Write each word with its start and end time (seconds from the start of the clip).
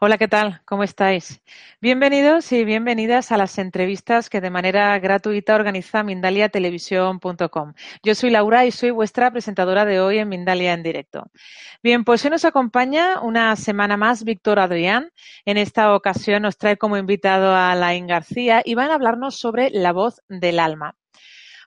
Hola, 0.00 0.16
¿qué 0.16 0.28
tal? 0.28 0.60
¿Cómo 0.64 0.84
estáis? 0.84 1.42
Bienvenidos 1.80 2.52
y 2.52 2.64
bienvenidas 2.64 3.32
a 3.32 3.36
las 3.36 3.58
entrevistas 3.58 4.30
que 4.30 4.40
de 4.40 4.48
manera 4.48 4.96
gratuita 5.00 5.56
organiza 5.56 6.04
mindaliatelevisión.com. 6.04 7.72
Yo 8.04 8.14
soy 8.14 8.30
Laura 8.30 8.64
y 8.64 8.70
soy 8.70 8.92
vuestra 8.92 9.32
presentadora 9.32 9.84
de 9.84 9.98
hoy 9.98 10.18
en 10.18 10.28
Mindalia 10.28 10.72
en 10.72 10.84
directo. 10.84 11.24
Bien, 11.82 12.04
pues 12.04 12.24
hoy 12.24 12.30
nos 12.30 12.44
acompaña 12.44 13.20
una 13.22 13.56
semana 13.56 13.96
más 13.96 14.22
Víctor 14.22 14.60
Adrián. 14.60 15.10
En 15.44 15.56
esta 15.56 15.92
ocasión 15.92 16.42
nos 16.42 16.58
trae 16.58 16.76
como 16.76 16.96
invitado 16.96 17.56
a 17.56 17.74
Laín 17.74 18.06
García 18.06 18.62
y 18.64 18.76
van 18.76 18.92
a 18.92 18.94
hablarnos 18.94 19.34
sobre 19.34 19.70
la 19.70 19.90
voz 19.92 20.22
del 20.28 20.60
alma. 20.60 20.94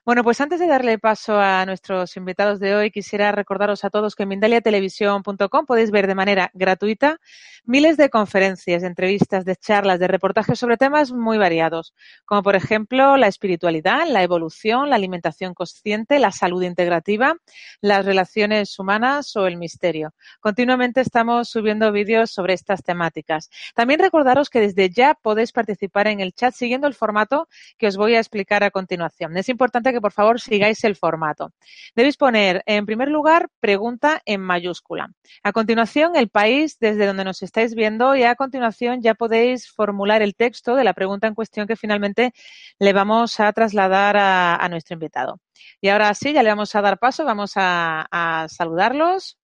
Bueno, 0.04 0.24
pues 0.24 0.40
antes 0.40 0.58
de 0.58 0.66
darle 0.66 0.98
paso 0.98 1.38
a 1.38 1.64
nuestros 1.64 2.16
invitados 2.16 2.58
de 2.58 2.74
hoy, 2.74 2.90
quisiera 2.90 3.30
recordaros 3.30 3.84
a 3.84 3.90
todos 3.90 4.16
que 4.16 4.24
en 4.24 4.30
mindaliatelevisión.com 4.30 5.64
podéis 5.64 5.92
ver 5.92 6.08
de 6.08 6.16
manera 6.16 6.50
gratuita 6.54 7.20
miles 7.64 7.96
de 7.96 8.10
conferencias, 8.10 8.82
entrevistas, 8.82 9.44
de 9.44 9.54
charlas, 9.54 10.00
de 10.00 10.08
reportajes 10.08 10.58
sobre 10.58 10.76
temas 10.76 11.12
muy 11.12 11.38
variados, 11.38 11.94
como 12.24 12.42
por 12.42 12.56
ejemplo 12.56 13.16
la 13.16 13.28
espiritualidad, 13.28 14.08
la 14.08 14.24
evolución, 14.24 14.90
la 14.90 14.96
alimentación 14.96 15.54
consciente, 15.54 16.18
la 16.18 16.32
salud 16.32 16.64
integrativa, 16.64 17.36
las 17.80 18.04
relaciones 18.04 18.76
humanas 18.80 19.36
o 19.36 19.46
el 19.46 19.56
misterio. 19.56 20.14
Continuamente 20.40 21.00
estamos 21.00 21.48
subiendo 21.48 21.92
vídeos 21.92 22.32
sobre 22.32 22.54
estas 22.54 22.82
temáticas. 22.82 23.50
También 23.76 24.00
recordaros 24.00 24.50
que 24.50 24.58
desde 24.58 24.90
ya 24.90 25.14
podéis 25.14 25.52
participar 25.52 26.08
en 26.08 26.18
el 26.18 26.32
chat 26.32 26.54
siguiendo 26.54 26.88
el 26.88 26.94
formato 26.94 27.46
que 27.78 27.86
os 27.86 27.96
voy 27.96 28.16
a 28.16 28.18
explicar 28.18 28.64
a 28.64 28.72
continuación. 28.72 29.36
Es 29.36 29.48
importante 29.48 29.91
que 29.92 30.00
por 30.00 30.12
favor 30.12 30.40
sigáis 30.40 30.82
el 30.84 30.96
formato. 30.96 31.52
Debéis 31.94 32.16
poner, 32.16 32.62
en 32.66 32.86
primer 32.86 33.08
lugar, 33.08 33.48
pregunta 33.60 34.20
en 34.24 34.40
mayúscula. 34.40 35.10
A 35.42 35.52
continuación, 35.52 36.16
el 36.16 36.28
país 36.28 36.78
desde 36.78 37.06
donde 37.06 37.24
nos 37.24 37.42
estáis 37.42 37.74
viendo 37.74 38.14
y 38.16 38.24
a 38.24 38.34
continuación 38.34 39.02
ya 39.02 39.14
podéis 39.14 39.70
formular 39.70 40.22
el 40.22 40.34
texto 40.34 40.74
de 40.74 40.84
la 40.84 40.94
pregunta 40.94 41.26
en 41.26 41.34
cuestión 41.34 41.66
que 41.66 41.76
finalmente 41.76 42.32
le 42.78 42.92
vamos 42.92 43.40
a 43.40 43.52
trasladar 43.52 44.16
a, 44.18 44.68
nuestro 44.68 44.94
invitado. 44.94 45.40
Y 45.80 45.88
ahora 45.88 46.14
sí, 46.14 46.32
ya 46.32 46.42
le 46.42 46.48
vamos 46.48 46.74
a 46.74 46.80
dar 46.80 46.98
paso, 46.98 47.24
vamos 47.24 47.52
a, 47.56 48.06
a 48.10 48.48
saludarlos. 48.48 49.38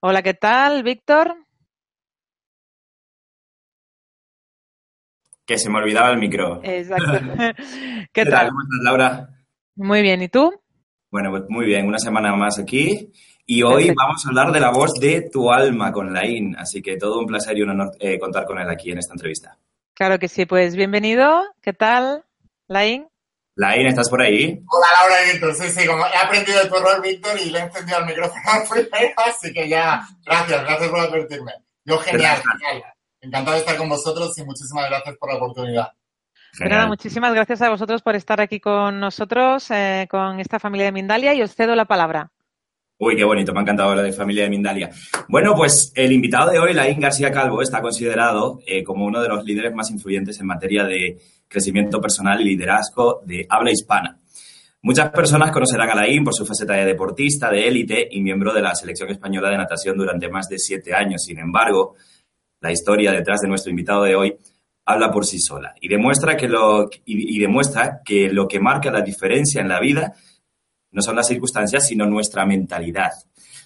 Hola, 0.00 0.22
¿qué 0.22 0.34
tal, 0.34 0.82
Víctor? 0.82 1.43
Que 5.46 5.58
se 5.58 5.68
me 5.68 5.78
olvidaba 5.78 6.10
el 6.10 6.18
micro. 6.18 6.60
Exacto. 6.62 7.12
¿Qué, 8.12 8.24
tal? 8.24 8.48
¿Cómo 8.48 8.62
estás, 8.62 8.82
Laura? 8.82 9.28
Muy 9.76 10.02
bien, 10.02 10.22
¿y 10.22 10.28
tú? 10.28 10.52
Bueno, 11.10 11.30
pues 11.30 11.44
muy 11.48 11.66
bien, 11.66 11.86
una 11.86 11.98
semana 11.98 12.34
más 12.34 12.58
aquí. 12.58 13.12
Y 13.46 13.62
hoy 13.62 13.92
vamos 13.94 14.24
a 14.24 14.28
hablar 14.28 14.52
de 14.52 14.60
la 14.60 14.70
voz 14.70 14.94
de 14.94 15.28
tu 15.30 15.52
alma 15.52 15.92
con 15.92 16.12
Laín. 16.14 16.56
Así 16.56 16.80
que 16.80 16.96
todo 16.96 17.18
un 17.18 17.26
placer 17.26 17.58
y 17.58 17.62
un 17.62 17.70
honor 17.70 17.92
eh, 18.00 18.18
contar 18.18 18.46
con 18.46 18.58
él 18.58 18.70
aquí 18.70 18.90
en 18.90 18.98
esta 18.98 19.12
entrevista. 19.12 19.58
Claro 19.92 20.18
que 20.18 20.28
sí, 20.28 20.46
pues 20.46 20.76
bienvenido. 20.76 21.44
¿Qué 21.60 21.74
tal, 21.74 22.24
Laín? 22.66 23.06
Laín, 23.56 23.86
¿estás 23.86 24.08
por 24.08 24.22
ahí? 24.22 24.60
Hola, 24.66 24.86
Laura 25.00 25.32
Víctor. 25.32 25.54
Sí, 25.54 25.68
sí, 25.68 25.86
como 25.86 26.04
he 26.06 26.16
aprendido 26.16 26.60
de 26.62 26.68
tu 26.68 26.76
error, 26.76 27.00
Víctor, 27.02 27.38
y 27.38 27.50
le 27.50 27.58
he 27.58 27.62
encendido 27.62 27.98
el 27.98 28.06
micrófono 28.06 28.42
primero, 28.70 29.14
así 29.16 29.52
que 29.52 29.68
ya, 29.68 30.00
gracias, 30.24 30.62
gracias 30.62 30.90
por 30.90 31.00
advertirme. 31.00 31.52
Yo, 31.84 31.98
genial, 31.98 32.42
genial. 32.42 32.82
Encantado 33.24 33.54
de 33.54 33.60
estar 33.60 33.76
con 33.78 33.88
vosotros 33.88 34.36
y 34.38 34.44
muchísimas 34.44 34.86
gracias 34.90 35.16
por 35.16 35.30
la 35.30 35.36
oportunidad. 35.36 35.88
Nada, 36.60 36.86
muchísimas 36.86 37.32
gracias 37.32 37.62
a 37.62 37.70
vosotros 37.70 38.02
por 38.02 38.14
estar 38.14 38.40
aquí 38.40 38.60
con 38.60 39.00
nosotros, 39.00 39.70
eh, 39.70 40.06
con 40.10 40.38
esta 40.40 40.60
familia 40.60 40.86
de 40.86 40.92
Mindalia, 40.92 41.34
y 41.34 41.42
os 41.42 41.54
cedo 41.54 41.74
la 41.74 41.86
palabra. 41.86 42.30
Uy, 42.98 43.16
qué 43.16 43.24
bonito, 43.24 43.52
me 43.52 43.60
ha 43.60 43.62
encantado 43.62 43.90
hablar 43.90 44.04
de 44.04 44.12
familia 44.12 44.44
de 44.44 44.50
Mindalia. 44.50 44.90
Bueno, 45.28 45.54
pues 45.56 45.92
el 45.96 46.12
invitado 46.12 46.50
de 46.50 46.58
hoy, 46.58 46.74
Laín 46.74 47.00
García 47.00 47.32
Calvo, 47.32 47.60
está 47.60 47.80
considerado 47.80 48.60
eh, 48.66 48.84
como 48.84 49.04
uno 49.06 49.20
de 49.20 49.28
los 49.28 49.44
líderes 49.44 49.74
más 49.74 49.90
influyentes 49.90 50.38
en 50.38 50.46
materia 50.46 50.84
de 50.84 51.18
crecimiento 51.48 52.00
personal 52.00 52.40
y 52.40 52.44
liderazgo 52.44 53.22
de 53.24 53.46
habla 53.48 53.72
hispana. 53.72 54.20
Muchas 54.82 55.10
personas 55.10 55.50
conocerán 55.50 55.88
a 55.90 55.94
Laín 55.94 56.22
por 56.22 56.34
su 56.34 56.44
faceta 56.44 56.74
de 56.74 56.84
deportista 56.84 57.50
de 57.50 57.66
élite 57.66 58.06
y 58.10 58.20
miembro 58.20 58.52
de 58.52 58.60
la 58.60 58.74
selección 58.74 59.10
española 59.10 59.48
de 59.48 59.56
natación 59.56 59.96
durante 59.96 60.28
más 60.28 60.46
de 60.48 60.58
siete 60.58 60.94
años. 60.94 61.22
Sin 61.24 61.38
embargo, 61.38 61.96
la 62.64 62.72
historia 62.72 63.12
detrás 63.12 63.42
de 63.42 63.48
nuestro 63.48 63.68
invitado 63.68 64.04
de 64.04 64.16
hoy 64.16 64.38
habla 64.86 65.10
por 65.10 65.26
sí 65.26 65.38
sola 65.38 65.74
y 65.82 65.88
demuestra 65.88 66.34
que 66.34 66.48
lo, 66.48 66.88
y, 67.04 67.38
demuestra 67.38 68.00
que 68.02 68.30
lo 68.30 68.48
que 68.48 68.58
marca 68.58 68.90
la 68.90 69.02
diferencia 69.02 69.60
en 69.60 69.68
la 69.68 69.80
vida 69.80 70.14
no 70.90 71.02
son 71.02 71.14
las 71.14 71.28
circunstancias, 71.28 71.86
sino 71.86 72.06
nuestra 72.06 72.46
mentalidad, 72.46 73.10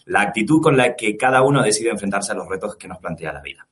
la 0.06 0.22
actitud 0.22 0.60
con 0.60 0.76
la 0.76 0.96
que 0.96 1.16
cada 1.16 1.42
uno 1.42 1.62
decide 1.62 1.90
enfrentarse 1.90 2.32
a 2.32 2.34
los 2.34 2.48
retos 2.48 2.74
que 2.74 2.88
nos 2.88 2.98
plantea 2.98 3.32
la 3.32 3.40
vida. 3.40 3.68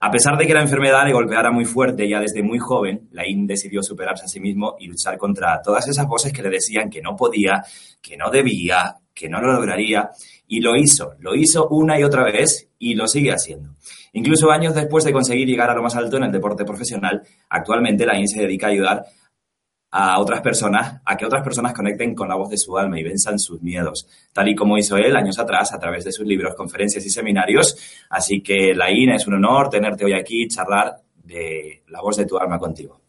A 0.00 0.10
pesar 0.10 0.38
de 0.38 0.46
que 0.46 0.54
la 0.54 0.62
enfermedad 0.62 1.04
le 1.04 1.12
golpeara 1.12 1.50
muy 1.50 1.66
fuerte 1.66 2.08
ya 2.08 2.18
desde 2.18 2.42
muy 2.42 2.58
joven, 2.58 3.08
Laín 3.10 3.46
decidió 3.46 3.82
superarse 3.82 4.24
a 4.24 4.28
sí 4.28 4.40
mismo 4.40 4.76
y 4.78 4.86
luchar 4.86 5.18
contra 5.18 5.60
todas 5.60 5.88
esas 5.88 6.06
voces 6.06 6.32
que 6.32 6.42
le 6.42 6.48
decían 6.48 6.88
que 6.88 7.02
no 7.02 7.16
podía, 7.16 7.64
que 8.00 8.16
no 8.16 8.30
debía, 8.30 8.96
que 9.12 9.28
no 9.28 9.42
lo 9.42 9.52
lograría, 9.52 10.10
y 10.46 10.60
lo 10.60 10.74
hizo, 10.74 11.16
lo 11.18 11.34
hizo 11.34 11.68
una 11.68 12.00
y 12.00 12.04
otra 12.04 12.24
vez 12.24 12.70
y 12.78 12.94
lo 12.94 13.06
sigue 13.06 13.32
haciendo. 13.32 13.74
Incluso 14.12 14.50
años 14.50 14.74
después 14.74 15.04
de 15.04 15.12
conseguir 15.12 15.46
llegar 15.46 15.70
a 15.70 15.74
lo 15.74 15.82
más 15.82 15.96
alto 15.96 16.16
en 16.16 16.24
el 16.24 16.32
deporte 16.32 16.64
profesional, 16.64 17.22
actualmente 17.48 18.06
la 18.06 18.14
se 18.26 18.40
dedica 18.40 18.66
a 18.66 18.70
ayudar 18.70 19.06
a 19.90 20.20
otras 20.20 20.42
personas, 20.42 21.00
a 21.04 21.16
que 21.16 21.24
otras 21.24 21.42
personas 21.42 21.72
conecten 21.72 22.14
con 22.14 22.28
la 22.28 22.36
voz 22.36 22.50
de 22.50 22.58
su 22.58 22.76
alma 22.76 22.98
y 23.00 23.02
venzan 23.02 23.38
sus 23.38 23.62
miedos, 23.62 24.06
tal 24.32 24.48
y 24.48 24.54
como 24.54 24.76
hizo 24.76 24.96
él 24.96 25.16
años 25.16 25.38
atrás 25.38 25.72
a 25.72 25.78
través 25.78 26.04
de 26.04 26.12
sus 26.12 26.26
libros, 26.26 26.54
conferencias 26.54 27.04
y 27.06 27.10
seminarios. 27.10 27.76
Así 28.10 28.42
que, 28.42 28.74
Laín, 28.74 29.10
es 29.10 29.26
un 29.26 29.34
honor 29.34 29.70
tenerte 29.70 30.04
hoy 30.04 30.12
aquí 30.12 30.42
y 30.42 30.48
charlar 30.48 30.96
de 31.16 31.84
la 31.88 32.00
voz 32.00 32.16
de 32.16 32.26
tu 32.26 32.38
alma 32.38 32.58
contigo. 32.58 33.00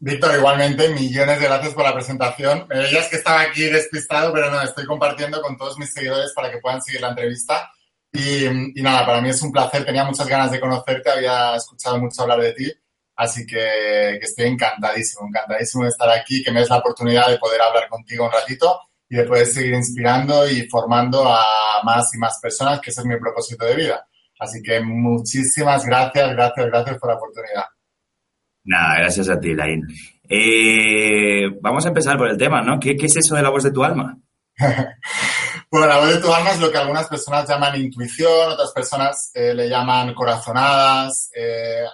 Víctor, 0.00 0.36
igualmente, 0.36 0.90
millones 0.90 1.40
de 1.40 1.46
gracias 1.46 1.72
por 1.72 1.84
la 1.84 1.94
presentación. 1.94 2.66
Me 2.68 2.80
veías 2.80 3.08
que 3.08 3.16
estaba 3.16 3.40
aquí 3.40 3.62
despistado, 3.64 4.32
pero 4.32 4.50
no, 4.50 4.60
estoy 4.60 4.84
compartiendo 4.84 5.40
con 5.40 5.56
todos 5.56 5.78
mis 5.78 5.92
seguidores 5.92 6.32
para 6.34 6.50
que 6.50 6.58
puedan 6.58 6.82
seguir 6.82 7.00
la 7.00 7.10
entrevista. 7.10 7.70
Y, 8.16 8.80
nada, 8.80 9.04
para 9.04 9.20
mí 9.20 9.28
es 9.30 9.42
un 9.42 9.50
placer, 9.50 9.84
tenía 9.84 10.04
muchas 10.04 10.28
ganas 10.28 10.52
de 10.52 10.60
conocerte, 10.60 11.10
había 11.10 11.56
escuchado 11.56 11.98
mucho 11.98 12.22
hablar 12.22 12.40
de 12.40 12.52
ti, 12.52 12.72
así 13.16 13.44
que, 13.44 14.18
estoy 14.18 14.46
encantadísimo, 14.46 15.26
encantadísimo 15.26 15.82
de 15.82 15.90
estar 15.90 16.08
aquí, 16.10 16.40
que 16.40 16.52
me 16.52 16.60
des 16.60 16.70
la 16.70 16.78
oportunidad 16.78 17.28
de 17.28 17.38
poder 17.38 17.60
hablar 17.60 17.88
contigo 17.88 18.26
un 18.26 18.30
ratito 18.30 18.78
y 19.08 19.16
de 19.16 19.24
poder 19.24 19.46
seguir 19.46 19.74
inspirando 19.74 20.48
y 20.48 20.68
formando 20.68 21.26
a 21.26 21.82
más 21.82 22.14
y 22.14 22.18
más 22.18 22.38
personas, 22.40 22.80
que 22.80 22.90
ese 22.90 23.00
es 23.00 23.06
mi 23.06 23.18
propósito 23.18 23.66
de 23.66 23.74
vida. 23.74 24.06
Así 24.38 24.62
que 24.62 24.80
muchísimas 24.80 25.84
gracias, 25.84 26.30
gracias, 26.30 26.66
gracias 26.66 26.98
por 26.98 27.10
la 27.10 27.16
oportunidad. 27.16 27.64
Nada, 28.62 28.94
gracias 29.00 29.28
a 29.28 29.40
ti, 29.40 29.54
Lain. 29.54 29.82
Eh, 30.28 31.50
vamos 31.60 31.84
a 31.84 31.88
empezar 31.88 32.16
por 32.16 32.28
el 32.28 32.38
tema, 32.38 32.62
¿no? 32.62 32.78
¿Qué, 32.78 32.94
¿Qué 32.94 33.06
es 33.06 33.16
eso 33.16 33.34
de 33.34 33.42
la 33.42 33.50
voz 33.50 33.64
de 33.64 33.72
tu 33.72 33.82
alma? 33.82 34.16
Bueno, 35.70 35.86
la 35.86 35.98
voz 35.98 36.08
de 36.08 36.20
tu 36.20 36.32
alma 36.32 36.52
es 36.52 36.60
lo 36.60 36.70
que 36.70 36.78
algunas 36.78 37.08
personas 37.08 37.48
llaman 37.48 37.80
intuición, 37.80 38.52
otras 38.52 38.72
personas 38.72 39.30
eh, 39.34 39.54
le 39.54 39.68
llaman 39.68 40.14
corazonadas. 40.14 41.30
Eh, 41.34 41.84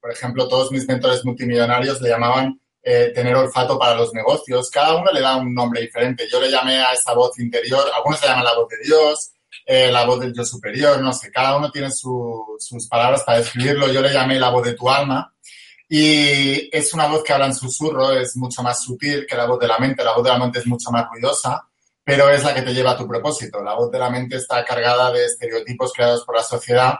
por 0.00 0.10
ejemplo, 0.10 0.48
todos 0.48 0.70
mis 0.72 0.86
mentores 0.86 1.24
multimillonarios 1.24 2.00
le 2.00 2.08
llamaban 2.08 2.60
eh, 2.82 3.12
tener 3.14 3.36
olfato 3.36 3.78
para 3.78 3.94
los 3.94 4.12
negocios. 4.12 4.68
Cada 4.70 4.96
uno 4.96 5.10
le 5.12 5.20
da 5.20 5.36
un 5.36 5.54
nombre 5.54 5.80
diferente. 5.80 6.28
Yo 6.30 6.40
le 6.40 6.50
llamé 6.50 6.80
a 6.80 6.92
esa 6.92 7.14
voz 7.14 7.38
interior, 7.38 7.84
algunos 7.94 8.20
le 8.20 8.28
llaman 8.28 8.44
la 8.44 8.54
voz 8.56 8.68
de 8.68 8.76
Dios, 8.84 9.32
eh, 9.64 9.92
la 9.92 10.04
voz 10.04 10.20
del 10.20 10.34
yo 10.34 10.44
superior, 10.44 11.00
no 11.00 11.12
sé, 11.12 11.30
cada 11.30 11.56
uno 11.56 11.70
tiene 11.70 11.90
sus 11.90 12.88
palabras 12.90 13.22
para 13.22 13.38
describirlo. 13.38 13.92
Yo 13.92 14.00
le 14.00 14.12
llamé 14.12 14.38
la 14.38 14.50
voz 14.50 14.64
de 14.64 14.74
tu 14.74 14.90
alma 14.90 15.32
y 15.88 16.68
es 16.76 16.92
una 16.94 17.06
voz 17.06 17.22
que 17.22 17.32
habla 17.32 17.46
en 17.46 17.54
susurro, 17.54 18.12
es 18.12 18.36
mucho 18.36 18.62
más 18.62 18.82
sutil 18.82 19.26
que 19.26 19.36
la 19.36 19.46
voz 19.46 19.60
de 19.60 19.68
la 19.68 19.78
mente, 19.78 20.02
la 20.02 20.14
voz 20.14 20.24
de 20.24 20.30
la 20.30 20.38
mente 20.38 20.58
es 20.58 20.66
mucho 20.66 20.90
más 20.90 21.06
ruidosa, 21.08 21.68
pero 22.04 22.30
es 22.30 22.42
la 22.42 22.54
que 22.54 22.62
te 22.62 22.74
lleva 22.74 22.92
a 22.92 22.96
tu 22.96 23.06
propósito. 23.06 23.62
La 23.62 23.74
voz 23.74 23.90
de 23.90 23.98
la 23.98 24.10
mente 24.10 24.36
está 24.36 24.64
cargada 24.64 25.12
de 25.12 25.24
estereotipos 25.24 25.92
creados 25.92 26.24
por 26.24 26.36
la 26.36 26.42
sociedad 26.42 26.94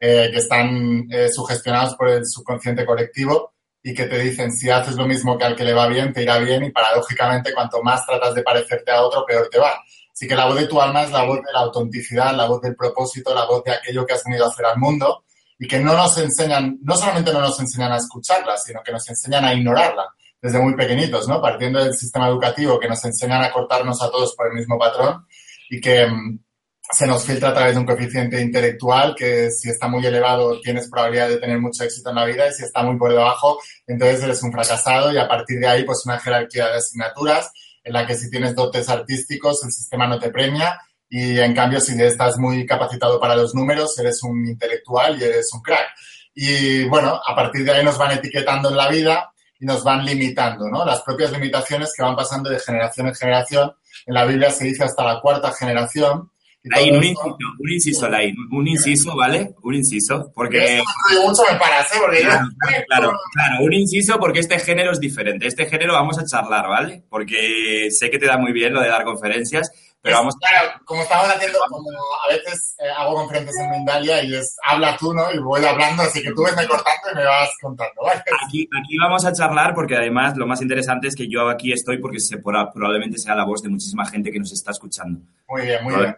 eh, 0.00 0.28
que 0.32 0.38
están 0.38 1.06
eh, 1.10 1.28
sugestionados 1.28 1.94
por 1.94 2.08
el 2.08 2.26
subconsciente 2.26 2.84
colectivo 2.84 3.54
y 3.82 3.94
que 3.94 4.06
te 4.06 4.18
dicen 4.18 4.50
si 4.52 4.70
haces 4.70 4.96
lo 4.96 5.06
mismo 5.06 5.38
que 5.38 5.44
al 5.44 5.54
que 5.54 5.64
le 5.64 5.74
va 5.74 5.86
bien, 5.86 6.12
te 6.12 6.22
irá 6.22 6.38
bien 6.38 6.64
y 6.64 6.70
paradójicamente 6.70 7.52
cuanto 7.52 7.82
más 7.82 8.04
tratas 8.06 8.34
de 8.34 8.42
parecerte 8.42 8.90
a 8.90 9.02
otro, 9.02 9.24
peor 9.24 9.48
te 9.50 9.58
va. 9.58 9.82
Así 10.12 10.26
que 10.26 10.34
la 10.34 10.46
voz 10.46 10.56
de 10.56 10.66
tu 10.66 10.80
alma 10.80 11.02
es 11.02 11.10
la 11.10 11.24
voz 11.24 11.38
de 11.38 11.52
la 11.52 11.60
autenticidad, 11.60 12.34
la 12.34 12.46
voz 12.46 12.60
del 12.62 12.74
propósito, 12.74 13.34
la 13.34 13.46
voz 13.46 13.62
de 13.64 13.72
aquello 13.72 14.06
que 14.06 14.14
has 14.14 14.24
venido 14.24 14.46
a 14.46 14.48
hacer 14.48 14.64
al 14.64 14.78
mundo 14.78 15.24
y 15.58 15.68
que 15.68 15.78
no 15.78 15.94
nos 15.94 16.16
enseñan, 16.18 16.78
no 16.82 16.96
solamente 16.96 17.32
no 17.32 17.40
nos 17.40 17.58
enseñan 17.60 17.92
a 17.92 17.96
escucharla, 17.96 18.56
sino 18.56 18.82
que 18.82 18.92
nos 18.92 19.08
enseñan 19.08 19.44
a 19.44 19.54
ignorarla 19.54 20.08
desde 20.44 20.60
muy 20.60 20.76
pequeñitos, 20.76 21.26
¿no? 21.26 21.40
Partiendo 21.40 21.82
del 21.82 21.94
sistema 21.94 22.28
educativo 22.28 22.78
que 22.78 22.86
nos 22.86 23.02
enseñan 23.02 23.42
a 23.42 23.50
cortarnos 23.50 24.02
a 24.02 24.10
todos 24.10 24.36
por 24.36 24.48
el 24.48 24.52
mismo 24.52 24.78
patrón 24.78 25.24
y 25.70 25.80
que 25.80 26.06
mm, 26.06 26.38
se 26.92 27.06
nos 27.06 27.24
filtra 27.24 27.48
a 27.48 27.54
través 27.54 27.72
de 27.72 27.80
un 27.80 27.86
coeficiente 27.86 28.38
intelectual 28.38 29.14
que 29.14 29.50
si 29.50 29.70
está 29.70 29.88
muy 29.88 30.04
elevado 30.04 30.60
tienes 30.60 30.90
probabilidad 30.90 31.30
de 31.30 31.38
tener 31.38 31.58
mucho 31.58 31.82
éxito 31.84 32.10
en 32.10 32.16
la 32.16 32.26
vida 32.26 32.46
y 32.46 32.52
si 32.52 32.62
está 32.62 32.82
muy 32.82 32.98
por 32.98 33.10
debajo 33.10 33.58
entonces 33.86 34.22
eres 34.22 34.42
un 34.42 34.52
fracasado 34.52 35.10
y 35.10 35.16
a 35.16 35.26
partir 35.26 35.58
de 35.60 35.66
ahí 35.66 35.84
pues 35.84 36.02
una 36.04 36.20
jerarquía 36.20 36.66
de 36.66 36.76
asignaturas 36.76 37.50
en 37.82 37.94
la 37.94 38.06
que 38.06 38.14
si 38.14 38.28
tienes 38.28 38.54
dotes 38.54 38.90
artísticos 38.90 39.64
el 39.64 39.72
sistema 39.72 40.06
no 40.06 40.18
te 40.18 40.28
premia 40.28 40.78
y 41.08 41.38
en 41.38 41.54
cambio, 41.54 41.80
si 41.80 41.92
estás 42.02 42.38
muy 42.38 42.66
capacitado 42.66 43.20
para 43.20 43.36
los 43.36 43.54
números, 43.54 43.96
eres 44.00 44.20
un 44.24 44.48
intelectual 44.48 45.16
y 45.16 45.22
eres 45.22 45.52
un 45.52 45.62
crack. 45.62 45.86
Y 46.34 46.82
bueno, 46.88 47.20
a 47.24 47.36
partir 47.36 47.64
de 47.64 47.70
ahí 47.70 47.84
nos 47.84 47.96
van 47.96 48.18
etiquetando 48.18 48.70
en 48.70 48.76
la 48.76 48.88
vida 48.88 49.30
y 49.58 49.66
nos 49.66 49.84
van 49.84 50.04
limitando, 50.04 50.68
¿no? 50.68 50.84
Las 50.84 51.02
propias 51.02 51.32
limitaciones 51.32 51.92
que 51.96 52.02
van 52.02 52.16
pasando 52.16 52.50
de 52.50 52.58
generación 52.58 53.08
en 53.08 53.14
generación. 53.14 53.72
En 54.06 54.14
la 54.14 54.24
Biblia 54.24 54.50
se 54.50 54.64
dice 54.64 54.84
hasta 54.84 55.04
la 55.04 55.20
cuarta 55.20 55.52
generación. 55.52 56.30
Lain, 56.64 56.96
un 56.96 57.04
inciso, 57.04 57.36
un 57.58 57.70
inciso, 57.70 58.08
Lain, 58.08 58.36
un 58.50 58.66
inciso, 58.66 59.14
¿vale? 59.14 59.54
Un 59.62 59.74
inciso, 59.74 60.32
porque... 60.34 60.82
mucho 61.22 61.42
me 61.50 61.58
parece, 61.58 61.98
porque... 62.00 62.20
Claro, 62.20 62.48
claro, 62.86 63.12
claro, 63.34 63.64
un 63.64 63.72
inciso 63.74 64.18
porque 64.18 64.40
este 64.40 64.58
género 64.58 64.92
es 64.92 64.98
diferente. 64.98 65.46
Este 65.46 65.66
género 65.66 65.92
vamos 65.92 66.18
a 66.18 66.24
charlar, 66.24 66.66
¿vale? 66.66 67.04
Porque 67.10 67.88
sé 67.90 68.10
que 68.10 68.18
te 68.18 68.24
da 68.24 68.38
muy 68.38 68.52
bien 68.52 68.72
lo 68.72 68.80
de 68.80 68.88
dar 68.88 69.04
conferencias, 69.04 69.70
pero 70.00 70.16
vamos... 70.16 70.36
Claro, 70.36 70.80
como 70.86 71.02
estamos 71.02 71.28
haciendo, 71.28 71.58
como 71.68 71.90
a 71.90 72.32
veces 72.32 72.76
eh, 72.78 72.88
hago 72.96 73.14
conferencias 73.14 73.56
en 73.56 73.70
Mindalia 73.70 74.22
y 74.24 74.34
es 74.34 74.56
habla 74.64 74.96
tú, 74.96 75.12
¿no? 75.12 75.30
Y 75.34 75.38
voy 75.40 75.62
hablando, 75.66 76.02
así 76.02 76.22
que 76.22 76.32
tú 76.32 76.44
me 76.44 76.66
cortando 76.66 77.10
y 77.12 77.14
me 77.14 77.24
vas 77.26 77.50
contando, 77.60 78.02
¿vale? 78.02 78.22
Aquí, 78.46 78.66
aquí 78.74 78.96
vamos 78.98 79.26
a 79.26 79.34
charlar 79.34 79.74
porque 79.74 79.96
además 79.96 80.34
lo 80.38 80.46
más 80.46 80.62
interesante 80.62 81.08
es 81.08 81.14
que 81.14 81.28
yo 81.28 81.46
aquí 81.50 81.74
estoy 81.74 81.98
porque 81.98 82.20
se, 82.20 82.38
probablemente 82.38 83.18
sea 83.18 83.34
la 83.34 83.44
voz 83.44 83.62
de 83.62 83.68
muchísima 83.68 84.06
gente 84.06 84.32
que 84.32 84.38
nos 84.38 84.52
está 84.52 84.70
escuchando. 84.70 85.20
Muy 85.46 85.62
bien, 85.62 85.84
muy 85.84 85.94
bien. 85.94 86.16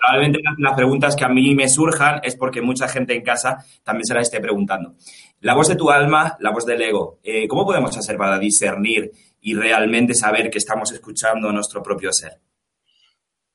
Probablemente 0.00 0.40
las 0.58 0.74
preguntas 0.74 1.14
que 1.14 1.24
a 1.24 1.28
mí 1.28 1.54
me 1.54 1.68
surjan 1.68 2.20
es 2.22 2.36
porque 2.36 2.62
mucha 2.62 2.88
gente 2.88 3.14
en 3.14 3.22
casa 3.22 3.64
también 3.82 4.06
se 4.06 4.14
la 4.14 4.20
esté 4.20 4.40
preguntando. 4.40 4.94
La 5.40 5.54
voz 5.54 5.68
de 5.68 5.76
tu 5.76 5.90
alma, 5.90 6.36
la 6.40 6.50
voz 6.50 6.64
del 6.64 6.80
ego, 6.80 7.18
eh, 7.22 7.46
¿cómo 7.46 7.64
podemos 7.66 7.96
hacer 7.96 8.16
para 8.16 8.38
discernir 8.38 9.10
y 9.40 9.54
realmente 9.54 10.14
saber 10.14 10.50
que 10.50 10.58
estamos 10.58 10.90
escuchando 10.92 11.52
nuestro 11.52 11.82
propio 11.82 12.12
ser? 12.12 12.40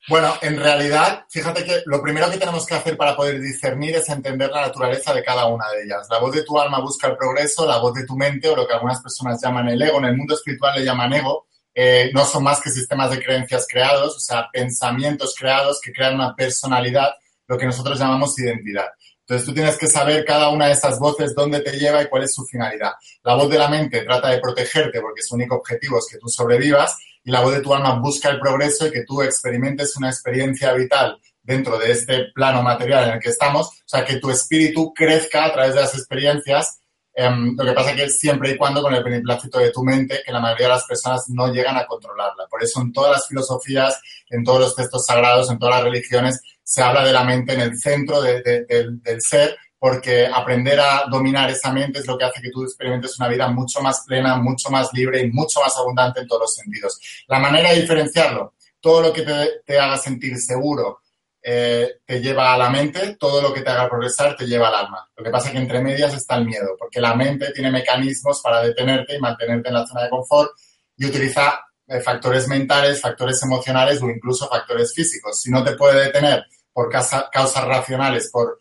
Bueno, 0.08 0.34
en 0.42 0.58
realidad, 0.58 1.26
fíjate 1.28 1.64
que 1.64 1.82
lo 1.86 2.02
primero 2.02 2.28
que 2.28 2.36
tenemos 2.36 2.66
que 2.66 2.74
hacer 2.74 2.96
para 2.96 3.14
poder 3.14 3.40
discernir 3.40 3.94
es 3.94 4.08
entender 4.08 4.50
la 4.50 4.62
naturaleza 4.62 5.14
de 5.14 5.22
cada 5.22 5.46
una 5.46 5.68
de 5.70 5.84
ellas. 5.84 6.08
La 6.10 6.18
voz 6.18 6.34
de 6.34 6.42
tu 6.42 6.58
alma 6.58 6.80
busca 6.80 7.06
el 7.06 7.16
progreso, 7.16 7.66
la 7.66 7.78
voz 7.78 7.94
de 7.94 8.04
tu 8.04 8.16
mente, 8.16 8.48
o 8.48 8.56
lo 8.56 8.66
que 8.66 8.74
algunas 8.74 9.00
personas 9.00 9.40
llaman 9.40 9.68
el 9.68 9.80
ego, 9.80 9.98
en 9.98 10.06
el 10.06 10.16
mundo 10.16 10.34
espiritual 10.34 10.74
le 10.76 10.84
llaman 10.84 11.12
ego, 11.12 11.46
eh, 11.74 12.10
no 12.12 12.24
son 12.24 12.44
más 12.44 12.60
que 12.60 12.70
sistemas 12.70 13.10
de 13.10 13.22
creencias 13.22 13.66
creados, 13.68 14.16
o 14.16 14.20
sea, 14.20 14.48
pensamientos 14.52 15.34
creados 15.38 15.80
que 15.80 15.92
crean 15.92 16.14
una 16.14 16.34
personalidad, 16.34 17.10
lo 17.46 17.58
que 17.58 17.66
nosotros 17.66 17.98
llamamos 17.98 18.38
identidad. 18.38 18.86
Entonces 19.20 19.46
tú 19.46 19.54
tienes 19.54 19.78
que 19.78 19.86
saber 19.86 20.24
cada 20.24 20.50
una 20.50 20.66
de 20.66 20.72
esas 20.72 20.98
voces 20.98 21.34
dónde 21.34 21.60
te 21.60 21.78
lleva 21.78 22.02
y 22.02 22.08
cuál 22.08 22.24
es 22.24 22.34
su 22.34 22.44
finalidad. 22.44 22.92
La 23.22 23.34
voz 23.34 23.48
de 23.48 23.58
la 23.58 23.68
mente 23.68 24.02
trata 24.02 24.28
de 24.28 24.38
protegerte 24.38 25.00
porque 25.00 25.22
su 25.22 25.36
único 25.36 25.56
objetivo 25.56 25.98
es 25.98 26.06
que 26.10 26.18
tú 26.18 26.28
sobrevivas 26.28 26.96
y 27.24 27.30
la 27.30 27.40
voz 27.40 27.54
de 27.54 27.60
tu 27.60 27.72
alma 27.72 27.94
busca 28.00 28.28
el 28.30 28.40
progreso 28.40 28.86
y 28.86 28.90
que 28.90 29.04
tú 29.04 29.22
experimentes 29.22 29.96
una 29.96 30.10
experiencia 30.10 30.72
vital 30.72 31.18
dentro 31.42 31.78
de 31.78 31.92
este 31.92 32.26
plano 32.34 32.62
material 32.62 33.08
en 33.08 33.14
el 33.14 33.20
que 33.20 33.30
estamos, 33.30 33.68
o 33.68 33.72
sea, 33.86 34.04
que 34.04 34.16
tu 34.16 34.30
espíritu 34.30 34.92
crezca 34.92 35.44
a 35.44 35.52
través 35.52 35.74
de 35.74 35.80
las 35.80 35.94
experiencias. 35.94 36.80
Em, 37.14 37.54
lo 37.56 37.64
que 37.64 37.72
pasa 37.72 37.90
es 37.90 37.96
que 37.96 38.08
siempre 38.08 38.52
y 38.52 38.56
cuando 38.56 38.82
con 38.82 38.94
el 38.94 39.04
beneplácito 39.04 39.58
de 39.58 39.70
tu 39.70 39.82
mente, 39.84 40.22
que 40.24 40.32
la 40.32 40.40
mayoría 40.40 40.66
de 40.66 40.74
las 40.74 40.84
personas 40.84 41.28
no 41.28 41.52
llegan 41.52 41.76
a 41.76 41.86
controlarla. 41.86 42.46
Por 42.48 42.62
eso 42.62 42.80
en 42.80 42.92
todas 42.92 43.12
las 43.12 43.26
filosofías, 43.26 44.00
en 44.30 44.44
todos 44.44 44.60
los 44.60 44.76
textos 44.76 45.04
sagrados, 45.04 45.50
en 45.50 45.58
todas 45.58 45.76
las 45.76 45.84
religiones, 45.84 46.40
se 46.62 46.82
habla 46.82 47.04
de 47.04 47.12
la 47.12 47.24
mente 47.24 47.52
en 47.52 47.60
el 47.60 47.78
centro 47.78 48.22
del 48.22 49.20
ser 49.20 49.56
porque 49.82 50.28
aprender 50.32 50.78
a 50.78 51.06
dominar 51.10 51.50
esa 51.50 51.72
mente 51.72 51.98
es 51.98 52.06
lo 52.06 52.16
que 52.16 52.24
hace 52.24 52.40
que 52.40 52.50
tú 52.50 52.62
experimentes 52.62 53.18
una 53.18 53.26
vida 53.26 53.48
mucho 53.48 53.80
más 53.80 54.04
plena, 54.06 54.36
mucho 54.36 54.70
más 54.70 54.88
libre 54.92 55.20
y 55.20 55.32
mucho 55.32 55.60
más 55.60 55.76
abundante 55.76 56.20
en 56.20 56.28
todos 56.28 56.42
los 56.42 56.54
sentidos. 56.54 57.00
La 57.26 57.40
manera 57.40 57.72
de 57.72 57.80
diferenciarlo, 57.80 58.54
todo 58.80 59.02
lo 59.02 59.12
que 59.12 59.22
te, 59.66 59.78
haga 59.80 59.98
sentir 59.98 60.38
seguro 60.38 61.00
eh, 61.42 62.00
te 62.06 62.20
lleva 62.20 62.54
a 62.54 62.58
la 62.58 62.70
mente, 62.70 63.16
todo 63.18 63.42
lo 63.42 63.52
que 63.52 63.62
te 63.62 63.70
haga 63.70 63.88
progresar 63.88 64.36
te 64.36 64.46
lleva 64.46 64.68
al 64.68 64.86
alma. 64.86 65.10
Lo 65.16 65.24
que 65.24 65.30
pasa 65.30 65.48
es 65.48 65.52
que 65.52 65.58
entre 65.58 65.80
medias 65.80 66.14
está 66.14 66.36
el 66.36 66.44
miedo, 66.44 66.76
porque 66.78 67.00
la 67.00 67.14
mente 67.14 67.50
tiene 67.52 67.70
mecanismos 67.70 68.40
para 68.40 68.62
detenerte 68.62 69.16
y 69.16 69.18
mantenerte 69.18 69.68
en 69.68 69.74
la 69.74 69.86
zona 69.86 70.04
de 70.04 70.10
confort 70.10 70.52
y 70.96 71.06
utiliza 71.06 71.58
eh, 71.88 72.00
factores 72.00 72.46
mentales, 72.46 73.00
factores 73.00 73.42
emocionales 73.42 74.00
o 74.02 74.08
incluso 74.08 74.48
factores 74.48 74.94
físicos. 74.94 75.40
Si 75.40 75.50
no 75.50 75.64
te 75.64 75.74
puede 75.74 76.04
detener 76.04 76.44
por 76.72 76.88
causas 76.90 77.64
racionales, 77.64 78.30
por 78.30 78.58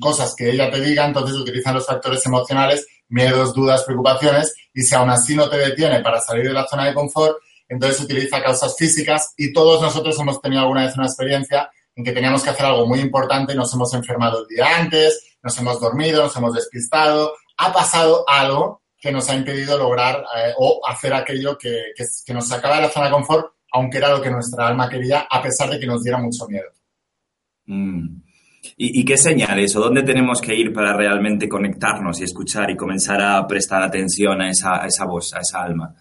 cosas 0.00 0.34
que 0.34 0.50
ella 0.50 0.70
te 0.70 0.80
diga, 0.80 1.04
entonces 1.04 1.36
utilizan 1.36 1.74
los 1.74 1.84
factores 1.84 2.24
emocionales, 2.24 2.86
miedos, 3.08 3.54
dudas, 3.54 3.84
preocupaciones, 3.84 4.54
y 4.72 4.82
si 4.82 4.94
aún 4.94 5.10
así 5.10 5.34
no 5.34 5.50
te 5.50 5.58
detiene 5.58 6.00
para 6.00 6.20
salir 6.20 6.46
de 6.46 6.54
la 6.54 6.66
zona 6.66 6.86
de 6.86 6.94
confort, 6.94 7.36
entonces 7.68 8.00
utiliza 8.00 8.42
causas 8.42 8.74
físicas 8.76 9.32
y 9.36 9.52
todos 9.52 9.80
nosotros 9.80 10.18
hemos 10.18 10.40
tenido 10.40 10.62
alguna 10.62 10.86
vez 10.86 10.96
una 10.96 11.06
experiencia 11.06 11.70
en 12.00 12.04
que 12.04 12.12
teníamos 12.12 12.42
que 12.42 12.50
hacer 12.50 12.64
algo 12.64 12.86
muy 12.86 13.00
importante 13.00 13.52
y 13.52 13.56
nos 13.56 13.72
hemos 13.74 13.92
enfermado 13.92 14.40
el 14.40 14.46
día 14.48 14.78
antes, 14.78 15.36
nos 15.42 15.56
hemos 15.58 15.80
dormido, 15.80 16.22
nos 16.22 16.36
hemos 16.36 16.54
despistado, 16.54 17.34
ha 17.58 17.72
pasado 17.72 18.24
algo 18.26 18.82
que 18.98 19.12
nos 19.12 19.28
ha 19.28 19.34
impedido 19.34 19.76
lograr 19.78 20.24
eh, 20.36 20.52
o 20.58 20.80
hacer 20.86 21.12
aquello 21.12 21.56
que, 21.58 21.92
que, 21.94 22.34
nos 22.34 22.48
sacaba 22.48 22.76
de 22.76 22.82
la 22.82 22.88
zona 22.88 23.06
de 23.06 23.12
confort, 23.12 23.52
aunque 23.72 23.98
era 23.98 24.10
lo 24.10 24.22
que 24.22 24.30
nuestra 24.30 24.68
alma 24.68 24.88
quería, 24.88 25.26
a 25.30 25.42
pesar 25.42 25.70
de 25.70 25.78
que 25.78 25.86
nos 25.86 26.02
diera 26.02 26.18
mucho 26.18 26.46
miedo. 26.48 26.70
Mm. 27.66 28.22
¿Y, 28.76 29.04
qué 29.04 29.16
señales 29.16 29.74
o 29.76 29.80
dónde 29.80 30.02
tenemos 30.02 30.40
que 30.40 30.54
ir 30.54 30.72
para 30.72 30.94
realmente 30.94 31.48
conectarnos 31.48 32.20
y 32.20 32.24
escuchar 32.24 32.70
y 32.70 32.76
comenzar 32.76 33.20
a 33.20 33.46
prestar 33.46 33.82
atención 33.82 34.40
a 34.40 34.50
esa, 34.50 34.86
esa 34.86 35.04
voz, 35.06 35.34
a 35.34 35.40
esa 35.40 35.62
alma? 35.62 35.94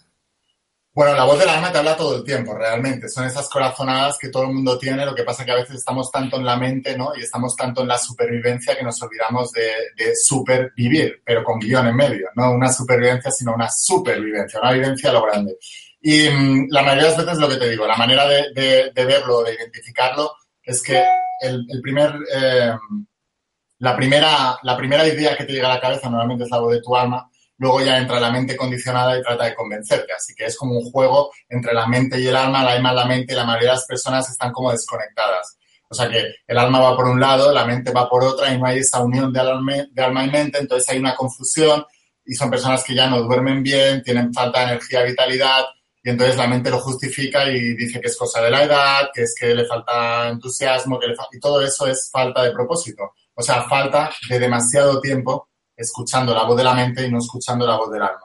Bueno, 0.99 1.15
la 1.15 1.23
voz 1.23 1.39
del 1.39 1.47
alma 1.47 1.71
te 1.71 1.77
habla 1.77 1.95
todo 1.95 2.17
el 2.17 2.25
tiempo, 2.25 2.53
realmente. 2.53 3.07
Son 3.07 3.25
esas 3.25 3.47
corazonadas 3.47 4.17
que 4.19 4.27
todo 4.27 4.43
el 4.43 4.49
mundo 4.49 4.77
tiene. 4.77 5.05
Lo 5.05 5.15
que 5.15 5.23
pasa 5.23 5.43
es 5.43 5.45
que 5.45 5.51
a 5.53 5.55
veces 5.55 5.75
estamos 5.77 6.11
tanto 6.11 6.35
en 6.35 6.43
la 6.43 6.57
mente, 6.57 6.97
¿no? 6.97 7.13
Y 7.15 7.21
estamos 7.21 7.55
tanto 7.55 7.83
en 7.83 7.87
la 7.87 7.97
supervivencia 7.97 8.75
que 8.75 8.83
nos 8.83 9.01
olvidamos 9.01 9.49
de, 9.53 10.13
supervivir, 10.13 11.21
pero 11.23 11.41
con 11.41 11.57
guion 11.57 11.87
en 11.87 11.95
medio. 11.95 12.27
No 12.35 12.51
una 12.51 12.69
supervivencia, 12.69 13.31
sino 13.31 13.53
una 13.53 13.69
supervivencia, 13.69 14.59
una 14.59 14.73
vivencia 14.73 15.09
a 15.11 15.13
lo 15.13 15.23
grande. 15.23 15.55
Y 16.01 16.27
mm, 16.27 16.67
la 16.69 16.81
mayoría 16.81 17.03
de 17.03 17.15
las 17.15 17.25
veces 17.25 17.39
lo 17.39 17.47
que 17.47 17.55
te 17.55 17.69
digo, 17.69 17.87
la 17.87 17.95
manera 17.95 18.27
de, 18.27 18.91
de 18.93 19.05
verlo, 19.05 19.43
de 19.43 19.53
identificarlo, 19.53 20.33
es 20.61 20.83
que 20.83 21.01
el, 21.39 21.65
primer, 21.81 22.13
eh, 22.35 22.73
la, 23.77 23.95
primera, 23.95 24.59
la 24.63 24.75
primera 24.75 25.07
idea 25.07 25.37
que 25.37 25.45
te 25.45 25.53
llega 25.53 25.71
a 25.71 25.75
la 25.75 25.81
cabeza 25.81 26.09
normalmente 26.09 26.43
es 26.43 26.51
la 26.51 26.59
voz 26.59 26.73
de 26.73 26.81
tu 26.81 26.93
alma, 26.93 27.31
luego 27.59 27.81
ya 27.81 27.97
entra 27.97 28.19
la 28.19 28.31
mente 28.31 28.57
condicionada 28.57 29.17
y 29.17 29.21
trata 29.21 29.45
de 29.45 29.55
convencerte. 29.55 30.11
Así 30.13 30.33
que 30.33 30.45
es 30.45 30.57
como 30.57 30.77
un 30.77 30.91
juego 30.91 31.31
entre 31.47 31.73
la 31.73 31.87
mente 31.87 32.19
y 32.19 32.27
el 32.27 32.35
alma, 32.35 32.63
la 32.63 32.71
alma 32.71 32.93
la 32.93 33.05
mente, 33.05 33.33
y 33.33 33.35
la 33.35 33.45
mayoría 33.45 33.69
de 33.69 33.75
las 33.75 33.85
personas 33.85 34.29
están 34.29 34.51
como 34.51 34.71
desconectadas. 34.71 35.57
O 35.89 35.95
sea 35.95 36.09
que 36.09 36.23
el 36.47 36.57
alma 36.57 36.79
va 36.79 36.95
por 36.95 37.07
un 37.07 37.19
lado, 37.19 37.51
la 37.51 37.65
mente 37.65 37.91
va 37.91 38.09
por 38.09 38.23
otra 38.23 38.53
y 38.53 38.59
no 38.59 38.67
hay 38.67 38.79
esa 38.79 38.99
unión 38.99 39.33
de 39.33 39.39
alma, 39.39 39.73
de 39.91 40.03
alma 40.03 40.23
y 40.23 40.29
mente, 40.29 40.59
entonces 40.59 40.87
hay 40.89 40.99
una 40.99 41.15
confusión 41.15 41.83
y 42.25 42.35
son 42.35 42.49
personas 42.49 42.83
que 42.83 42.93
ya 42.93 43.09
no 43.09 43.23
duermen 43.23 43.63
bien, 43.63 44.03
tienen 44.03 44.31
falta 44.31 44.59
de 44.59 44.65
energía, 44.65 45.01
vitalidad, 45.01 45.65
y 46.03 46.11
entonces 46.11 46.37
la 46.37 46.47
mente 46.47 46.69
lo 46.69 46.79
justifica 46.79 47.49
y 47.49 47.75
dice 47.75 47.99
que 47.99 48.07
es 48.07 48.15
cosa 48.15 48.41
de 48.41 48.51
la 48.51 48.63
edad, 48.63 49.09
que 49.13 49.23
es 49.23 49.35
que 49.37 49.53
le 49.53 49.65
falta 49.65 50.29
entusiasmo, 50.29 50.99
que 50.99 51.07
le 51.07 51.15
y 51.31 51.39
todo 51.39 51.61
eso 51.61 51.87
es 51.87 52.09
falta 52.11 52.43
de 52.43 52.51
propósito. 52.51 53.13
O 53.33 53.41
sea, 53.41 53.63
falta 53.63 54.11
de 54.29 54.39
demasiado 54.39 55.01
tiempo 55.01 55.48
escuchando 55.79 56.33
la 56.33 56.43
voz 56.43 56.57
de 56.57 56.63
la 56.63 56.73
mente 56.73 57.05
y 57.05 57.11
no 57.11 57.19
escuchando 57.19 57.65
la 57.65 57.77
voz 57.77 57.91
del 57.91 58.01
alma. 58.01 58.21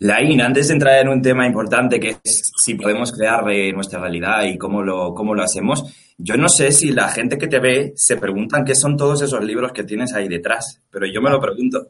Laín, 0.00 0.40
antes 0.40 0.68
de 0.68 0.74
entrar 0.74 1.00
en 1.00 1.08
un 1.08 1.22
tema 1.22 1.46
importante 1.46 2.00
que 2.00 2.16
es 2.22 2.52
si 2.62 2.74
podemos 2.74 3.12
crear 3.12 3.48
eh, 3.50 3.72
nuestra 3.72 4.00
realidad 4.00 4.42
y 4.44 4.58
cómo 4.58 4.82
lo, 4.82 5.14
cómo 5.14 5.34
lo 5.34 5.42
hacemos, 5.42 5.84
yo 6.18 6.36
no 6.36 6.48
sé 6.48 6.72
si 6.72 6.90
la 6.90 7.08
gente 7.08 7.38
que 7.38 7.48
te 7.48 7.58
ve 7.58 7.92
se 7.96 8.16
preguntan 8.16 8.64
qué 8.64 8.74
son 8.74 8.96
todos 8.96 9.22
esos 9.22 9.42
libros 9.42 9.72
que 9.72 9.84
tienes 9.84 10.12
ahí 10.14 10.28
detrás, 10.28 10.80
pero 10.90 11.06
yo 11.06 11.20
me 11.20 11.30
lo 11.30 11.40
pregunto. 11.40 11.88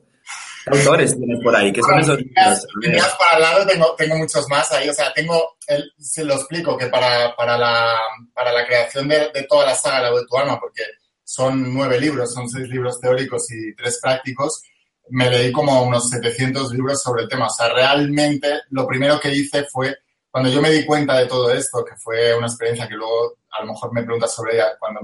¿Qué 0.64 0.78
autores 0.78 1.16
tienes 1.16 1.42
por 1.42 1.54
ahí? 1.54 1.72
¿Qué 1.72 1.82
son 1.82 1.98
esos 1.98 2.18
libros? 2.18 3.16
para 3.18 3.36
el 3.36 3.42
lado 3.42 3.66
tengo, 3.66 3.94
tengo 3.96 4.16
muchos 4.16 4.48
más 4.48 4.72
ahí. 4.72 4.88
O 4.88 4.94
sea, 4.94 5.12
tengo, 5.12 5.56
el, 5.66 5.92
se 5.98 6.24
lo 6.24 6.34
explico, 6.34 6.76
que 6.78 6.86
para, 6.86 7.36
para, 7.36 7.58
la, 7.58 7.98
para 8.32 8.50
la 8.52 8.66
creación 8.66 9.08
de, 9.08 9.30
de 9.34 9.42
toda 9.42 9.66
la 9.66 9.74
saga 9.74 10.00
La 10.00 10.10
de 10.10 10.24
tu 10.26 10.38
alma, 10.38 10.58
porque 10.58 10.82
son 11.24 11.74
nueve 11.74 11.98
libros, 11.98 12.32
son 12.32 12.48
seis 12.48 12.68
libros 12.68 13.00
teóricos 13.00 13.50
y 13.50 13.74
tres 13.74 13.98
prácticos, 14.00 14.62
me 15.10 15.30
leí 15.30 15.52
como 15.52 15.82
unos 15.82 16.08
700 16.08 16.72
libros 16.72 17.02
sobre 17.02 17.22
el 17.22 17.28
tema. 17.28 17.46
O 17.46 17.50
sea, 17.50 17.72
realmente 17.72 18.62
lo 18.70 18.86
primero 18.86 19.20
que 19.20 19.34
hice 19.34 19.64
fue, 19.64 19.96
cuando 20.30 20.50
yo 20.50 20.60
me 20.60 20.70
di 20.70 20.84
cuenta 20.84 21.18
de 21.18 21.26
todo 21.26 21.52
esto, 21.52 21.84
que 21.84 21.96
fue 21.96 22.34
una 22.34 22.46
experiencia 22.46 22.88
que 22.88 22.94
luego 22.94 23.38
a 23.52 23.60
lo 23.60 23.72
mejor 23.72 23.92
me 23.92 24.02
preguntas 24.02 24.34
sobre 24.34 24.54
ella, 24.54 24.76
cuando, 24.78 25.00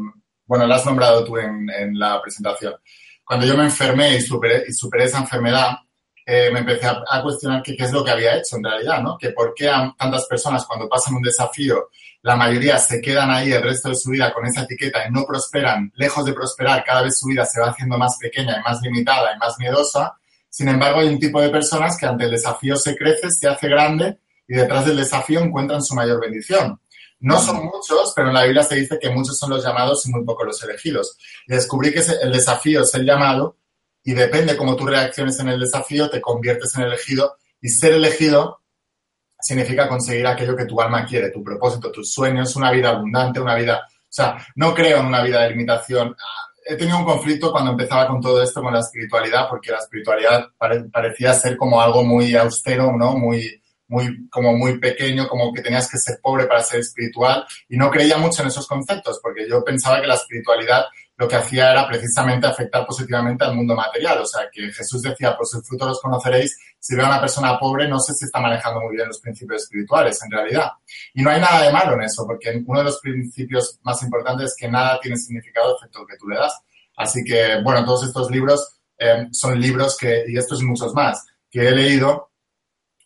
bueno, 0.46 0.66
la 0.66 0.76
has 0.76 0.86
nombrado 0.86 1.24
tú 1.24 1.36
en, 1.36 1.66
la 1.98 2.20
presentación. 2.20 2.74
Cuando 3.24 3.46
yo 3.46 3.56
me 3.56 3.64
enfermé 3.64 4.16
y 4.16 4.20
superé, 4.20 4.64
y 4.66 4.72
superé 4.72 5.04
esa 5.04 5.18
enfermedad, 5.18 5.76
eh, 6.26 6.50
me 6.52 6.60
empecé 6.60 6.86
a, 6.86 7.22
cuestionar 7.22 7.62
qué 7.62 7.76
es 7.78 7.92
lo 7.92 8.04
que 8.04 8.10
había 8.10 8.36
hecho 8.36 8.56
en 8.56 8.64
realidad, 8.64 9.02
¿no? 9.02 9.16
Que 9.16 9.30
por 9.30 9.54
qué 9.54 9.70
tantas 9.96 10.26
personas 10.26 10.64
cuando 10.66 10.88
pasan 10.88 11.14
un 11.14 11.22
desafío, 11.22 11.90
la 12.22 12.36
mayoría 12.36 12.78
se 12.78 13.00
quedan 13.00 13.30
ahí 13.30 13.52
el 13.52 13.62
resto 13.62 13.88
de 13.88 13.94
su 13.94 14.10
vida 14.10 14.32
con 14.32 14.46
esa 14.46 14.62
etiqueta 14.62 15.06
y 15.06 15.10
no 15.10 15.24
prosperan, 15.24 15.90
lejos 15.96 16.24
de 16.24 16.34
prosperar, 16.34 16.84
cada 16.84 17.02
vez 17.02 17.18
su 17.18 17.26
vida 17.26 17.46
se 17.46 17.60
va 17.60 17.70
haciendo 17.70 17.96
más 17.96 18.16
pequeña 18.18 18.58
y 18.58 18.62
más 18.62 18.80
limitada 18.82 19.34
y 19.34 19.38
más 19.38 19.58
miedosa. 19.58 20.18
Sin 20.48 20.68
embargo, 20.68 21.00
hay 21.00 21.08
un 21.08 21.18
tipo 21.18 21.40
de 21.40 21.48
personas 21.48 21.96
que 21.96 22.06
ante 22.06 22.24
el 22.24 22.32
desafío 22.32 22.76
se 22.76 22.96
crece, 22.96 23.30
se 23.30 23.48
hace 23.48 23.68
grande 23.68 24.18
y 24.46 24.54
detrás 24.54 24.84
del 24.84 24.96
desafío 24.96 25.40
encuentran 25.40 25.82
su 25.82 25.94
mayor 25.94 26.20
bendición. 26.20 26.78
No 27.20 27.38
son 27.38 27.64
muchos, 27.64 28.12
pero 28.16 28.28
en 28.28 28.34
la 28.34 28.44
Biblia 28.44 28.62
se 28.62 28.76
dice 28.76 28.98
que 28.98 29.10
muchos 29.10 29.38
son 29.38 29.50
los 29.50 29.64
llamados 29.64 30.06
y 30.06 30.10
muy 30.10 30.24
pocos 30.24 30.46
los 30.46 30.62
elegidos. 30.62 31.16
Y 31.46 31.52
descubrí 31.54 31.92
que 31.92 32.00
el 32.00 32.32
desafío 32.32 32.82
es 32.82 32.94
el 32.94 33.04
llamado 33.04 33.56
y 34.02 34.14
depende 34.14 34.56
cómo 34.56 34.76
tú 34.76 34.86
reacciones 34.86 35.38
en 35.40 35.48
el 35.48 35.60
desafío, 35.60 36.08
te 36.08 36.20
conviertes 36.20 36.74
en 36.76 36.82
elegido 36.82 37.36
y 37.60 37.68
ser 37.68 37.92
elegido 37.92 38.60
significa 39.40 39.88
conseguir 39.88 40.26
aquello 40.26 40.56
que 40.56 40.66
tu 40.66 40.80
alma 40.80 41.04
quiere, 41.04 41.30
tu 41.30 41.42
propósito, 41.42 41.90
tus 41.90 42.12
sueños, 42.12 42.56
una 42.56 42.70
vida 42.70 42.90
abundante, 42.90 43.40
una 43.40 43.54
vida... 43.54 43.82
O 43.87 44.12
sea, 44.12 44.37
no 44.56 44.75
creo 44.75 44.99
en 44.99 45.06
una 45.06 45.23
vida 45.23 45.42
de 45.42 45.50
limitación. 45.50 46.16
He 46.64 46.76
tenido 46.76 46.99
un 46.99 47.04
conflicto 47.04 47.52
cuando 47.52 47.70
empezaba 47.70 48.09
con 48.09 48.20
todo 48.20 48.42
esto, 48.42 48.62
con 48.62 48.73
la 48.73 48.80
espiritualidad, 48.80 49.49
porque 49.49 49.70
la 49.70 49.78
espiritualidad 49.78 50.49
pare, 50.59 50.85
parecía 50.85 51.32
ser 51.32 51.56
como 51.56 51.80
algo 51.80 52.02
muy 52.02 52.35
austero, 52.35 52.92
¿no? 52.97 53.16
Muy, 53.16 53.61
muy, 53.87 54.28
como 54.28 54.56
muy 54.56 54.78
pequeño, 54.78 55.28
como 55.28 55.52
que 55.52 55.62
tenías 55.62 55.90
que 55.90 55.99
ser 55.99 56.18
pobre 56.23 56.47
para 56.47 56.62
ser 56.62 56.80
espiritual. 56.80 57.44
Y 57.68 57.76
no 57.76 57.90
creía 57.90 58.18
mucho 58.18 58.42
en 58.42 58.49
esos 58.49 58.66
conceptos, 58.66 59.20
porque 59.23 59.49
yo 59.49 59.64
pensaba 59.64 60.00
que 60.00 60.06
la 60.06 60.14
espiritualidad 60.14 60.85
lo 61.20 61.28
que 61.28 61.36
hacía 61.36 61.72
era 61.72 61.86
precisamente 61.86 62.46
afectar 62.46 62.86
positivamente 62.86 63.44
al 63.44 63.54
mundo 63.54 63.74
material. 63.74 64.20
O 64.20 64.24
sea, 64.24 64.48
que 64.50 64.72
Jesús 64.72 65.02
decía, 65.02 65.36
por 65.36 65.46
sus 65.46 65.62
frutos 65.68 65.88
los 65.88 66.00
conoceréis. 66.00 66.58
Si 66.78 66.96
veo 66.96 67.04
a 67.04 67.10
una 67.10 67.20
persona 67.20 67.58
pobre, 67.58 67.86
no 67.86 68.00
sé 68.00 68.14
si 68.14 68.24
está 68.24 68.40
manejando 68.40 68.80
muy 68.80 68.96
bien 68.96 69.06
los 69.06 69.20
principios 69.20 69.64
espirituales, 69.64 70.18
en 70.22 70.30
realidad. 70.30 70.70
Y 71.12 71.22
no 71.22 71.28
hay 71.28 71.38
nada 71.38 71.60
de 71.60 71.70
malo 71.70 71.92
en 71.92 72.04
eso, 72.04 72.26
porque 72.26 72.62
uno 72.64 72.78
de 72.78 72.86
los 72.86 73.00
principios 73.00 73.78
más 73.82 74.02
importantes 74.02 74.46
es 74.46 74.56
que 74.58 74.66
nada 74.66 74.98
tiene 74.98 75.18
significado 75.18 75.74
excepto 75.74 76.06
que 76.06 76.16
tú 76.16 76.26
le 76.26 76.36
das. 76.36 76.58
Así 76.96 77.22
que, 77.22 77.60
bueno, 77.62 77.84
todos 77.84 78.06
estos 78.06 78.30
libros 78.30 78.80
eh, 78.96 79.26
son 79.30 79.60
libros 79.60 79.98
que, 79.98 80.24
y 80.26 80.38
estos 80.38 80.62
y 80.62 80.64
muchos 80.64 80.94
más, 80.94 81.22
que 81.50 81.68
he 81.68 81.72
leído 81.72 82.30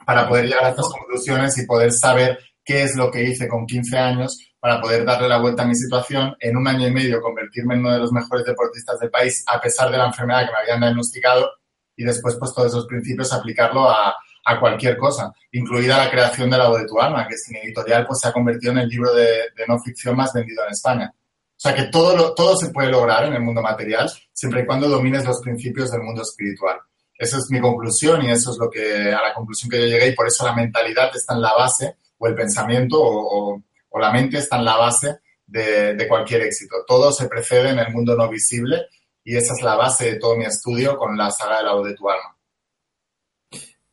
para 0.06 0.28
poder 0.28 0.44
llegar 0.44 0.66
a 0.66 0.68
estas 0.68 0.87
conclusiones 0.87 1.59
y 1.59 1.66
poder 1.66 1.90
saber 1.90 2.38
qué 2.64 2.85
es 2.85 2.94
lo 2.94 3.11
que 3.11 3.25
hice 3.25 3.49
con 3.49 3.66
15 3.66 3.99
años 3.99 4.38
para 4.64 4.80
poder 4.80 5.04
darle 5.04 5.28
la 5.28 5.37
vuelta 5.37 5.62
a 5.62 5.66
mi 5.66 5.75
situación, 5.75 6.35
en 6.40 6.56
un 6.56 6.66
año 6.66 6.88
y 6.88 6.90
medio 6.90 7.21
convertirme 7.21 7.75
en 7.75 7.80
uno 7.80 7.92
de 7.92 7.99
los 7.99 8.12
mejores 8.12 8.47
deportistas 8.47 8.99
del 8.99 9.11
país 9.11 9.44
a 9.47 9.61
pesar 9.61 9.90
de 9.90 9.99
la 9.99 10.06
enfermedad 10.06 10.47
que 10.47 10.52
me 10.52 10.59
habían 10.59 10.80
diagnosticado 10.80 11.50
y 11.94 12.02
después 12.02 12.37
pues 12.40 12.54
todos 12.54 12.68
esos 12.68 12.87
principios 12.87 13.30
aplicarlo 13.35 13.90
a, 13.90 14.16
a 14.47 14.61
cualquier 14.61 14.97
cosa, 14.97 15.30
incluida 15.52 15.99
la 15.99 16.11
creación 16.11 16.49
de 16.49 16.56
La 16.56 16.71
voz 16.71 16.80
de 16.80 16.87
tu 16.87 16.99
alma, 16.99 17.28
que 17.28 17.37
sin 17.37 17.56
editorial 17.56 18.06
pues 18.06 18.21
se 18.21 18.28
ha 18.28 18.33
convertido 18.33 18.73
en 18.73 18.78
el 18.78 18.88
libro 18.88 19.12
de, 19.12 19.26
de 19.54 19.66
no 19.68 19.78
ficción 19.80 20.16
más 20.16 20.33
vendido 20.33 20.64
en 20.64 20.71
España. 20.73 21.12
O 21.14 21.61
sea 21.61 21.75
que 21.75 21.83
todo, 21.88 22.33
todo 22.33 22.56
se 22.56 22.71
puede 22.71 22.90
lograr 22.90 23.26
en 23.26 23.35
el 23.35 23.42
mundo 23.42 23.61
material 23.61 24.11
siempre 24.33 24.62
y 24.62 24.66
cuando 24.66 24.88
domines 24.88 25.26
los 25.26 25.42
principios 25.42 25.90
del 25.90 26.00
mundo 26.00 26.23
espiritual. 26.23 26.78
Esa 27.18 27.37
es 27.37 27.50
mi 27.50 27.61
conclusión 27.61 28.25
y 28.25 28.30
eso 28.30 28.50
es 28.50 28.56
lo 28.56 28.71
que, 28.71 29.12
a 29.12 29.21
la 29.21 29.35
conclusión 29.35 29.71
que 29.71 29.78
yo 29.78 29.88
llegué 29.88 30.09
y 30.09 30.14
por 30.14 30.26
eso 30.26 30.42
la 30.47 30.54
mentalidad 30.54 31.14
está 31.14 31.35
en 31.35 31.42
la 31.42 31.52
base 31.52 31.97
o 32.16 32.26
el 32.26 32.35
pensamiento 32.35 32.97
o 32.99 33.62
o 33.95 34.01
la 34.01 34.11
mente 34.11 34.39
está 34.39 34.57
en 34.57 34.65
la 34.65 34.77
base 34.77 35.21
de, 35.47 35.95
de, 35.95 36.09
cualquier 36.09 36.43
éxito. 36.43 36.75
Todo 36.85 37.13
se 37.13 37.29
precede 37.29 37.71
en 37.71 37.79
el 37.79 37.93
mundo 37.93 38.17
no 38.17 38.29
visible 38.29 38.87
y 39.23 39.37
esa 39.37 39.53
es 39.55 39.63
la 39.63 39.77
base 39.77 40.13
de 40.13 40.19
todo 40.19 40.37
mi 40.37 40.45
estudio 40.45 40.97
con 40.97 41.17
la 41.17 41.31
saga 41.31 41.59
de 41.59 41.65
la 41.65 41.75
voz 41.75 41.87
de 41.87 41.95
tu 41.95 42.11
alma. 42.11 42.37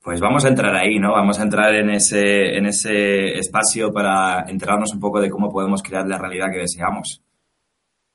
Pues 0.02 0.20
vamos 0.20 0.44
a 0.44 0.48
entrar 0.48 0.76
ahí, 0.76 0.98
¿no? 0.98 1.12
Vamos 1.12 1.40
a 1.40 1.44
entrar 1.44 1.76
en 1.76 1.92
ese, 1.92 2.58
en 2.58 2.66
ese 2.66 3.38
espacio 3.38 3.94
para 3.94 4.50
enterarnos 4.50 4.92
un 4.92 5.00
poco 5.00 5.22
de 5.22 5.30
cómo 5.30 5.52
podemos 5.52 5.84
crear 5.84 6.08
la 6.08 6.18
realidad 6.18 6.48
que 6.52 6.62
deseamos. 6.62 7.22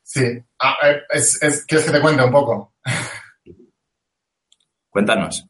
Sí. 0.03 0.25
Ah, 0.59 0.75
es, 1.11 1.41
es, 1.41 1.65
¿Quieres 1.67 1.87
que 1.87 1.93
te 1.93 2.01
cuente 2.01 2.25
un 2.25 2.33
poco? 2.33 2.75
Cuéntanos. 4.91 5.47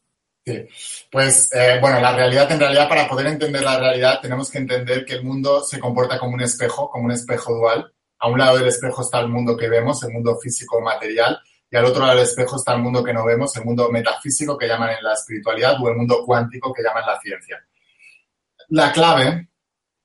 Sí, 0.47 0.65
pues 1.11 1.51
eh, 1.55 1.79
bueno, 1.81 1.99
la 2.01 2.15
realidad, 2.15 2.51
en 2.53 2.61
realidad, 2.61 2.89
para 2.89 3.09
poder 3.09 3.27
entender 3.27 3.65
la 3.65 3.81
realidad, 3.81 4.21
tenemos 4.23 4.49
que 4.49 4.59
entender 4.59 5.05
que 5.05 5.15
el 5.15 5.25
mundo 5.25 5.65
se 5.65 5.81
comporta 5.81 6.21
como 6.21 6.35
un 6.35 6.41
espejo, 6.41 6.89
como 6.89 7.07
un 7.07 7.11
espejo 7.11 7.53
dual. 7.53 7.93
A 8.21 8.29
un 8.29 8.39
lado 8.39 8.59
del 8.59 8.69
espejo 8.69 9.03
está 9.03 9.19
el 9.19 9.29
mundo 9.29 9.57
que 9.57 9.69
vemos, 9.69 10.05
el 10.05 10.13
mundo 10.13 10.39
físico 10.41 10.81
material, 10.81 11.37
y 11.69 11.77
al 11.77 11.85
otro 11.85 12.03
lado 12.03 12.15
del 12.15 12.25
espejo 12.25 12.57
está 12.57 12.75
el 12.75 12.81
mundo 12.81 13.03
que 13.03 13.13
no 13.13 13.25
vemos, 13.25 13.57
el 13.57 13.65
mundo 13.65 13.91
metafísico 13.91 14.57
que 14.57 14.69
llaman 14.69 14.91
en 14.91 15.03
la 15.03 15.15
espiritualidad 15.15 15.83
o 15.83 15.89
el 15.89 15.97
mundo 15.97 16.23
cuántico 16.25 16.73
que 16.73 16.83
llaman 16.85 17.05
la 17.05 17.19
ciencia. 17.21 17.59
La 18.69 18.93
clave 18.93 19.49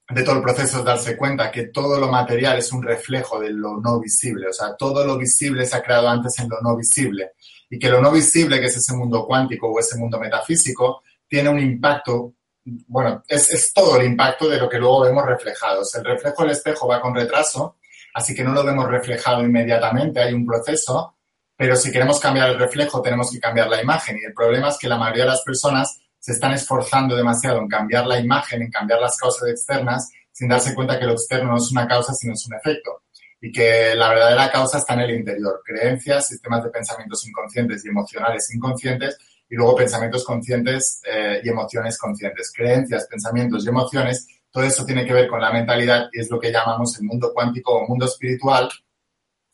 de 0.10 0.24
todo 0.24 0.38
el 0.38 0.42
proceso 0.42 0.80
es 0.80 0.84
darse 0.84 1.16
cuenta 1.16 1.52
que 1.52 1.68
todo 1.68 2.00
lo 2.00 2.08
material 2.08 2.58
es 2.58 2.72
un 2.72 2.82
reflejo 2.82 3.40
de 3.40 3.52
lo 3.52 3.80
no 3.80 4.00
visible, 4.00 4.48
o 4.48 4.54
sea, 4.54 4.76
todo 4.76 5.06
lo 5.06 5.20
visible 5.20 5.68
se 5.68 5.78
ha 5.78 5.84
creado 5.84 6.10
antes 6.10 6.40
en 6.40 6.50
lo 6.50 6.60
no 6.62 6.76
visible 6.76 7.34
y 7.72 7.80
que 7.80 7.90
lo 7.90 8.01
no 8.01 8.12
visible, 8.12 8.60
que 8.60 8.66
es 8.66 8.75
ese 8.75 8.94
mundo 8.94 9.25
cuántico 9.25 9.72
o 9.72 9.80
ese 9.80 9.98
mundo 9.98 10.20
metafísico, 10.20 11.04
tiene 11.25 11.48
un 11.48 11.58
impacto, 11.58 12.34
bueno, 12.66 13.24
es, 13.25 13.50
es 13.50 13.72
todo 13.74 13.96
el 13.96 14.06
impacto 14.06 14.50
de 14.50 14.60
lo 14.60 14.68
que 14.68 14.78
luego 14.78 15.04
vemos 15.04 15.25
reflejados. 15.25 15.96
El 15.96 16.04
reflejo 16.04 16.44
del 16.44 16.51
espejo 16.51 16.86
va 16.86 17.01
con 17.01 17.16
retraso, 17.16 17.78
así 18.13 18.36
que 18.36 18.44
no 18.44 18.51
lo 18.51 18.66
vemos 18.66 18.90
reflejado 18.90 19.42
inmediatamente, 19.42 20.20
hay 20.20 20.34
un 20.34 20.46
proceso, 20.46 21.16
pero 21.56 21.78
si 21.78 21.94
queremos 21.94 22.20
cambiar 22.20 22.50
el 22.50 22.60
reflejo 22.60 23.01
tenemos 23.01 23.32
que 23.32 23.40
cambiar 23.40 23.70
la 23.70 23.82
imagen 23.82 24.18
y 24.22 24.25
el 24.25 24.34
problema 24.34 24.68
es 24.68 24.78
que 24.78 24.90
la 24.90 24.98
mayoría 24.98 25.24
de 25.24 25.30
las 25.30 25.42
personas 25.42 26.01
se 26.20 26.34
están 26.34 26.51
esforzando 26.51 27.16
demasiado 27.16 27.60
en 27.60 27.70
cambiar 27.70 28.06
la 28.06 28.20
imagen, 28.20 28.63
en 28.63 28.70
cambiar 28.70 29.00
las 29.00 29.16
causas 29.16 29.48
externas, 29.48 30.10
sin 30.30 30.50
darse 30.50 30.75
cuenta 30.75 31.00
que 31.00 31.06
lo 31.06 31.13
externo 31.13 31.51
no 31.51 31.58
es 31.58 31.72
una 31.72 31.88
causa, 31.88 32.13
sino 32.13 32.34
es 32.34 32.46
un 32.48 32.56
efecto 32.56 33.01
y 33.42 33.52
que 33.52 33.96
la 33.96 34.10
verdadera 34.10 34.52
causa 34.52 34.78
está 34.78 34.94
en 34.94 35.02
el 35.02 35.12
interior. 35.12 35.62
Creencias, 35.66 36.28
sistemas 36.28 36.64
de 36.64 36.70
pensamientos 36.70 37.28
inconscientes 37.28 37.84
y 37.84 37.90
emocionales 37.90 38.54
inconscientes 38.54 39.18
y 39.50 39.56
luego 39.56 39.76
pensamientos 39.76 40.24
conscientes 40.24 41.02
eh, 41.06 41.42
y 41.44 41.50
emociones 41.50 41.98
conscientes. 41.98 42.54
Creencias, 42.56 43.08
pensamientos 43.08 43.66
y 43.66 43.70
emociones, 43.70 44.28
todo 44.52 44.64
eso 44.64 44.86
tiene 44.86 45.06
que 45.06 45.14
ver 45.14 45.28
con 45.28 45.42
la 45.42 45.52
mentalidad 45.52 46.08
y 46.14 46.20
es 46.20 46.30
lo 46.30 46.40
que 46.40 46.52
llamamos 46.52 46.98
el 47.00 47.06
mundo 47.06 47.32
cuántico 47.34 47.74
o 47.74 47.88
mundo 47.88 48.06
espiritual 48.06 48.70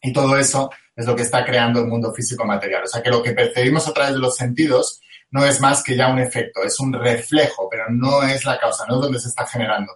y 0.02 0.12
todo 0.12 0.38
eso 0.38 0.70
es 0.96 1.06
lo 1.06 1.16
que 1.16 1.22
está 1.22 1.46
creando 1.46 1.80
el 1.80 1.88
mundo 1.88 2.14
físico 2.14 2.44
material. 2.46 2.84
O 2.84 2.88
sea 2.88 3.02
que 3.02 3.10
lo 3.10 3.24
que 3.24 3.32
percibimos 3.32 3.88
a 3.88 3.94
través 3.94 4.14
de 4.14 4.20
los 4.20 4.36
sentidos 4.36 5.02
no 5.30 5.46
es 5.46 5.62
más 5.62 5.84
que 5.84 5.96
ya 5.96 6.10
un 6.10 6.20
efecto, 6.20 6.64
es 6.64 6.80
un 6.80 6.94
reflejo, 6.94 7.68
pero 7.70 7.86
no 7.90 8.24
es 8.24 8.46
la 8.46 8.60
causa, 8.60 8.86
no 8.88 8.96
es 8.96 9.02
donde 9.02 9.20
se 9.20 9.30
está 9.30 9.46
generando. 9.46 9.94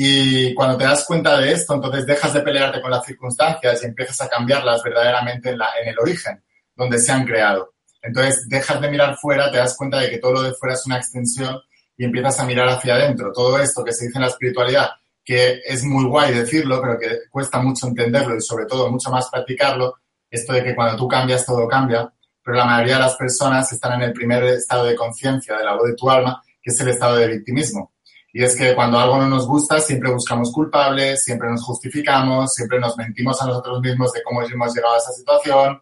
Y 0.00 0.54
cuando 0.54 0.78
te 0.78 0.84
das 0.84 1.04
cuenta 1.04 1.40
de 1.40 1.50
esto, 1.50 1.74
entonces 1.74 2.06
dejas 2.06 2.32
de 2.32 2.42
pelearte 2.42 2.80
con 2.80 2.92
las 2.92 3.04
circunstancias 3.04 3.82
y 3.82 3.86
empiezas 3.86 4.20
a 4.20 4.28
cambiarlas 4.28 4.80
verdaderamente 4.80 5.50
en, 5.50 5.58
el 5.88 5.98
origen, 5.98 6.40
donde 6.76 7.00
se 7.00 7.10
han 7.10 7.26
creado. 7.26 7.74
Entonces 8.00 8.48
dejas 8.48 8.80
de 8.80 8.92
mirar 8.92 9.16
fuera, 9.16 9.50
te 9.50 9.56
das 9.56 9.76
cuenta 9.76 9.98
de 9.98 10.08
que 10.08 10.18
todo 10.18 10.34
lo 10.34 10.42
de 10.42 10.52
fuera 10.52 10.76
es 10.76 10.86
una 10.86 10.98
extensión 10.98 11.58
y 11.96 12.04
empiezas 12.04 12.38
a 12.38 12.46
mirar 12.46 12.68
hacia 12.68 12.94
adentro. 12.94 13.32
Todo 13.32 13.58
esto 13.58 13.82
que 13.82 13.92
se 13.92 14.04
dice 14.04 14.18
en 14.18 14.22
la 14.22 14.28
espiritualidad, 14.28 14.90
que 15.24 15.62
es 15.64 15.82
muy 15.82 16.04
guay 16.04 16.32
decirlo, 16.32 16.80
pero 16.80 16.96
que 16.96 17.18
cuesta 17.28 17.58
mucho 17.58 17.88
entenderlo 17.88 18.36
y 18.36 18.40
sobre 18.40 18.66
todo 18.66 18.92
mucho 18.92 19.10
más 19.10 19.28
practicarlo, 19.28 19.96
esto 20.30 20.52
de 20.52 20.62
que 20.62 20.76
cuando 20.76 20.96
tú 20.96 21.08
cambias 21.08 21.44
todo 21.44 21.66
cambia, 21.66 22.08
pero 22.40 22.56
la 22.56 22.66
mayoría 22.66 22.94
de 22.94 23.02
las 23.02 23.16
personas 23.16 23.72
están 23.72 23.94
en 23.94 24.10
el 24.10 24.12
primer 24.12 24.44
estado 24.44 24.84
de 24.84 24.94
conciencia 24.94 25.56
de 25.56 25.64
la 25.64 25.74
voz 25.74 25.88
de 25.88 25.96
tu 25.96 26.08
alma, 26.08 26.40
que 26.62 26.70
es 26.70 26.80
el 26.80 26.86
estado 26.86 27.16
de 27.16 27.26
victimismo. 27.26 27.94
Y 28.32 28.42
es 28.42 28.56
que 28.56 28.74
cuando 28.74 28.98
algo 28.98 29.16
no 29.16 29.26
nos 29.26 29.46
gusta, 29.46 29.80
siempre 29.80 30.12
buscamos 30.12 30.52
culpables, 30.52 31.22
siempre 31.22 31.48
nos 31.48 31.64
justificamos, 31.64 32.52
siempre 32.52 32.78
nos 32.78 32.96
mentimos 32.96 33.40
a 33.40 33.46
nosotros 33.46 33.80
mismos 33.80 34.12
de 34.12 34.22
cómo 34.22 34.42
hemos 34.42 34.74
llegado 34.74 34.94
a 34.94 34.98
esa 34.98 35.12
situación 35.12 35.80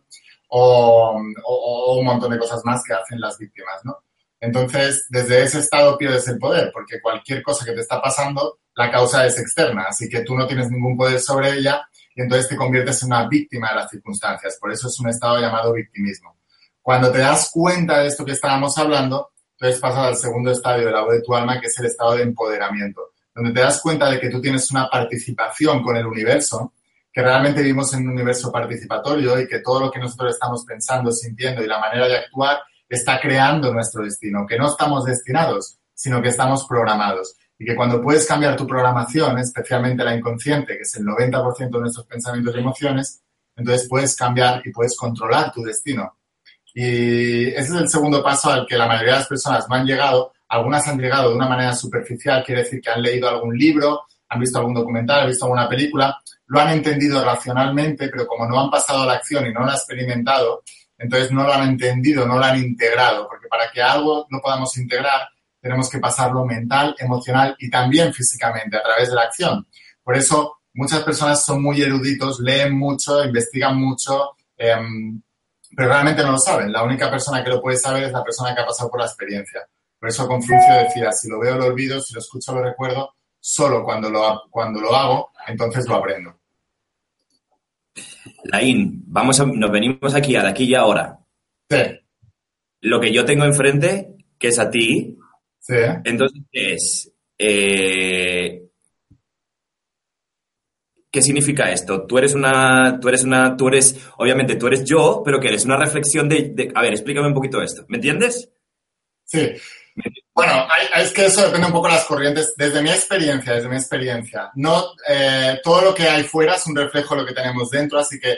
o, 0.48 1.20
o, 1.44 1.54
o 1.92 1.98
un 1.98 2.06
montón 2.06 2.30
de 2.30 2.38
cosas 2.38 2.60
más 2.64 2.82
que 2.86 2.94
hacen 2.94 3.20
las 3.20 3.36
víctimas, 3.38 3.84
¿no? 3.84 3.98
Entonces, 4.40 5.06
desde 5.08 5.42
ese 5.42 5.60
estado 5.60 5.96
pierdes 5.96 6.28
el 6.28 6.38
poder, 6.38 6.70
porque 6.72 7.00
cualquier 7.00 7.42
cosa 7.42 7.64
que 7.64 7.72
te 7.72 7.80
está 7.80 8.00
pasando, 8.00 8.58
la 8.74 8.90
causa 8.90 9.26
es 9.26 9.38
externa, 9.38 9.86
así 9.88 10.08
que 10.08 10.20
tú 10.20 10.36
no 10.36 10.46
tienes 10.46 10.70
ningún 10.70 10.96
poder 10.96 11.18
sobre 11.18 11.54
ella 11.54 11.88
y 12.14 12.22
entonces 12.22 12.48
te 12.48 12.56
conviertes 12.56 13.02
en 13.02 13.08
una 13.08 13.26
víctima 13.28 13.70
de 13.70 13.76
las 13.76 13.90
circunstancias. 13.90 14.58
Por 14.60 14.70
eso 14.70 14.88
es 14.88 15.00
un 15.00 15.08
estado 15.08 15.40
llamado 15.40 15.72
victimismo. 15.72 16.36
Cuando 16.82 17.10
te 17.10 17.18
das 17.18 17.50
cuenta 17.52 17.98
de 17.98 18.08
esto 18.08 18.24
que 18.24 18.32
estábamos 18.32 18.76
hablando, 18.78 19.30
entonces 19.58 19.80
pasas 19.80 20.06
al 20.06 20.16
segundo 20.16 20.50
estadio 20.50 20.86
de 20.86 20.92
la 20.92 21.02
voz 21.02 21.14
de 21.14 21.22
tu 21.22 21.34
alma, 21.34 21.58
que 21.60 21.68
es 21.68 21.78
el 21.78 21.86
estado 21.86 22.14
de 22.14 22.22
empoderamiento, 22.22 23.12
donde 23.34 23.52
te 23.52 23.60
das 23.60 23.80
cuenta 23.80 24.10
de 24.10 24.20
que 24.20 24.28
tú 24.28 24.40
tienes 24.40 24.70
una 24.70 24.88
participación 24.88 25.82
con 25.82 25.96
el 25.96 26.06
universo, 26.06 26.74
que 27.10 27.22
realmente 27.22 27.62
vivimos 27.62 27.94
en 27.94 28.00
un 28.00 28.10
universo 28.10 28.52
participatorio 28.52 29.40
y 29.40 29.48
que 29.48 29.60
todo 29.60 29.80
lo 29.80 29.90
que 29.90 29.98
nosotros 29.98 30.34
estamos 30.34 30.64
pensando, 30.66 31.10
sintiendo 31.10 31.64
y 31.64 31.66
la 31.66 31.78
manera 31.78 32.06
de 32.06 32.18
actuar 32.18 32.58
está 32.86 33.18
creando 33.18 33.72
nuestro 33.72 34.04
destino, 34.04 34.46
que 34.46 34.58
no 34.58 34.68
estamos 34.68 35.04
destinados, 35.06 35.78
sino 35.94 36.20
que 36.20 36.28
estamos 36.28 36.66
programados. 36.66 37.36
Y 37.58 37.64
que 37.64 37.74
cuando 37.74 38.02
puedes 38.02 38.26
cambiar 38.26 38.54
tu 38.54 38.66
programación, 38.66 39.38
especialmente 39.38 40.04
la 40.04 40.14
inconsciente, 40.14 40.76
que 40.76 40.82
es 40.82 40.94
el 40.96 41.06
90% 41.06 41.70
de 41.70 41.80
nuestros 41.80 42.06
pensamientos 42.06 42.54
y 42.54 42.58
emociones, 42.58 43.22
entonces 43.56 43.88
puedes 43.88 44.14
cambiar 44.14 44.60
y 44.66 44.70
puedes 44.70 44.94
controlar 44.94 45.50
tu 45.52 45.62
destino. 45.62 46.18
Y 46.78 47.46
ese 47.54 47.60
es 47.60 47.70
el 47.70 47.88
segundo 47.88 48.22
paso 48.22 48.50
al 48.50 48.66
que 48.66 48.76
la 48.76 48.86
mayoría 48.86 49.12
de 49.12 49.18
las 49.20 49.28
personas 49.28 49.66
no 49.66 49.76
han 49.76 49.86
llegado. 49.86 50.34
Algunas 50.46 50.86
han 50.86 50.98
llegado 51.00 51.30
de 51.30 51.36
una 51.36 51.48
manera 51.48 51.74
superficial, 51.74 52.44
quiere 52.44 52.64
decir 52.64 52.82
que 52.82 52.90
han 52.90 53.00
leído 53.00 53.30
algún 53.30 53.56
libro, 53.56 54.02
han 54.28 54.40
visto 54.40 54.58
algún 54.58 54.74
documental, 54.74 55.20
han 55.20 55.28
visto 55.28 55.46
alguna 55.46 55.70
película, 55.70 56.20
lo 56.48 56.60
han 56.60 56.72
entendido 56.74 57.24
racionalmente, 57.24 58.10
pero 58.10 58.26
como 58.26 58.46
no 58.46 58.60
han 58.60 58.70
pasado 58.70 59.04
a 59.04 59.06
la 59.06 59.14
acción 59.14 59.46
y 59.46 59.54
no 59.54 59.60
lo 59.60 59.68
han 59.68 59.74
experimentado, 59.74 60.64
entonces 60.98 61.32
no 61.32 61.44
lo 61.44 61.54
han 61.54 61.66
entendido, 61.66 62.26
no 62.26 62.38
lo 62.38 62.44
han 62.44 62.58
integrado, 62.58 63.26
porque 63.26 63.48
para 63.48 63.70
que 63.70 63.80
algo 63.80 64.26
lo 64.28 64.38
podamos 64.42 64.76
integrar, 64.76 65.30
tenemos 65.58 65.88
que 65.88 65.98
pasarlo 65.98 66.44
mental, 66.44 66.94
emocional 66.98 67.56
y 67.58 67.70
también 67.70 68.12
físicamente 68.12 68.76
a 68.76 68.82
través 68.82 69.08
de 69.08 69.14
la 69.14 69.22
acción. 69.22 69.66
Por 70.04 70.14
eso 70.14 70.58
muchas 70.74 71.02
personas 71.02 71.42
son 71.42 71.62
muy 71.62 71.80
eruditos, 71.80 72.38
leen 72.38 72.76
mucho, 72.76 73.24
investigan 73.24 73.80
mucho, 73.80 74.36
em, 74.58 75.22
pero 75.76 75.88
realmente 75.90 76.22
no 76.22 76.32
lo 76.32 76.38
saben. 76.38 76.72
La 76.72 76.82
única 76.82 77.10
persona 77.10 77.44
que 77.44 77.50
lo 77.50 77.60
puede 77.60 77.76
saber 77.76 78.04
es 78.04 78.12
la 78.12 78.24
persona 78.24 78.54
que 78.54 78.62
ha 78.62 78.66
pasado 78.66 78.90
por 78.90 79.00
la 79.00 79.06
experiencia. 79.06 79.68
Por 80.00 80.08
eso 80.08 80.26
Confucio 80.26 80.74
decía, 80.82 81.12
si 81.12 81.28
lo 81.28 81.38
veo 81.38 81.56
lo 81.56 81.66
olvido, 81.66 82.00
si 82.00 82.14
lo 82.14 82.20
escucho 82.20 82.54
lo 82.54 82.62
recuerdo, 82.62 83.14
solo 83.38 83.84
cuando 83.84 84.10
lo, 84.10 84.42
cuando 84.50 84.80
lo 84.80 84.94
hago, 84.94 85.30
entonces 85.46 85.86
lo 85.86 85.96
aprendo. 85.96 86.38
Laín, 88.44 89.02
vamos 89.06 89.38
nos 89.46 89.70
venimos 89.70 90.14
aquí, 90.14 90.36
a 90.36 90.46
aquí 90.48 90.64
y 90.64 90.74
ahora. 90.74 91.18
Sí. 91.70 91.78
Lo 92.82 93.00
que 93.00 93.12
yo 93.12 93.24
tengo 93.24 93.44
enfrente, 93.44 94.16
que 94.38 94.48
es 94.48 94.58
a 94.58 94.70
ti, 94.70 95.18
Sí. 95.58 95.74
entonces 96.04 96.42
es... 96.52 97.12
eh, 97.38 98.65
¿Qué 101.16 101.22
significa 101.22 101.72
esto? 101.72 102.02
Tú 102.06 102.18
eres 102.18 102.34
una, 102.34 103.00
tú 103.00 103.08
eres 103.08 103.24
una, 103.24 103.56
tú 103.56 103.68
eres, 103.68 103.96
obviamente 104.18 104.56
tú 104.56 104.66
eres 104.66 104.84
yo, 104.84 105.22
pero 105.24 105.40
que 105.40 105.48
eres 105.48 105.64
una 105.64 105.78
reflexión 105.78 106.28
de, 106.28 106.70
a 106.74 106.82
ver, 106.82 106.92
explícame 106.92 107.28
un 107.28 107.32
poquito 107.32 107.62
esto, 107.62 107.86
¿me 107.88 107.96
entiendes? 107.96 108.50
Sí. 109.24 109.50
Bueno, 110.34 110.68
es 110.94 111.14
que 111.14 111.24
eso 111.24 111.40
depende 111.40 111.68
un 111.68 111.72
poco 111.72 111.86
de 111.86 111.94
las 111.94 112.04
corrientes. 112.04 112.52
Desde 112.54 112.82
mi 112.82 112.90
experiencia, 112.90 113.54
desde 113.54 113.70
mi 113.70 113.76
experiencia, 113.76 114.50
no 114.56 114.88
eh, 115.08 115.58
todo 115.64 115.80
lo 115.80 115.94
que 115.94 116.02
hay 116.02 116.22
fuera 116.24 116.56
es 116.56 116.66
un 116.66 116.76
reflejo 116.76 117.14
de 117.14 117.22
lo 117.22 117.26
que 117.26 117.32
tenemos 117.32 117.70
dentro, 117.70 117.98
así 117.98 118.20
que 118.20 118.36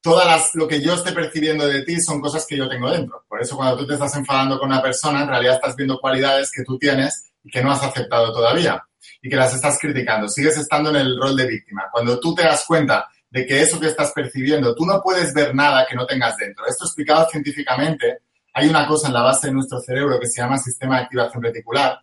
todas 0.00 0.24
las, 0.24 0.54
lo 0.54 0.68
que 0.68 0.80
yo 0.80 0.94
esté 0.94 1.10
percibiendo 1.10 1.66
de 1.66 1.82
ti 1.82 2.00
son 2.00 2.20
cosas 2.20 2.46
que 2.46 2.56
yo 2.56 2.68
tengo 2.68 2.92
dentro. 2.92 3.24
Por 3.28 3.42
eso 3.42 3.56
cuando 3.56 3.76
tú 3.76 3.88
te 3.88 3.94
estás 3.94 4.14
enfadando 4.14 4.56
con 4.56 4.68
una 4.68 4.80
persona, 4.80 5.22
en 5.22 5.30
realidad 5.30 5.56
estás 5.56 5.74
viendo 5.74 5.98
cualidades 5.98 6.52
que 6.52 6.62
tú 6.62 6.78
tienes 6.78 7.32
que 7.50 7.62
no 7.62 7.72
has 7.72 7.82
aceptado 7.82 8.32
todavía 8.32 8.82
y 9.22 9.28
que 9.28 9.36
las 9.36 9.54
estás 9.54 9.78
criticando. 9.80 10.28
Sigues 10.28 10.58
estando 10.58 10.90
en 10.90 10.96
el 10.96 11.18
rol 11.20 11.36
de 11.36 11.46
víctima. 11.46 11.84
Cuando 11.90 12.18
tú 12.20 12.34
te 12.34 12.42
das 12.42 12.64
cuenta 12.66 13.08
de 13.30 13.46
que 13.46 13.60
eso 13.60 13.78
que 13.78 13.88
estás 13.88 14.12
percibiendo, 14.12 14.74
tú 14.74 14.86
no 14.86 15.00
puedes 15.02 15.34
ver 15.34 15.54
nada 15.54 15.86
que 15.88 15.96
no 15.96 16.06
tengas 16.06 16.36
dentro. 16.36 16.66
Esto 16.66 16.84
explicado 16.84 17.28
científicamente, 17.30 18.18
hay 18.54 18.68
una 18.68 18.86
cosa 18.86 19.08
en 19.08 19.14
la 19.14 19.22
base 19.22 19.48
de 19.48 19.54
nuestro 19.54 19.80
cerebro 19.80 20.18
que 20.18 20.26
se 20.26 20.40
llama 20.40 20.58
sistema 20.58 20.96
de 20.96 21.04
activación 21.04 21.42
reticular 21.42 22.00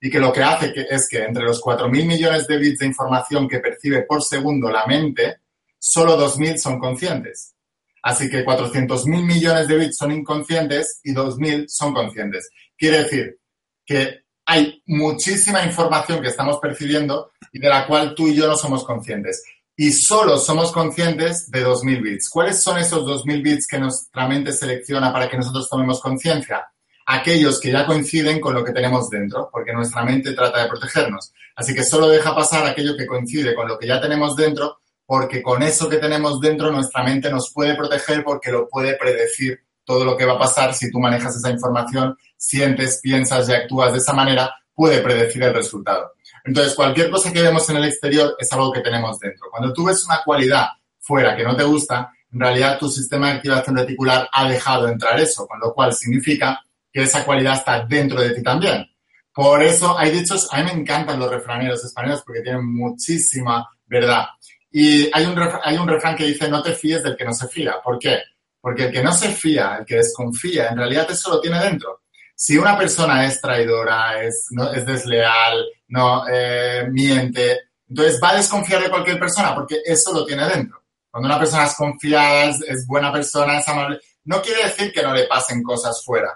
y 0.00 0.10
que 0.10 0.18
lo 0.18 0.32
que 0.32 0.42
hace 0.42 0.72
es 0.90 1.08
que 1.08 1.22
entre 1.22 1.44
los 1.44 1.62
4.000 1.62 1.88
millones 2.06 2.46
de 2.46 2.58
bits 2.58 2.80
de 2.80 2.86
información 2.86 3.48
que 3.48 3.60
percibe 3.60 4.02
por 4.02 4.22
segundo 4.22 4.70
la 4.70 4.84
mente, 4.86 5.38
solo 5.78 6.18
2.000 6.18 6.58
son 6.58 6.78
conscientes. 6.78 7.54
Así 8.02 8.28
que 8.28 8.44
400.000 8.44 9.06
millones 9.24 9.66
de 9.66 9.78
bits 9.78 9.96
son 9.96 10.12
inconscientes 10.12 11.00
y 11.04 11.14
2.000 11.14 11.66
son 11.68 11.94
conscientes. 11.94 12.50
Quiere 12.76 13.04
decir 13.04 13.38
que 13.86 14.23
hay 14.46 14.82
muchísima 14.86 15.64
información 15.64 16.20
que 16.20 16.28
estamos 16.28 16.58
percibiendo 16.58 17.30
y 17.52 17.58
de 17.58 17.68
la 17.68 17.86
cual 17.86 18.14
tú 18.14 18.28
y 18.28 18.34
yo 18.34 18.46
no 18.46 18.56
somos 18.56 18.84
conscientes. 18.84 19.42
Y 19.76 19.92
solo 19.92 20.38
somos 20.38 20.70
conscientes 20.70 21.50
de 21.50 21.66
2.000 21.66 22.02
bits. 22.02 22.28
¿Cuáles 22.28 22.62
son 22.62 22.78
esos 22.78 23.04
2.000 23.04 23.42
bits 23.42 23.66
que 23.66 23.78
nuestra 23.78 24.28
mente 24.28 24.52
selecciona 24.52 25.12
para 25.12 25.28
que 25.28 25.36
nosotros 25.36 25.68
tomemos 25.68 26.00
conciencia? 26.00 26.66
Aquellos 27.06 27.60
que 27.60 27.72
ya 27.72 27.84
coinciden 27.84 28.40
con 28.40 28.54
lo 28.54 28.64
que 28.64 28.72
tenemos 28.72 29.10
dentro, 29.10 29.50
porque 29.52 29.72
nuestra 29.72 30.04
mente 30.04 30.32
trata 30.32 30.62
de 30.62 30.68
protegernos. 30.68 31.32
Así 31.56 31.74
que 31.74 31.82
solo 31.82 32.08
deja 32.08 32.34
pasar 32.34 32.66
aquello 32.66 32.96
que 32.96 33.06
coincide 33.06 33.54
con 33.54 33.66
lo 33.66 33.78
que 33.78 33.88
ya 33.88 34.00
tenemos 34.00 34.36
dentro, 34.36 34.78
porque 35.06 35.42
con 35.42 35.62
eso 35.62 35.88
que 35.88 35.98
tenemos 35.98 36.40
dentro 36.40 36.70
nuestra 36.70 37.02
mente 37.02 37.30
nos 37.30 37.52
puede 37.52 37.74
proteger 37.74 38.24
porque 38.24 38.50
lo 38.50 38.68
puede 38.68 38.96
predecir 38.96 39.63
todo 39.84 40.04
lo 40.04 40.16
que 40.16 40.24
va 40.24 40.34
a 40.34 40.38
pasar 40.38 40.74
si 40.74 40.90
tú 40.90 40.98
manejas 40.98 41.36
esa 41.36 41.50
información, 41.50 42.16
sientes, 42.36 43.00
piensas 43.02 43.48
y 43.48 43.52
actúas 43.52 43.92
de 43.92 43.98
esa 43.98 44.12
manera, 44.12 44.54
puede 44.74 45.00
predecir 45.00 45.42
el 45.42 45.54
resultado. 45.54 46.12
Entonces, 46.44 46.74
cualquier 46.74 47.10
cosa 47.10 47.32
que 47.32 47.42
vemos 47.42 47.68
en 47.70 47.76
el 47.76 47.84
exterior 47.84 48.36
es 48.38 48.52
algo 48.52 48.72
que 48.72 48.80
tenemos 48.80 49.18
dentro. 49.18 49.48
Cuando 49.50 49.72
tú 49.72 49.84
ves 49.84 50.04
una 50.04 50.22
cualidad 50.24 50.66
fuera 50.98 51.36
que 51.36 51.44
no 51.44 51.56
te 51.56 51.64
gusta, 51.64 52.10
en 52.32 52.40
realidad 52.40 52.78
tu 52.78 52.88
sistema 52.88 53.28
de 53.28 53.34
activación 53.34 53.76
reticular 53.76 54.28
ha 54.32 54.48
dejado 54.48 54.88
entrar 54.88 55.18
eso, 55.20 55.46
con 55.46 55.60
lo 55.60 55.72
cual 55.72 55.94
significa 55.94 56.60
que 56.92 57.02
esa 57.02 57.24
cualidad 57.24 57.54
está 57.54 57.84
dentro 57.86 58.20
de 58.20 58.30
ti 58.30 58.42
también. 58.42 58.86
Por 59.32 59.62
eso 59.62 59.98
hay 59.98 60.10
dichos, 60.10 60.48
a 60.52 60.58
mí 60.58 60.64
me 60.64 60.80
encantan 60.80 61.18
los 61.18 61.30
refraneros 61.30 61.84
españoles 61.84 62.22
porque 62.24 62.42
tienen 62.42 62.64
muchísima 62.64 63.68
verdad. 63.86 64.26
Y 64.70 65.08
hay 65.12 65.26
un, 65.26 65.38
hay 65.62 65.76
un 65.76 65.88
refrán 65.88 66.16
que 66.16 66.24
dice, 66.24 66.48
no 66.48 66.62
te 66.62 66.72
fíes 66.72 67.02
del 67.02 67.16
que 67.16 67.24
no 67.24 67.32
se 67.32 67.48
fía. 67.48 67.76
¿Por 67.82 67.98
qué? 67.98 68.18
Porque 68.64 68.84
el 68.84 68.92
que 68.92 69.02
no 69.02 69.12
se 69.12 69.28
fía, 69.28 69.76
el 69.80 69.84
que 69.84 69.96
desconfía, 69.96 70.68
en 70.68 70.78
realidad 70.78 71.06
eso 71.10 71.28
lo 71.28 71.38
tiene 71.38 71.60
dentro. 71.60 72.04
Si 72.34 72.56
una 72.56 72.78
persona 72.78 73.26
es 73.26 73.38
traidora, 73.38 74.22
es, 74.22 74.46
no, 74.52 74.72
es 74.72 74.86
desleal, 74.86 75.66
no 75.88 76.24
eh, 76.26 76.88
miente, 76.90 77.60
entonces 77.86 78.18
va 78.24 78.30
a 78.30 78.36
desconfiar 78.36 78.82
de 78.82 78.88
cualquier 78.88 79.18
persona 79.18 79.54
porque 79.54 79.82
eso 79.84 80.14
lo 80.14 80.24
tiene 80.24 80.48
dentro. 80.48 80.82
Cuando 81.10 81.28
una 81.28 81.38
persona 81.38 81.66
es 81.66 81.74
confiada, 81.74 82.46
es, 82.46 82.62
es 82.62 82.86
buena 82.86 83.12
persona, 83.12 83.58
es 83.58 83.68
amable, 83.68 84.00
no 84.24 84.40
quiere 84.40 84.64
decir 84.64 84.90
que 84.90 85.02
no 85.02 85.12
le 85.12 85.26
pasen 85.26 85.62
cosas 85.62 86.02
fuera 86.02 86.32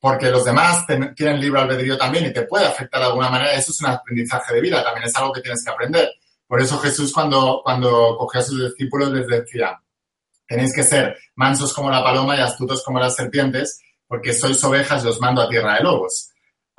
porque 0.00 0.30
los 0.30 0.44
demás 0.44 0.86
te, 0.86 0.96
tienen 1.14 1.40
libre 1.40 1.62
albedrío 1.62 1.96
también 1.96 2.26
y 2.26 2.32
te 2.32 2.42
puede 2.42 2.66
afectar 2.66 3.00
de 3.00 3.06
alguna 3.06 3.30
manera. 3.30 3.54
Eso 3.54 3.72
es 3.72 3.80
un 3.80 3.88
aprendizaje 3.88 4.54
de 4.54 4.60
vida, 4.60 4.84
también 4.84 5.06
es 5.06 5.16
algo 5.16 5.32
que 5.32 5.40
tienes 5.40 5.64
que 5.64 5.70
aprender. 5.70 6.10
Por 6.46 6.60
eso 6.60 6.78
Jesús 6.78 7.10
cuando, 7.12 7.62
cuando 7.64 8.16
cogió 8.18 8.40
a 8.40 8.44
sus 8.44 8.70
discípulos 8.70 9.10
les 9.10 9.26
decía, 9.26 9.80
tenéis 10.48 10.74
que 10.74 10.82
ser 10.82 11.16
mansos 11.36 11.72
como 11.72 11.90
la 11.90 12.02
paloma 12.02 12.36
y 12.36 12.40
astutos 12.40 12.82
como 12.82 12.98
las 12.98 13.14
serpientes, 13.14 13.80
porque 14.08 14.32
sois 14.32 14.62
ovejas 14.64 15.04
y 15.04 15.08
os 15.08 15.20
mando 15.20 15.42
a 15.42 15.48
tierra 15.48 15.76
de 15.76 15.84
lobos. 15.84 16.30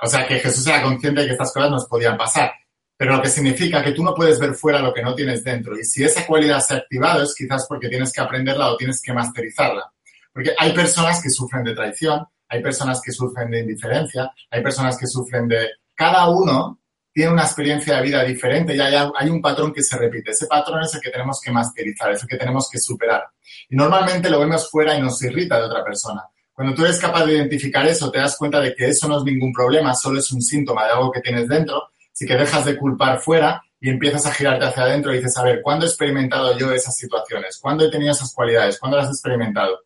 O 0.02 0.06
sea 0.06 0.26
que 0.26 0.40
Jesús 0.40 0.66
era 0.66 0.82
consciente 0.82 1.20
de 1.20 1.28
que 1.28 1.32
estas 1.32 1.52
cosas 1.52 1.70
nos 1.70 1.86
podían 1.86 2.18
pasar. 2.18 2.52
Pero 2.96 3.16
lo 3.16 3.22
que 3.22 3.28
significa 3.28 3.82
que 3.82 3.92
tú 3.92 4.02
no 4.02 4.14
puedes 4.14 4.38
ver 4.38 4.54
fuera 4.54 4.80
lo 4.80 4.92
que 4.92 5.02
no 5.02 5.14
tienes 5.14 5.42
dentro. 5.42 5.78
Y 5.78 5.84
si 5.84 6.04
esa 6.04 6.26
cualidad 6.26 6.60
se 6.60 6.74
ha 6.74 6.76
activado 6.78 7.22
es 7.22 7.34
quizás 7.34 7.66
porque 7.66 7.88
tienes 7.88 8.12
que 8.12 8.20
aprenderla 8.20 8.72
o 8.72 8.76
tienes 8.76 9.00
que 9.00 9.12
masterizarla. 9.12 9.90
Porque 10.32 10.52
hay 10.58 10.72
personas 10.72 11.22
que 11.22 11.30
sufren 11.30 11.64
de 11.64 11.74
traición, 11.74 12.26
hay 12.48 12.62
personas 12.62 13.00
que 13.00 13.12
sufren 13.12 13.50
de 13.50 13.60
indiferencia, 13.60 14.30
hay 14.50 14.62
personas 14.62 14.98
que 14.98 15.06
sufren 15.06 15.48
de... 15.48 15.68
Cada 15.94 16.28
uno 16.28 16.80
tiene 17.12 17.32
una 17.32 17.44
experiencia 17.44 17.96
de 17.96 18.02
vida 18.02 18.22
diferente 18.24 18.74
y 18.74 18.80
hay, 18.80 18.94
hay, 18.94 19.30
un 19.30 19.40
patrón 19.40 19.72
que 19.72 19.82
se 19.82 19.96
repite. 19.96 20.30
Ese 20.30 20.46
patrón 20.46 20.82
es 20.82 20.94
el 20.94 21.00
que 21.00 21.10
tenemos 21.10 21.40
que 21.40 21.50
masterizar, 21.50 22.12
es 22.12 22.22
el 22.22 22.28
que 22.28 22.36
tenemos 22.36 22.68
que 22.70 22.78
superar. 22.78 23.24
Y 23.70 23.76
normalmente 23.76 24.28
lo 24.28 24.40
vemos 24.40 24.68
fuera 24.68 24.96
y 24.96 25.00
nos 25.00 25.22
irrita 25.22 25.58
de 25.58 25.66
otra 25.66 25.84
persona. 25.84 26.22
Cuando 26.52 26.74
tú 26.74 26.84
eres 26.84 26.98
capaz 26.98 27.24
de 27.24 27.36
identificar 27.36 27.86
eso, 27.86 28.10
te 28.10 28.18
das 28.18 28.36
cuenta 28.36 28.60
de 28.60 28.74
que 28.74 28.88
eso 28.88 29.08
no 29.08 29.18
es 29.18 29.24
ningún 29.24 29.52
problema, 29.52 29.94
solo 29.94 30.18
es 30.18 30.30
un 30.32 30.42
síntoma 30.42 30.84
de 30.84 30.92
algo 30.92 31.10
que 31.10 31.20
tienes 31.20 31.48
dentro, 31.48 31.84
así 32.12 32.26
que 32.26 32.34
dejas 32.34 32.64
de 32.66 32.76
culpar 32.76 33.20
fuera 33.20 33.62
y 33.80 33.88
empiezas 33.88 34.26
a 34.26 34.32
girarte 34.32 34.66
hacia 34.66 34.82
adentro 34.82 35.14
y 35.14 35.18
dices, 35.18 35.38
a 35.38 35.44
ver, 35.44 35.62
¿cuándo 35.62 35.86
he 35.86 35.88
experimentado 35.88 36.58
yo 36.58 36.70
esas 36.72 36.96
situaciones? 36.96 37.58
¿Cuándo 37.62 37.86
he 37.86 37.90
tenido 37.90 38.12
esas 38.12 38.34
cualidades? 38.34 38.78
¿Cuándo 38.78 38.98
las 38.98 39.06
he 39.06 39.12
experimentado? 39.12 39.78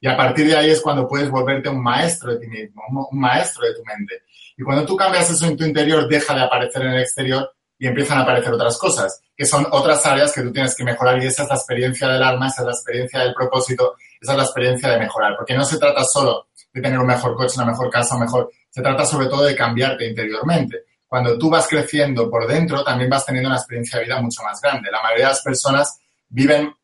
Y 0.00 0.08
a 0.08 0.16
partir 0.16 0.46
de 0.48 0.56
ahí 0.56 0.70
es 0.70 0.80
cuando 0.80 1.08
puedes 1.08 1.30
volverte 1.30 1.68
un 1.68 1.82
maestro 1.82 2.34
de 2.34 2.40
ti 2.40 2.46
mismo, 2.46 2.82
un 3.10 3.18
maestro 3.18 3.66
de 3.66 3.74
tu 3.74 3.82
mente. 3.84 4.22
Y 4.56 4.62
cuando 4.62 4.84
tú 4.84 4.96
cambias 4.96 5.30
eso 5.30 5.46
en 5.46 5.56
tu 5.56 5.64
interior, 5.64 6.06
deja 6.08 6.34
de 6.34 6.42
aparecer 6.42 6.82
en 6.82 6.90
el 6.90 7.00
exterior 7.00 7.50
y 7.78 7.86
empiezan 7.86 8.18
a 8.18 8.22
aparecer 8.22 8.52
otras 8.52 8.76
cosas, 8.76 9.22
que 9.38 9.46
son 9.46 9.68
otras 9.70 10.04
áreas 10.04 10.32
que 10.32 10.42
tú 10.42 10.52
tienes 10.52 10.74
que 10.74 10.82
mejorar. 10.82 11.22
Y 11.22 11.26
esa 11.26 11.44
es 11.44 11.48
la 11.48 11.54
experiencia 11.54 12.08
del 12.08 12.24
alma, 12.24 12.48
esa 12.48 12.62
es 12.62 12.66
la 12.66 12.72
experiencia 12.72 13.20
del 13.20 13.32
propósito, 13.32 13.94
esa 14.20 14.32
es 14.32 14.36
la 14.36 14.42
experiencia 14.42 14.88
de 14.88 14.98
mejorar. 14.98 15.36
Porque 15.36 15.54
no 15.54 15.64
se 15.64 15.78
trata 15.78 16.02
solo 16.02 16.48
de 16.72 16.82
tener 16.82 16.98
un 16.98 17.06
mejor 17.06 17.36
coche, 17.36 17.54
una 17.56 17.70
mejor 17.70 17.88
casa, 17.88 18.18
mejor... 18.18 18.50
Se 18.68 18.82
trata 18.82 19.06
sobre 19.06 19.28
todo 19.28 19.44
de 19.44 19.54
cambiarte 19.54 20.08
interiormente. 20.08 20.86
Cuando 21.06 21.38
tú 21.38 21.48
vas 21.48 21.68
creciendo 21.68 22.28
por 22.28 22.48
dentro, 22.48 22.82
también 22.82 23.08
vas 23.08 23.24
teniendo 23.24 23.48
una 23.48 23.58
experiencia 23.58 24.00
de 24.00 24.06
vida 24.06 24.20
mucho 24.20 24.42
más 24.42 24.60
grande. 24.60 24.90
La 24.90 25.02
mayoría 25.02 25.26
de 25.26 25.30
las 25.30 25.42
personas 25.42 26.00
viven 26.28 26.74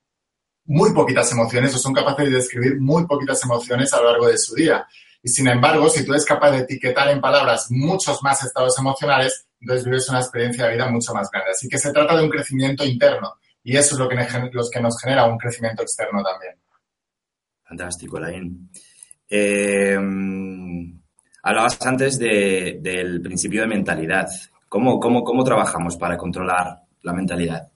muy 0.67 0.95
poquitas 0.95 1.31
emociones 1.33 1.75
o 1.75 1.79
son 1.79 1.93
capaces 1.93 2.31
de 2.31 2.37
describir 2.37 2.81
muy 2.81 3.05
poquitas 3.05 3.43
emociones 3.43 3.93
a 3.93 4.01
lo 4.01 4.13
largo 4.13 4.29
de 4.29 4.39
su 4.39 4.55
día. 4.55 4.87
Y 5.25 5.29
sin 5.29 5.49
embargo, 5.49 5.91
si 5.91 6.05
tú 6.05 6.13
eres 6.13 6.25
capaz 6.25 6.53
de 6.53 6.59
etiquetar 6.59 7.09
en 7.09 7.21
palabras 7.21 7.67
muchos 7.71 8.23
más 8.23 8.45
estados 8.45 8.79
emocionales, 8.79 9.45
entonces 9.65 9.87
vives 9.87 10.09
una 10.11 10.21
experiencia 10.21 10.67
de 10.67 10.75
vida 10.75 10.91
mucho 10.91 11.15
más 11.15 11.31
grande. 11.31 11.53
Así 11.53 11.69
que 11.69 11.79
se 11.79 11.91
trata 11.91 12.17
de 12.17 12.23
un 12.23 12.29
crecimiento 12.29 12.85
interno 12.85 13.35
y 13.63 13.77
eso 13.77 13.95
es 13.95 13.99
lo 13.99 14.09
que, 14.09 14.17
que 14.17 14.81
nos 14.81 15.01
genera 15.01 15.25
un 15.25 15.39
crecimiento 15.39 15.83
externo 15.83 16.23
también. 16.23 16.55
Fantástico, 17.65 18.21
Lain. 18.21 18.71
Eh, 19.29 19.99
hablabas 21.43 21.81
antes 21.87 22.19
del 22.19 23.23
principio 23.23 23.63
de 23.63 23.69
mentalidad. 23.69 24.29
¿Cómo, 24.69 25.01
cómo, 25.01 25.25
cómo 25.25 25.43
trabajamos 25.43 25.97
para 25.97 26.19
controlar 26.19 26.83
la 27.01 27.13
mentalidad? 27.15 27.73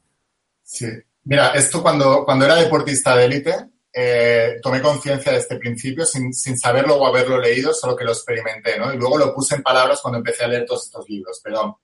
Sí, 0.63 0.87
Mira, 1.25 1.49
esto 1.49 1.83
cuando, 1.83 2.25
cuando 2.25 2.47
era 2.47 2.55
deportista 2.55 3.15
de 3.15 3.27
élite, 3.27 3.55
eh, 3.93 4.57
tomé 4.63 4.81
conciencia 4.83 5.33
de 5.33 5.39
este 5.39 5.57
principio 5.57 6.05
sin, 6.05 6.33
sin, 6.33 6.59
saberlo 6.59 6.97
o 6.97 7.07
haberlo 7.07 7.39
leído, 7.39 7.73
solo 7.73 7.97
que 7.97 8.05
lo 8.05 8.13
experimenté, 8.13 8.79
¿no? 8.79 8.93
Y 8.93 8.97
luego 8.97 9.19
lo 9.19 9.35
puse 9.35 9.57
en 9.57 9.63
palabras 9.63 10.01
cuando 10.01 10.19
empecé 10.19 10.45
a 10.45 10.49
leer 10.49 10.67
todos 10.67 10.87
estos 10.87 11.09
libros. 11.09 11.41
Pero 11.43 11.81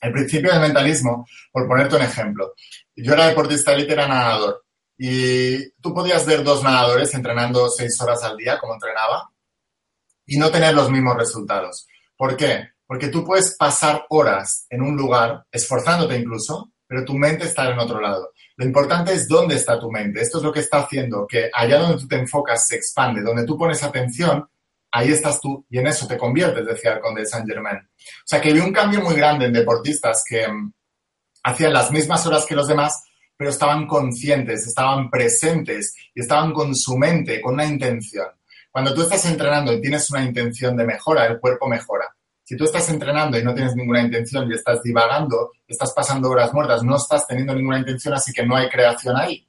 el 0.00 0.12
principio 0.12 0.50
del 0.52 0.60
mentalismo, 0.60 1.26
por 1.52 1.66
ponerte 1.66 1.96
un 1.96 2.02
ejemplo, 2.02 2.54
yo 2.94 3.12
era 3.12 3.28
deportista 3.28 3.70
de 3.70 3.78
élite, 3.78 3.92
era 3.92 4.08
nadador. 4.08 4.64
Y 4.98 5.70
tú 5.80 5.94
podías 5.94 6.24
ver 6.26 6.42
dos 6.42 6.62
nadadores 6.62 7.12
entrenando 7.14 7.68
seis 7.68 8.00
horas 8.00 8.22
al 8.24 8.36
día, 8.36 8.58
como 8.58 8.74
entrenaba, 8.74 9.30
y 10.26 10.38
no 10.38 10.50
tener 10.50 10.74
los 10.74 10.90
mismos 10.90 11.16
resultados. 11.16 11.86
¿Por 12.16 12.36
qué? 12.36 12.70
Porque 12.86 13.08
tú 13.08 13.24
puedes 13.24 13.56
pasar 13.56 14.06
horas 14.08 14.66
en 14.70 14.82
un 14.82 14.96
lugar, 14.96 15.44
esforzándote 15.50 16.16
incluso, 16.16 16.72
pero 16.86 17.04
tu 17.04 17.14
mente 17.14 17.44
está 17.44 17.70
en 17.70 17.78
otro 17.78 18.00
lado. 18.00 18.32
Lo 18.56 18.64
importante 18.64 19.12
es 19.12 19.28
dónde 19.28 19.56
está 19.56 19.78
tu 19.78 19.90
mente. 19.90 20.20
Esto 20.20 20.38
es 20.38 20.44
lo 20.44 20.52
que 20.52 20.60
está 20.60 20.78
haciendo 20.78 21.26
que 21.26 21.50
allá 21.52 21.78
donde 21.78 21.98
tú 21.98 22.08
te 22.08 22.16
enfocas 22.16 22.66
se 22.66 22.76
expande, 22.76 23.20
donde 23.20 23.44
tú 23.44 23.58
pones 23.58 23.82
atención, 23.82 24.48
ahí 24.90 25.10
estás 25.10 25.40
tú 25.40 25.66
y 25.68 25.78
en 25.78 25.86
eso 25.86 26.06
te 26.06 26.16
conviertes, 26.16 26.64
decía 26.64 26.94
el 26.94 27.00
conde 27.00 27.20
de 27.20 27.26
Saint 27.26 27.46
Germain. 27.46 27.76
O 27.76 28.24
sea 28.24 28.40
que 28.40 28.52
vi 28.52 28.60
un 28.60 28.72
cambio 28.72 29.02
muy 29.02 29.14
grande 29.14 29.44
en 29.44 29.52
deportistas 29.52 30.24
que 30.26 30.48
mm, 30.48 30.72
hacían 31.44 31.72
las 31.72 31.90
mismas 31.90 32.26
horas 32.26 32.46
que 32.46 32.54
los 32.54 32.66
demás, 32.66 33.04
pero 33.36 33.50
estaban 33.50 33.86
conscientes, 33.86 34.66
estaban 34.66 35.10
presentes 35.10 35.94
y 36.14 36.22
estaban 36.22 36.54
con 36.54 36.74
su 36.74 36.96
mente, 36.96 37.42
con 37.42 37.54
una 37.54 37.66
intención. 37.66 38.26
Cuando 38.70 38.94
tú 38.94 39.02
estás 39.02 39.24
entrenando 39.26 39.72
y 39.72 39.82
tienes 39.82 40.10
una 40.10 40.24
intención 40.24 40.74
de 40.76 40.84
mejora, 40.84 41.26
el 41.26 41.38
cuerpo 41.38 41.68
mejora. 41.68 42.15
Si 42.48 42.56
tú 42.56 42.62
estás 42.62 42.88
entrenando 42.90 43.36
y 43.36 43.42
no 43.42 43.52
tienes 43.52 43.74
ninguna 43.74 44.02
intención 44.02 44.48
y 44.48 44.54
estás 44.54 44.80
divagando, 44.80 45.50
estás 45.66 45.92
pasando 45.92 46.30
horas 46.30 46.54
muertas, 46.54 46.84
no 46.84 46.94
estás 46.94 47.26
teniendo 47.26 47.52
ninguna 47.52 47.80
intención, 47.80 48.14
así 48.14 48.32
que 48.32 48.46
no 48.46 48.54
hay 48.54 48.68
creación 48.68 49.16
ahí. 49.16 49.44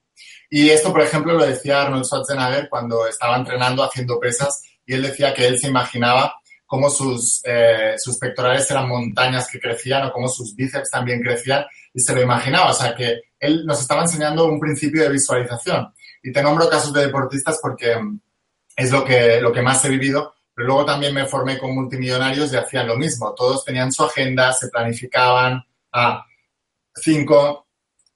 Y 0.50 0.72
esto, 0.72 0.92
por 0.92 1.02
ejemplo, 1.04 1.34
lo 1.34 1.46
decía 1.46 1.84
Arnold 1.84 2.06
Schwarzenegger 2.06 2.68
cuando 2.70 3.06
estaba 3.08 3.38
entrenando 3.38 3.84
haciendo 3.84 4.20
pesas 4.20 4.64
y 4.84 4.96
él 4.96 5.04
decía 5.04 5.32
que 5.32 5.46
él 5.46 5.60
se 5.60 5.68
imaginaba 5.68 6.34
cómo 6.66 6.90
sus, 6.90 7.40
eh, 7.44 7.94
sus 8.00 8.18
pectorales 8.18 8.70
eran 8.72 8.90
montañas 8.90 9.48
que 9.48 9.60
crecían 9.60 10.08
o 10.08 10.12
cómo 10.12 10.28
sus 10.28 10.56
bíceps 10.56 10.90
también 10.90 11.22
crecían 11.22 11.66
y 11.94 12.00
se 12.00 12.16
lo 12.16 12.22
imaginaba. 12.24 12.72
O 12.72 12.74
sea, 12.74 12.96
que 12.96 13.22
él 13.40 13.64
nos 13.64 13.80
estaba 13.80 14.02
enseñando 14.02 14.46
un 14.46 14.60
principio 14.60 15.04
de 15.04 15.10
visualización. 15.10 15.94
Y 16.24 16.32
te 16.32 16.42
nombro 16.42 16.68
casos 16.68 16.92
de 16.94 17.06
deportistas 17.06 17.60
porque 17.62 17.96
es 18.76 18.92
lo 18.92 19.06
que, 19.06 19.40
lo 19.40 19.54
que 19.54 19.62
más 19.62 19.86
he 19.86 19.90
vivido 19.90 20.34
pero 20.58 20.70
luego 20.70 20.86
también 20.86 21.14
me 21.14 21.28
formé 21.28 21.60
con 21.60 21.76
multimillonarios 21.76 22.52
y 22.52 22.56
hacían 22.56 22.88
lo 22.88 22.98
mismo. 22.98 23.32
Todos 23.36 23.64
tenían 23.64 23.92
su 23.92 24.04
agenda, 24.04 24.52
se 24.54 24.70
planificaban 24.70 25.64
a 25.92 26.26
cinco, 26.96 27.68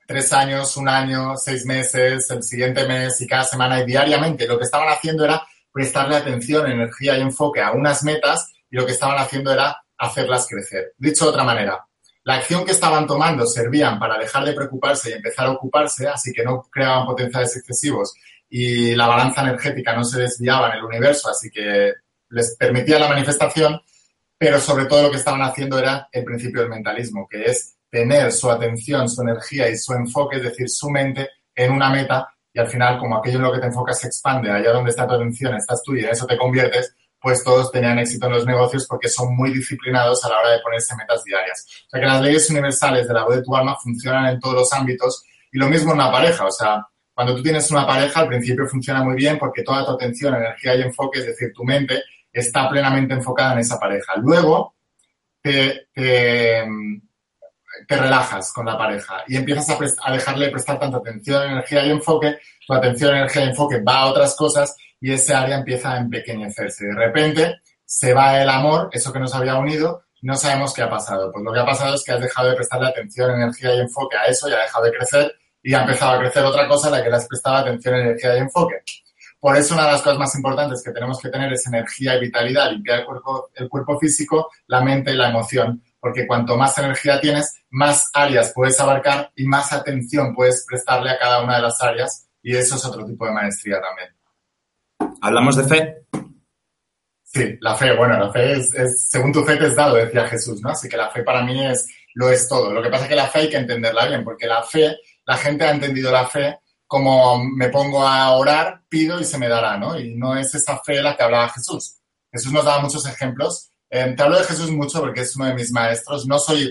tres 0.08 0.34
años, 0.34 0.75
un 0.75 0.89
año, 0.89 1.38
seis 1.38 1.67
meses, 1.67 2.32
el 2.32 2.41
siguiente 2.41 2.88
mes 2.88 3.21
y 3.21 3.27
cada 3.27 3.43
semana 3.43 3.80
y 3.80 3.86
diariamente. 3.86 4.47
Lo 4.47 4.58
que 4.58 4.63
estaban 4.63 4.89
haciendo 4.89 5.23
era 5.23 5.45
prestarle 5.71 6.15
atención, 6.15 6.65
energía 6.65 7.15
y 7.15 7.21
enfoque 7.21 7.62
a 7.62 7.73
unas 7.73 8.04
metas 8.04 8.51
y 8.71 8.75
lo 8.75 8.88
que 8.88 8.93
estaban 8.93 9.19
haciendo 9.19 9.54
era 9.54 9.77
hacerlas 9.99 10.47
crecer. 10.49 10.93
Dicho 10.97 11.25
de 11.25 11.30
otra 11.30 11.43
manera, 11.43 11.86
la 12.23 12.38
acción 12.38 12.65
que 12.65 12.71
estaban 12.71 13.06
tomando 13.06 13.45
servían 13.45 13.99
para 13.99 14.17
dejar 14.17 14.45
de 14.45 14.54
preocuparse 14.54 15.12
y 15.12 15.13
empezar 15.13 15.45
a 15.45 15.51
ocuparse, 15.51 16.08
así 16.08 16.34
que 16.34 16.43
no 16.43 16.63
creaban 16.71 17.06
potenciales 17.06 17.56
excesivos 17.56 18.15
y 18.49 18.95
la 18.95 19.06
balanza 19.06 19.43
energética 19.43 19.95
no 19.95 20.04
se 20.04 20.21
desviaba 20.21 20.71
en 20.71 20.80
el 20.80 20.86
universo, 20.86 21.30
así 21.30 21.51
que 21.51 21.93
les 22.31 22.55
permitía 22.57 22.99
la 22.99 23.09
manifestación, 23.09 23.79
pero 24.37 24.59
sobre 24.59 24.85
todo 24.85 25.03
lo 25.03 25.11
que 25.11 25.17
estaban 25.17 25.41
haciendo 25.41 25.77
era 25.77 26.09
el 26.11 26.23
principio 26.23 26.61
del 26.61 26.69
mentalismo, 26.69 27.27
que 27.29 27.43
es 27.45 27.75
tener 27.89 28.31
su 28.31 28.49
atención, 28.49 29.07
su 29.09 29.21
energía 29.21 29.69
y 29.69 29.77
su 29.77 29.93
enfoque, 29.93 30.37
es 30.37 30.43
decir, 30.43 30.69
su 30.69 30.89
mente 30.89 31.29
en 31.55 31.71
una 31.71 31.89
meta 31.89 32.27
y 32.53 32.59
al 32.59 32.67
final, 32.67 32.99
como 32.99 33.17
aquello 33.17 33.37
en 33.37 33.43
lo 33.43 33.51
que 33.53 33.59
te 33.59 33.67
enfocas 33.67 33.99
se 33.99 34.07
expande, 34.07 34.51
allá 34.51 34.71
donde 34.71 34.89
está 34.89 35.07
tu 35.07 35.13
atención, 35.13 35.55
estás 35.55 35.81
tú 35.83 35.95
y 35.95 35.99
en 35.99 36.09
eso 36.09 36.25
te 36.25 36.37
conviertes, 36.37 36.95
pues 37.19 37.43
todos 37.43 37.71
tenían 37.71 37.99
éxito 37.99 38.25
en 38.25 38.33
los 38.33 38.45
negocios 38.45 38.87
porque 38.87 39.07
son 39.07 39.35
muy 39.35 39.53
disciplinados 39.53 40.25
a 40.25 40.29
la 40.29 40.39
hora 40.39 40.51
de 40.51 40.59
ponerse 40.59 40.95
metas 40.95 41.23
diarias. 41.23 41.65
O 41.87 41.89
sea 41.91 41.99
que 41.99 42.05
las 42.07 42.21
leyes 42.21 42.49
universales 42.49 43.07
de 43.07 43.13
la 43.13 43.23
voz 43.23 43.35
de 43.35 43.43
tu 43.43 43.55
alma 43.55 43.77
funcionan 43.81 44.25
en 44.27 44.39
todos 44.39 44.55
los 44.55 44.73
ámbitos 44.73 45.23
y 45.51 45.59
lo 45.59 45.67
mismo 45.67 45.91
en 45.91 45.99
una 45.99 46.11
pareja. 46.11 46.45
O 46.45 46.51
sea, 46.51 46.85
cuando 47.13 47.35
tú 47.35 47.43
tienes 47.43 47.69
una 47.69 47.85
pareja, 47.85 48.21
al 48.21 48.27
principio 48.27 48.67
funciona 48.67 49.03
muy 49.03 49.15
bien 49.15 49.37
porque 49.37 49.63
toda 49.63 49.85
tu 49.85 49.91
atención, 49.91 50.33
energía 50.33 50.75
y 50.75 50.81
enfoque, 50.81 51.19
es 51.19 51.27
decir, 51.27 51.53
tu 51.53 51.63
mente, 51.63 52.01
está 52.31 52.69
plenamente 52.69 53.13
enfocada 53.13 53.53
en 53.53 53.59
esa 53.59 53.79
pareja. 53.79 54.13
Luego 54.17 54.75
te, 55.41 55.87
te, 55.93 56.65
relajas 57.89 58.53
con 58.53 58.65
la 58.65 58.77
pareja 58.77 59.23
y 59.27 59.35
empiezas 59.35 59.69
a, 59.69 59.77
a, 60.07 60.13
dejarle 60.13 60.49
prestar 60.49 60.79
tanta 60.79 60.97
atención, 60.97 61.43
energía 61.43 61.85
y 61.85 61.91
enfoque, 61.91 62.37
tu 62.65 62.73
atención, 62.73 63.15
energía 63.15 63.45
y 63.45 63.49
enfoque 63.49 63.81
va 63.81 63.99
a 63.99 64.05
otras 64.05 64.35
cosas 64.35 64.75
y 64.99 65.11
ese 65.11 65.33
área 65.33 65.57
empieza 65.57 65.93
a 65.93 65.97
empequeñecerse. 65.97 66.85
De 66.85 66.95
repente 66.95 67.61
se 67.85 68.13
va 68.13 68.41
el 68.41 68.49
amor, 68.49 68.89
eso 68.93 69.11
que 69.11 69.19
nos 69.19 69.35
había 69.35 69.57
unido, 69.57 70.03
no 70.21 70.35
sabemos 70.35 70.73
qué 70.73 70.83
ha 70.83 70.89
pasado. 70.89 71.31
Pues 71.31 71.43
lo 71.43 71.51
que 71.51 71.59
ha 71.59 71.65
pasado 71.65 71.95
es 71.95 72.03
que 72.03 72.11
has 72.11 72.21
dejado 72.21 72.49
de 72.49 72.55
prestarle 72.55 72.87
atención, 72.87 73.31
energía 73.31 73.75
y 73.75 73.79
enfoque 73.79 74.17
a 74.17 74.25
eso 74.25 74.47
y 74.47 74.53
ha 74.53 74.59
dejado 74.59 74.85
de 74.85 74.91
crecer 74.91 75.35
y 75.63 75.73
ha 75.73 75.81
empezado 75.81 76.11
a 76.11 76.19
crecer 76.19 76.43
otra 76.43 76.67
cosa 76.67 76.87
a 76.87 76.91
la 76.91 77.03
que 77.03 77.09
le 77.09 77.15
has 77.15 77.27
prestado 77.27 77.57
atención, 77.57 77.95
energía 77.95 78.37
y 78.37 78.39
enfoque. 78.39 78.75
Por 79.41 79.58
eso 79.58 79.73
una 79.73 79.88
de 79.88 79.93
las 79.93 80.04
cosas 80.04 80.19
más 80.19 80.36
importantes 80.36 80.84
que 80.84 80.91
tenemos 80.91 81.19
que 81.19 81.30
tener 81.30 81.51
es 81.51 81.65
energía 81.65 82.15
y 82.15 82.19
vitalidad, 82.19 82.69
limpiar 82.69 82.99
el 82.99 83.06
cuerpo, 83.06 83.49
el 83.56 83.67
cuerpo 83.67 83.97
físico, 83.97 84.51
la 84.67 84.82
mente 84.82 85.12
y 85.12 85.15
la 85.15 85.30
emoción, 85.30 85.82
porque 85.99 86.27
cuanto 86.27 86.56
más 86.58 86.77
energía 86.77 87.19
tienes, 87.19 87.56
más 87.71 88.12
áreas 88.13 88.51
puedes 88.54 88.80
abarcar 88.80 89.32
y 89.36 89.47
más 89.47 89.73
atención 89.73 90.36
puedes 90.36 90.63
prestarle 90.69 91.10
a 91.10 91.17
cada 91.17 91.43
una 91.43 91.56
de 91.56 91.63
las 91.63 91.82
áreas 91.82 92.30
y 92.43 92.56
eso 92.56 92.75
es 92.75 92.86
otro 92.86 93.04
tipo 93.04 93.25
de 93.25 93.32
maestría 93.32 93.82
también. 93.82 94.10
¿Hablamos 95.21 95.56
de 95.56 95.63
fe? 95.63 96.06
Sí, 97.23 97.58
la 97.62 97.75
fe, 97.75 97.95
bueno, 97.95 98.19
la 98.19 98.32
fe 98.32 98.60
es, 98.60 99.10
según 99.10 99.34
tu 99.34 99.43
fe 99.43 99.58
te 99.58 99.65
es 99.65 99.75
dado, 99.75 99.95
decía 99.95 100.27
Jesús, 100.27 100.62
¿no? 100.62 100.69
Así 100.69 100.88
que 100.88 100.97
la 100.97 101.10
fe 101.10 101.23
para 101.23 101.43
mí 101.43 101.65
es, 101.65 101.88
lo 102.13 102.30
es 102.30 102.47
todo. 102.47 102.71
Lo 102.71 102.84
que 102.84 102.89
pasa 102.89 103.06
es 103.06 103.10
que 103.10 103.15
la 103.15 103.27
fe 103.27 103.39
hay 103.39 103.49
que 103.49 103.58
entenderla 103.58 104.06
bien, 104.06 104.23
porque 104.23 104.45
la 104.45 104.62
fe, 104.62 104.97
la 105.25 105.38
gente 105.38 105.63
ha 105.63 105.71
entendido 105.71 106.12
la 106.12 106.27
fe 106.27 106.60
como 106.91 107.41
me 107.41 107.69
pongo 107.69 108.06
a 108.06 108.32
orar, 108.34 108.82
pido 108.89 109.17
y 109.17 109.23
se 109.23 109.38
me 109.38 109.47
dará, 109.47 109.77
¿no? 109.77 109.97
Y 109.97 110.13
no 110.13 110.36
es 110.36 110.54
esa 110.54 110.77
fe 110.80 111.01
la 111.01 111.15
que 111.15 111.23
hablaba 111.23 111.47
Jesús. 111.47 111.95
Jesús 112.30 112.51
nos 112.51 112.65
daba 112.65 112.82
muchos 112.82 113.06
ejemplos. 113.06 113.71
Eh, 113.89 114.13
te 114.13 114.21
hablo 114.21 114.38
de 114.38 114.43
Jesús 114.43 114.69
mucho 114.71 114.99
porque 114.99 115.21
es 115.21 115.34
uno 115.38 115.45
de 115.45 115.54
mis 115.54 115.71
maestros. 115.71 116.27
No 116.27 116.38
soy, 116.38 116.69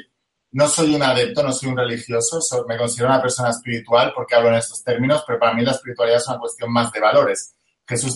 no 0.50 0.68
soy 0.68 0.94
un 0.94 1.02
adepto, 1.02 1.42
no 1.42 1.54
soy 1.54 1.70
un 1.70 1.78
religioso, 1.78 2.38
me 2.68 2.76
considero 2.76 3.08
una 3.08 3.22
persona 3.22 3.48
espiritual 3.48 4.12
porque 4.14 4.34
hablo 4.34 4.50
en 4.50 4.56
estos 4.56 4.84
términos, 4.84 5.24
pero 5.26 5.38
para 5.38 5.54
mí 5.54 5.62
la 5.62 5.70
espiritualidad 5.70 6.18
es 6.18 6.28
una 6.28 6.38
cuestión 6.38 6.70
más 6.70 6.92
de 6.92 7.00
valores. 7.00 7.54
Jesús, 7.88 8.14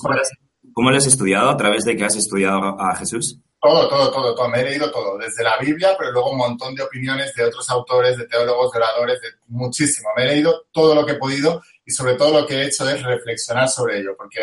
¿Cómo 0.75 0.91
lo 0.91 0.99
has 0.99 1.07
estudiado? 1.07 1.49
¿A 1.49 1.57
través 1.57 1.85
de 1.85 1.97
qué 1.97 2.05
has 2.05 2.17
estudiado 2.17 2.79
a 2.79 2.95
Jesús? 2.97 3.41
Todo, 3.59 3.89
todo, 3.89 4.11
todo, 4.11 4.35
todo. 4.35 4.49
Me 4.51 4.61
he 4.61 4.65
leído 4.65 4.91
todo, 4.91 5.17
desde 5.17 5.43
la 5.43 5.57
Biblia, 5.57 5.97
pero 5.99 6.13
luego 6.13 6.33
un 6.33 6.37
montón 6.37 6.75
de 6.75 6.83
opiniones 6.83 7.33
de 7.35 7.45
otros 7.45 7.71
autores, 7.71 8.19
de 8.19 8.27
teólogos, 8.27 8.71
de 8.73 8.79
oradores, 8.79 9.23
de 9.23 9.29
muchísimo. 9.47 10.11
Me 10.15 10.25
he 10.25 10.27
leído 10.27 10.67
todo 10.71 10.95
lo 10.95 11.07
que 11.07 11.13
he 11.13 11.19
podido 11.19 11.63
y 11.85 11.93
sobre 11.93 12.15
todo 12.15 12.41
lo 12.41 12.47
que 12.47 12.55
he 12.55 12.67
hecho 12.67 12.89
es 12.89 13.03
reflexionar 13.03 13.69
sobre 13.69 14.01
ello, 14.01 14.15
porque 14.17 14.41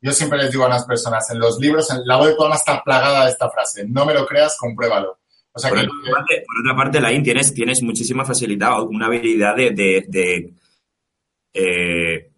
yo 0.00 0.12
siempre 0.12 0.38
les 0.38 0.50
digo 0.50 0.64
a 0.64 0.68
las 0.68 0.84
personas, 0.84 1.28
en 1.30 1.38
los 1.38 1.58
libros, 1.58 1.90
en 1.90 2.06
la 2.06 2.18
web 2.18 2.30
de 2.30 2.36
Palma 2.36 2.56
está 2.56 2.82
plagada 2.82 3.24
de 3.24 3.30
esta 3.30 3.50
frase, 3.50 3.84
no 3.88 4.04
me 4.04 4.14
lo 4.14 4.26
creas, 4.26 4.56
compruébalo. 4.58 5.18
O 5.52 5.58
sea 5.58 5.70
por, 5.70 5.78
otra 5.78 5.92
parte, 6.12 6.44
por 6.46 6.60
otra 6.60 6.76
parte, 6.76 7.00
Laín, 7.00 7.22
tienes, 7.22 7.54
tienes 7.54 7.80
muchísima 7.82 8.24
facilidad, 8.24 8.82
una 8.82 9.06
habilidad 9.06 9.54
de, 9.54 9.70
de, 9.70 10.04
de, 10.08 10.54
eh, 11.54 12.30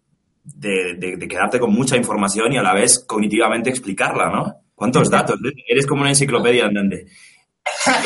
de, 0.43 1.27
quedarte 1.27 1.59
con 1.59 1.73
mucha 1.73 1.97
información 1.97 2.53
y 2.53 2.57
a 2.57 2.63
la 2.63 2.73
vez 2.73 2.99
cognitivamente 2.99 3.69
explicarla, 3.69 4.29
¿no? 4.29 4.61
¿Cuántos 4.75 5.09
datos? 5.09 5.39
Eres 5.67 5.87
como 5.87 6.01
una 6.01 6.11
enciclopedia 6.11 6.65
andante. 6.65 7.05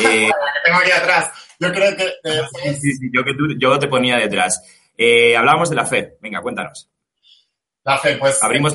Eh, 0.04 0.28
tengo 0.64 0.78
aquí 0.78 0.90
atrás. 0.90 1.30
Yo 1.60 1.72
creo 1.72 1.96
que... 1.96 2.04
Eh, 2.24 2.42
sí, 2.80 2.92
sí, 2.94 3.10
yo, 3.12 3.22
que 3.22 3.34
tú, 3.34 3.44
yo 3.60 3.78
te 3.78 3.86
ponía 3.86 4.16
detrás. 4.16 4.60
Eh, 4.96 5.36
hablábamos 5.36 5.70
de 5.70 5.76
la 5.76 5.86
fe. 5.86 6.16
Venga, 6.20 6.40
cuéntanos. 6.40 6.88
La 7.84 7.98
fe, 7.98 8.16
pues. 8.16 8.42
Abrimos 8.42 8.74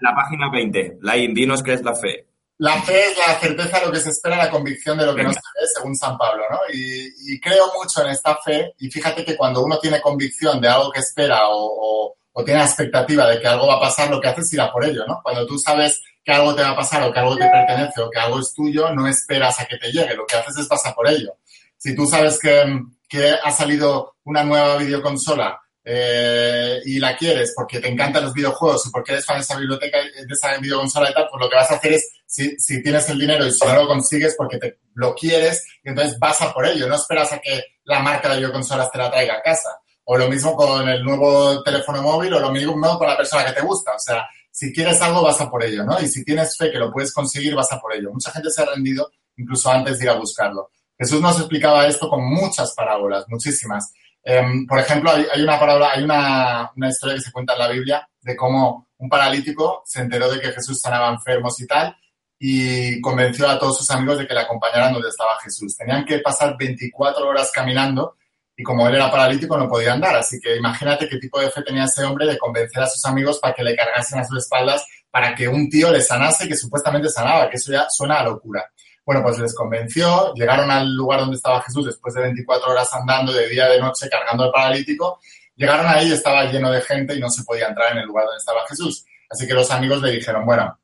la 0.00 0.14
página 0.14 0.50
20. 0.50 0.98
Lain, 1.02 1.34
dinos 1.34 1.62
qué 1.62 1.74
es 1.74 1.82
la 1.82 1.94
fe. 1.94 2.26
La 2.58 2.80
fe 2.80 3.10
es 3.10 3.18
la 3.18 3.38
certeza 3.38 3.80
de 3.80 3.86
lo 3.86 3.92
que 3.92 4.00
se 4.00 4.10
espera, 4.10 4.36
la 4.36 4.50
convicción 4.50 4.96
de 4.96 5.04
lo 5.04 5.14
que 5.14 5.22
no 5.22 5.30
se 5.30 5.38
ve, 5.38 5.66
según 5.74 5.94
San 5.94 6.16
Pablo, 6.16 6.44
¿no? 6.50 6.58
Y, 6.72 7.38
creo 7.38 7.66
mucho 7.78 8.02
en 8.02 8.10
esta 8.10 8.34
fe 8.36 8.72
y 8.78 8.90
fíjate 8.90 9.24
que 9.24 9.36
cuando 9.36 9.62
uno 9.62 9.78
tiene 9.78 10.00
convicción 10.00 10.58
de 10.60 10.68
algo 10.68 10.90
que 10.90 11.00
espera 11.00 11.42
o, 11.50 12.16
tiene 12.44 12.60
la 12.60 12.66
expectativa 12.66 13.28
de 13.28 13.40
que 13.40 13.46
algo 13.46 13.66
va 13.66 13.76
a 13.76 13.80
pasar, 13.80 14.10
lo 14.10 14.20
que 14.20 14.28
hace 14.28 14.40
es 14.40 14.52
ir 14.52 14.60
a 14.60 14.72
por 14.72 14.84
ello, 14.84 15.04
¿no? 15.06 15.20
Cuando 15.22 15.46
tú 15.46 15.58
sabes 15.58 16.00
que 16.24 16.32
algo 16.32 16.54
te 16.54 16.62
va 16.62 16.70
a 16.70 16.76
pasar 16.76 17.02
o 17.02 17.12
que 17.12 17.18
algo 17.18 17.36
te 17.36 17.48
pertenece 17.48 18.00
o 18.00 18.10
que 18.10 18.18
algo 18.18 18.40
es 18.40 18.52
tuyo, 18.54 18.90
no 18.94 19.06
esperas 19.06 19.60
a 19.60 19.66
que 19.66 19.76
te 19.76 19.92
llegue, 19.92 20.14
lo 20.14 20.26
que 20.26 20.36
haces 20.36 20.56
es 20.56 20.66
pasar 20.66 20.94
por 20.94 21.08
ello. 21.08 21.36
Si 21.76 21.94
tú 21.94 22.06
sabes 22.06 22.38
que, 22.38 22.64
que 23.08 23.30
ha 23.30 23.50
salido 23.50 24.16
una 24.24 24.42
nueva 24.44 24.76
videoconsola 24.76 25.60
eh, 25.84 26.80
y 26.84 26.98
la 26.98 27.16
quieres 27.16 27.52
porque 27.54 27.78
te 27.78 27.88
encantan 27.88 28.24
los 28.24 28.34
videojuegos 28.34 28.86
y 28.86 28.90
porque 28.90 29.12
eres 29.12 29.24
fan 29.24 29.36
de 29.36 29.42
esa 29.42 29.56
biblioteca, 29.56 29.98
de 29.98 30.26
esa 30.28 30.56
videoconsola 30.58 31.10
y 31.10 31.14
tal, 31.14 31.28
pues 31.30 31.40
lo 31.40 31.48
que 31.48 31.56
vas 31.56 31.70
a 31.70 31.76
hacer 31.76 31.92
es, 31.92 32.10
si, 32.26 32.58
si 32.58 32.82
tienes 32.82 33.08
el 33.08 33.18
dinero 33.18 33.46
y 33.46 33.52
si 33.52 33.64
no 33.64 33.74
lo 33.74 33.86
consigues 33.86 34.34
porque 34.36 34.58
te 34.58 34.78
lo 34.94 35.14
quieres, 35.14 35.64
y 35.84 35.90
entonces 35.90 36.18
vas 36.18 36.42
a 36.42 36.52
por 36.52 36.66
ello, 36.66 36.88
no 36.88 36.96
esperas 36.96 37.32
a 37.32 37.38
que 37.38 37.62
la 37.84 38.00
marca 38.00 38.28
de 38.28 38.38
videoconsolas 38.38 38.90
te 38.90 38.98
la 38.98 39.10
traiga 39.10 39.34
a 39.34 39.42
casa. 39.42 39.78
O 40.08 40.16
lo 40.16 40.28
mismo 40.28 40.54
con 40.54 40.88
el 40.88 41.02
nuevo 41.02 41.62
teléfono 41.62 42.00
móvil 42.02 42.34
o 42.34 42.40
lo 42.40 42.52
mismo 42.52 42.98
con 42.98 43.08
la 43.08 43.16
persona 43.16 43.44
que 43.44 43.52
te 43.52 43.60
gusta. 43.60 43.94
O 43.94 43.98
sea, 43.98 44.24
si 44.50 44.72
quieres 44.72 45.00
algo, 45.02 45.22
vas 45.22 45.40
a 45.40 45.50
por 45.50 45.62
ello, 45.64 45.84
¿no? 45.84 46.00
Y 46.00 46.08
si 46.08 46.24
tienes 46.24 46.56
fe 46.56 46.70
que 46.70 46.78
lo 46.78 46.92
puedes 46.92 47.12
conseguir, 47.12 47.54
vas 47.54 47.70
a 47.72 47.80
por 47.80 47.94
ello. 47.94 48.12
Mucha 48.12 48.30
gente 48.30 48.50
se 48.50 48.62
ha 48.62 48.66
rendido 48.66 49.10
incluso 49.36 49.70
antes 49.70 49.98
de 49.98 50.04
ir 50.04 50.10
a 50.10 50.14
buscarlo. 50.14 50.70
Jesús 50.98 51.20
nos 51.20 51.38
explicaba 51.38 51.86
esto 51.86 52.08
con 52.08 52.24
muchas 52.24 52.72
parábolas, 52.74 53.24
muchísimas. 53.28 53.92
Em, 54.22 54.66
por 54.66 54.78
ejemplo, 54.78 55.10
hay, 55.10 55.42
una 55.42 55.58
parábola, 55.58 55.90
hay 55.92 56.02
una, 56.02 56.72
historia 56.88 57.14
que 57.14 57.20
se 57.20 57.32
cuenta 57.32 57.52
en 57.52 57.58
la 57.58 57.68
Biblia 57.68 58.08
de 58.20 58.34
cómo 58.34 58.88
un 58.98 59.08
paralítico 59.08 59.82
se 59.84 60.00
enteró 60.00 60.30
de 60.30 60.40
que 60.40 60.52
Jesús 60.52 60.80
sanaba 60.80 61.10
enfermos 61.10 61.60
y 61.60 61.66
tal 61.66 61.96
y 62.38 63.00
convenció 63.00 63.48
a 63.48 63.58
todos 63.58 63.78
sus 63.78 63.90
amigos 63.90 64.18
de 64.18 64.26
que 64.26 64.34
le 64.34 64.40
acompañaran 64.40 64.92
donde 64.92 65.08
estaba 65.08 65.38
Jesús. 65.40 65.76
Tenían 65.76 66.04
que 66.04 66.18
pasar 66.18 66.56
24 66.58 67.26
horas 67.26 67.50
caminando 67.52 68.16
y 68.56 68.62
como 68.62 68.86
él 68.88 68.94
era 68.94 69.10
paralítico 69.10 69.56
no 69.56 69.68
podía 69.68 69.92
andar. 69.92 70.16
Así 70.16 70.40
que 70.40 70.56
imagínate 70.56 71.08
qué 71.08 71.18
tipo 71.18 71.40
de 71.40 71.50
fe 71.50 71.62
tenía 71.62 71.84
ese 71.84 72.04
hombre 72.04 72.26
de 72.26 72.36
convencer 72.36 72.82
a 72.82 72.86
sus 72.86 73.04
amigos 73.04 73.38
para 73.38 73.54
que 73.54 73.62
le 73.62 73.76
cargasen 73.76 74.18
a 74.18 74.24
sus 74.24 74.38
espaldas 74.38 74.84
para 75.16 75.34
que 75.34 75.48
un 75.48 75.70
tío 75.70 75.90
le 75.90 76.02
sanase 76.02 76.46
que 76.46 76.54
supuestamente 76.54 77.08
sanaba, 77.08 77.48
que 77.48 77.56
eso 77.56 77.72
ya 77.72 77.88
suena 77.88 78.20
a 78.20 78.24
locura. 78.24 78.70
Bueno, 79.06 79.22
pues 79.22 79.38
les 79.38 79.54
convenció, 79.54 80.34
llegaron 80.34 80.68
al 80.68 80.92
lugar 80.92 81.20
donde 81.20 81.36
estaba 81.36 81.62
Jesús 81.62 81.86
después 81.86 82.12
de 82.12 82.22
24 82.22 82.72
horas 82.72 82.92
andando 82.92 83.32
de 83.32 83.48
día 83.48 83.68
de 83.68 83.80
noche 83.80 84.08
cargando 84.10 84.42
al 84.42 84.50
paralítico. 84.50 85.20
Llegaron 85.54 85.86
ahí 85.86 86.10
estaba 86.10 86.44
lleno 86.46 86.72
de 86.72 86.80
gente 86.80 87.14
y 87.14 87.20
no 87.20 87.30
se 87.30 87.44
podía 87.44 87.68
entrar 87.68 87.92
en 87.92 87.98
el 87.98 88.06
lugar 88.06 88.24
donde 88.24 88.38
estaba 88.38 88.66
Jesús. 88.68 89.04
Así 89.30 89.46
que 89.46 89.54
los 89.54 89.70
amigos 89.70 90.02
le 90.02 90.10
dijeron, 90.10 90.44
bueno, 90.44 90.76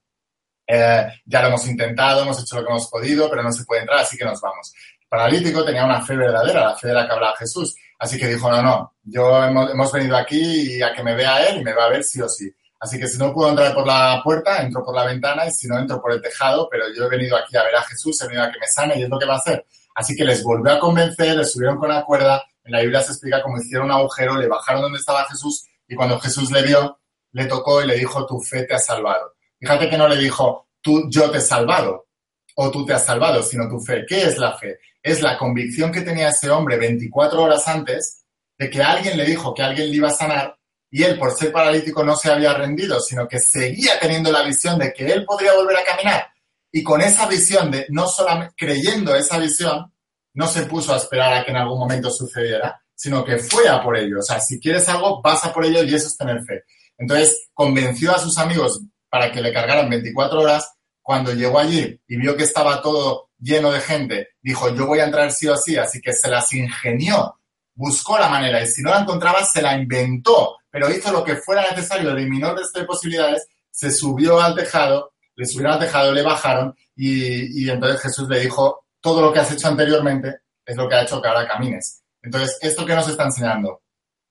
eh, 0.68 1.04
ya 1.24 1.42
lo 1.42 1.48
hemos 1.48 1.66
intentado, 1.66 2.22
hemos 2.22 2.40
hecho 2.40 2.56
lo 2.56 2.64
que 2.64 2.70
hemos 2.70 2.88
podido, 2.88 3.28
pero 3.28 3.42
no 3.42 3.52
se 3.52 3.64
puede 3.64 3.80
entrar, 3.80 3.98
así 3.98 4.16
que 4.16 4.24
nos 4.24 4.40
vamos. 4.40 4.72
El 5.00 5.08
paralítico 5.08 5.64
tenía 5.64 5.85
una 5.85 6.00
fe 6.00 6.14
verdadera, 6.16 6.61
la 6.61 6.76
fe 6.76 6.88
de 6.88 6.94
la 6.94 7.06
que 7.08 7.12
hablaba 7.12 7.37
Jesús. 7.37 7.74
Así 7.98 8.18
que 8.20 8.28
dijo, 8.28 8.48
no, 8.48 8.62
no, 8.62 8.94
yo 9.02 9.42
hemos, 9.42 9.68
hemos 9.72 9.90
venido 9.90 10.16
aquí 10.16 10.76
y 10.76 10.82
a 10.82 10.92
que 10.92 11.02
me 11.02 11.16
vea 11.16 11.48
él 11.48 11.61
y 11.61 11.64
me 11.64 11.74
va 11.74 11.87
a 11.87 11.90
ver 11.90 12.04
sí 12.04 12.20
o 12.20 12.28
sí. 12.28 12.48
Así 12.83 12.99
que 12.99 13.07
si 13.07 13.16
no 13.16 13.33
puedo 13.33 13.49
entrar 13.49 13.73
por 13.73 13.87
la 13.87 14.21
puerta, 14.25 14.61
entro 14.61 14.83
por 14.85 14.92
la 14.92 15.05
ventana 15.05 15.47
y 15.47 15.53
si 15.53 15.68
no, 15.68 15.79
entro 15.79 16.03
por 16.03 16.11
el 16.12 16.21
tejado, 16.21 16.68
pero 16.68 16.87
yo 16.92 17.05
he 17.05 17.09
venido 17.09 17.37
aquí 17.37 17.57
a 17.57 17.62
ver 17.62 17.77
a 17.77 17.83
Jesús, 17.83 18.21
he 18.21 18.27
venido 18.27 18.42
a 18.42 18.51
que 18.51 18.59
me 18.59 18.66
sane 18.66 18.99
y 18.99 19.05
es 19.05 19.09
lo 19.09 19.21
que 19.21 19.25
va 19.25 19.35
a 19.35 19.37
hacer. 19.37 19.64
Así 19.95 20.16
que 20.16 20.25
les 20.25 20.42
volvió 20.42 20.73
a 20.73 20.81
convencer, 20.81 21.37
les 21.37 21.53
subieron 21.53 21.79
con 21.79 21.90
la 21.90 22.05
cuerda, 22.05 22.42
en 22.64 22.73
la 22.73 22.81
Biblia 22.81 23.01
se 23.01 23.12
explica 23.12 23.40
cómo 23.40 23.59
hicieron 23.59 23.87
un 23.87 23.92
agujero, 23.92 24.35
le 24.35 24.49
bajaron 24.49 24.83
donde 24.83 24.99
estaba 24.99 25.25
Jesús 25.27 25.64
y 25.87 25.95
cuando 25.95 26.18
Jesús 26.18 26.51
le 26.51 26.62
vio, 26.62 26.99
le 27.31 27.45
tocó 27.45 27.81
y 27.85 27.87
le 27.87 27.95
dijo, 27.95 28.27
tu 28.27 28.40
fe 28.40 28.64
te 28.64 28.75
ha 28.75 28.81
salvado. 28.81 29.35
Fíjate 29.61 29.88
que 29.88 29.97
no 29.97 30.09
le 30.09 30.16
dijo, 30.16 30.66
tú, 30.81 31.09
yo 31.09 31.31
te 31.31 31.38
he 31.38 31.40
salvado 31.40 32.09
o 32.57 32.68
tú 32.73 32.85
te 32.85 32.95
has 32.95 33.05
salvado, 33.05 33.45
sino 33.45 33.68
tu 33.68 33.79
fe. 33.79 34.05
¿Qué 34.09 34.25
es 34.25 34.38
la 34.38 34.59
fe? 34.59 34.81
Es 35.01 35.23
la 35.23 35.38
convicción 35.38 35.92
que 35.92 36.01
tenía 36.01 36.31
ese 36.31 36.51
hombre 36.51 36.79
24 36.79 37.40
horas 37.40 37.68
antes 37.68 38.25
de 38.59 38.68
que 38.68 38.83
alguien 38.83 39.16
le 39.16 39.25
dijo 39.25 39.55
que 39.55 39.62
alguien 39.62 39.88
le 39.88 39.97
iba 39.99 40.09
a 40.09 40.12
sanar 40.12 40.59
y 40.94 41.05
él, 41.05 41.18
por 41.18 41.33
ser 41.33 41.50
paralítico, 41.50 42.05
no 42.05 42.14
se 42.14 42.31
había 42.31 42.52
rendido, 42.52 43.00
sino 43.00 43.26
que 43.26 43.40
seguía 43.40 43.98
teniendo 43.98 44.31
la 44.31 44.42
visión 44.42 44.78
de 44.78 44.92
que 44.92 45.07
él 45.07 45.24
podría 45.24 45.55
volver 45.55 45.78
a 45.78 45.85
caminar. 45.85 46.26
Y 46.70 46.83
con 46.83 47.00
esa 47.00 47.26
visión 47.26 47.70
de, 47.70 47.87
no 47.88 48.07
solamente 48.07 48.55
creyendo 48.55 49.14
esa 49.14 49.38
visión, 49.38 49.90
no 50.35 50.46
se 50.46 50.66
puso 50.66 50.92
a 50.92 50.98
esperar 50.98 51.33
a 51.33 51.44
que 51.46 51.50
en 51.50 51.57
algún 51.57 51.78
momento 51.78 52.11
sucediera, 52.11 52.78
sino 52.94 53.24
que 53.24 53.38
fue 53.38 53.66
a 53.70 53.83
por 53.83 53.96
ello. 53.96 54.18
O 54.18 54.22
sea, 54.22 54.38
si 54.38 54.61
quieres 54.61 54.87
algo, 54.90 55.22
vas 55.22 55.42
a 55.46 55.52
por 55.55 55.64
ello 55.64 55.83
y 55.83 55.94
eso 55.94 56.09
es 56.09 56.16
tener 56.16 56.44
fe. 56.44 56.64
Entonces, 56.98 57.48
convenció 57.55 58.14
a 58.14 58.18
sus 58.18 58.37
amigos 58.37 58.83
para 59.09 59.33
que 59.33 59.40
le 59.40 59.50
cargaran 59.50 59.88
24 59.88 60.42
horas. 60.42 60.74
Cuando 61.00 61.33
llegó 61.33 61.59
allí 61.59 61.98
y 62.07 62.16
vio 62.18 62.37
que 62.37 62.44
estaba 62.44 62.83
todo 62.83 63.31
lleno 63.38 63.72
de 63.72 63.81
gente, 63.81 64.28
dijo, 64.42 64.74
yo 64.74 64.87
voy 64.87 65.00
a 65.00 65.05
entrar 65.05 65.33
sí 65.33 65.48
o 65.48 65.57
sí, 65.57 65.78
así 65.78 66.02
que 66.02 66.12
se 66.12 66.28
las 66.28 66.52
ingenió, 66.52 67.40
buscó 67.74 68.18
la 68.18 68.28
manera 68.28 68.62
y 68.62 68.66
si 68.66 68.83
no 68.83 68.90
la 68.90 69.00
encontraba, 69.00 69.42
se 69.42 69.62
la 69.62 69.74
inventó 69.74 70.59
pero 70.72 70.90
hizo 70.90 71.12
lo 71.12 71.22
que 71.22 71.37
fuera 71.37 71.68
necesario, 71.70 72.11
eliminó 72.11 72.50
el 72.50 72.64
de 72.74 72.85
posibilidades, 72.85 73.46
se 73.70 73.90
subió 73.90 74.40
al 74.40 74.54
tejado, 74.54 75.12
le 75.37 75.44
subieron 75.44 75.74
al 75.74 75.80
tejado, 75.80 76.12
le 76.12 76.22
bajaron 76.22 76.74
y, 76.96 77.68
entonces 77.68 78.00
Jesús 78.00 78.28
le 78.28 78.40
dijo, 78.40 78.87
todo 79.00 79.20
lo 79.20 79.32
que 79.32 79.40
has 79.40 79.52
hecho 79.52 79.68
anteriormente 79.68 80.40
es 80.64 80.76
lo 80.76 80.88
que 80.88 80.94
ha 80.94 81.02
hecho 81.02 81.20
que 81.20 81.28
ahora 81.28 81.46
camines. 81.46 82.02
Entonces, 82.22 82.58
¿esto 82.62 82.87
que 82.87 82.94
nos 82.94 83.06
está 83.08 83.24
enseñando? 83.24 83.82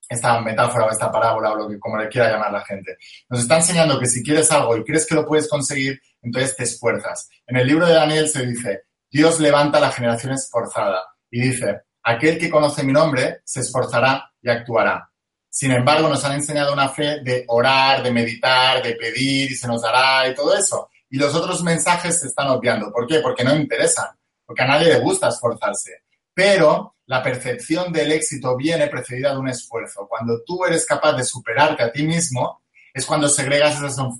Esta 0.10 0.42
metáfora 0.42 0.86
o 0.86 0.90
esta 0.90 1.12
parábola 1.12 1.52
o 1.52 1.56
lo 1.56 1.70
que 1.70 1.80
como 1.80 1.98
le 1.98 2.10
quiera 2.10 2.32
llamar 2.32 2.52
la 2.52 2.66
gente. 2.66 2.98
Nos 3.30 3.42
está 3.42 3.58
enseñando 3.58 4.00
que 4.00 4.08
si 4.08 4.24
quieres 4.24 4.52
algo 4.52 4.76
y 4.76 4.84
crees 4.84 5.06
que 5.06 5.16
lo 5.16 5.26
puedes 5.26 5.48
conseguir, 5.48 6.02
entonces 6.22 6.56
te 6.56 6.64
esfuerzas. 6.64 7.30
En 7.46 7.58
el 7.58 7.68
libro 7.68 7.86
de 7.86 7.94
Daniel 7.94 8.28
se 8.28 8.46
dice, 8.46 8.84
Dios 9.10 9.40
levanta 9.40 9.78
a 9.78 9.82
la 9.82 9.92
generación 9.92 10.34
esforzada 10.34 11.04
y 11.30 11.42
dice, 11.42 11.82
aquel 12.04 12.38
que 12.38 12.50
conoce 12.50 12.84
mi 12.84 12.94
nombre 12.94 13.42
se 13.46 13.60
esforzará 13.60 14.32
y 14.42 14.50
actuará. 14.50 15.11
Sin 15.54 15.70
embargo, 15.74 16.08
nos 16.08 16.24
han 16.24 16.32
enseñado 16.32 16.72
una 16.72 16.88
fe 16.88 17.20
de 17.22 17.44
orar, 17.50 18.02
de 18.02 18.10
meditar, 18.10 18.82
de 18.82 18.96
pedir 18.96 19.52
y 19.52 19.56
se 19.56 19.68
nos 19.68 19.82
dará 19.82 20.26
y 20.30 20.34
todo 20.34 20.58
eso. 20.58 20.90
Y 21.10 21.18
los 21.18 21.36
otros 21.36 21.62
mensajes 21.62 22.22
se 22.22 22.28
están 22.28 22.48
obviando. 22.48 22.90
¿Por 22.90 23.06
qué? 23.06 23.20
Porque 23.20 23.44
no 23.44 23.54
interesan, 23.54 24.08
porque 24.46 24.64
a 24.64 24.68
nadie 24.68 24.88
le 24.88 25.00
gusta 25.02 25.28
esforzarse. 25.28 26.04
Pero 26.34 26.96
la 27.06 27.22
percepción 27.22 27.92
del 27.92 28.14
éxito 28.14 28.56
viene 28.56 28.88
precedida 28.88 29.34
de 29.34 29.40
un 29.40 29.50
esfuerzo. 29.50 30.08
Cuando 30.08 30.42
tú 30.46 30.64
eres 30.64 30.86
capaz 30.86 31.18
de 31.18 31.26
superarte 31.26 31.84
a 31.84 31.92
ti 31.92 32.04
mismo, 32.04 32.62
es 32.94 33.06
cuando 33.06 33.28
segregas 33.28 33.76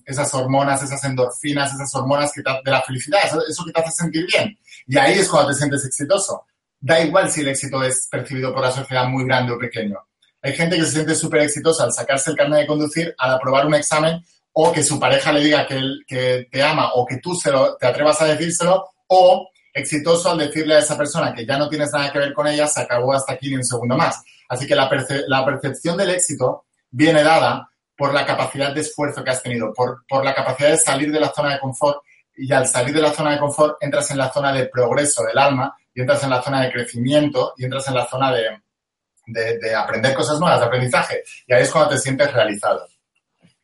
esas, 0.06 0.34
hormonas, 0.34 0.84
esas 0.84 1.02
endorfinas, 1.06 1.74
esas 1.74 1.96
hormonas 1.96 2.34
que 2.34 2.42
de 2.42 2.72
la 2.72 2.82
felicidad, 2.82 3.22
eso 3.24 3.64
que 3.66 3.72
te 3.72 3.80
hace 3.80 3.92
sentir 3.92 4.28
bien. 4.28 4.60
Y 4.86 4.98
ahí 4.98 5.18
es 5.18 5.30
cuando 5.30 5.52
te 5.52 5.56
sientes 5.56 5.86
exitoso. 5.86 6.46
Da 6.78 7.00
igual 7.00 7.32
si 7.32 7.40
el 7.40 7.48
éxito 7.48 7.82
es 7.82 8.10
percibido 8.12 8.54
por 8.54 8.64
la 8.64 8.72
sociedad 8.72 9.06
muy 9.06 9.24
grande 9.24 9.54
o 9.54 9.58
pequeño 9.58 9.98
hay 10.42 10.54
gente 10.54 10.78
que 10.78 10.86
se 10.86 10.92
siente 10.92 11.16
súper 11.16 11.42
exitosa 11.42 11.84
al 11.84 11.94
sacarse 11.94 12.32
el 12.32 12.38
carnet 12.38 12.62
de 12.62 12.68
conducir, 12.68 13.16
al 13.18 13.34
aprobar 13.34 13.68
un 13.68 13.76
examen, 13.76 14.24
o 14.54 14.72
que 14.72 14.84
su 14.84 15.00
pareja 15.00 15.32
le 15.32 15.42
diga 15.42 15.66
que, 15.66 15.76
él, 15.76 16.04
que 16.08 16.48
te 16.52 16.62
ama 16.62 16.92
o 16.96 17.06
que 17.06 17.18
tú 17.18 17.36
se 17.36 17.52
lo, 17.52 17.78
te 17.78 17.88
atrevas 17.88 18.22
a 18.22 18.26
decírselo, 18.26 18.90
o 19.08 19.50
exitoso 19.74 20.32
al 20.32 20.40
decirle 20.40 20.76
a 20.76 20.80
esa 20.80 20.98
persona 20.98 21.34
que 21.34 21.46
ya 21.46 21.58
no 21.58 21.70
tienes 21.70 21.92
nada 21.94 22.12
que 22.12 22.20
ver 22.20 22.34
con 22.34 22.48
ella, 22.48 22.68
se 22.68 22.82
acabó 22.82 23.14
hasta 23.14 23.34
aquí 23.34 23.50
ni 23.50 23.56
un 23.56 23.64
segundo 23.64 23.96
más. 23.96 24.22
Así 24.50 24.68
que 24.68 24.76
la, 24.76 24.90
percepción 24.90 25.96
del 25.96 26.10
éxito 26.10 26.66
viene 26.90 27.24
dada 27.24 27.70
por 27.96 28.14
la 28.14 28.26
capacidad 28.26 28.74
de 28.74 28.82
esfuerzo 28.82 29.24
que 29.24 29.30
has 29.30 29.44
tenido, 29.44 29.72
por, 29.74 30.04
por 30.08 30.26
la 30.26 30.34
capacidad 30.34 30.72
de 30.72 30.78
salir 30.78 31.12
de 31.12 31.20
la 31.20 31.32
zona 31.32 31.54
de 31.54 31.60
confort 31.60 32.02
y 32.36 32.52
al 32.52 32.68
salir 32.68 32.94
de 32.96 33.02
la 33.02 33.14
zona 33.14 33.32
de 33.32 33.40
confort 33.40 33.78
entras 33.82 34.10
en 34.12 34.18
la 34.18 34.32
zona 34.32 34.52
de 34.52 34.66
progreso 34.66 35.24
del 35.24 35.38
alma 35.38 35.74
y 35.94 36.02
entras 36.02 36.24
en 36.24 36.32
la 36.32 36.42
zona 36.42 36.64
de 36.64 36.72
crecimiento 36.72 37.54
y 37.58 37.66
entras 37.66 37.88
en 37.88 37.94
la 37.94 38.08
zona 38.08 38.32
de, 38.34 38.62
de, 39.28 39.76
aprender 39.76 40.14
cosas 40.14 40.40
nuevas, 40.40 40.60
de 40.60 40.66
aprendizaje. 40.66 41.24
Y 41.48 41.54
ahí 41.54 41.64
es 41.64 41.72
cuando 41.72 41.92
te 41.92 41.98
sientes 41.98 42.32
realizado. 42.34 42.86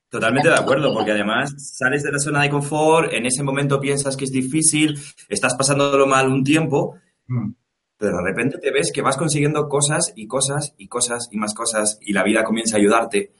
Totalmente 0.10 0.48
de 0.48 0.56
acuerdo, 0.56 0.94
porque 0.94 1.12
además 1.12 1.54
sales 1.58 2.02
de 2.04 2.12
la 2.12 2.20
zona 2.20 2.44
de 2.44 2.50
confort, 2.50 3.12
en 3.12 3.26
ese 3.26 3.44
momento 3.44 3.80
piensas 3.80 4.16
que 4.16 4.24
es 4.24 4.32
difícil, 4.32 4.98
estás 5.28 5.56
pasándolo 5.56 6.08
mal 6.08 6.30
un 6.30 6.46
tiempo, 6.46 6.96
mm. 7.28 7.50
pero 7.98 8.18
de 8.18 8.24
repente 8.24 8.58
te 8.58 8.72
ves 8.72 8.92
que 8.94 9.02
vas 9.02 9.18
consiguiendo 9.18 9.68
cosas 9.68 10.14
y 10.16 10.26
cosas 10.26 10.74
y 10.78 10.88
cosas 10.88 11.28
y 11.32 11.38
más 11.38 11.54
cosas 11.54 12.00
y 12.02 12.14
la 12.14 12.24
vida 12.24 12.46
comienza 12.46 12.78
a 12.78 12.80
ayudarte 12.80 13.34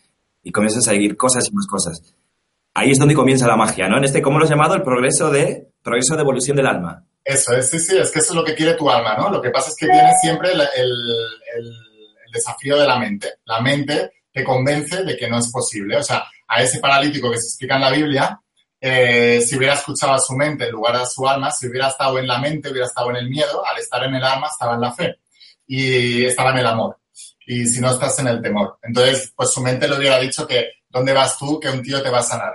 y 0.44 0.52
comienzas 0.52 0.86
a 0.86 0.92
seguir 0.92 1.16
cosas 1.16 1.48
y 1.50 1.56
más 1.56 1.68
cosas. 1.68 2.14
Ahí 2.74 2.92
es 2.92 3.00
donde 3.00 3.16
comienza 3.16 3.48
la 3.48 3.56
magia, 3.56 3.88
¿no? 3.88 3.98
En 3.98 4.04
este, 4.04 4.22
¿cómo 4.22 4.38
lo 4.38 4.44
has 4.44 4.50
llamado? 4.50 4.76
El 4.76 4.84
progreso 4.84 5.32
de, 5.32 5.70
progreso 5.82 6.16
de 6.16 6.22
evolución 6.22 6.58
del 6.58 6.68
alma. 6.68 7.06
Eso, 7.24 7.54
es, 7.54 7.70
sí, 7.70 7.80
sí, 7.80 7.98
es 7.98 8.12
que 8.12 8.20
eso 8.20 8.34
es 8.34 8.36
lo 8.36 8.44
que 8.44 8.56
quiere 8.56 8.74
tu 8.74 8.90
alma, 8.90 9.16
¿no? 9.16 9.30
Lo 9.30 9.42
que 9.42 9.52
pasa 9.52 9.70
es 9.70 9.76
que 9.78 9.88
tienes 9.88 10.20
siempre 10.22 10.52
el 10.52 11.87
desafío 12.38 12.78
de 12.78 12.88
la 12.88 12.98
mente. 12.98 13.36
La 13.46 13.62
mente 13.62 14.12
te 14.32 14.44
convence 14.44 15.04
de 15.04 15.18
que 15.18 15.28
no 15.28 15.40
es 15.40 15.52
posible. 15.52 15.98
O 15.98 16.04
sea, 16.04 16.26
a 16.48 16.62
ese 16.62 16.80
paralítico 16.80 17.32
que 17.32 17.40
se 17.40 17.48
explica 17.48 17.76
en 17.76 17.82
la 17.82 17.92
Biblia, 17.92 18.42
eh, 18.80 19.42
si 19.42 19.58
hubiera 19.58 19.74
escuchado 19.74 20.14
a 20.14 20.20
su 20.20 20.34
mente 20.36 20.66
en 20.66 20.72
lugar 20.72 20.96
de 20.96 21.02
a 21.02 21.06
su 21.06 21.28
alma, 21.28 21.52
si 21.52 21.68
hubiera 21.68 21.88
estado 21.88 22.20
en 22.20 22.28
la 22.28 22.40
mente, 22.40 22.70
hubiera 22.70 22.88
estado 22.88 23.10
en 23.10 23.18
el 23.18 23.30
miedo, 23.30 23.66
al 23.66 23.78
estar 23.80 24.04
en 24.04 24.16
el 24.16 24.24
alma 24.24 24.48
estaba 24.48 24.76
en 24.76 24.82
la 24.82 24.94
fe 24.94 25.20
y 25.66 26.26
estaba 26.26 26.52
en 26.52 26.60
el 26.60 26.68
amor. 26.68 26.98
Y 27.46 27.66
si 27.66 27.82
no 27.82 27.92
estás 27.92 28.20
en 28.20 28.28
el 28.28 28.42
temor. 28.42 28.78
Entonces, 28.84 29.34
pues 29.36 29.52
su 29.52 29.62
mente 29.62 29.88
le 29.88 29.98
hubiera 29.98 30.20
dicho 30.20 30.46
que, 30.46 30.70
¿dónde 30.90 31.14
vas 31.14 31.38
tú? 31.38 31.60
Que 31.60 31.70
un 31.70 31.82
tío 31.82 32.02
te 32.02 32.10
va 32.10 32.20
a 32.20 32.24
sanar. 32.24 32.54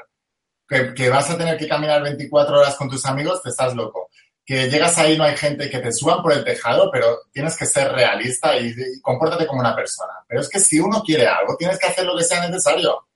que, 0.69 1.09
vas 1.11 1.29
a 1.29 1.37
tener 1.37 1.59
que 1.59 1.69
caminar 1.69 2.03
24 2.03 2.59
horas 2.59 2.77
con 2.77 2.89
tus 2.89 3.05
amigos, 3.05 3.43
te 3.43 3.51
estás 3.51 3.75
loco. 3.75 4.09
Que 4.53 4.69
llegas 4.69 4.99
ahí, 4.99 5.17
no 5.17 5.25
hay 5.25 5.35
gente 5.35 5.71
que 5.71 5.79
te 5.79 5.91
suban 5.91 6.21
por 6.21 6.31
el 6.31 6.45
tejado, 6.45 6.91
pero 6.93 7.23
tienes 7.33 7.57
que 7.57 7.65
ser 7.65 7.91
realista 7.91 8.55
y, 8.59 8.67
y 8.67 9.01
compórtate 9.01 9.47
como 9.47 9.61
una 9.61 9.75
persona. 9.75 10.13
Pero 10.29 10.43
es 10.43 10.49
que 10.51 10.61
si 10.61 10.79
uno 10.79 11.03
quiere 11.03 11.27
algo, 11.27 11.57
tienes 11.57 11.79
que 11.79 11.87
hacer 11.87 12.05
lo 12.05 12.15
que 12.15 12.23
sea 12.23 12.47
necesario. 12.47 13.07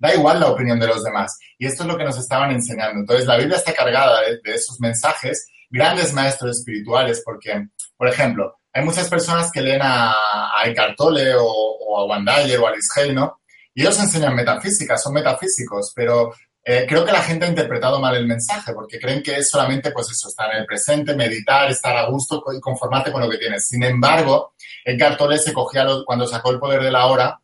Da 0.00 0.12
igual 0.12 0.40
la 0.40 0.50
opinión 0.50 0.80
de 0.80 0.88
los 0.88 1.04
demás. 1.04 1.38
Y 1.58 1.66
esto 1.66 1.84
es 1.84 1.88
lo 1.88 1.96
que 1.96 2.02
nos 2.02 2.18
estaban 2.18 2.50
enseñando. 2.50 2.98
Entonces, 2.98 3.24
la 3.24 3.36
Biblia 3.36 3.58
está 3.58 3.72
cargada 3.72 4.20
de, 4.22 4.40
esos 4.52 4.80
mensajes, 4.80 5.46
grandes 5.70 6.12
maestros 6.12 6.58
espirituales, 6.58 7.22
porque, 7.24 7.68
por 7.96 8.08
ejemplo, 8.08 8.56
hay 8.72 8.84
muchas 8.84 9.08
personas 9.08 9.52
que 9.52 9.60
leen 9.60 9.82
a, 9.82 10.10
a 10.10 10.64
Eckhart 10.64 10.96
Tolle 10.96 11.36
o, 11.38 11.98
a 12.00 12.04
Wandayer 12.06 12.58
o 12.58 12.66
a 12.66 12.72
Liz 12.72 12.88
Hay, 12.96 13.14
¿no? 13.14 13.42
Y 13.74 13.82
ellos 13.82 14.00
enseñan 14.00 14.34
metafísica, 14.34 14.98
son 14.98 15.12
metafísicos, 15.12 15.92
pero 15.94 16.32
eh, 16.62 16.84
creo 16.88 17.04
que 17.04 17.12
la 17.12 17.22
gente 17.22 17.46
ha 17.46 17.48
interpretado 17.48 18.00
mal 18.00 18.14
el 18.16 18.26
mensaje, 18.26 18.72
porque 18.74 18.98
creen 18.98 19.22
que 19.22 19.36
es 19.36 19.48
solamente, 19.48 19.92
pues 19.92 20.10
eso, 20.10 20.28
estar 20.28 20.52
en 20.52 20.60
el 20.60 20.66
presente, 20.66 21.14
meditar, 21.14 21.70
estar 21.70 21.96
a 21.96 22.06
gusto 22.06 22.42
y 22.56 22.60
conformarte 22.60 23.10
con 23.10 23.22
lo 23.22 23.30
que 23.30 23.38
tienes. 23.38 23.66
Sin 23.66 23.82
embargo, 23.82 24.54
Eckhart 24.84 25.18
Tolle 25.18 25.38
se 25.38 25.52
cogía, 25.52 25.86
cuando 26.04 26.26
sacó 26.26 26.50
el 26.50 26.58
poder 26.58 26.82
de 26.82 26.90
la 26.90 27.06
hora, 27.06 27.40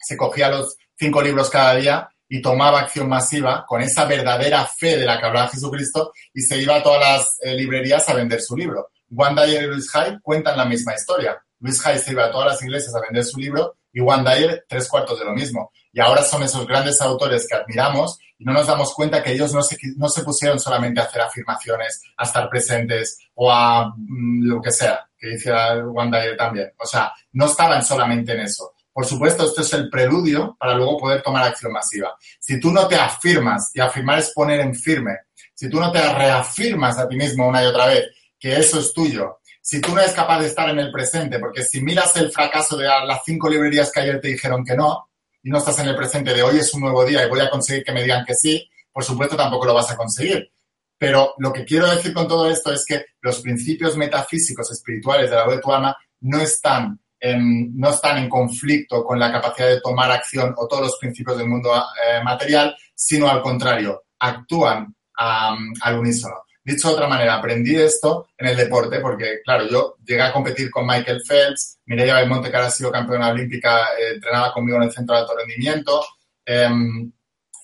se 0.00 0.16
cogía 0.16 0.48
los 0.48 0.76
cinco 0.98 1.22
libros 1.22 1.50
cada 1.50 1.74
día 1.74 2.08
y 2.28 2.40
tomaba 2.40 2.80
acción 2.80 3.08
masiva 3.08 3.64
con 3.66 3.82
esa 3.82 4.06
verdadera 4.06 4.64
fe 4.66 4.96
de 4.96 5.04
la 5.04 5.18
que 5.18 5.26
hablaba 5.26 5.48
Jesucristo 5.48 6.12
y 6.32 6.40
se 6.40 6.58
iba 6.58 6.76
a 6.76 6.82
todas 6.82 7.00
las 7.00 7.38
eh, 7.42 7.54
librerías 7.54 8.08
a 8.08 8.14
vender 8.14 8.40
su 8.40 8.56
libro. 8.56 8.88
Wanda 9.10 9.46
y 9.46 9.60
Luis 9.66 9.94
Hay 9.94 10.18
cuentan 10.20 10.56
la 10.56 10.64
misma 10.64 10.94
historia. 10.94 11.38
Luis 11.60 11.84
Hay 11.86 11.98
se 11.98 12.12
iba 12.12 12.24
a 12.24 12.30
todas 12.30 12.52
las 12.52 12.62
iglesias 12.62 12.94
a 12.94 13.00
vender 13.00 13.24
su 13.24 13.38
libro 13.38 13.76
y 13.92 14.00
Juan 14.00 14.24
Dyer 14.24 14.64
tres 14.68 14.88
cuartos 14.88 15.18
de 15.18 15.24
lo 15.24 15.32
mismo. 15.32 15.70
Y 15.94 16.00
ahora 16.00 16.24
son 16.24 16.42
esos 16.42 16.66
grandes 16.66 17.00
autores 17.00 17.46
que 17.48 17.54
admiramos 17.54 18.18
y 18.36 18.44
no 18.44 18.52
nos 18.52 18.66
damos 18.66 18.92
cuenta 18.94 19.22
que 19.22 19.32
ellos 19.32 19.54
no 19.54 19.62
se, 19.62 19.78
no 19.96 20.08
se 20.08 20.24
pusieron 20.24 20.58
solamente 20.58 21.00
a 21.00 21.04
hacer 21.04 21.22
afirmaciones, 21.22 22.02
a 22.16 22.24
estar 22.24 22.50
presentes 22.50 23.18
o 23.34 23.50
a 23.50 23.94
mm, 23.96 24.44
lo 24.44 24.60
que 24.60 24.72
sea, 24.72 25.08
que 25.16 25.28
dice 25.28 25.52
Juan 25.92 26.10
Dyer 26.10 26.36
también. 26.36 26.72
O 26.78 26.84
sea, 26.84 27.12
no 27.32 27.46
estaban 27.46 27.84
solamente 27.84 28.32
en 28.32 28.40
eso. 28.40 28.74
Por 28.92 29.06
supuesto, 29.06 29.44
esto 29.44 29.62
es 29.62 29.72
el 29.72 29.88
preludio 29.88 30.56
para 30.58 30.74
luego 30.74 30.98
poder 30.98 31.22
tomar 31.22 31.44
acción 31.44 31.72
masiva. 31.72 32.16
Si 32.40 32.58
tú 32.58 32.72
no 32.72 32.88
te 32.88 32.96
afirmas, 32.96 33.70
y 33.74 33.80
afirmar 33.80 34.18
es 34.18 34.32
poner 34.32 34.60
en 34.60 34.74
firme, 34.74 35.16
si 35.54 35.68
tú 35.70 35.78
no 35.78 35.92
te 35.92 36.00
reafirmas 36.00 36.98
a 36.98 37.08
ti 37.08 37.16
mismo 37.16 37.46
una 37.46 37.62
y 37.62 37.66
otra 37.66 37.86
vez 37.86 38.04
que 38.38 38.56
eso 38.56 38.80
es 38.80 38.92
tuyo, 38.92 39.38
si 39.60 39.80
tú 39.80 39.94
no 39.94 40.00
eres 40.00 40.12
capaz 40.12 40.40
de 40.40 40.46
estar 40.46 40.68
en 40.68 40.78
el 40.78 40.92
presente, 40.92 41.38
porque 41.38 41.62
si 41.62 41.80
miras 41.80 42.16
el 42.16 42.30
fracaso 42.30 42.76
de 42.76 42.84
las 42.84 43.22
cinco 43.24 43.48
librerías 43.48 43.90
que 43.90 44.00
ayer 44.00 44.20
te 44.20 44.28
dijeron 44.28 44.64
que 44.64 44.76
no, 44.76 45.08
y 45.44 45.50
no 45.50 45.58
estás 45.58 45.78
en 45.78 45.88
el 45.88 45.94
presente 45.94 46.32
de 46.32 46.42
hoy 46.42 46.58
es 46.58 46.72
un 46.72 46.80
nuevo 46.80 47.04
día 47.04 47.24
y 47.24 47.28
voy 47.28 47.40
a 47.40 47.50
conseguir 47.50 47.84
que 47.84 47.92
me 47.92 48.02
digan 48.02 48.24
que 48.24 48.34
sí, 48.34 48.66
por 48.90 49.04
supuesto 49.04 49.36
tampoco 49.36 49.66
lo 49.66 49.74
vas 49.74 49.90
a 49.90 49.96
conseguir. 49.96 50.50
Pero 50.96 51.34
lo 51.38 51.52
que 51.52 51.64
quiero 51.64 51.86
decir 51.86 52.14
con 52.14 52.26
todo 52.26 52.50
esto 52.50 52.72
es 52.72 52.84
que 52.86 53.04
los 53.20 53.40
principios 53.40 53.96
metafísicos 53.96 54.72
espirituales 54.72 55.28
de 55.28 55.36
la 55.36 55.44
voz 55.44 55.56
de 55.56 55.60
tu 55.60 55.70
alma 55.70 55.96
no 56.20 56.40
están 56.40 56.98
no 57.32 57.88
están 57.88 58.18
en 58.18 58.28
conflicto 58.28 59.02
con 59.02 59.18
la 59.18 59.32
capacidad 59.32 59.68
de 59.68 59.80
tomar 59.80 60.10
acción 60.10 60.52
o 60.58 60.68
todos 60.68 60.82
los 60.82 60.98
principios 61.00 61.38
del 61.38 61.48
mundo 61.48 61.72
eh, 61.74 62.22
material, 62.22 62.76
sino 62.94 63.28
al 63.28 63.40
contrario, 63.40 64.04
actúan 64.18 64.94
al 65.16 65.98
unísono. 65.98 66.43
Dicho 66.64 66.88
de 66.88 66.94
otra 66.94 67.08
manera, 67.08 67.34
aprendí 67.34 67.76
esto 67.76 68.28
en 68.38 68.48
el 68.48 68.56
deporte 68.56 68.98
porque, 69.00 69.40
claro, 69.44 69.68
yo 69.68 69.96
llegué 70.02 70.22
a 70.22 70.32
competir 70.32 70.70
con 70.70 70.86
Michael 70.86 71.20
Phelps, 71.28 71.78
Mireia 71.84 72.14
Belmonte, 72.14 72.50
que 72.50 72.56
ahora 72.56 72.68
ha 72.68 72.70
sido 72.70 72.90
campeona 72.90 73.28
olímpica, 73.28 73.82
eh, 73.98 74.14
entrenaba 74.14 74.50
conmigo 74.52 74.78
en 74.78 74.84
el 74.84 74.92
centro 74.92 75.14
de 75.14 75.20
alto 75.20 75.36
rendimiento, 75.36 76.02
em, 76.46 77.12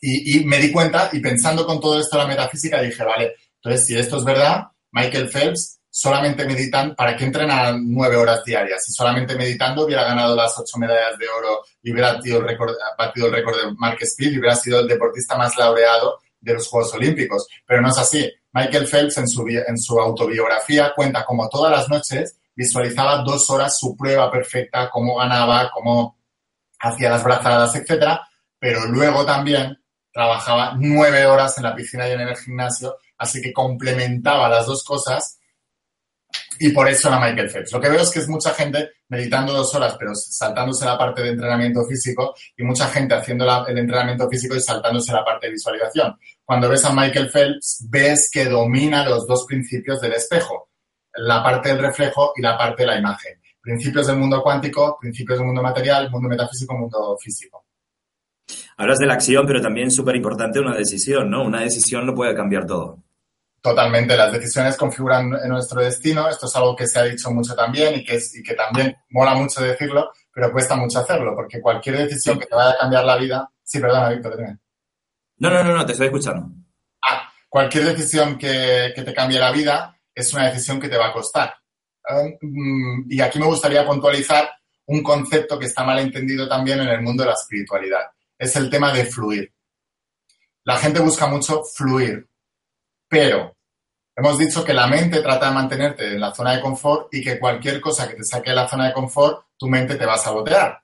y, 0.03 0.45
me 0.45 0.59
di 0.59 0.71
cuenta, 0.71 1.09
y 1.13 1.21
pensando 1.21 1.65
con 1.67 1.81
todo 1.81 1.99
esto 1.99 2.19
la 2.19 2.27
metafísica, 2.27 2.81
dije, 2.81 3.03
vale, 3.03 3.35
entonces 3.57 3.87
si 3.87 3.99
esto 3.99 4.19
es 4.19 4.25
verdad, 4.25 4.65
Michael 4.93 5.29
Phelps 5.31 5.81
solamente 5.91 6.45
meditan, 6.47 6.95
¿para 6.95 7.17
qué 7.17 7.25
entrenan 7.25 7.83
nueve 7.91 8.17
horas 8.17 8.45
diarias? 8.45 8.85
Si 8.85 8.93
solamente 8.93 9.35
meditando 9.35 9.85
hubiera 9.85 10.05
ganado 10.05 10.37
las 10.37 10.59
ocho 10.59 10.79
medallas 10.79 11.19
de 11.19 11.29
oro 11.29 11.65
y 11.83 11.93
hubiera 11.93 12.19
el 12.23 12.43
récord, 12.43 12.75
batido 12.97 13.27
el 13.27 13.33
récord 13.33 13.57
de 13.57 13.75
Mark 13.77 13.99
Speed 14.03 14.33
y 14.33 14.39
hubiera 14.39 14.57
sido 14.57 14.81
el 14.81 14.89
deportista 14.89 15.37
más 15.37 15.57
laureado 15.57 16.21
de 16.41 16.55
los 16.55 16.69
Juegos 16.69 16.95
Olímpicos. 16.95 17.49
Pero 17.67 17.83
no 17.83 17.89
es 17.89 17.99
así. 17.99 18.31
Michael 18.53 18.87
Phelps 18.87 19.19
en 19.19 19.29
su, 19.29 19.47
en 19.49 19.79
su 19.79 19.99
autobiografía 20.01 20.93
cuenta 20.95 21.25
como 21.25 21.49
todas 21.49 21.71
las 21.71 21.89
noches 21.89 22.37
visualizaba 22.55 23.23
dos 23.23 23.49
horas 23.51 23.79
su 23.79 23.97
prueba 23.97 24.31
perfecta, 24.31 24.91
cómo 24.91 25.17
ganaba, 25.17 25.71
cómo 25.73 26.19
hacía 26.81 27.11
las 27.11 27.25
brazadas, 27.25 27.75
etcétera, 27.75 28.29
pero 28.59 28.87
luego 28.87 29.25
también 29.25 29.79
trabajaba 30.13 30.75
nueve 30.77 31.25
horas 31.27 31.57
en 31.59 31.65
la 31.65 31.75
piscina 31.75 32.09
y 32.09 32.13
en 32.13 32.21
el 32.21 32.37
gimnasio, 32.37 32.97
así 33.19 33.41
que 33.41 33.53
complementaba 33.53 34.49
las 34.49 34.67
dos 34.67 34.83
cosas 34.85 35.39
y 36.59 36.71
por 36.71 36.87
eso 36.89 37.09
era 37.09 37.19
Michael 37.19 37.51
Phelps. 37.51 37.73
Lo 37.73 37.81
que 37.81 37.89
veo 37.89 38.03
es 38.03 38.11
que 38.11 38.19
es 38.19 38.29
mucha 38.29 38.51
gente 38.53 38.91
meditando 39.09 39.55
dos 39.55 39.75
horas, 39.75 39.97
pero 39.99 40.15
saltándose 40.15 40.85
la 40.85 40.99
parte 40.99 41.23
de 41.23 41.31
entrenamiento 41.31 41.85
físico, 41.87 42.35
y 42.57 42.63
mucha 42.63 42.87
gente 42.89 43.15
haciendo 43.15 43.47
el 43.67 43.79
entrenamiento 43.79 44.29
físico 44.29 44.55
y 44.55 44.61
saltándose 44.61 45.13
la 45.13 45.25
parte 45.25 45.47
de 45.47 45.53
visualización. 45.53 46.19
Cuando 46.51 46.69
ves 46.69 46.85
a 46.85 46.93
Michael 46.93 47.31
Phelps, 47.31 47.87
ves 47.89 48.29
que 48.29 48.47
domina 48.47 49.09
los 49.09 49.25
dos 49.25 49.45
principios 49.47 50.01
del 50.01 50.15
espejo, 50.15 50.71
la 51.15 51.45
parte 51.45 51.69
del 51.69 51.79
reflejo 51.79 52.33
y 52.35 52.43
la 52.43 52.59
parte 52.59 52.83
de 52.83 52.89
la 52.89 52.99
imagen. 52.99 53.41
Principios 53.61 54.09
del 54.09 54.17
mundo 54.17 54.43
cuántico, 54.43 54.99
principios 55.01 55.39
del 55.39 55.47
mundo 55.47 55.63
material, 55.63 56.11
mundo 56.11 56.29
metafísico, 56.29 56.77
mundo 56.77 57.17
físico. 57.23 57.67
Hablas 58.79 58.99
de 58.99 59.07
la 59.07 59.15
acción, 59.15 59.47
pero 59.47 59.63
también 59.63 59.93
súper 59.93 60.17
importante 60.17 60.59
una 60.59 60.75
decisión, 60.75 61.31
¿no? 61.31 61.45
Una 61.45 61.61
decisión 61.61 62.05
no 62.05 62.17
puede 62.17 62.35
cambiar 62.35 62.67
todo. 62.67 62.99
Totalmente, 63.61 64.17
las 64.17 64.33
decisiones 64.33 64.77
configuran 64.77 65.31
nuestro 65.47 65.81
destino, 65.83 66.29
esto 66.29 66.47
es 66.47 66.57
algo 66.57 66.75
que 66.75 66.89
se 66.89 66.99
ha 66.99 67.05
dicho 67.05 67.31
mucho 67.31 67.55
también 67.55 67.95
y 67.95 68.05
que, 68.05 68.17
y 68.17 68.43
que 68.43 68.55
también 68.55 68.97
mola 69.11 69.37
mucho 69.37 69.63
decirlo, 69.63 70.11
pero 70.35 70.51
cuesta 70.51 70.75
mucho 70.75 70.99
hacerlo, 70.99 71.33
porque 71.33 71.61
cualquier 71.61 71.99
decisión 71.99 72.41
que 72.41 72.47
te 72.47 72.57
vaya 72.57 72.71
a 72.71 72.79
cambiar 72.79 73.05
la 73.05 73.17
vida... 73.17 73.49
Sí, 73.63 73.79
perdona, 73.79 74.09
Víctor, 74.09 74.37
dime. 74.37 74.59
No, 75.41 75.51
no, 75.51 75.65
no, 75.65 75.77
no, 75.77 75.87
te 75.87 75.93
estoy 75.93 76.07
escuchando. 76.07 76.49
Ah, 77.03 77.31
cualquier 77.49 77.85
decisión 77.85 78.39
que, 78.39 78.93
que 78.95 79.03
te 79.03 79.15
cambie 79.15 79.39
la 79.39 79.51
vida 79.51 79.99
es 80.15 80.33
una 80.35 80.47
decisión 80.47 80.79
que 80.79 80.89
te 80.89 80.99
va 80.99 81.09
a 81.09 81.13
costar. 81.13 81.55
Um, 82.09 83.07
y 83.09 83.21
aquí 83.21 83.39
me 83.39 83.47
gustaría 83.47 83.87
puntualizar 83.87 84.51
un 84.87 85.03
concepto 85.03 85.59
que 85.59 85.67
está 85.67 85.85
mal 85.85 85.99
entendido 85.99 86.49
también 86.49 86.81
en 86.81 86.89
el 86.89 87.03
mundo 87.03 87.23
de 87.23 87.29
la 87.29 87.35
espiritualidad. 87.35 88.11
Es 88.39 88.55
el 88.57 88.69
tema 88.69 88.93
de 88.93 89.05
fluir. 89.05 89.53
La 90.65 90.77
gente 90.77 91.01
busca 91.01 91.27
mucho 91.27 91.63
fluir, 91.65 92.29
pero 93.09 93.57
hemos 94.15 94.39
dicho 94.39 94.65
que 94.65 94.75
la 94.75 94.87
mente 94.87 95.23
trata 95.23 95.49
de 95.49 95.55
mantenerte 95.55 96.07
en 96.13 96.21
la 96.21 96.35
zona 96.35 96.55
de 96.55 96.61
confort 96.61 97.13
y 97.15 97.23
que 97.23 97.39
cualquier 97.39 97.81
cosa 97.81 98.09
que 98.09 98.17
te 98.17 98.25
saque 98.25 98.51
de 98.51 98.57
la 98.57 98.69
zona 98.69 98.89
de 98.89 98.93
confort, 98.93 99.47
tu 99.57 99.69
mente 99.69 99.97
te 99.97 100.07
va 100.07 100.15
a 100.15 100.19
sabotear. 100.19 100.83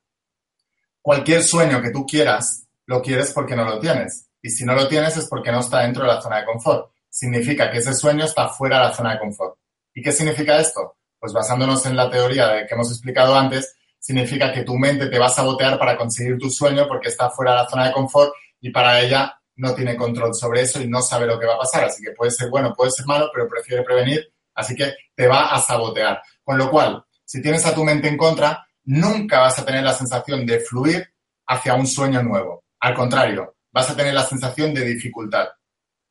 Cualquier 1.02 1.42
sueño 1.42 1.82
que 1.82 1.90
tú 1.90 2.06
quieras, 2.06 2.66
lo 2.86 3.02
quieres 3.02 3.32
porque 3.32 3.56
no 3.56 3.64
lo 3.64 3.78
tienes. 3.78 4.25
Y 4.46 4.50
si 4.50 4.64
no 4.64 4.74
lo 4.74 4.86
tienes 4.86 5.16
es 5.16 5.26
porque 5.26 5.50
no 5.50 5.58
está 5.58 5.80
dentro 5.80 6.04
de 6.04 6.08
la 6.08 6.22
zona 6.22 6.38
de 6.38 6.44
confort. 6.44 6.92
Significa 7.10 7.68
que 7.68 7.78
ese 7.78 7.92
sueño 7.92 8.26
está 8.26 8.48
fuera 8.48 8.78
de 8.78 8.84
la 8.84 8.94
zona 8.94 9.14
de 9.14 9.18
confort. 9.18 9.58
¿Y 9.92 10.00
qué 10.00 10.12
significa 10.12 10.60
esto? 10.60 10.98
Pues 11.18 11.32
basándonos 11.32 11.84
en 11.84 11.96
la 11.96 12.08
teoría 12.08 12.64
que 12.64 12.72
hemos 12.72 12.88
explicado 12.92 13.36
antes, 13.36 13.74
significa 13.98 14.52
que 14.52 14.62
tu 14.62 14.78
mente 14.78 15.08
te 15.08 15.18
va 15.18 15.26
a 15.26 15.30
sabotear 15.30 15.80
para 15.80 15.96
conseguir 15.96 16.38
tu 16.38 16.48
sueño 16.48 16.86
porque 16.86 17.08
está 17.08 17.28
fuera 17.28 17.50
de 17.50 17.56
la 17.56 17.68
zona 17.68 17.86
de 17.86 17.92
confort 17.92 18.32
y 18.60 18.70
para 18.70 19.00
ella 19.00 19.36
no 19.56 19.74
tiene 19.74 19.96
control 19.96 20.32
sobre 20.32 20.60
eso 20.60 20.80
y 20.80 20.86
no 20.86 21.02
sabe 21.02 21.26
lo 21.26 21.40
que 21.40 21.46
va 21.46 21.54
a 21.54 21.58
pasar. 21.58 21.82
Así 21.82 22.04
que 22.04 22.12
puede 22.12 22.30
ser 22.30 22.48
bueno, 22.48 22.72
puede 22.72 22.92
ser 22.92 23.04
malo, 23.04 23.28
pero 23.34 23.48
prefiere 23.48 23.82
prevenir. 23.82 24.32
Así 24.54 24.76
que 24.76 24.94
te 25.12 25.26
va 25.26 25.46
a 25.46 25.58
sabotear. 25.60 26.22
Con 26.44 26.56
lo 26.56 26.70
cual, 26.70 27.04
si 27.24 27.42
tienes 27.42 27.66
a 27.66 27.74
tu 27.74 27.82
mente 27.82 28.06
en 28.06 28.16
contra, 28.16 28.64
nunca 28.84 29.40
vas 29.40 29.58
a 29.58 29.64
tener 29.64 29.82
la 29.82 29.92
sensación 29.92 30.46
de 30.46 30.60
fluir 30.60 31.12
hacia 31.48 31.74
un 31.74 31.88
sueño 31.88 32.22
nuevo. 32.22 32.62
Al 32.78 32.94
contrario, 32.94 33.55
vas 33.76 33.90
a 33.90 33.94
tener 33.94 34.14
la 34.14 34.24
sensación 34.24 34.72
de 34.72 34.86
dificultad. 34.86 35.48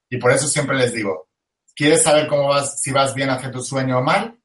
Y 0.08 0.18
por 0.18 0.32
eso 0.32 0.48
siempre 0.48 0.78
les 0.78 0.94
digo, 0.94 1.30
¿quieres 1.76 2.04
saber 2.04 2.28
cómo 2.28 2.50
vas, 2.50 2.80
si 2.80 2.92
vas 2.92 3.16
bien 3.16 3.32
hacia 3.32 3.50
tu 3.50 3.60
sueño 3.60 3.98
o 3.98 4.04
mal? 4.04 4.38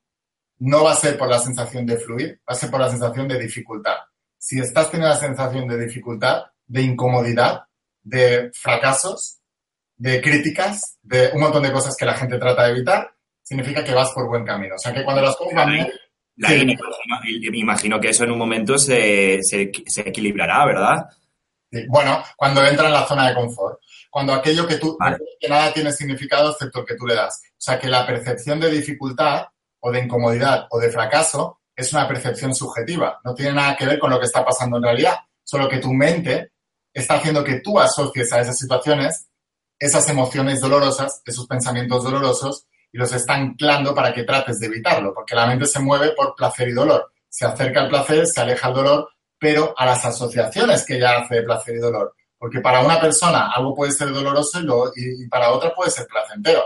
No 0.58 0.84
va 0.84 0.92
a 0.92 0.96
ser 0.96 1.18
por 1.18 1.28
la 1.28 1.38
sensación 1.38 1.84
de 1.84 1.98
fluir, 1.98 2.40
va 2.48 2.54
a 2.54 2.54
ser 2.54 2.70
por 2.70 2.80
la 2.80 2.88
sensación 2.88 3.28
de 3.28 3.38
dificultad. 3.38 3.96
Si 4.38 4.58
estás 4.58 4.90
teniendo 4.90 5.14
la 5.14 5.20
sensación 5.20 5.68
de 5.68 5.84
dificultad, 5.84 6.44
de 6.66 6.80
incomodidad, 6.80 7.64
de 8.02 8.50
fracasos, 8.54 9.40
de 9.98 10.22
críticas, 10.22 10.98
de 11.02 11.28
un 11.34 11.40
montón 11.40 11.62
de 11.62 11.72
cosas 11.72 11.94
que 11.98 12.06
la 12.06 12.14
gente 12.14 12.38
trata 12.38 12.64
de 12.64 12.70
evitar, 12.70 13.14
significa 13.42 13.84
que 13.84 13.92
vas 13.92 14.12
por 14.12 14.28
buen 14.28 14.46
camino. 14.46 14.76
O 14.76 14.78
sea, 14.78 14.94
que 14.94 15.04
cuando 15.04 15.20
las 15.20 15.36
cosas 15.36 15.56
van 15.56 15.72
bien... 15.72 15.92
me 17.50 17.58
imagino 17.58 18.00
que 18.00 18.08
eso 18.08 18.24
en 18.24 18.30
un 18.30 18.38
momento 18.38 18.78
se, 18.78 19.40
se, 19.42 19.70
equilibrará, 20.06 20.64
¿verdad? 20.64 21.06
Bueno, 21.88 22.22
cuando 22.36 22.64
entra 22.64 22.86
en 22.86 22.92
la 22.92 23.06
zona 23.06 23.28
de 23.28 23.34
confort. 23.34 23.80
Cuando 24.10 24.32
aquello 24.32 24.66
que 24.66 24.76
tú, 24.76 24.98
que 25.38 25.48
nada 25.48 25.72
tiene 25.72 25.92
significado 25.92 26.50
excepto 26.50 26.80
el 26.80 26.86
que 26.86 26.96
tú 26.96 27.06
le 27.06 27.14
das. 27.14 27.40
O 27.50 27.60
sea, 27.60 27.78
que 27.78 27.88
la 27.88 28.06
percepción 28.06 28.58
de 28.58 28.70
dificultad 28.70 29.46
o 29.80 29.92
de 29.92 30.00
incomodidad 30.00 30.66
o 30.70 30.80
de 30.80 30.90
fracaso 30.90 31.60
es 31.76 31.92
una 31.92 32.08
percepción 32.08 32.54
subjetiva. 32.54 33.20
No 33.24 33.34
tiene 33.34 33.52
nada 33.52 33.76
que 33.76 33.86
ver 33.86 33.98
con 33.98 34.10
lo 34.10 34.18
que 34.18 34.26
está 34.26 34.44
pasando 34.44 34.78
en 34.78 34.82
realidad. 34.82 35.16
Solo 35.44 35.68
que 35.68 35.78
tu 35.78 35.92
mente 35.92 36.52
está 36.92 37.14
haciendo 37.14 37.44
que 37.44 37.60
tú 37.60 37.78
asocies 37.78 38.32
a 38.32 38.40
esas 38.40 38.58
situaciones 38.58 39.30
esas 39.80 40.06
emociones 40.10 40.60
dolorosas, 40.60 41.22
esos 41.24 41.46
pensamientos 41.46 42.04
dolorosos, 42.04 42.66
y 42.92 42.98
los 42.98 43.12
está 43.12 43.34
anclando 43.34 43.94
para 43.94 44.12
que 44.12 44.24
trates 44.24 44.60
de 44.60 44.66
evitarlo, 44.66 45.14
porque 45.14 45.34
la 45.34 45.46
mente 45.46 45.64
se 45.64 45.80
mueve 45.80 46.12
por 46.12 46.34
placer 46.34 46.68
y 46.68 46.72
dolor. 46.72 47.12
Se 47.28 47.46
acerca 47.46 47.80
al 47.80 47.88
placer, 47.88 48.26
se 48.26 48.40
aleja 48.40 48.68
al 48.68 48.74
dolor, 48.74 49.08
pero 49.40 49.74
a 49.76 49.86
las 49.86 50.04
asociaciones 50.04 50.84
que 50.84 51.00
ya 51.00 51.18
hace 51.18 51.36
de 51.36 51.42
placer 51.42 51.74
y 51.74 51.78
dolor. 51.78 52.14
Porque 52.38 52.60
para 52.60 52.80
una 52.80 53.00
persona 53.00 53.50
algo 53.50 53.74
puede 53.74 53.92
ser 53.92 54.12
doloroso 54.12 54.60
y, 54.94 55.24
y 55.24 55.28
para 55.28 55.50
otra 55.50 55.74
puede 55.74 55.90
ser 55.90 56.06
placentero. 56.06 56.62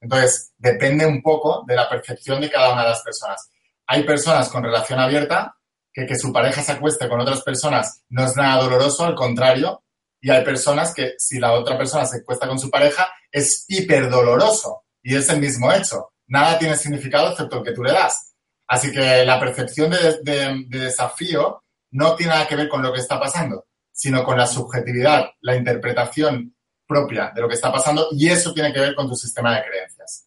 Entonces, 0.00 0.52
depende 0.58 1.06
un 1.06 1.22
poco 1.22 1.64
de 1.66 1.74
la 1.74 1.88
percepción 1.88 2.40
de 2.40 2.50
cada 2.50 2.72
una 2.72 2.82
de 2.82 2.90
las 2.90 3.02
personas. 3.02 3.50
Hay 3.86 4.04
personas 4.04 4.48
con 4.50 4.62
relación 4.62 5.00
abierta 5.00 5.56
que 5.92 6.06
que 6.06 6.18
su 6.18 6.32
pareja 6.32 6.60
se 6.60 6.72
acueste 6.72 7.08
con 7.08 7.20
otras 7.20 7.42
personas 7.42 8.02
no 8.08 8.24
es 8.24 8.36
nada 8.36 8.62
doloroso, 8.62 9.04
al 9.04 9.14
contrario, 9.14 9.84
y 10.20 10.30
hay 10.30 10.42
personas 10.44 10.92
que 10.92 11.14
si 11.18 11.38
la 11.38 11.52
otra 11.52 11.78
persona 11.78 12.04
se 12.04 12.18
acuesta 12.18 12.48
con 12.48 12.58
su 12.58 12.68
pareja 12.68 13.08
es 13.30 13.64
hiper 13.68 14.10
doloroso 14.10 14.84
y 15.02 15.14
es 15.14 15.28
el 15.28 15.40
mismo 15.40 15.72
hecho. 15.72 16.12
Nada 16.26 16.58
tiene 16.58 16.76
significado 16.76 17.30
excepto 17.30 17.58
el 17.58 17.64
que 17.64 17.72
tú 17.72 17.84
le 17.84 17.92
das. 17.92 18.34
Así 18.66 18.90
que 18.90 19.24
la 19.24 19.38
percepción 19.38 19.90
de, 19.90 20.18
de 20.22 20.78
desafío 20.78 21.63
no 21.94 22.16
tiene 22.16 22.32
nada 22.32 22.46
que 22.46 22.56
ver 22.56 22.68
con 22.68 22.82
lo 22.82 22.92
que 22.92 23.00
está 23.00 23.18
pasando, 23.20 23.66
sino 23.92 24.24
con 24.24 24.36
la 24.36 24.46
subjetividad, 24.46 25.30
la 25.40 25.54
interpretación 25.54 26.54
propia 26.86 27.30
de 27.34 27.40
lo 27.40 27.48
que 27.48 27.54
está 27.54 27.72
pasando 27.72 28.08
y 28.10 28.28
eso 28.28 28.52
tiene 28.52 28.72
que 28.72 28.80
ver 28.80 28.94
con 28.94 29.08
tu 29.08 29.14
sistema 29.14 29.56
de 29.56 29.64
creencias. 29.64 30.26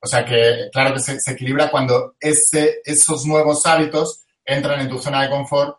O 0.00 0.06
sea 0.06 0.24
que, 0.24 0.68
claro 0.72 0.94
que 0.94 1.00
se, 1.00 1.32
equilibra 1.32 1.70
cuando 1.70 2.14
esos 2.20 3.26
nuevos 3.26 3.66
hábitos 3.66 4.22
entran 4.44 4.80
en 4.80 4.88
tu 4.88 4.98
zona 4.98 5.22
de 5.22 5.30
confort, 5.30 5.78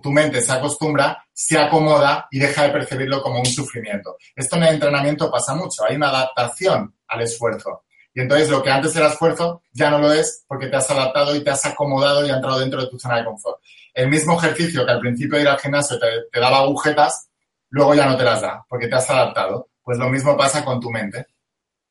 tu 0.00 0.12
mente 0.12 0.40
se 0.40 0.52
acostumbra, 0.52 1.26
se 1.32 1.58
acomoda 1.58 2.28
y 2.30 2.38
deja 2.38 2.62
de 2.62 2.70
percibirlo 2.70 3.20
como 3.22 3.40
un 3.40 3.46
sufrimiento. 3.46 4.16
Esto 4.36 4.54
en 4.56 4.62
el 4.62 4.74
entrenamiento 4.74 5.32
pasa 5.32 5.56
mucho, 5.56 5.84
hay 5.84 5.96
una 5.96 6.10
adaptación 6.10 6.94
al 7.08 7.22
esfuerzo. 7.22 7.82
Y 8.14 8.20
entonces 8.20 8.48
lo 8.48 8.62
que 8.62 8.70
antes 8.70 8.94
era 8.94 9.08
esfuerzo 9.08 9.62
ya 9.72 9.90
no 9.90 9.98
lo 9.98 10.12
es 10.12 10.44
porque 10.46 10.68
te 10.68 10.76
has 10.76 10.88
adaptado 10.88 11.34
y 11.34 11.42
te 11.42 11.50
has 11.50 11.66
acomodado 11.66 12.24
y 12.24 12.30
ha 12.30 12.36
entrado 12.36 12.60
dentro 12.60 12.80
de 12.80 12.88
tu 12.88 13.00
zona 13.00 13.18
de 13.18 13.24
confort. 13.24 13.58
El 13.94 14.10
mismo 14.10 14.36
ejercicio 14.36 14.84
que 14.84 14.92
al 14.92 15.00
principio 15.00 15.36
de 15.36 15.44
ir 15.44 15.48
al 15.48 15.58
gimnasio 15.58 15.98
te, 15.98 16.06
te 16.30 16.40
daba 16.40 16.58
agujetas, 16.58 17.28
luego 17.70 17.94
ya 17.94 18.06
no 18.06 18.16
te 18.16 18.24
las 18.24 18.42
da, 18.42 18.64
porque 18.68 18.88
te 18.88 18.96
has 18.96 19.08
adaptado. 19.08 19.68
Pues 19.82 19.98
lo 19.98 20.08
mismo 20.08 20.36
pasa 20.36 20.64
con 20.64 20.80
tu 20.80 20.90
mente. 20.90 21.26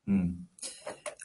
Mm. 0.06 0.44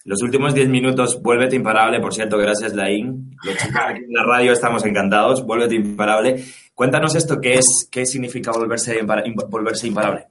Los 0.06 0.24
últimos 0.24 0.54
10 0.54 0.70
minutos, 0.70 1.22
vuélvete 1.22 1.56
imparable, 1.56 2.00
por 2.00 2.14
cierto, 2.14 2.38
gracias 2.38 2.74
Laín. 2.74 3.38
Los 3.44 3.58
chicos 3.58 3.82
aquí 3.86 4.00
en 4.00 4.14
la 4.14 4.24
radio 4.24 4.54
estamos 4.54 4.84
encantados, 4.86 5.46
vuélvete 5.46 5.76
imparable. 5.76 6.44
Cuéntanos 6.74 7.14
esto, 7.16 7.40
¿qué 7.40 7.56
es, 7.56 7.88
qué 7.92 8.06
significa 8.06 8.52
volverse, 8.52 9.02
volverse 9.50 9.88
imparable? 9.88 10.28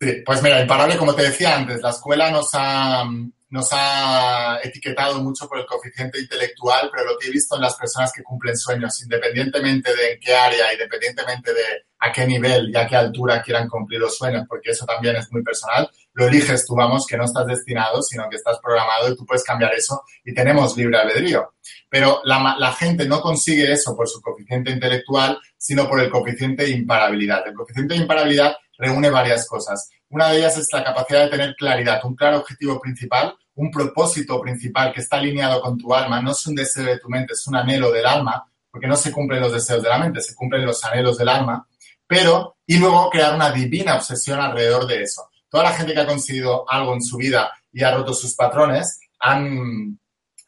Sí, 0.00 0.22
pues 0.24 0.42
mira, 0.42 0.60
imparable, 0.60 0.96
como 0.96 1.14
te 1.14 1.22
decía 1.22 1.56
antes, 1.56 1.80
la 1.82 1.90
escuela 1.90 2.30
nos 2.30 2.48
ha, 2.54 3.04
nos 3.52 3.68
ha 3.72 4.58
etiquetado 4.62 5.20
mucho 5.20 5.46
por 5.46 5.58
el 5.58 5.66
coeficiente 5.66 6.18
intelectual, 6.18 6.88
pero 6.90 7.04
lo 7.04 7.18
que 7.18 7.28
he 7.28 7.30
visto 7.30 7.54
en 7.54 7.60
las 7.60 7.76
personas 7.76 8.10
que 8.10 8.22
cumplen 8.22 8.56
sueños, 8.56 9.02
independientemente 9.02 9.94
de 9.94 10.12
en 10.12 10.20
qué 10.20 10.34
área, 10.34 10.72
independientemente 10.72 11.52
de 11.52 11.62
a 11.98 12.10
qué 12.10 12.26
nivel 12.26 12.70
y 12.70 12.76
a 12.78 12.86
qué 12.86 12.96
altura 12.96 13.42
quieran 13.42 13.68
cumplir 13.68 14.00
los 14.00 14.16
sueños, 14.16 14.46
porque 14.48 14.70
eso 14.70 14.86
también 14.86 15.16
es 15.16 15.30
muy 15.30 15.42
personal, 15.42 15.88
lo 16.14 16.26
eliges 16.28 16.64
tú, 16.66 16.74
vamos, 16.74 17.06
que 17.06 17.18
no 17.18 17.24
estás 17.24 17.46
destinado, 17.46 18.02
sino 18.02 18.26
que 18.30 18.36
estás 18.36 18.58
programado 18.58 19.12
y 19.12 19.16
tú 19.18 19.26
puedes 19.26 19.44
cambiar 19.44 19.74
eso 19.74 20.02
y 20.24 20.32
tenemos 20.32 20.74
libre 20.74 20.96
albedrío. 20.96 21.52
Pero 21.90 22.22
la, 22.24 22.56
la 22.58 22.72
gente 22.72 23.06
no 23.06 23.20
consigue 23.20 23.70
eso 23.70 23.94
por 23.94 24.08
su 24.08 24.22
coeficiente 24.22 24.70
intelectual, 24.70 25.38
sino 25.58 25.86
por 25.90 26.00
el 26.00 26.08
coeficiente 26.08 26.64
de 26.64 26.70
imparabilidad. 26.70 27.46
El 27.46 27.54
coeficiente 27.54 27.94
de 27.94 28.00
imparabilidad 28.00 28.56
reúne 28.78 29.10
varias 29.10 29.46
cosas. 29.46 29.90
Una 30.08 30.30
de 30.30 30.38
ellas 30.38 30.56
es 30.56 30.68
la 30.72 30.82
capacidad 30.82 31.24
de 31.24 31.30
tener 31.30 31.54
claridad, 31.54 32.00
un 32.04 32.16
claro 32.16 32.38
objetivo 32.38 32.80
principal 32.80 33.36
un 33.62 33.70
propósito 33.70 34.40
principal 34.40 34.92
que 34.92 35.00
está 35.00 35.18
alineado 35.18 35.60
con 35.60 35.78
tu 35.78 35.94
alma, 35.94 36.20
no 36.20 36.32
es 36.32 36.46
un 36.46 36.54
deseo 36.56 36.84
de 36.84 36.98
tu 36.98 37.08
mente, 37.08 37.34
es 37.34 37.46
un 37.46 37.54
anhelo 37.54 37.92
del 37.92 38.04
alma, 38.04 38.44
porque 38.68 38.88
no 38.88 38.96
se 38.96 39.12
cumplen 39.12 39.40
los 39.40 39.52
deseos 39.52 39.80
de 39.82 39.88
la 39.88 39.98
mente, 39.98 40.20
se 40.20 40.34
cumplen 40.34 40.66
los 40.66 40.84
anhelos 40.84 41.16
del 41.16 41.28
alma, 41.28 41.64
pero, 42.04 42.56
y 42.66 42.78
luego 42.78 43.08
crear 43.08 43.34
una 43.34 43.52
divina 43.52 43.94
obsesión 43.94 44.40
alrededor 44.40 44.86
de 44.86 45.02
eso. 45.02 45.28
Toda 45.48 45.64
la 45.64 45.72
gente 45.72 45.94
que 45.94 46.00
ha 46.00 46.06
conseguido 46.06 46.68
algo 46.68 46.92
en 46.94 47.02
su 47.02 47.16
vida 47.16 47.52
y 47.72 47.84
ha 47.84 47.94
roto 47.94 48.12
sus 48.12 48.34
patrones, 48.34 48.98
han, 49.20 49.96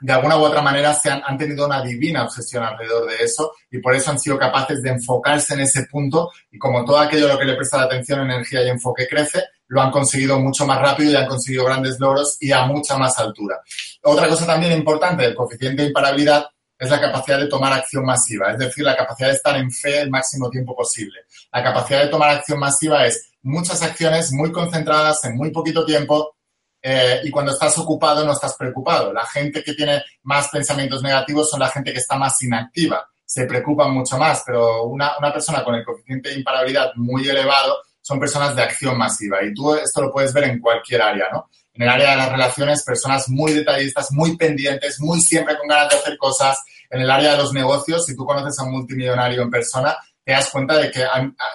de 0.01 0.13
alguna 0.13 0.37
u 0.37 0.41
otra 0.41 0.61
manera, 0.61 0.93
se 0.95 1.09
han, 1.09 1.23
han, 1.25 1.39
tenido 1.39 1.67
una 1.67 1.81
divina 1.83 2.25
obsesión 2.25 2.65
alrededor 2.65 3.09
de 3.09 3.23
eso 3.23 3.53
y 3.71 3.79
por 3.79 3.95
eso 3.95 4.11
han 4.11 4.19
sido 4.19 4.37
capaces 4.37 4.83
de 4.83 4.91
enfocarse 4.91 5.55
en 5.55 5.61
ese 5.61 5.85
punto 5.85 6.33
y 6.51 6.59
como 6.59 6.85
todo 6.85 6.99
aquello 6.99 7.27
a 7.27 7.35
lo 7.35 7.39
que 7.39 7.45
le 7.45 7.55
presta 7.55 7.81
atención, 7.81 8.23
energía 8.23 8.65
y 8.65 8.71
enfoque 8.71 9.07
crece, 9.07 9.45
lo 9.69 9.81
han 9.81 9.91
conseguido 9.91 10.39
mucho 10.39 10.67
más 10.67 10.81
rápido 10.81 11.13
y 11.13 11.17
han 11.17 11.27
conseguido 11.27 11.65
grandes 11.65 11.99
logros 11.99 12.37
y 12.41 12.53
a 12.53 12.67
mucha 12.67 12.97
más 12.97 13.19
altura. 13.19 13.61
Otra 14.03 14.29
cosa 14.29 14.47
también 14.47 14.73
importante 14.73 15.23
del 15.23 15.35
coeficiente 15.35 15.83
de 15.83 15.89
imparabilidad 15.89 16.47
es 16.79 16.91
la 16.91 17.01
capacidad 17.01 17.39
de 17.39 17.47
tomar 17.47 17.73
acción 17.73 18.05
masiva, 18.05 18.53
es 18.53 18.59
decir, 18.59 18.85
la 18.85 18.97
capacidad 18.97 19.29
de 19.29 19.35
estar 19.35 19.57
en 19.57 19.71
fe 19.71 20.03
el 20.03 20.11
máximo 20.11 20.51
tiempo 20.51 20.75
posible. 20.77 21.21
La 21.53 21.63
capacidad 21.63 22.03
de 22.03 22.09
tomar 22.09 22.31
acción 22.31 22.59
masiva 22.59 23.07
es 23.07 23.31
muchas 23.43 23.83
acciones 23.83 24.33
muy 24.33 24.51
concentradas 24.51 25.25
en 25.25 25.37
muy 25.37 25.51
poquito 25.51 25.85
tiempo 25.85 26.37
eh, 26.83 27.21
y 27.23 27.31
cuando 27.31 27.53
estás 27.53 27.79
ocupado 27.79 28.25
no 28.25 28.33
estás 28.33 28.57
preocupado. 28.57 29.13
La 29.13 29.25
gente 29.25 29.63
que 29.63 29.73
tiene 29.73 30.03
más 30.25 30.49
pensamientos 30.49 31.03
negativos 31.03 31.49
son 31.49 31.61
la 31.61 31.69
gente 31.69 31.93
que 31.93 32.01
está 32.01 32.17
más 32.17 32.43
inactiva, 32.43 33.09
se 33.25 33.47
preocupan 33.47 33.93
mucho 33.93 34.19
más, 34.19 34.43
pero 34.45 34.85
una, 34.85 35.17
una 35.19 35.33
persona 35.33 35.65
con 35.65 35.75
el 35.75 35.85
coeficiente 35.85 36.29
de 36.29 36.37
imparabilidad 36.37 36.93
muy 36.97 37.27
elevado 37.27 37.79
son 38.05 38.21
personas 38.21 38.55
de 38.55 38.63
acción 38.63 38.99
masiva 38.99 39.43
y 39.43 39.55
tú 39.55 39.75
esto 39.75 40.03
lo 40.03 40.13
puedes 40.13 40.31
ver 40.35 40.45
en 40.45 40.61
cualquier 40.61 41.01
área, 41.01 41.27
¿no? 41.33 41.49
En 41.73 41.83
el 41.83 41.89
área 41.89 42.11
de 42.11 42.17
las 42.19 42.31
relaciones, 42.31 42.85
personas 42.85 43.31
muy 43.31 43.55
detallistas, 43.55 44.13
muy 44.13 44.37
pendientes, 44.37 45.01
muy 45.01 45.23
siempre 45.23 45.57
con 45.57 45.67
ganas 45.67 45.89
de 45.89 45.97
hacer 45.97 46.19
cosas. 46.19 46.59
En 46.91 47.01
el 47.01 47.11
área 47.11 47.33
de 47.33 47.39
los 47.39 47.55
negocios, 47.55 48.05
si 48.05 48.15
tú 48.15 48.27
conoces 48.27 48.59
a 48.59 48.65
un 48.65 48.73
multimillonario 48.73 49.41
en 49.41 49.51
persona, 49.51 49.97
te 50.23 50.33
das 50.33 50.51
cuenta 50.51 50.77
de 50.77 50.91
que 50.91 51.03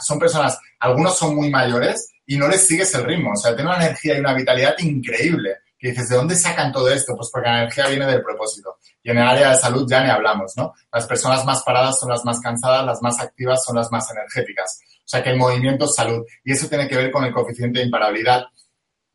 son 0.01 0.17
personas, 0.17 0.57
algunos 0.79 1.15
son 1.15 1.35
muy 1.35 1.51
mayores 1.51 2.11
y 2.25 2.35
no 2.35 2.47
les 2.47 2.65
sigues 2.65 2.93
el 2.95 3.03
ritmo. 3.03 3.33
O 3.33 3.35
sea, 3.35 3.55
tienen 3.55 3.71
una 3.71 3.85
energía 3.85 4.17
y 4.17 4.19
una 4.19 4.33
vitalidad 4.33 4.75
increíble. 4.79 5.57
Que 5.77 5.91
dices, 5.91 6.09
¿de 6.09 6.15
dónde 6.17 6.35
sacan 6.35 6.73
todo 6.73 6.89
esto? 6.89 7.15
Pues 7.15 7.29
porque 7.31 7.47
la 7.47 7.59
energía 7.59 7.87
viene 7.87 8.07
del 8.07 8.23
propósito. 8.23 8.79
Y 9.01 9.11
en 9.11 9.19
el 9.19 9.27
área 9.27 9.51
de 9.51 9.55
salud 9.55 9.87
ya 9.87 10.03
ni 10.03 10.09
hablamos, 10.09 10.51
¿no? 10.57 10.73
Las 10.91 11.05
personas 11.05 11.45
más 11.45 11.63
paradas 11.63 11.99
son 11.99 12.09
las 12.09 12.25
más 12.25 12.41
cansadas, 12.41 12.85
las 12.85 13.01
más 13.01 13.19
activas 13.19 13.63
son 13.63 13.77
las 13.77 13.89
más 13.89 14.11
energéticas. 14.11 14.81
O 15.09 15.11
sea 15.11 15.23
que 15.23 15.31
el 15.31 15.37
movimiento 15.37 15.85
es 15.85 15.95
salud. 15.95 16.23
Y 16.43 16.51
eso 16.51 16.69
tiene 16.69 16.87
que 16.87 16.95
ver 16.95 17.09
con 17.09 17.25
el 17.25 17.33
coeficiente 17.33 17.79
de 17.79 17.85
imparabilidad. 17.85 18.45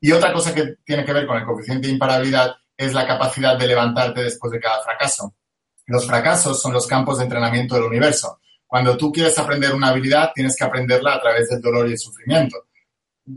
Y 0.01 0.11
otra 0.11 0.33
cosa 0.33 0.53
que 0.53 0.75
tiene 0.85 1.05
que 1.05 1.13
ver 1.13 1.25
con 1.25 1.37
el 1.37 1.45
coeficiente 1.45 1.87
de 1.87 1.93
imparabilidad 1.93 2.53
es 2.77 2.93
la 2.93 3.07
capacidad 3.07 3.57
de 3.57 3.69
levantarte 3.69 4.25
después 4.25 4.51
de 4.51 4.59
cada 4.59 4.83
fracaso. 4.83 5.37
Los 5.87 6.05
fracasos 6.05 6.61
son 6.61 6.73
los 6.73 6.89
campos 6.89 7.19
de 7.19 7.25
entrenamiento 7.25 7.77
del 7.77 7.85
universo. 7.85 8.41
Cuando 8.67 8.97
tú 8.97 9.13
quieres 9.13 9.39
aprender 9.39 9.73
una 9.73 9.91
habilidad, 9.91 10.33
tienes 10.35 10.57
que 10.57 10.65
aprenderla 10.65 11.15
a 11.15 11.21
través 11.21 11.49
del 11.49 11.61
dolor 11.61 11.89
y 11.89 11.93
el 11.93 11.99
sufrimiento. 11.99 12.65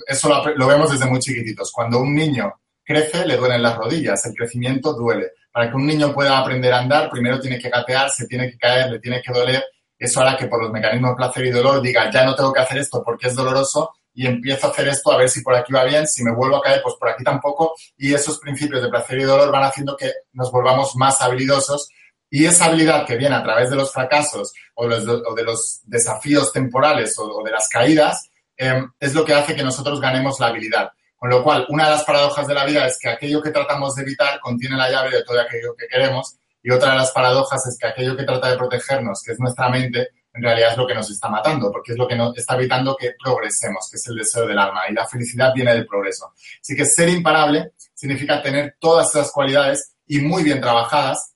Eso 0.07 0.27
lo, 0.27 0.55
lo 0.55 0.65
vemos 0.65 0.89
desde 0.89 1.05
muy 1.05 1.19
chiquititos. 1.19 1.71
Cuando 1.71 1.99
un 1.99 2.15
niño 2.15 2.51
crece, 2.83 3.23
le 3.23 3.37
duelen 3.37 3.61
las 3.61 3.77
rodillas, 3.77 4.25
el 4.25 4.33
crecimiento 4.33 4.93
duele. 4.93 5.27
Para 5.51 5.69
que 5.69 5.75
un 5.75 5.85
niño 5.85 6.11
pueda 6.11 6.39
aprender 6.39 6.73
a 6.73 6.79
andar, 6.79 7.11
primero 7.11 7.39
tiene 7.39 7.59
que 7.59 7.69
gatear, 7.69 8.09
se 8.09 8.25
tiene 8.25 8.49
que 8.49 8.57
caer, 8.57 8.89
le 8.89 8.99
tiene 8.99 9.21
que 9.21 9.31
doler 9.31 9.63
eso 9.97 10.21
hará 10.21 10.37
que 10.37 10.47
por 10.47 10.61
los 10.61 10.71
mecanismos 10.71 11.11
de 11.11 11.15
placer 11.15 11.45
y 11.45 11.51
dolor 11.51 11.81
diga, 11.81 12.09
ya 12.11 12.23
no 12.25 12.35
tengo 12.35 12.53
que 12.53 12.61
hacer 12.61 12.77
esto 12.77 13.03
porque 13.03 13.27
es 13.27 13.35
doloroso 13.35 13.91
y 14.13 14.25
empiezo 14.25 14.67
a 14.67 14.69
hacer 14.71 14.87
esto 14.87 15.11
a 15.11 15.17
ver 15.17 15.29
si 15.29 15.41
por 15.41 15.53
aquí 15.55 15.71
va 15.71 15.83
bien, 15.83 16.07
si 16.07 16.23
me 16.23 16.33
vuelvo 16.33 16.57
a 16.57 16.61
caer, 16.61 16.81
pues 16.81 16.95
por 16.95 17.09
aquí 17.09 17.23
tampoco. 17.23 17.75
Y 17.97 18.13
esos 18.13 18.39
principios 18.39 18.81
de 18.81 18.89
placer 18.89 19.19
y 19.19 19.23
dolor 19.23 19.51
van 19.51 19.63
haciendo 19.63 19.95
que 19.95 20.11
nos 20.33 20.51
volvamos 20.51 20.95
más 20.95 21.21
habilidosos 21.21 21.87
y 22.29 22.45
esa 22.45 22.65
habilidad 22.65 23.05
que 23.05 23.15
viene 23.15 23.35
a 23.35 23.43
través 23.43 23.69
de 23.69 23.75
los 23.75 23.91
fracasos 23.91 24.53
o, 24.75 24.87
de 24.87 25.43
los 25.43 25.81
desafíos 25.83 26.51
temporales 26.51 27.15
o, 27.19 27.43
de 27.43 27.51
las 27.51 27.69
caídas 27.69 28.29
em, 28.57 28.91
es 28.99 29.13
lo 29.13 29.23
que 29.23 29.33
hace 29.33 29.55
que 29.55 29.63
nosotros 29.63 30.01
ganemos 30.01 30.39
la 30.39 30.47
habilidad. 30.47 30.89
Con 31.15 31.29
lo 31.29 31.43
cual, 31.43 31.65
una 31.69 31.85
de 31.85 31.91
las 31.91 32.03
paradojas 32.03 32.47
de 32.47 32.53
la 32.53 32.65
vida 32.65 32.85
es 32.85 32.97
que 32.99 33.09
aquello 33.09 33.41
que 33.41 33.51
tratamos 33.51 33.95
de 33.95 34.03
evitar 34.03 34.39
contiene 34.39 34.77
la 34.77 34.89
llave 34.89 35.11
de 35.11 35.23
todo 35.23 35.39
aquello 35.39 35.75
que 35.75 35.87
queremos 35.87 36.37
y 36.63 36.71
otra 36.71 36.91
de 36.91 36.97
las 36.97 37.11
paradojas 37.11 37.65
es 37.67 37.77
que 37.79 37.87
aquello 37.87 38.15
que 38.15 38.23
trata 38.23 38.49
de 38.49 38.57
protegernos, 38.57 39.21
que 39.23 39.31
es 39.33 39.39
nuestra 39.39 39.69
mente, 39.69 40.09
en 40.37 40.43
realidad 40.43 40.71
es 40.71 40.77
lo 40.77 40.85
que 40.85 40.93
nos 40.93 41.09
está 41.09 41.29
matando, 41.29 41.71
porque 41.71 41.93
es 41.93 41.97
lo 41.97 42.07
que 42.07 42.15
nos 42.15 42.37
está 42.37 42.55
evitando 42.55 42.95
que 42.95 43.13
progresemos, 43.21 43.89
que 43.89 43.97
es 43.97 44.07
el 44.07 44.17
deseo 44.17 44.45
del 44.45 44.59
alma. 44.59 44.81
Y 44.89 44.93
la 44.93 45.07
felicidad 45.07 45.51
viene 45.53 45.73
del 45.73 45.87
progreso. 45.87 46.33
Así 46.61 46.75
que 46.75 46.85
ser 46.85 47.09
imparable 47.09 47.71
significa 47.93 48.41
tener 48.41 48.75
todas 48.79 49.07
esas 49.15 49.31
cualidades 49.31 49.95
y 50.05 50.19
muy 50.19 50.43
bien 50.43 50.61
trabajadas. 50.61 51.33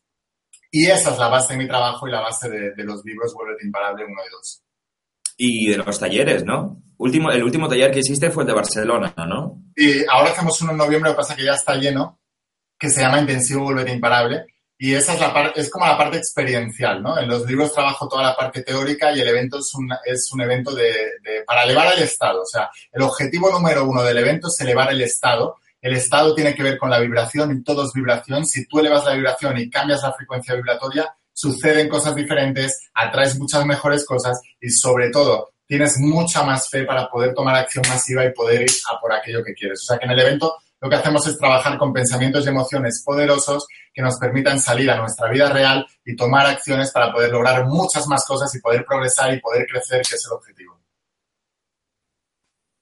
Y 0.69 0.85
esa 0.85 1.11
es 1.11 1.17
la 1.17 1.29
base 1.29 1.53
de 1.53 1.59
mi 1.59 1.67
trabajo 1.67 2.07
y 2.07 2.11
la 2.11 2.21
base 2.21 2.47
de, 2.49 2.83
los 2.83 3.03
libros 3.03 3.33
Vuelvete 3.33 3.65
Imparable 3.65 4.05
1 4.05 4.13
y 4.13 4.31
2. 4.31 4.63
Y 5.37 5.69
de 5.69 5.77
los 5.77 5.99
talleres, 5.99 6.45
¿no? 6.45 6.83
Último, 6.97 7.31
el 7.31 7.43
último 7.43 7.67
taller 7.67 7.91
que 7.91 7.99
hiciste 7.99 8.29
fue 8.29 8.43
el 8.43 8.47
de 8.47 8.53
Barcelona, 8.53 9.13
¿no? 9.17 9.63
Y 9.75 10.05
ahora 10.05 10.29
hacemos 10.29 10.61
uno 10.61 10.71
en 10.71 10.77
noviembre, 10.77 11.09
lo 11.09 11.15
que 11.15 11.21
pasa 11.21 11.35
que 11.35 11.45
ya 11.45 11.53
está 11.53 11.75
lleno, 11.75 12.19
que 12.77 12.89
se 12.89 13.01
llama 13.01 13.19
Intensivo 13.19 13.63
Vuelvete 13.63 13.91
Imparable 13.91 14.45
y 14.83 14.95
esa 14.95 15.13
es, 15.13 15.19
la 15.19 15.53
es 15.55 15.69
como 15.69 15.85
la 15.85 15.95
parte 15.95 16.17
experiencial, 16.17 17.03
¿no? 17.03 17.15
En 17.19 17.29
los 17.29 17.45
libros 17.45 17.71
trabajo 17.71 18.07
toda 18.07 18.23
la 18.23 18.35
parte 18.35 18.63
teórica 18.63 19.11
y 19.11 19.21
el 19.21 19.27
evento 19.27 19.59
es 19.59 19.71
un, 19.75 19.87
es 20.03 20.31
un 20.31 20.41
evento 20.41 20.73
de, 20.73 21.43
para 21.45 21.65
elevar 21.65 21.93
el 21.95 22.01
estado. 22.01 22.41
O 22.41 22.45
sea, 22.47 22.67
el 22.91 23.03
objetivo 23.03 23.51
número 23.51 23.85
uno 23.85 24.01
del 24.01 24.17
evento 24.17 24.47
es 24.47 24.59
elevar 24.59 24.91
el 24.91 25.01
estado. 25.01 25.57
El 25.79 25.93
estado 25.93 26.33
tiene 26.33 26.55
que 26.55 26.63
ver 26.63 26.79
con 26.79 26.89
la 26.89 26.97
vibración 26.97 27.55
y 27.55 27.63
todo 27.63 27.85
es 27.85 27.93
vibración. 27.93 28.43
Si 28.43 28.65
tú 28.65 28.79
elevas 28.79 29.05
la 29.05 29.13
vibración 29.13 29.55
y 29.59 29.69
cambias 29.69 30.01
la 30.01 30.13
frecuencia 30.13 30.55
vibratoria, 30.55 31.15
suceden 31.31 31.87
cosas 31.87 32.15
diferentes, 32.15 32.89
atraes 32.95 33.37
muchas 33.37 33.63
mejores 33.67 34.03
cosas 34.03 34.41
y 34.59 34.71
sobre 34.71 35.11
todo 35.11 35.51
tienes 35.67 35.99
mucha 35.99 36.41
más 36.41 36.67
fe 36.71 36.85
para 36.85 37.07
poder 37.07 37.35
tomar 37.35 37.55
acción 37.55 37.83
masiva 37.87 38.25
y 38.25 38.33
poder 38.33 38.63
ir 38.63 38.71
a 38.91 38.99
por 38.99 39.13
aquello 39.13 39.43
que 39.43 39.53
quieres. 39.53 39.83
O 39.83 39.85
sea 39.85 39.99
que 39.99 40.05
en 40.05 40.11
el 40.13 40.19
evento 40.21 40.55
lo 40.81 40.89
que 40.89 40.95
hacemos 40.95 41.27
es 41.27 41.37
trabajar 41.37 41.77
con 41.77 41.93
pensamientos 41.93 42.43
y 42.43 42.49
emociones 42.49 43.03
poderosos 43.05 43.67
que 43.93 44.01
nos 44.01 44.17
permitan 44.17 44.59
salir 44.59 44.89
a 44.89 44.97
nuestra 44.97 45.29
vida 45.29 45.47
real 45.53 45.85
y 46.03 46.15
tomar 46.15 46.47
acciones 46.47 46.91
para 46.91 47.13
poder 47.13 47.31
lograr 47.31 47.67
muchas 47.67 48.07
más 48.07 48.25
cosas 48.25 48.53
y 48.55 48.59
poder 48.59 48.83
progresar 48.83 49.31
y 49.31 49.39
poder 49.39 49.67
crecer, 49.67 50.01
que 50.01 50.15
es 50.15 50.25
el 50.25 50.31
objetivo. 50.31 50.81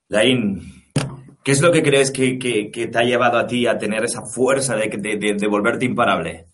Lain, 0.07 0.85
¿qué 1.43 1.51
es 1.51 1.59
lo 1.59 1.73
que 1.73 1.83
crees 1.83 2.09
que, 2.11 2.39
te 2.71 2.97
ha 2.97 3.03
llevado 3.03 3.37
a 3.37 3.45
ti 3.45 3.67
a 3.67 3.77
tener 3.77 4.05
esa 4.05 4.21
fuerza 4.21 4.75
de, 4.75 4.87
de, 4.87 5.47
volverte 5.47 5.83
imparable? 5.83 6.47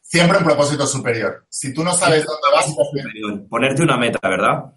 Siempre 0.00 0.38
un 0.38 0.44
propósito 0.44 0.86
superior. 0.86 1.46
Si 1.48 1.74
tú 1.74 1.82
no 1.82 1.94
sabes 1.94 2.24
dónde 2.24 2.48
vas... 2.54 3.48
Ponerte 3.48 3.82
una 3.82 3.96
meta, 3.96 4.20
¿verdad? 4.22 4.72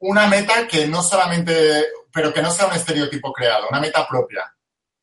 Una 0.00 0.26
meta 0.26 0.66
que 0.66 0.88
no 0.88 1.02
solamente, 1.02 1.84
pero 2.12 2.32
que 2.34 2.42
no 2.42 2.50
sea 2.50 2.66
un 2.66 2.74
estereotipo 2.74 3.32
creado, 3.32 3.68
una 3.68 3.80
meta 3.80 4.06
propia 4.08 4.55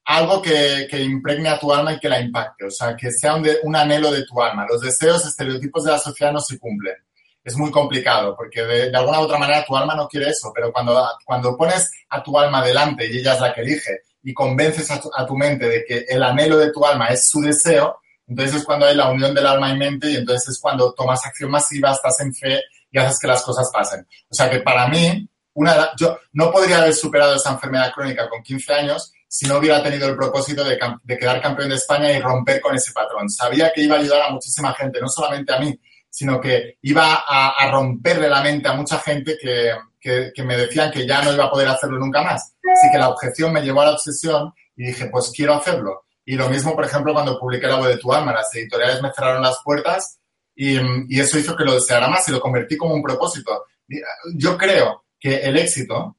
algo 0.06 0.42
que, 0.42 0.88
que, 0.90 1.02
impregne 1.02 1.50
a 1.50 1.60
tu 1.60 1.74
alma 1.74 1.94
y 1.94 2.00
que 2.00 2.10
la 2.10 2.20
impacte, 2.20 2.66
o 2.66 2.72
sea, 2.72 2.96
que 2.96 3.12
sea 3.12 3.36
un, 3.36 3.76
anhelo 3.76 4.12
de 4.12 4.26
tu 4.26 4.42
alma. 4.42 4.66
Los 4.70 4.82
deseos, 4.82 5.26
estereotipos 5.26 5.84
de 5.84 5.92
la 5.92 6.00
sociedad 6.00 6.34
no 6.34 6.42
se 6.42 6.60
cumplen. 6.60 6.96
Es 7.44 7.56
muy 7.58 7.72
complicado 7.72 8.36
porque 8.36 8.64
de, 8.64 8.96
alguna 8.96 9.20
u 9.20 9.24
otra 9.24 9.38
manera 9.38 9.66
tu 9.66 9.76
alma 9.76 9.96
no 9.96 10.08
quiere 10.08 10.30
eso, 10.30 10.52
pero 10.54 10.72
cuando, 10.72 11.10
cuando 11.26 11.58
pones 11.58 11.92
a 12.10 12.24
tu 12.24 12.38
alma 12.38 12.64
delante 12.64 13.06
y 13.06 13.18
ella 13.18 13.34
es 13.34 13.42
la 13.42 13.54
que 13.54 13.62
elige 13.62 14.02
y 14.24 14.34
convences 14.34 14.90
a 14.90 15.26
tu, 15.26 15.36
mente 15.36 15.68
de 15.68 15.84
que 15.86 16.06
el 16.08 16.24
anhelo 16.24 16.58
de 16.58 16.72
tu 16.72 16.86
alma 16.86 17.08
es 17.08 17.28
su 17.28 17.42
deseo, 17.42 18.00
entonces 18.26 18.56
es 18.56 18.64
cuando 18.64 18.86
hay 18.86 18.96
la 18.96 19.10
unión 19.10 19.34
del 19.34 19.46
alma 19.46 19.70
y 19.70 19.78
mente 19.78 20.10
y 20.10 20.16
entonces 20.16 20.50
es 20.50 20.60
cuando 20.60 20.94
tomas 20.94 21.26
acción 21.26 21.52
masiva, 21.52 21.92
estás 21.92 22.22
en 22.22 22.34
fe 22.34 22.62
y 22.90 22.98
haces 22.98 23.20
que 23.20 23.28
las 23.28 23.44
cosas 23.44 23.70
pasen. 23.74 24.08
O 24.30 24.34
sea 24.34 24.50
que 24.50 24.62
para 24.62 24.88
mí, 24.88 25.28
una, 25.56 25.92
yo 25.98 26.18
no 26.32 26.50
podría 26.50 26.78
haber 26.78 26.94
superado 26.94 27.36
esa 27.36 27.52
enfermedad 27.52 27.92
crónica 27.94 28.30
con 28.30 28.42
15 28.42 28.74
años 28.74 29.12
si 29.34 29.48
no 29.48 29.58
hubiera 29.58 29.82
tenido 29.82 30.08
el 30.08 30.16
propósito 30.16 30.64
de, 30.64 30.78
quedar 31.18 31.42
campeón 31.42 31.70
de 31.70 31.76
España 31.76 32.12
y 32.12 32.20
romper 32.20 32.62
con 32.62 32.76
ese 32.76 32.92
patrón. 32.92 33.28
Sabía 33.32 33.72
que 33.74 33.82
iba 33.82 33.96
a 33.96 34.00
ayudar 34.00 34.22
a 34.22 34.30
muchísima 34.30 34.76
gente, 34.76 35.02
no 35.02 35.10
solamente 35.10 35.52
a 35.52 35.60
mí, 35.60 35.76
sino 36.08 36.40
que 36.40 36.78
iba 36.84 37.24
a, 37.28 37.72
romperle 37.72 38.30
la 38.30 38.44
mente 38.44 38.70
a 38.70 38.74
mucha 38.74 39.00
gente 39.00 39.36
que, 39.42 40.44
me 40.44 40.56
decían 40.56 40.92
que 40.92 41.08
ya 41.08 41.24
no 41.24 41.34
iba 41.34 41.46
a 41.46 41.50
poder 41.50 41.68
hacerlo 41.68 41.98
nunca 41.98 42.22
más. 42.22 42.54
Así 42.72 42.92
que 42.92 43.00
la 43.00 43.10
objeción 43.10 43.52
me 43.52 43.64
llevó 43.64 43.82
a 43.82 43.86
la 43.86 43.94
obsesión 43.94 44.54
y 44.76 44.86
dije, 44.86 45.08
pues 45.08 45.32
quiero 45.36 45.56
hacerlo. 45.56 46.04
Y 46.24 46.36
lo 46.36 46.48
mismo, 46.48 46.76
por 46.76 46.86
ejemplo, 46.86 47.12
cuando 47.12 47.40
publiqué 47.40 47.66
La 47.66 47.78
voz 47.78 47.88
de 47.88 47.98
tu 47.98 48.14
alma, 48.14 48.34
las 48.34 48.54
editoriales 48.54 49.02
me 49.02 49.12
cerraron 49.14 49.42
las 49.42 49.58
puertas 49.64 50.20
y, 50.56 50.78
y 51.10 51.20
eso 51.20 51.40
hizo 51.40 51.56
que 51.56 51.66
lo 51.66 51.74
deseara 51.74 52.08
más 52.08 52.30
y 52.30 52.32
lo 52.32 52.40
convertí 52.40 52.78
como 52.78 52.94
un 52.94 53.02
propósito. 53.02 53.66
Yo 54.36 54.56
creo 54.60 55.06
que 55.20 55.38
el 55.38 55.58
éxito 55.58 56.18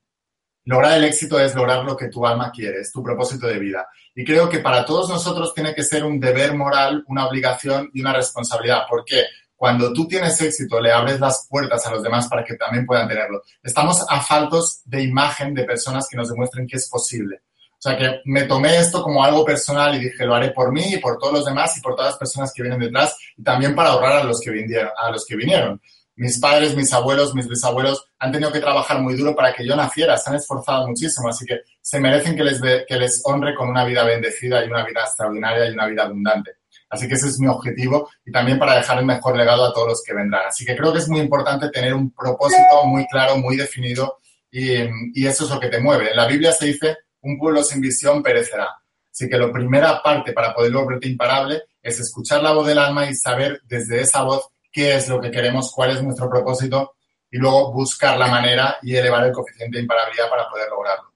Lograr 0.66 0.96
el 0.96 1.04
éxito 1.04 1.38
es 1.38 1.54
lograr 1.54 1.84
lo 1.84 1.96
que 1.96 2.08
tu 2.08 2.26
alma 2.26 2.50
quiere, 2.50 2.80
es 2.80 2.90
tu 2.90 3.02
propósito 3.02 3.46
de 3.46 3.58
vida. 3.58 3.86
Y 4.14 4.24
creo 4.24 4.48
que 4.48 4.60
para 4.60 4.84
todos 4.84 5.10
nosotros 5.10 5.52
tiene 5.52 5.74
que 5.74 5.82
ser 5.82 6.04
un 6.04 6.18
deber 6.18 6.54
moral, 6.54 7.04
una 7.08 7.26
obligación 7.26 7.90
y 7.92 8.00
una 8.00 8.14
responsabilidad. 8.14 8.84
Porque 8.88 9.24
cuando 9.54 9.92
tú 9.92 10.08
tienes 10.08 10.40
éxito, 10.40 10.80
le 10.80 10.90
abres 10.90 11.20
las 11.20 11.46
puertas 11.50 11.86
a 11.86 11.90
los 11.90 12.02
demás 12.02 12.28
para 12.28 12.44
que 12.44 12.54
también 12.54 12.86
puedan 12.86 13.08
tenerlo. 13.08 13.42
Estamos 13.62 14.04
a 14.08 14.20
faltos 14.20 14.80
de 14.84 15.02
imagen 15.02 15.52
de 15.52 15.64
personas 15.64 16.06
que 16.08 16.16
nos 16.16 16.30
demuestren 16.30 16.66
que 16.66 16.76
es 16.76 16.88
posible. 16.88 17.42
O 17.72 17.82
sea 17.86 17.98
que 17.98 18.20
me 18.24 18.44
tomé 18.44 18.78
esto 18.78 19.02
como 19.02 19.22
algo 19.22 19.44
personal 19.44 19.94
y 19.94 19.98
dije, 19.98 20.24
lo 20.24 20.34
haré 20.34 20.52
por 20.52 20.72
mí 20.72 20.94
y 20.94 20.98
por 20.98 21.18
todos 21.18 21.34
los 21.34 21.44
demás 21.44 21.76
y 21.76 21.82
por 21.82 21.94
todas 21.94 22.12
las 22.12 22.18
personas 22.18 22.50
que 22.54 22.62
vienen 22.62 22.80
detrás 22.80 23.14
y 23.36 23.42
también 23.42 23.74
para 23.74 23.90
ahorrar 23.90 24.20
a 24.20 24.24
los 24.24 24.40
que 24.40 24.50
vinieron. 24.50 24.90
A 24.96 25.10
los 25.10 25.26
que 25.26 25.36
vinieron 25.36 25.78
mis 26.16 26.38
padres, 26.38 26.76
mis 26.76 26.92
abuelos, 26.92 27.34
mis 27.34 27.48
bisabuelos 27.48 28.06
han 28.18 28.30
tenido 28.30 28.52
que 28.52 28.60
trabajar 28.60 29.00
muy 29.00 29.16
duro 29.16 29.34
para 29.34 29.52
que 29.52 29.66
yo 29.66 29.74
naciera, 29.74 30.16
se 30.16 30.30
han 30.30 30.36
esforzado 30.36 30.86
muchísimo, 30.86 31.28
así 31.28 31.44
que 31.44 31.60
se 31.80 31.98
merecen 31.98 32.36
que 32.36 32.44
les, 32.44 33.22
honre 33.24 33.54
con 33.54 33.68
una 33.68 33.84
vida 33.84 34.04
bendecida 34.04 34.64
y 34.64 34.68
una 34.68 34.84
vida 34.84 35.00
extraordinaria 35.02 35.68
y 35.68 35.72
una 35.72 35.86
vida 35.86 36.04
abundante. 36.04 36.52
Así 36.88 37.08
que 37.08 37.14
ese 37.14 37.26
es 37.26 37.40
mi 37.40 37.48
objetivo 37.48 38.08
y 38.24 38.30
también 38.30 38.58
para 38.58 38.76
dejar 38.76 38.98
el 38.98 39.04
mejor 39.04 39.36
legado 39.36 39.64
a 39.64 39.72
todos 39.72 39.88
los 39.88 40.02
que 40.04 40.14
vendrán. 40.14 40.46
Así 40.46 40.64
que 40.64 40.76
creo 40.76 40.92
que 40.92 41.00
es 41.00 41.08
muy 41.08 41.20
importante 41.20 41.68
tener 41.70 41.92
un 41.92 42.12
propósito 42.12 42.84
muy 42.84 43.04
claro, 43.06 43.36
muy 43.36 43.56
definido 43.56 44.18
y, 44.50 44.74
y 45.14 45.26
eso 45.26 45.44
es 45.44 45.50
lo 45.50 45.58
que 45.58 45.68
te 45.68 45.80
mueve. 45.80 46.10
En 46.10 46.16
la 46.16 46.26
Biblia 46.28 46.52
se 46.52 46.66
dice, 46.66 46.96
un 47.22 47.36
pueblo 47.38 47.64
sin 47.64 47.80
visión 47.80 48.22
perecerá. 48.22 48.68
Así 49.10 49.28
que 49.28 49.38
la 49.38 49.50
primera 49.50 50.02
parte 50.02 50.32
para 50.32 50.54
poder 50.54 50.72
volverte 50.72 51.08
imparable 51.08 51.62
es 51.82 51.98
escuchar 52.00 52.42
la 52.42 52.52
voz 52.52 52.66
del 52.66 52.78
alma 52.78 53.08
y 53.08 53.14
saber 53.14 53.60
desde 53.64 54.00
esa 54.00 54.22
voz 54.22 54.48
qué 54.75 54.97
es 54.97 55.09
lo 55.09 55.20
que 55.20 55.31
queremos, 55.31 55.72
cuál 55.72 55.93
es 55.93 56.03
nuestro 56.03 56.29
propósito 56.29 56.97
y 57.31 57.39
luego 57.39 57.72
buscar 57.72 58.18
la 58.18 58.27
manera 58.27 58.77
y 58.83 58.97
elevar 58.97 59.25
el 59.25 59.33
coeficiente 59.33 59.77
de 59.77 59.83
imparabilidad 59.83 60.29
para 60.29 60.49
poder 60.51 60.68
lograrlo. 60.68 61.12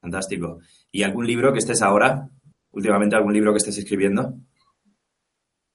Fantástico. 0.00 0.58
¿Y 0.90 1.04
algún 1.04 1.24
libro 1.26 1.52
que 1.52 1.60
estés 1.60 1.80
ahora? 1.82 2.28
Últimamente, 2.72 3.14
algún 3.14 3.32
libro 3.32 3.52
que 3.52 3.58
estés 3.58 3.78
escribiendo? 3.78 4.34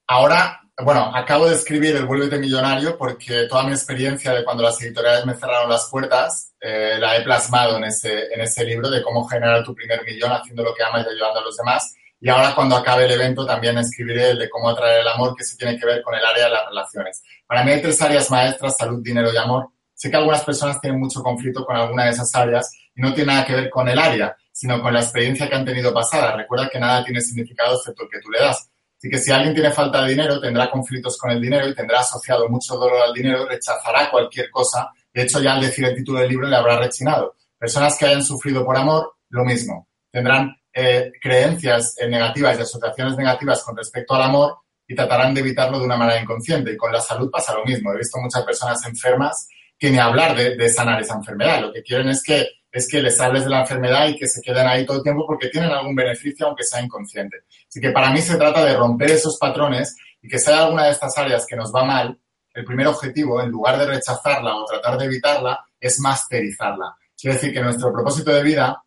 Ahora, 0.08 0.60
bueno, 0.84 1.12
acabo 1.16 1.48
de 1.48 1.56
escribir 1.56 1.96
El 1.96 2.06
Vuélvete 2.06 2.38
Millonario 2.38 2.98
porque 2.98 3.48
toda 3.48 3.64
mi 3.64 3.72
experiencia 3.72 4.34
de 4.34 4.44
cuando 4.44 4.64
las 4.64 4.82
editoriales 4.82 5.26
me 5.26 5.36
cerraron 5.36 5.70
las 5.70 5.90
puertas 5.90 6.54
eh, 6.60 6.98
la 7.00 7.16
he 7.16 7.24
plasmado 7.24 7.78
en 7.78 7.86
ese, 7.86 8.34
en 8.34 8.42
ese 8.42 8.66
libro 8.66 8.90
de 8.90 9.02
cómo 9.02 9.26
generar 9.26 9.64
tu 9.64 9.74
primer 9.74 10.04
millón 10.04 10.32
haciendo 10.32 10.64
lo 10.64 10.74
que 10.74 10.84
amas 10.84 11.06
y 11.06 11.10
ayudando 11.10 11.40
a 11.40 11.44
los 11.44 11.56
demás. 11.56 11.96
Y 12.22 12.30
ahora 12.30 12.54
cuando 12.54 12.76
acabe 12.76 13.06
el 13.06 13.12
evento 13.12 13.46
también 13.46 13.78
escribiré 13.78 14.32
el 14.32 14.40
de 14.40 14.50
cómo 14.50 14.70
atraer 14.70 15.02
el 15.02 15.08
amor, 15.08 15.36
que 15.36 15.44
se 15.44 15.56
tiene 15.56 15.80
que 15.80 15.86
ver 15.86 16.02
con 16.02 16.14
el 16.16 16.26
área 16.26 16.46
de 16.46 16.52
las 16.52 16.66
relaciones. 16.68 17.24
Para 17.48 17.64
mí 17.64 17.72
hay 17.72 17.82
tres 17.82 18.02
áreas 18.02 18.30
maestras, 18.30 18.76
salud, 18.78 19.02
dinero 19.02 19.34
y 19.34 19.38
amor. 19.38 19.70
Sé 19.94 20.10
que 20.10 20.18
algunas 20.18 20.44
personas 20.44 20.80
tienen 20.82 21.00
mucho 21.00 21.22
conflicto 21.22 21.66
con 21.66 21.76
alguna 21.76 22.06
de 22.06 22.12
esas 22.12 22.34
áreas 22.36 22.72
y 22.96 23.02
no 23.02 23.14
tiene 23.14 23.34
nada 23.34 23.46
que 23.46 23.56
ver 23.56 23.70
con 23.70 23.88
el 23.88 23.98
área, 23.98 24.36
sino 24.52 24.82
con 24.82 24.94
la 24.94 25.00
experiencia 25.00 25.48
que 25.48 25.56
han 25.56 25.66
tenido 25.66 25.94
pasada. 25.94 26.36
Recuerda 26.36 26.70
que 26.70 26.80
nada 26.80 27.04
tiene 27.04 27.22
significado 27.22 27.76
excepto 27.76 28.04
el 28.04 28.10
que 28.10 28.20
tú 28.20 28.30
le 28.30 28.40
das. 28.40 28.70
Así 28.98 29.10
que 29.10 29.18
si 29.18 29.32
alguien 29.32 29.54
tiene 29.54 29.72
falta 29.72 30.02
de 30.02 30.10
dinero, 30.10 30.42
tendrá 30.42 30.70
conflictos 30.70 31.18
con 31.18 31.32
el 31.32 31.42
dinero 31.42 31.70
y 31.70 31.74
tendrá 31.74 32.02
asociado 32.02 32.50
mucho 32.50 32.76
dolor 32.76 33.02
al 33.02 33.14
dinero, 33.14 33.46
rechazará 33.46 34.12
cualquier 34.12 34.52
cosa. 34.52 34.90
De 35.14 35.22
hecho, 35.22 35.42
ya 35.42 35.54
al 35.54 35.62
decir 35.62 35.86
el 35.86 35.96
título 35.96 36.20
del 36.20 36.28
libro 36.28 36.48
le 36.48 36.56
habrá 36.58 36.78
rechinado. 36.78 37.36
Personas 37.58 37.98
que 37.98 38.06
hayan 38.06 38.24
sufrido 38.24 38.66
por 38.66 38.76
amor, 38.76 39.16
lo 39.30 39.46
mismo. 39.46 39.88
Tendrán 40.12 40.59
eh, 40.74 41.12
creencias 41.22 41.96
negativas 42.08 42.58
y 42.58 42.62
asociaciones 42.62 43.18
negativas 43.18 43.64
con 43.64 43.76
respecto 43.76 44.16
al 44.16 44.24
amor 44.24 44.58
y 44.88 44.96
tratarán 44.96 45.34
de 45.34 45.42
evitarlo 45.42 45.80
de 45.80 45.86
una 45.86 45.98
manera 45.98 46.20
inconsciente. 46.22 46.72
Y 46.72 46.78
con 46.78 46.92
la 46.92 47.00
salud 47.00 47.30
pasa 47.32 47.54
lo 47.54 47.64
mismo. 47.64 47.94
He 47.94 47.98
visto 47.98 48.20
muchas 48.20 48.44
personas 48.44 48.84
enfermas 48.86 49.48
que 49.78 49.92
ni 49.92 50.00
hablar 50.00 50.36
de, 50.36 50.70
sanar 50.70 51.02
esa 51.02 51.16
enfermedad. 51.16 51.62
Lo 51.62 51.72
que 51.72 51.84
quieren 51.84 52.10
es 52.10 52.24
que, 52.24 52.48
es 52.72 52.88
que 52.90 53.02
les 53.02 53.20
hables 53.20 53.44
de 53.44 53.52
la 53.52 53.62
enfermedad 53.62 54.08
y 54.08 54.16
que 54.16 54.28
se 54.28 54.42
queden 54.42 54.68
ahí 54.68 54.86
todo 54.86 54.98
el 54.98 55.04
tiempo 55.04 55.26
porque 55.26 55.50
tienen 55.50 55.72
algún 55.72 55.96
beneficio, 55.96 56.48
aunque 56.48 56.64
sea 56.64 56.82
inconsciente. 56.82 57.44
Así 57.68 57.80
que 57.80 57.92
para 57.92 58.12
mí 58.12 58.20
se 58.20 58.36
trata 58.36 58.66
de 58.66 58.76
romper 58.76 59.12
esos 59.12 59.38
patrones 59.38 59.96
y 60.22 60.28
que 60.28 60.40
sea 60.40 60.64
alguna 60.64 60.86
de 60.86 60.92
estas 60.92 61.18
áreas 61.18 61.46
que 61.48 61.56
nos 61.56 61.74
va 61.74 61.86
mal, 61.86 62.20
el 62.54 62.66
primer 62.66 62.88
objetivo, 62.88 63.42
en 63.42 63.50
lugar 63.50 63.78
de 63.78 63.86
rechazarla 63.86 64.56
o 64.56 64.66
tratar 64.66 64.98
de 64.98 65.06
evitarla, 65.06 65.66
es 65.80 66.00
masterizarla. 66.00 66.98
Quiere 67.16 67.36
decir 67.36 67.54
que 67.54 67.62
nuestro 67.62 67.94
propósito 67.94 68.32
de 68.32 68.44
vida 68.44 68.84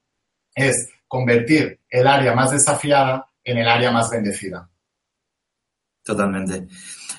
es 0.55 0.91
convertir 1.13 1.79
el 1.91 2.07
área 2.07 2.35
más 2.35 2.53
desafiada 2.53 3.27
en 3.45 3.59
el 3.59 3.69
área 3.69 3.91
más 3.91 4.09
bendecida. 4.11 4.67
Totalmente. 6.03 6.69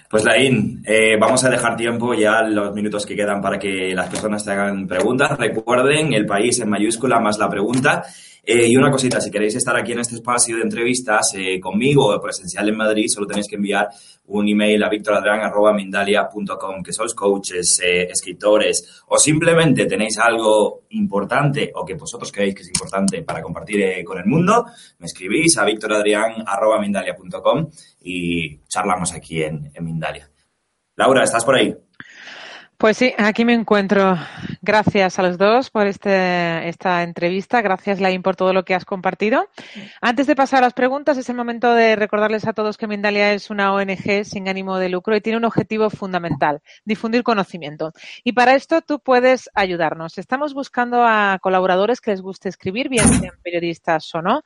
Pues 0.10 0.26
Laín, 0.26 0.84
eh, 0.84 1.16
vamos 1.20 1.44
a 1.44 1.50
dejar 1.52 1.78
tiempo 1.78 2.16
ya 2.16 2.42
los 2.42 2.74
minutos 2.74 3.06
que 3.06 3.16
quedan 3.16 3.40
para 3.40 3.60
que 3.60 3.94
las 3.94 4.10
personas 4.10 4.44
te 4.44 4.52
hagan 4.52 4.88
preguntas. 4.88 5.38
Recuerden, 5.38 6.12
el 6.12 6.26
país 6.26 6.60
en 6.60 6.72
mayúscula 6.72 7.20
más 7.20 7.38
la 7.38 7.48
pregunta. 7.48 8.04
Eh, 8.46 8.68
y 8.68 8.76
una 8.76 8.92
cosita, 8.92 9.22
si 9.22 9.32
queréis 9.32 9.56
estar 9.56 9.74
aquí 9.78 9.94
en 9.94 10.00
este 10.00 10.16
espacio 10.16 10.58
de 10.58 10.64
entrevistas 10.64 11.34
eh, 11.36 11.62
conmigo 11.62 12.14
o 12.14 12.20
presencial 12.20 12.68
en 12.68 12.76
Madrid, 12.76 13.06
solo 13.08 13.26
tenéis 13.26 13.48
que 13.48 13.56
enviar 13.56 13.88
un 14.26 14.50
email 14.50 14.84
a 14.84 14.90
victoradrian.mindalia.com, 14.90 16.84
que 16.84 16.92
sois 16.92 17.14
coaches, 17.14 17.80
eh, 17.80 18.10
escritores 18.12 19.02
o 19.08 19.18
simplemente 19.18 19.86
tenéis 19.86 20.18
algo 20.18 20.82
importante 20.90 21.72
o 21.74 21.86
que 21.86 21.94
vosotros 21.94 22.34
creéis 22.34 22.56
que 22.56 22.64
es 22.64 22.68
importante 22.68 23.24
para 23.24 23.42
compartir 23.42 24.04
con 24.04 24.18
el 24.18 24.26
mundo, 24.26 24.66
me 25.00 25.06
escribís 25.06 25.58
a 25.58 25.64
victoradrian.mindalia.com 25.64 27.70
y 28.02 28.58
charlamos 28.68 29.14
aquí 29.14 29.42
en, 29.42 29.72
en 29.74 29.86
Mindalia. 29.86 30.30
Laura, 30.98 31.24
¿estás 31.24 31.46
por 31.46 31.56
ahí? 31.56 31.74
Pues 32.84 32.98
sí, 32.98 33.14
aquí 33.18 33.46
me 33.46 33.54
encuentro. 33.54 34.18
Gracias 34.62 35.18
a 35.18 35.24
los 35.24 35.38
dos 35.38 35.70
por 35.70 35.88
este, 35.88 36.68
esta 36.68 37.04
entrevista. 37.04 37.62
Gracias, 37.62 38.02
Lain, 38.02 38.22
por 38.22 38.36
todo 38.36 38.52
lo 38.52 38.66
que 38.66 38.76
has 38.76 38.84
compartido. 38.84 39.48
Antes 40.02 40.28
de 40.28 40.36
pasar 40.36 40.60
a 40.60 40.64
las 40.64 40.74
preguntas, 40.74 41.18
es 41.18 41.30
el 41.30 41.38
momento 41.38 41.74
de 41.74 41.96
recordarles 41.96 42.46
a 42.46 42.52
todos 42.52 42.76
que 42.76 42.88
Mindalia 42.88 43.32
es 43.32 43.50
una 43.50 43.74
ONG 43.74 44.26
sin 44.26 44.50
ánimo 44.50 44.80
de 44.80 44.90
lucro 44.90 45.16
y 45.16 45.22
tiene 45.22 45.38
un 45.38 45.46
objetivo 45.46 45.90
fundamental, 45.90 46.62
difundir 46.84 47.24
conocimiento. 47.24 47.94
Y 48.26 48.34
para 48.34 48.54
esto 48.54 48.82
tú 48.82 49.00
puedes 49.00 49.50
ayudarnos. 49.54 50.18
Estamos 50.18 50.54
buscando 50.54 51.06
a 51.06 51.40
colaboradores 51.42 52.02
que 52.02 52.12
les 52.12 52.22
guste 52.22 52.50
escribir, 52.50 52.90
bien 52.90 53.08
sean 53.08 53.36
periodistas 53.42 54.14
o 54.14 54.22
no, 54.22 54.44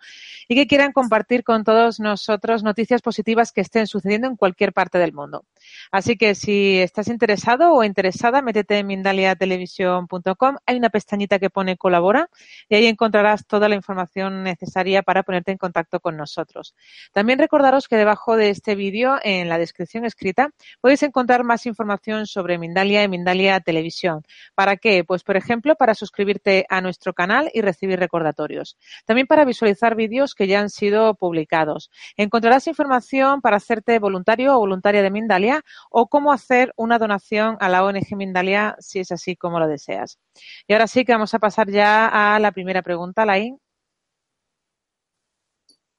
y 0.48 0.54
que 0.54 0.68
quieran 0.68 0.92
compartir 0.92 1.44
con 1.44 1.64
todos 1.64 2.00
nosotros 2.00 2.62
noticias 2.62 3.02
positivas 3.02 3.52
que 3.52 3.62
estén 3.62 3.88
sucediendo 3.88 4.28
en 4.28 4.36
cualquier 4.36 4.74
parte 4.74 5.00
del 5.00 5.12
mundo. 5.12 5.46
Así 5.92 6.18
que 6.18 6.36
si 6.36 6.78
estás 6.78 7.08
interesado 7.08 7.74
o 7.74 7.84
interesado, 7.84 8.27
métete 8.44 8.80
en 8.80 8.88
mindaliatelevisión.com. 8.88 10.56
Hay 10.66 10.78
una 10.78 10.90
pestañita 10.90 11.40
que 11.40 11.50
pone 11.50 11.78
colabora 11.78 12.30
y 12.70 12.76
ahí 12.76 12.86
encontrarás 12.86 13.46
toda 13.46 13.70
la 13.70 13.76
información 13.76 14.44
necesaria 14.44 15.02
para 15.02 15.24
ponerte 15.24 15.52
en 15.52 15.58
contacto 15.58 16.00
con 16.00 16.18
nosotros. 16.18 16.76
También 17.14 17.40
recordaros 17.40 17.88
que 17.88 17.96
debajo 17.96 18.36
de 18.36 18.50
este 18.50 18.76
vídeo, 18.76 19.18
en 19.24 19.50
la 19.50 19.58
descripción 19.58 20.06
escrita, 20.06 20.50
podéis 20.82 21.04
encontrar 21.04 21.44
más 21.44 21.66
información 21.66 22.28
sobre 22.28 22.58
Mindalia 22.58 23.04
y 23.04 23.08
Mindalia 23.08 23.60
Televisión. 23.60 24.24
¿Para 24.56 24.78
qué? 24.78 25.04
Pues, 25.04 25.24
por 25.24 25.38
ejemplo, 25.38 25.76
para 25.76 25.96
suscribirte 25.96 26.66
a 26.70 26.82
nuestro 26.82 27.14
canal 27.14 27.50
y 27.54 27.62
recibir 27.62 28.00
recordatorios. 28.00 28.78
También 29.06 29.28
para 29.28 29.46
visualizar 29.46 29.96
vídeos 29.96 30.36
que 30.36 30.48
ya 30.48 30.60
han 30.60 30.70
sido 30.70 31.16
publicados. 31.16 31.90
Encontrarás 32.18 32.68
información 32.68 33.42
para 33.42 33.58
hacerte 33.58 34.00
voluntario 34.00 34.56
o 34.56 34.60
voluntaria 34.60 35.02
de 35.02 35.12
Mindalia 35.12 35.64
o 35.90 36.08
cómo 36.08 36.32
hacer 36.32 36.74
una 36.76 37.00
donación 37.00 37.58
a 37.60 37.70
la 37.70 37.84
ONG 37.84 38.17
Mindalia 38.18 38.76
si 38.80 39.00
es 39.00 39.12
así 39.12 39.36
como 39.36 39.60
lo 39.60 39.68
deseas. 39.68 40.20
Y 40.68 40.74
ahora 40.74 40.88
sí 40.88 41.06
que 41.06 41.14
vamos 41.14 41.34
a 41.34 41.40
pasar 41.40 41.70
ya 41.70 42.08
a 42.08 42.40
la 42.40 42.52
primera 42.52 42.82
pregunta, 42.82 43.26
Laín. 43.26 43.60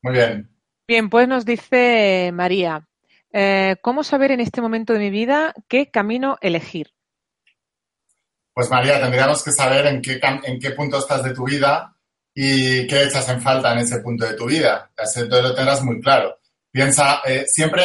Muy 0.02 0.12
bien. 0.12 0.50
Bien, 0.86 1.10
pues 1.10 1.28
nos 1.28 1.44
dice 1.44 2.30
María, 2.32 2.88
eh, 3.32 3.76
¿cómo 3.82 4.04
saber 4.04 4.30
en 4.32 4.40
este 4.40 4.60
momento 4.60 4.92
de 4.92 5.00
mi 5.00 5.10
vida 5.10 5.54
qué 5.68 5.90
camino 5.90 6.38
elegir? 6.40 6.92
Pues 8.54 8.70
María, 8.70 9.00
tendríamos 9.00 9.44
que 9.44 9.52
saber 9.52 9.86
en 9.86 10.02
qué, 10.02 10.18
en 10.22 10.58
qué 10.58 10.70
punto 10.70 10.98
estás 10.98 11.22
de 11.22 11.34
tu 11.34 11.44
vida 11.44 11.94
y 12.34 12.86
qué 12.86 13.04
echas 13.04 13.28
en 13.28 13.40
falta 13.40 13.72
en 13.72 13.78
ese 13.78 14.00
punto 14.00 14.24
de 14.24 14.34
tu 14.34 14.46
vida. 14.46 14.90
Así 14.96 15.20
lo 15.28 15.54
tendrás 15.54 15.82
muy 15.82 16.00
claro. 16.00 16.38
Piensa, 16.70 17.20
eh, 17.24 17.44
siempre 17.46 17.82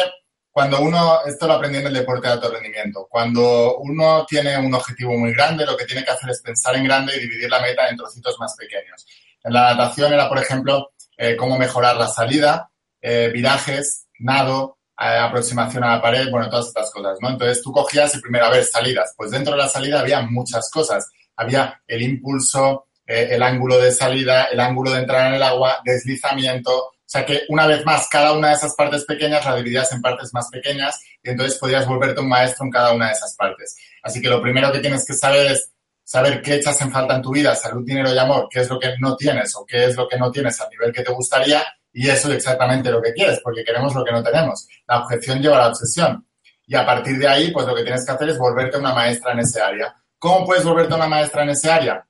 cuando 0.54 0.80
uno, 0.82 1.18
esto 1.26 1.48
lo 1.48 1.54
aprendí 1.54 1.78
en 1.78 1.88
el 1.88 1.94
deporte 1.94 2.28
de 2.28 2.34
alto 2.34 2.48
rendimiento, 2.48 3.08
cuando 3.10 3.78
uno 3.78 4.24
tiene 4.24 4.56
un 4.56 4.72
objetivo 4.72 5.18
muy 5.18 5.32
grande, 5.32 5.66
lo 5.66 5.76
que 5.76 5.84
tiene 5.84 6.04
que 6.04 6.12
hacer 6.12 6.30
es 6.30 6.40
pensar 6.42 6.76
en 6.76 6.84
grande 6.84 7.16
y 7.16 7.18
dividir 7.18 7.50
la 7.50 7.60
meta 7.60 7.88
en 7.88 7.96
trocitos 7.96 8.38
más 8.38 8.54
pequeños. 8.54 9.04
En 9.42 9.52
la 9.52 9.74
natación 9.74 10.12
era, 10.12 10.28
por 10.28 10.38
ejemplo, 10.38 10.92
eh, 11.18 11.34
cómo 11.34 11.58
mejorar 11.58 11.96
la 11.96 12.06
salida, 12.06 12.70
eh, 13.02 13.30
virajes, 13.34 14.06
nado, 14.20 14.78
eh, 14.96 15.18
aproximación 15.18 15.82
a 15.82 15.96
la 15.96 16.00
pared, 16.00 16.30
bueno, 16.30 16.48
todas 16.48 16.68
estas 16.68 16.88
cosas, 16.92 17.18
¿no? 17.20 17.30
Entonces 17.30 17.60
tú 17.60 17.72
cogías 17.72 18.14
y 18.14 18.20
primero, 18.20 18.44
a 18.44 18.50
ver, 18.50 18.62
salidas. 18.62 19.12
Pues 19.16 19.32
dentro 19.32 19.54
de 19.54 19.58
la 19.58 19.68
salida 19.68 19.98
había 19.98 20.20
muchas 20.20 20.70
cosas. 20.70 21.10
Había 21.34 21.82
el 21.88 22.00
impulso, 22.00 22.86
el 23.04 23.42
ángulo 23.42 23.80
de 23.80 23.90
salida, 23.90 24.44
el 24.44 24.60
ángulo 24.60 24.92
de 24.92 25.00
entrar 25.00 25.26
en 25.26 25.34
el 25.34 25.42
agua, 25.42 25.78
deslizamiento, 25.84 26.93
o 27.06 27.08
sea 27.14 27.26
que 27.26 27.42
una 27.48 27.66
vez 27.66 27.84
más, 27.84 28.08
cada 28.08 28.32
una 28.32 28.48
de 28.48 28.54
esas 28.54 28.74
partes 28.74 29.04
pequeñas 29.04 29.44
la 29.44 29.56
dividías 29.56 29.92
en 29.92 30.00
partes 30.00 30.32
más 30.32 30.48
pequeñas 30.48 30.98
y 31.22 31.30
entonces 31.30 31.58
podías 31.58 31.86
volverte 31.86 32.20
un 32.20 32.28
maestro 32.28 32.64
en 32.64 32.70
cada 32.70 32.92
una 32.92 33.08
de 33.08 33.12
esas 33.12 33.34
partes. 33.36 33.76
Así 34.02 34.20
que 34.22 34.28
lo 34.28 34.40
primero 34.40 34.72
que 34.72 34.80
tienes 34.80 35.06
que 35.06 35.12
saber 35.12 35.52
es 35.52 35.70
saber 36.02 36.40
qué 36.42 36.54
echas 36.56 36.80
en 36.80 36.90
falta 36.90 37.16
en 37.16 37.22
tu 37.22 37.32
vida, 37.32 37.54
salud, 37.54 37.84
dinero 37.84 38.12
y 38.12 38.18
amor, 38.18 38.48
qué 38.50 38.60
es 38.60 38.70
lo 38.70 38.78
que 38.78 38.94
no 38.98 39.16
tienes 39.16 39.54
o 39.54 39.64
qué 39.66 39.84
es 39.84 39.96
lo 39.96 40.08
que 40.08 40.18
no 40.18 40.30
tienes 40.30 40.60
al 40.60 40.70
nivel 40.70 40.92
que 40.92 41.02
te 41.02 41.12
gustaría 41.12 41.62
y 41.92 42.08
eso 42.08 42.28
es 42.28 42.36
exactamente 42.38 42.90
lo 42.90 43.00
que 43.00 43.12
quieres, 43.12 43.40
porque 43.42 43.64
queremos 43.64 43.94
lo 43.94 44.04
que 44.04 44.10
no 44.10 44.22
tenemos. 44.22 44.66
La 44.86 44.98
objeción 44.98 45.40
lleva 45.40 45.56
a 45.56 45.60
la 45.60 45.68
obsesión. 45.68 46.26
Y 46.66 46.74
a 46.74 46.84
partir 46.84 47.18
de 47.18 47.28
ahí, 47.28 47.52
pues 47.52 47.66
lo 47.66 47.74
que 47.74 47.82
tienes 47.82 48.04
que 48.04 48.12
hacer 48.12 48.30
es 48.30 48.38
volverte 48.38 48.78
una 48.78 48.92
maestra 48.92 49.32
en 49.32 49.38
ese 49.38 49.60
área. 49.60 49.94
¿Cómo 50.18 50.44
puedes 50.44 50.64
volverte 50.64 50.94
una 50.94 51.06
maestra 51.06 51.44
en 51.44 51.50
ese 51.50 51.70
área? 51.70 52.04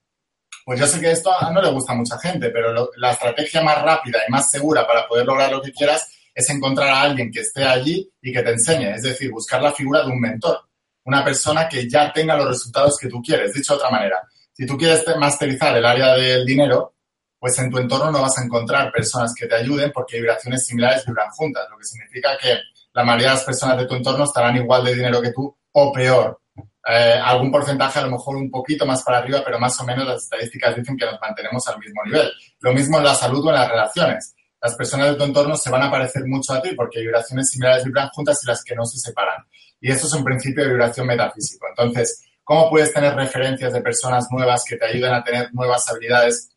Pues 0.64 0.80
yo 0.80 0.86
sé 0.86 0.98
que 1.00 1.10
esto 1.10 1.30
no 1.52 1.60
le 1.60 1.70
gusta 1.70 1.92
a 1.92 1.96
mucha 1.96 2.18
gente, 2.18 2.48
pero 2.50 2.90
la 2.96 3.10
estrategia 3.10 3.62
más 3.62 3.82
rápida 3.82 4.20
y 4.26 4.30
más 4.30 4.50
segura 4.50 4.86
para 4.86 5.06
poder 5.06 5.26
lograr 5.26 5.50
lo 5.50 5.60
que 5.60 5.72
quieras 5.72 6.08
es 6.34 6.50
encontrar 6.50 6.88
a 6.88 7.02
alguien 7.02 7.30
que 7.30 7.40
esté 7.40 7.64
allí 7.64 8.10
y 8.20 8.32
que 8.32 8.42
te 8.42 8.50
enseñe, 8.50 8.94
es 8.94 9.02
decir, 9.02 9.30
buscar 9.30 9.62
la 9.62 9.72
figura 9.72 10.02
de 10.02 10.10
un 10.10 10.20
mentor, 10.20 10.58
una 11.04 11.22
persona 11.22 11.68
que 11.68 11.88
ya 11.88 12.12
tenga 12.12 12.36
los 12.36 12.48
resultados 12.48 12.96
que 12.98 13.08
tú 13.08 13.22
quieres. 13.22 13.52
Dicho 13.52 13.74
de 13.74 13.76
otra 13.76 13.90
manera, 13.90 14.20
si 14.52 14.66
tú 14.66 14.76
quieres 14.76 15.04
masterizar 15.18 15.76
el 15.76 15.84
área 15.84 16.14
del 16.14 16.46
dinero, 16.46 16.94
pues 17.38 17.58
en 17.58 17.70
tu 17.70 17.78
entorno 17.78 18.10
no 18.10 18.22
vas 18.22 18.38
a 18.38 18.44
encontrar 18.44 18.90
personas 18.90 19.34
que 19.34 19.46
te 19.46 19.54
ayuden 19.54 19.92
porque 19.92 20.16
vibraciones 20.16 20.64
similares 20.64 21.04
vibran 21.04 21.28
juntas, 21.30 21.66
lo 21.70 21.76
que 21.76 21.84
significa 21.84 22.38
que 22.40 22.56
la 22.94 23.04
mayoría 23.04 23.28
de 23.28 23.34
las 23.34 23.44
personas 23.44 23.76
de 23.76 23.86
tu 23.86 23.94
entorno 23.94 24.24
estarán 24.24 24.56
igual 24.56 24.84
de 24.84 24.94
dinero 24.94 25.20
que 25.20 25.32
tú 25.32 25.54
o 25.72 25.92
peor. 25.92 26.40
Eh, 26.86 27.18
algún 27.22 27.50
porcentaje 27.50 27.98
a 27.98 28.02
lo 28.02 28.10
mejor 28.10 28.36
un 28.36 28.50
poquito 28.50 28.84
más 28.84 29.02
para 29.02 29.18
arriba, 29.18 29.42
pero 29.44 29.58
más 29.58 29.80
o 29.80 29.84
menos 29.84 30.06
las 30.06 30.24
estadísticas 30.24 30.76
dicen 30.76 30.96
que 30.96 31.06
nos 31.06 31.18
mantenemos 31.20 31.66
al 31.68 31.78
mismo 31.78 32.02
nivel. 32.04 32.30
Lo 32.60 32.72
mismo 32.72 32.98
en 32.98 33.04
la 33.04 33.14
salud 33.14 33.44
o 33.46 33.48
en 33.48 33.54
las 33.54 33.68
relaciones. 33.68 34.34
Las 34.60 34.74
personas 34.74 35.10
de 35.10 35.16
tu 35.16 35.24
entorno 35.24 35.56
se 35.56 35.70
van 35.70 35.82
a 35.82 35.90
parecer 35.90 36.24
mucho 36.26 36.52
a 36.52 36.60
ti 36.60 36.70
porque 36.74 37.00
vibraciones 37.00 37.50
similares 37.50 37.84
vibran 37.84 38.08
juntas 38.08 38.40
y 38.42 38.46
las 38.46 38.62
que 38.62 38.74
no 38.74 38.84
se 38.84 38.98
separan. 38.98 39.44
Y 39.80 39.90
eso 39.90 40.06
es 40.06 40.12
un 40.12 40.24
principio 40.24 40.64
de 40.64 40.70
vibración 40.70 41.06
metafísico. 41.06 41.66
Entonces, 41.68 42.24
¿cómo 42.42 42.70
puedes 42.70 42.92
tener 42.92 43.14
referencias 43.14 43.72
de 43.72 43.80
personas 43.80 44.26
nuevas 44.30 44.64
que 44.66 44.76
te 44.76 44.86
ayuden 44.86 45.12
a 45.12 45.22
tener 45.22 45.52
nuevas 45.52 45.88
habilidades 45.90 46.50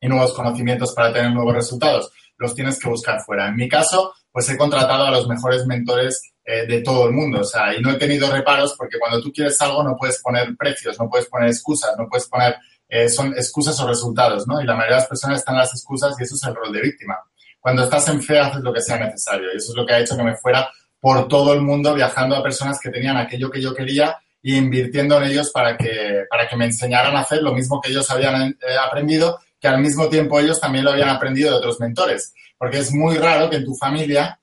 y 0.00 0.08
nuevos 0.08 0.32
conocimientos 0.34 0.94
para 0.94 1.12
tener 1.12 1.32
nuevos 1.32 1.54
resultados? 1.54 2.10
Los 2.38 2.54
tienes 2.54 2.78
que 2.78 2.88
buscar 2.88 3.20
fuera. 3.22 3.48
En 3.48 3.56
mi 3.56 3.68
caso, 3.68 4.14
pues 4.32 4.48
he 4.48 4.56
contratado 4.56 5.04
a 5.04 5.10
los 5.10 5.26
mejores 5.28 5.66
mentores 5.66 6.29
eh, 6.44 6.66
de 6.66 6.80
todo 6.80 7.06
el 7.06 7.12
mundo. 7.12 7.40
O 7.40 7.44
sea, 7.44 7.74
y 7.74 7.80
no 7.80 7.90
he 7.90 7.96
tenido 7.96 8.30
reparos 8.30 8.74
porque 8.76 8.98
cuando 8.98 9.20
tú 9.20 9.32
quieres 9.32 9.60
algo 9.60 9.82
no 9.82 9.96
puedes 9.96 10.20
poner 10.20 10.56
precios, 10.56 10.98
no 10.98 11.08
puedes 11.08 11.26
poner 11.26 11.48
excusas, 11.48 11.94
no 11.98 12.08
puedes 12.08 12.26
poner, 12.26 12.56
eh, 12.88 13.08
son 13.08 13.32
excusas 13.34 13.78
o 13.80 13.86
resultados, 13.86 14.46
¿no? 14.46 14.60
Y 14.60 14.64
la 14.64 14.74
mayoría 14.74 14.96
de 14.96 15.00
las 15.02 15.08
personas 15.08 15.38
están 15.38 15.56
en 15.56 15.60
las 15.60 15.72
excusas 15.72 16.14
y 16.18 16.22
eso 16.22 16.34
es 16.34 16.42
el 16.44 16.54
rol 16.54 16.72
de 16.72 16.80
víctima. 16.80 17.18
Cuando 17.60 17.84
estás 17.84 18.08
en 18.08 18.22
fe 18.22 18.38
haces 18.38 18.62
lo 18.62 18.72
que 18.72 18.80
sea 18.80 18.98
necesario 18.98 19.52
y 19.52 19.56
eso 19.58 19.72
es 19.72 19.76
lo 19.76 19.84
que 19.84 19.92
ha 19.92 20.00
hecho 20.00 20.16
que 20.16 20.22
me 20.22 20.36
fuera 20.36 20.68
por 20.98 21.28
todo 21.28 21.52
el 21.52 21.60
mundo 21.60 21.94
viajando 21.94 22.36
a 22.36 22.42
personas 22.42 22.78
que 22.80 22.90
tenían 22.90 23.16
aquello 23.16 23.50
que 23.50 23.60
yo 23.60 23.74
quería 23.74 24.16
e 24.42 24.56
invirtiendo 24.56 25.18
en 25.18 25.24
ellos 25.24 25.50
para 25.50 25.76
que, 25.76 26.24
para 26.30 26.48
que 26.48 26.56
me 26.56 26.64
enseñaran 26.64 27.14
a 27.16 27.20
hacer 27.20 27.42
lo 27.42 27.54
mismo 27.54 27.80
que 27.80 27.90
ellos 27.90 28.10
habían 28.10 28.50
eh, 28.50 28.76
aprendido, 28.82 29.38
que 29.60 29.68
al 29.68 29.80
mismo 29.80 30.08
tiempo 30.08 30.40
ellos 30.40 30.58
también 30.58 30.84
lo 30.84 30.92
habían 30.92 31.10
aprendido 31.10 31.50
de 31.50 31.56
otros 31.56 31.78
mentores. 31.80 32.32
Porque 32.56 32.78
es 32.78 32.92
muy 32.92 33.16
raro 33.16 33.50
que 33.50 33.56
en 33.56 33.64
tu 33.64 33.74
familia 33.74 34.38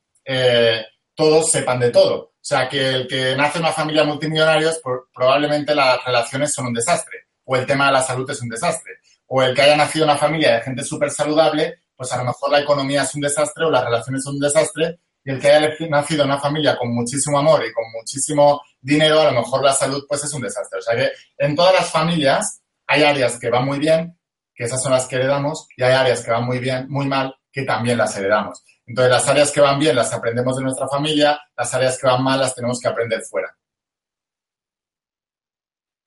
todos 1.17 1.51
sepan 1.51 1.79
de 1.79 1.89
todo. 1.89 2.15
O 2.15 2.31
sea, 2.39 2.69
que 2.69 2.89
el 2.89 3.07
que 3.07 3.35
nace 3.35 3.57
en 3.57 3.65
una 3.65 3.73
familia 3.73 4.03
multimillonaria, 4.03 4.71
probablemente 5.13 5.75
las 5.75 6.01
relaciones 6.05 6.53
son 6.53 6.67
un 6.67 6.73
desastre, 6.73 7.25
o 7.43 7.57
el 7.57 7.65
tema 7.65 7.87
de 7.87 7.93
la 7.93 8.03
salud 8.03 8.29
es 8.29 8.41
un 8.41 8.47
desastre, 8.47 8.93
o 9.25 9.41
el 9.41 9.53
que 9.53 9.63
haya 9.63 9.75
nacido 9.75 10.05
en 10.05 10.11
una 10.11 10.19
familia 10.19 10.53
de 10.53 10.61
gente 10.61 10.83
súper 10.83 11.09
saludable, 11.09 11.81
pues 11.95 12.11
a 12.13 12.17
lo 12.17 12.25
mejor 12.25 12.51
la 12.51 12.59
economía 12.59 13.01
es 13.01 13.15
un 13.15 13.21
desastre 13.21 13.65
o 13.65 13.71
las 13.71 13.83
relaciones 13.83 14.23
son 14.23 14.35
un 14.35 14.39
desastre, 14.39 14.99
y 15.25 15.31
el 15.31 15.41
que 15.41 15.51
haya 15.51 15.75
nacido 15.89 16.23
en 16.23 16.29
una 16.29 16.39
familia 16.39 16.77
con 16.77 16.93
muchísimo 16.93 17.39
amor 17.39 17.65
y 17.65 17.73
con 17.73 17.83
muchísimo 17.91 18.61
dinero, 18.79 19.19
a 19.19 19.31
lo 19.31 19.41
mejor 19.41 19.63
la 19.63 19.73
salud 19.73 20.05
pues 20.07 20.23
es 20.23 20.33
un 20.33 20.43
desastre. 20.43 20.79
O 20.79 20.81
sea 20.81 20.95
que 20.95 21.11
en 21.37 21.55
todas 21.55 21.73
las 21.73 21.89
familias 21.89 22.61
hay 22.85 23.03
áreas 23.03 23.37
que 23.37 23.49
van 23.49 23.65
muy 23.65 23.79
bien, 23.79 24.17
que 24.55 24.63
esas 24.63 24.81
son 24.81 24.93
las 24.93 25.07
que 25.07 25.17
heredamos, 25.17 25.67
y 25.75 25.83
hay 25.83 25.93
áreas 25.93 26.23
que 26.23 26.31
van 26.31 26.45
muy 26.45 26.59
bien, 26.59 26.87
muy 26.89 27.07
mal, 27.07 27.35
que 27.51 27.63
también 27.63 27.97
las 27.97 28.15
heredamos. 28.15 28.63
Entonces, 28.87 29.11
las 29.11 29.27
áreas 29.27 29.51
que 29.51 29.61
van 29.61 29.77
bien 29.77 29.95
las 29.95 30.13
aprendemos 30.13 30.55
de 30.55 30.63
nuestra 30.63 30.87
familia, 30.87 31.39
las 31.55 31.73
áreas 31.73 31.99
que 31.99 32.07
van 32.07 32.23
mal 32.23 32.39
las 32.39 32.55
tenemos 32.55 32.79
que 32.79 32.87
aprender 32.87 33.21
fuera. 33.21 33.53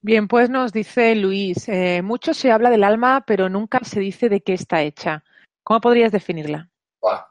Bien, 0.02 0.26
pues 0.26 0.48
nos 0.48 0.72
dice 0.72 1.14
Luis, 1.14 1.68
eh, 1.68 2.00
mucho 2.02 2.32
se 2.32 2.50
habla 2.50 2.70
del 2.70 2.84
alma, 2.84 3.22
pero 3.26 3.50
nunca 3.50 3.80
se 3.84 4.00
dice 4.00 4.30
de 4.30 4.40
qué 4.40 4.54
está 4.54 4.80
hecha. 4.80 5.22
¿Cómo 5.62 5.80
podrías 5.80 6.10
definirla? 6.10 6.68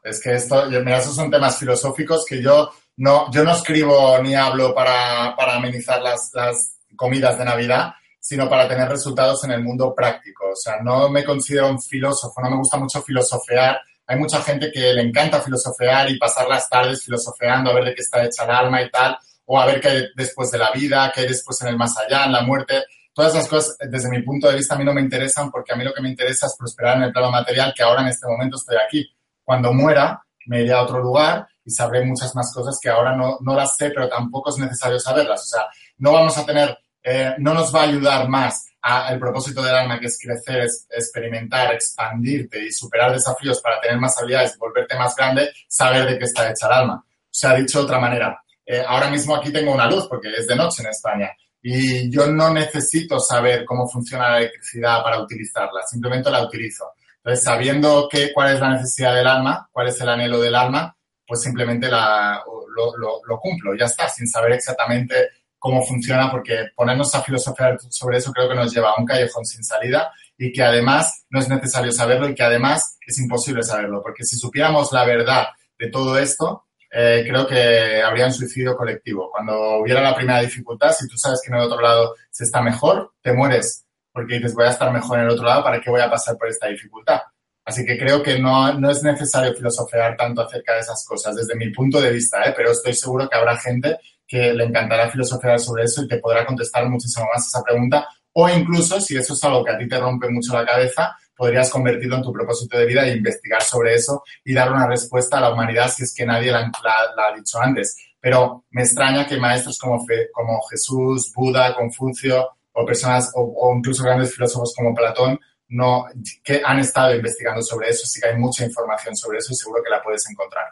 es 0.02 0.20
que 0.20 0.34
esto, 0.34 0.66
mira, 0.68 0.98
esos 0.98 1.14
son 1.14 1.30
temas 1.30 1.56
filosóficos 1.56 2.24
que 2.28 2.42
yo 2.42 2.70
no, 2.96 3.30
yo 3.30 3.44
no 3.44 3.52
escribo 3.52 4.18
ni 4.20 4.34
hablo 4.34 4.74
para, 4.74 5.34
amenizar 5.36 6.02
las, 6.02 6.30
las 6.34 6.76
comidas 6.96 7.38
de 7.38 7.44
Navidad, 7.44 7.92
sino 8.18 8.48
para 8.48 8.68
tener 8.68 8.88
resultados 8.88 9.44
en 9.44 9.52
el 9.52 9.62
mundo 9.62 9.94
práctico. 9.94 10.50
O 10.50 10.56
sea, 10.56 10.80
no 10.82 11.08
me 11.08 11.24
considero 11.24 11.68
un 11.68 11.80
filósofo, 11.80 12.40
no 12.42 12.50
me 12.50 12.56
gusta 12.56 12.78
mucho 12.78 13.00
filosofear 13.02 13.80
hay 14.10 14.18
mucha 14.18 14.42
gente 14.42 14.72
que 14.72 14.92
le 14.92 15.02
encanta 15.02 15.40
filosofear 15.40 16.10
y 16.10 16.18
pasar 16.18 16.48
las 16.48 16.68
tardes 16.68 17.04
filosofeando 17.04 17.70
a 17.70 17.74
ver 17.74 17.84
de 17.84 17.94
qué 17.94 18.00
está 18.00 18.24
hecha 18.24 18.42
el 18.42 18.50
alma 18.50 18.82
y 18.82 18.90
tal, 18.90 19.16
o 19.44 19.56
a 19.56 19.66
ver 19.66 19.80
qué 19.80 19.88
hay 19.88 20.02
después 20.16 20.50
de 20.50 20.58
la 20.58 20.72
vida, 20.72 21.12
qué 21.14 21.20
hay 21.20 21.28
después 21.28 21.62
en 21.62 21.68
el 21.68 21.76
más 21.76 21.96
allá, 21.96 22.24
en 22.24 22.32
la 22.32 22.42
muerte. 22.42 22.82
Todas 23.14 23.36
esas 23.36 23.46
cosas, 23.46 23.76
desde 23.88 24.10
mi 24.10 24.20
punto 24.22 24.48
de 24.48 24.56
vista, 24.56 24.74
a 24.74 24.78
mí 24.78 24.84
no 24.84 24.92
me 24.92 25.00
interesan 25.00 25.48
porque 25.48 25.72
a 25.72 25.76
mí 25.76 25.84
lo 25.84 25.94
que 25.94 26.02
me 26.02 26.08
interesa 26.08 26.46
es 26.46 26.56
prosperar 26.58 26.96
en 26.96 27.04
el 27.04 27.12
plano 27.12 27.30
material, 27.30 27.72
que 27.72 27.84
ahora 27.84 28.02
en 28.02 28.08
este 28.08 28.26
momento 28.26 28.56
estoy 28.56 28.78
aquí. 28.84 29.08
Cuando 29.44 29.72
muera, 29.72 30.20
me 30.46 30.62
iré 30.62 30.72
a 30.72 30.82
otro 30.82 30.98
lugar 30.98 31.46
y 31.64 31.70
sabré 31.70 32.04
muchas 32.04 32.34
más 32.34 32.52
cosas 32.52 32.80
que 32.82 32.88
ahora 32.88 33.14
no, 33.14 33.38
no 33.42 33.54
las 33.54 33.76
sé, 33.76 33.90
pero 33.90 34.08
tampoco 34.08 34.50
es 34.50 34.58
necesario 34.58 34.98
saberlas. 34.98 35.40
O 35.42 35.46
sea, 35.46 35.66
no 35.98 36.10
vamos 36.10 36.36
a 36.36 36.44
tener 36.44 36.76
eh, 37.02 37.34
no 37.38 37.54
nos 37.54 37.74
va 37.74 37.80
a 37.80 37.84
ayudar 37.84 38.28
más 38.28 38.66
al 38.82 39.18
propósito 39.18 39.62
del 39.62 39.74
alma, 39.74 40.00
que 40.00 40.06
es 40.06 40.18
crecer, 40.18 40.66
experimentar, 40.90 41.74
expandirte 41.74 42.64
y 42.64 42.72
superar 42.72 43.12
desafíos 43.12 43.60
para 43.60 43.80
tener 43.80 43.98
más 43.98 44.18
habilidades, 44.18 44.56
volverte 44.58 44.96
más 44.96 45.14
grande, 45.14 45.50
saber 45.68 46.06
de 46.06 46.18
qué 46.18 46.24
está 46.24 46.50
hecha 46.50 46.66
el 46.66 46.72
alma. 46.72 47.04
O 47.04 47.28
sea, 47.30 47.54
dicho 47.54 47.78
de 47.78 47.84
otra 47.84 47.98
manera, 47.98 48.42
eh, 48.64 48.82
ahora 48.86 49.10
mismo 49.10 49.36
aquí 49.36 49.52
tengo 49.52 49.72
una 49.72 49.88
luz 49.88 50.06
porque 50.08 50.28
es 50.36 50.46
de 50.46 50.56
noche 50.56 50.82
en 50.82 50.88
España 50.88 51.30
y 51.62 52.10
yo 52.10 52.26
no 52.28 52.52
necesito 52.52 53.20
saber 53.20 53.64
cómo 53.64 53.88
funciona 53.88 54.30
la 54.30 54.38
electricidad 54.38 55.02
para 55.02 55.20
utilizarla, 55.20 55.82
simplemente 55.86 56.30
la 56.30 56.42
utilizo. 56.42 56.92
Entonces, 57.16 57.44
sabiendo 57.44 58.08
qué, 58.10 58.32
cuál 58.32 58.54
es 58.54 58.60
la 58.60 58.70
necesidad 58.70 59.14
del 59.14 59.26
alma, 59.26 59.68
cuál 59.70 59.88
es 59.88 60.00
el 60.00 60.08
anhelo 60.08 60.40
del 60.40 60.54
alma, 60.54 60.96
pues 61.26 61.42
simplemente 61.42 61.88
la, 61.88 62.42
lo, 62.74 62.96
lo, 62.96 63.20
lo 63.24 63.38
cumplo, 63.38 63.74
ya 63.74 63.84
está, 63.84 64.08
sin 64.08 64.26
saber 64.26 64.52
exactamente 64.52 65.28
cómo 65.60 65.84
funciona, 65.84 66.30
porque 66.30 66.70
ponernos 66.74 67.14
a 67.14 67.22
filosofar 67.22 67.78
sobre 67.90 68.16
eso 68.16 68.32
creo 68.32 68.48
que 68.48 68.54
nos 68.56 68.74
lleva 68.74 68.90
a 68.90 68.98
un 68.98 69.04
callejón 69.04 69.44
sin 69.44 69.62
salida 69.62 70.10
y 70.38 70.50
que 70.52 70.62
además 70.62 71.26
no 71.28 71.38
es 71.38 71.48
necesario 71.48 71.92
saberlo 71.92 72.28
y 72.28 72.34
que 72.34 72.42
además 72.42 72.96
es 73.06 73.18
imposible 73.18 73.62
saberlo, 73.62 74.02
porque 74.02 74.24
si 74.24 74.36
supiéramos 74.36 74.90
la 74.90 75.04
verdad 75.04 75.48
de 75.78 75.90
todo 75.90 76.18
esto, 76.18 76.64
eh, 76.90 77.24
creo 77.28 77.46
que 77.46 78.02
habría 78.02 78.26
un 78.26 78.32
suicidio 78.32 78.74
colectivo. 78.74 79.30
Cuando 79.30 79.80
hubiera 79.80 80.00
la 80.00 80.16
primera 80.16 80.40
dificultad, 80.40 80.92
si 80.92 81.06
tú 81.06 81.18
sabes 81.18 81.40
que 81.44 81.52
en 81.52 81.58
el 81.58 81.66
otro 81.66 81.80
lado 81.80 82.14
se 82.30 82.44
está 82.44 82.62
mejor, 82.62 83.12
te 83.20 83.34
mueres, 83.34 83.84
porque 84.12 84.36
dices, 84.36 84.54
voy 84.54 84.64
a 84.64 84.70
estar 84.70 84.90
mejor 84.90 85.18
en 85.18 85.26
el 85.26 85.30
otro 85.30 85.44
lado, 85.44 85.62
¿para 85.62 85.78
qué 85.78 85.90
voy 85.90 86.00
a 86.00 86.10
pasar 86.10 86.38
por 86.38 86.48
esta 86.48 86.68
dificultad? 86.68 87.20
Así 87.62 87.84
que 87.84 87.98
creo 87.98 88.22
que 88.22 88.38
no, 88.38 88.72
no 88.72 88.90
es 88.90 89.02
necesario 89.02 89.54
filosofear 89.54 90.16
tanto 90.16 90.40
acerca 90.40 90.72
de 90.72 90.80
esas 90.80 91.04
cosas, 91.06 91.36
desde 91.36 91.54
mi 91.54 91.70
punto 91.70 92.00
de 92.00 92.10
vista, 92.10 92.42
¿eh? 92.44 92.54
pero 92.56 92.70
estoy 92.70 92.94
seguro 92.94 93.28
que 93.28 93.36
habrá 93.36 93.58
gente 93.58 93.98
que 94.30 94.54
le 94.54 94.64
encantará 94.64 95.10
filosofar 95.10 95.58
sobre 95.58 95.82
eso 95.82 96.04
y 96.04 96.08
te 96.08 96.18
podrá 96.18 96.46
contestar 96.46 96.88
muchísimo 96.88 97.26
más 97.34 97.48
esa 97.48 97.64
pregunta. 97.64 98.06
O 98.32 98.48
incluso, 98.48 99.00
si 99.00 99.16
eso 99.16 99.34
es 99.34 99.42
algo 99.42 99.64
que 99.64 99.72
a 99.72 99.78
ti 99.78 99.88
te 99.88 99.98
rompe 99.98 100.28
mucho 100.28 100.54
la 100.54 100.64
cabeza, 100.64 101.16
podrías 101.34 101.68
convertirlo 101.68 102.16
en 102.16 102.22
tu 102.22 102.32
propósito 102.32 102.78
de 102.78 102.86
vida 102.86 103.04
e 103.04 103.16
investigar 103.16 103.60
sobre 103.60 103.94
eso 103.94 104.22
y 104.44 104.54
dar 104.54 104.70
una 104.70 104.86
respuesta 104.86 105.38
a 105.38 105.40
la 105.40 105.52
humanidad 105.52 105.90
si 105.90 106.04
es 106.04 106.14
que 106.14 106.24
nadie 106.24 106.52
la, 106.52 106.60
ha 106.60 107.34
dicho 107.36 107.58
antes. 107.60 107.96
Pero 108.20 108.66
me 108.70 108.82
extraña 108.82 109.26
que 109.26 109.36
maestros 109.36 109.76
como, 109.78 110.06
como 110.32 110.62
Jesús, 110.70 111.32
Buda, 111.34 111.74
Confucio 111.74 112.50
o 112.70 112.86
personas 112.86 113.32
o, 113.34 113.42
o, 113.42 113.76
incluso 113.76 114.04
grandes 114.04 114.32
filósofos 114.32 114.72
como 114.76 114.94
Platón 114.94 115.40
no, 115.70 116.04
que 116.44 116.62
han 116.64 116.78
estado 116.78 117.16
investigando 117.16 117.62
sobre 117.62 117.88
eso. 117.88 118.06
Sí 118.06 118.20
que 118.20 118.28
hay 118.28 118.36
mucha 118.36 118.64
información 118.64 119.16
sobre 119.16 119.38
eso 119.38 119.52
y 119.52 119.56
seguro 119.56 119.82
que 119.82 119.90
la 119.90 120.00
puedes 120.00 120.24
encontrar. 120.30 120.66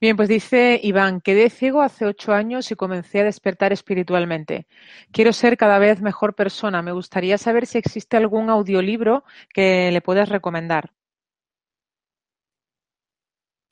Bien, 0.00 0.16
pues 0.16 0.30
dice 0.30 0.80
Iván, 0.82 1.20
quedé 1.20 1.50
ciego 1.50 1.82
hace 1.82 2.06
ocho 2.06 2.32
años 2.32 2.70
y 2.70 2.74
comencé 2.74 3.20
a 3.20 3.24
despertar 3.24 3.70
espiritualmente. 3.74 4.66
Quiero 5.12 5.34
ser 5.34 5.58
cada 5.58 5.78
vez 5.78 6.00
mejor 6.00 6.34
persona. 6.34 6.80
Me 6.80 6.92
gustaría 6.92 7.36
saber 7.36 7.66
si 7.66 7.76
existe 7.76 8.16
algún 8.16 8.48
audiolibro 8.48 9.24
que 9.52 9.90
le 9.92 10.00
puedas 10.00 10.30
recomendar. 10.30 10.92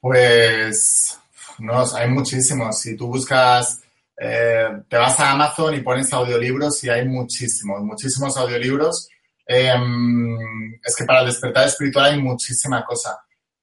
Pues 0.00 1.18
no, 1.60 1.82
hay 1.94 2.08
muchísimos. 2.10 2.78
Si 2.78 2.94
tú 2.94 3.06
buscas, 3.06 3.80
eh, 4.18 4.68
te 4.86 4.96
vas 4.98 5.18
a 5.20 5.30
Amazon 5.30 5.74
y 5.76 5.80
pones 5.80 6.12
audiolibros 6.12 6.84
y 6.84 6.90
hay 6.90 7.06
muchísimos, 7.08 7.80
muchísimos 7.80 8.36
audiolibros. 8.36 9.08
Em, 9.46 10.74
es 10.84 10.94
que 10.94 11.04
para 11.04 11.24
despertar 11.24 11.68
espiritual 11.68 12.12
hay 12.12 12.20
muchísima 12.20 12.84
cosa. 12.84 13.18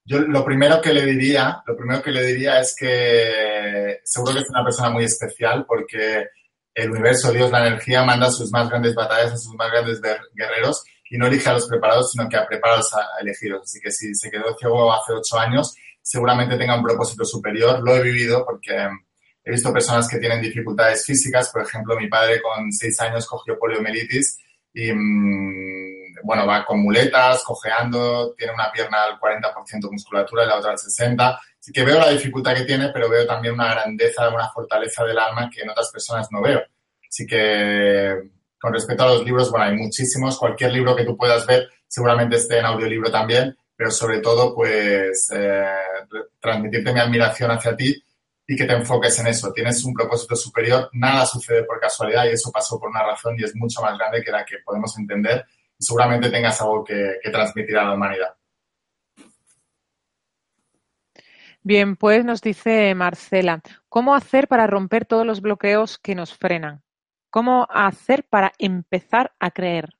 Yo 0.08 0.20
lo 0.20 0.44
primero 0.44 0.80
que 0.80 0.92
le 0.92 1.04
diría, 1.04 1.62
lo 1.66 1.76
primero 1.76 2.00
que 2.00 2.12
le 2.12 2.22
diría 2.22 2.60
es 2.60 2.76
que 2.78 3.98
seguro 4.04 4.34
que 4.34 4.40
es 4.40 4.48
una 4.48 4.62
persona 4.62 4.88
muy 4.88 5.02
especial 5.02 5.64
porque 5.66 6.28
el 6.72 6.90
universo, 6.92 7.32
Dios, 7.32 7.50
la 7.50 7.66
energía 7.66 8.04
manda 8.04 8.30
sus 8.30 8.52
más 8.52 8.68
grandes 8.68 8.94
batallas 8.94 9.32
a 9.32 9.36
sus 9.36 9.54
más 9.56 9.68
grandes 9.68 10.00
guerreros 10.32 10.84
y 11.10 11.18
no 11.18 11.26
elige 11.26 11.48
a 11.48 11.54
los 11.54 11.66
preparados, 11.66 12.12
sino 12.12 12.28
que 12.28 12.36
a 12.36 12.46
preparados 12.46 12.92
a 12.94 13.20
elegidos. 13.20 13.62
Así 13.64 13.80
que 13.80 13.90
si 13.90 14.14
se 14.14 14.30
quedó 14.30 14.56
ciego 14.56 14.92
hace 14.92 15.12
ocho 15.12 15.40
años, 15.40 15.74
seguramente 16.00 16.56
tenga 16.56 16.76
un 16.76 16.84
propósito 16.84 17.24
superior. 17.24 17.82
Lo 17.82 17.96
he 17.96 18.02
vivido 18.02 18.44
porque 18.44 18.88
he 19.42 19.50
visto 19.50 19.72
personas 19.72 20.08
que 20.08 20.18
tienen 20.18 20.40
dificultades 20.40 21.04
físicas. 21.04 21.50
Por 21.50 21.62
ejemplo, 21.62 21.96
mi 21.96 22.08
padre 22.08 22.40
con 22.40 22.70
seis 22.70 23.00
años 23.00 23.26
cogió 23.26 23.58
poliomielitis 23.58 24.38
y 24.76 24.92
mm, 24.92 26.16
bueno, 26.22 26.46
va 26.46 26.66
con 26.66 26.80
muletas, 26.82 27.42
cojeando, 27.42 28.34
tiene 28.36 28.52
una 28.52 28.70
pierna 28.70 29.04
al 29.04 29.18
40% 29.18 29.90
musculatura 29.90 30.44
y 30.44 30.48
la 30.48 30.58
otra 30.58 30.72
al 30.72 30.76
60%. 30.76 31.38
Así 31.58 31.72
que 31.72 31.82
veo 31.82 31.98
la 31.98 32.10
dificultad 32.10 32.54
que 32.54 32.64
tiene, 32.64 32.90
pero 32.90 33.08
veo 33.08 33.26
también 33.26 33.54
una 33.54 33.72
grandeza, 33.72 34.28
una 34.28 34.50
fortaleza 34.50 35.02
del 35.04 35.18
alma 35.18 35.48
que 35.50 35.62
en 35.62 35.70
otras 35.70 35.90
personas 35.90 36.28
no 36.30 36.42
veo. 36.42 36.60
Así 37.08 37.26
que 37.26 38.30
con 38.60 38.74
respecto 38.74 39.04
a 39.04 39.14
los 39.14 39.24
libros, 39.24 39.50
bueno, 39.50 39.64
hay 39.64 39.76
muchísimos. 39.76 40.38
Cualquier 40.38 40.72
libro 40.72 40.94
que 40.94 41.04
tú 41.04 41.16
puedas 41.16 41.46
ver 41.46 41.68
seguramente 41.88 42.36
esté 42.36 42.58
en 42.58 42.66
audiolibro 42.66 43.10
también, 43.10 43.56
pero 43.74 43.90
sobre 43.90 44.18
todo, 44.18 44.54
pues, 44.54 45.30
eh, 45.34 45.64
transmitirte 46.38 46.92
mi 46.92 47.00
admiración 47.00 47.50
hacia 47.50 47.74
ti 47.74 48.02
y 48.46 48.56
que 48.56 48.64
te 48.64 48.72
enfoques 48.72 49.18
en 49.18 49.26
eso. 49.26 49.52
Tienes 49.52 49.84
un 49.84 49.92
propósito 49.92 50.36
superior, 50.36 50.88
nada 50.92 51.26
sucede 51.26 51.64
por 51.64 51.80
casualidad 51.80 52.26
y 52.26 52.30
eso 52.30 52.50
pasó 52.52 52.78
por 52.78 52.90
una 52.90 53.02
razón 53.02 53.34
y 53.38 53.44
es 53.44 53.54
mucho 53.56 53.82
más 53.82 53.98
grande 53.98 54.22
que 54.22 54.30
la 54.30 54.44
que 54.44 54.58
podemos 54.64 54.96
entender 54.98 55.44
y 55.78 55.84
seguramente 55.84 56.30
tengas 56.30 56.60
algo 56.60 56.84
que, 56.84 57.18
transmitir 57.30 57.76
a 57.76 57.84
la 57.84 57.94
humanidad. 57.94 58.34
Bien, 61.62 61.96
pues 61.96 62.24
nos 62.24 62.40
dice 62.40 62.94
Marcela, 62.94 63.60
¿cómo 63.88 64.14
hacer 64.14 64.46
para 64.46 64.68
romper 64.68 65.04
todos 65.04 65.26
los 65.26 65.40
bloqueos 65.40 65.98
que 65.98 66.14
nos 66.14 66.32
frenan? 66.32 66.84
¿Cómo 67.28 67.66
hacer 67.68 68.24
para 68.24 68.52
empezar 68.58 69.34
a 69.40 69.50
creer? 69.50 69.96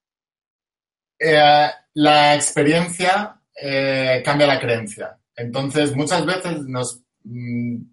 Eh, 1.19 1.69
la 1.95 2.35
experiencia 2.37 3.41
eh, 3.61 4.23
cambia 4.25 4.47
la 4.47 4.61
creencia. 4.61 5.19
Entonces, 5.35 5.95
muchas 5.97 6.25
veces 6.25 6.63
nos 6.67 7.03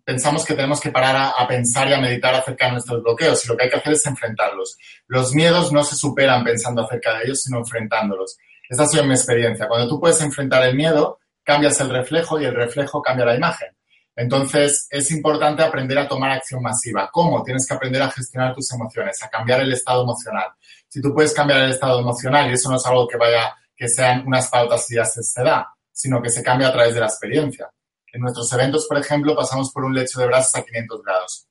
pensamos 0.03 0.45
que 0.45 0.53
tenemos 0.53 0.79
que 0.79 0.91
parar 0.91 1.34
a, 1.36 1.47
pensar 1.47 1.88
y 1.88 1.93
a 1.93 1.99
meditar 1.99 2.36
acerca 2.36 2.65
de 2.65 2.73
nuestros 2.73 3.01
bloqueos 3.01 3.43
y 3.43 3.47
lo 3.47 3.57
que 3.57 3.63
hay 3.63 3.69
que 3.69 3.77
hacer 3.77 3.93
es 3.93 4.05
enfrentarlos. 4.05 4.77
Los 5.07 5.34
miedos 5.34 5.71
no 5.71 5.84
se 5.84 5.95
superan 5.95 6.43
pensando 6.43 6.84
acerca 6.84 7.17
de 7.17 7.25
ellos, 7.25 7.41
sino 7.41 7.57
enfrentándolos. 7.59 8.38
Esa 8.69 8.84
ha 8.84 8.88
sido 8.88 9.03
mi 9.05 9.13
experiencia. 9.13 9.67
Cuando 9.67 9.88
tú 9.88 9.99
puedes 9.99 10.21
enfrentar 10.21 10.63
el 10.63 10.75
miedo, 10.75 11.19
cambias 11.43 11.79
el 11.81 11.89
reflejo 11.89 12.39
y 12.39 12.45
el 12.45 12.55
reflejo 12.55 13.01
cambia 13.01 13.25
la 13.25 13.36
imagen. 13.36 13.69
Entonces, 14.15 14.88
es 14.91 15.09
importante 15.11 15.63
aprender 15.63 15.97
a 15.97 16.07
tomar 16.07 16.31
acción 16.31 16.61
masiva. 16.61 17.09
¿Cómo? 17.11 17.43
Tienes 17.43 17.67
que 17.67 17.73
aprender 17.73 18.01
a 18.03 18.11
gestionar 18.11 18.53
tus 18.53 18.71
emociones, 18.71 19.21
a 19.23 19.29
cambiar 19.29 19.61
el 19.61 19.73
estado 19.73 20.03
emocional. 20.03 20.49
Si 20.88 21.01
tú 21.01 21.11
puedes 21.13 21.34
cambiar 21.34 21.61
el 21.61 21.71
estado 21.71 21.99
emocional, 21.99 22.49
y 22.49 22.53
eso 22.53 22.69
no 22.69 22.75
es 22.75 22.86
algo 22.86 23.07
que 23.07 23.17
vaya, 23.17 23.55
que 23.75 23.88
sean 23.89 24.23
unas 24.27 24.47
pautas 24.49 24.89
y 24.91 24.95
ya 24.95 25.05
se, 25.05 25.23
se 25.23 25.43
da, 25.43 25.67
sino 25.91 26.21
que 26.21 26.29
se 26.29 26.43
cambia 26.43 26.67
a 26.67 26.71
través 26.71 26.93
de 26.93 26.99
la 26.99 27.07
experiencia. 27.07 27.71
En 28.14 28.22
nuestros 28.22 28.53
eventos, 28.53 28.86
por 28.86 28.99
ejemplo, 28.99 29.36
pasamos 29.36 29.72
por 29.72 29.84
un 29.84 29.95
lecho 29.95 30.20
de 30.20 30.28
brasas 30.28 30.61
a 30.61 30.64
500 30.64 31.01
grados. 31.01 31.47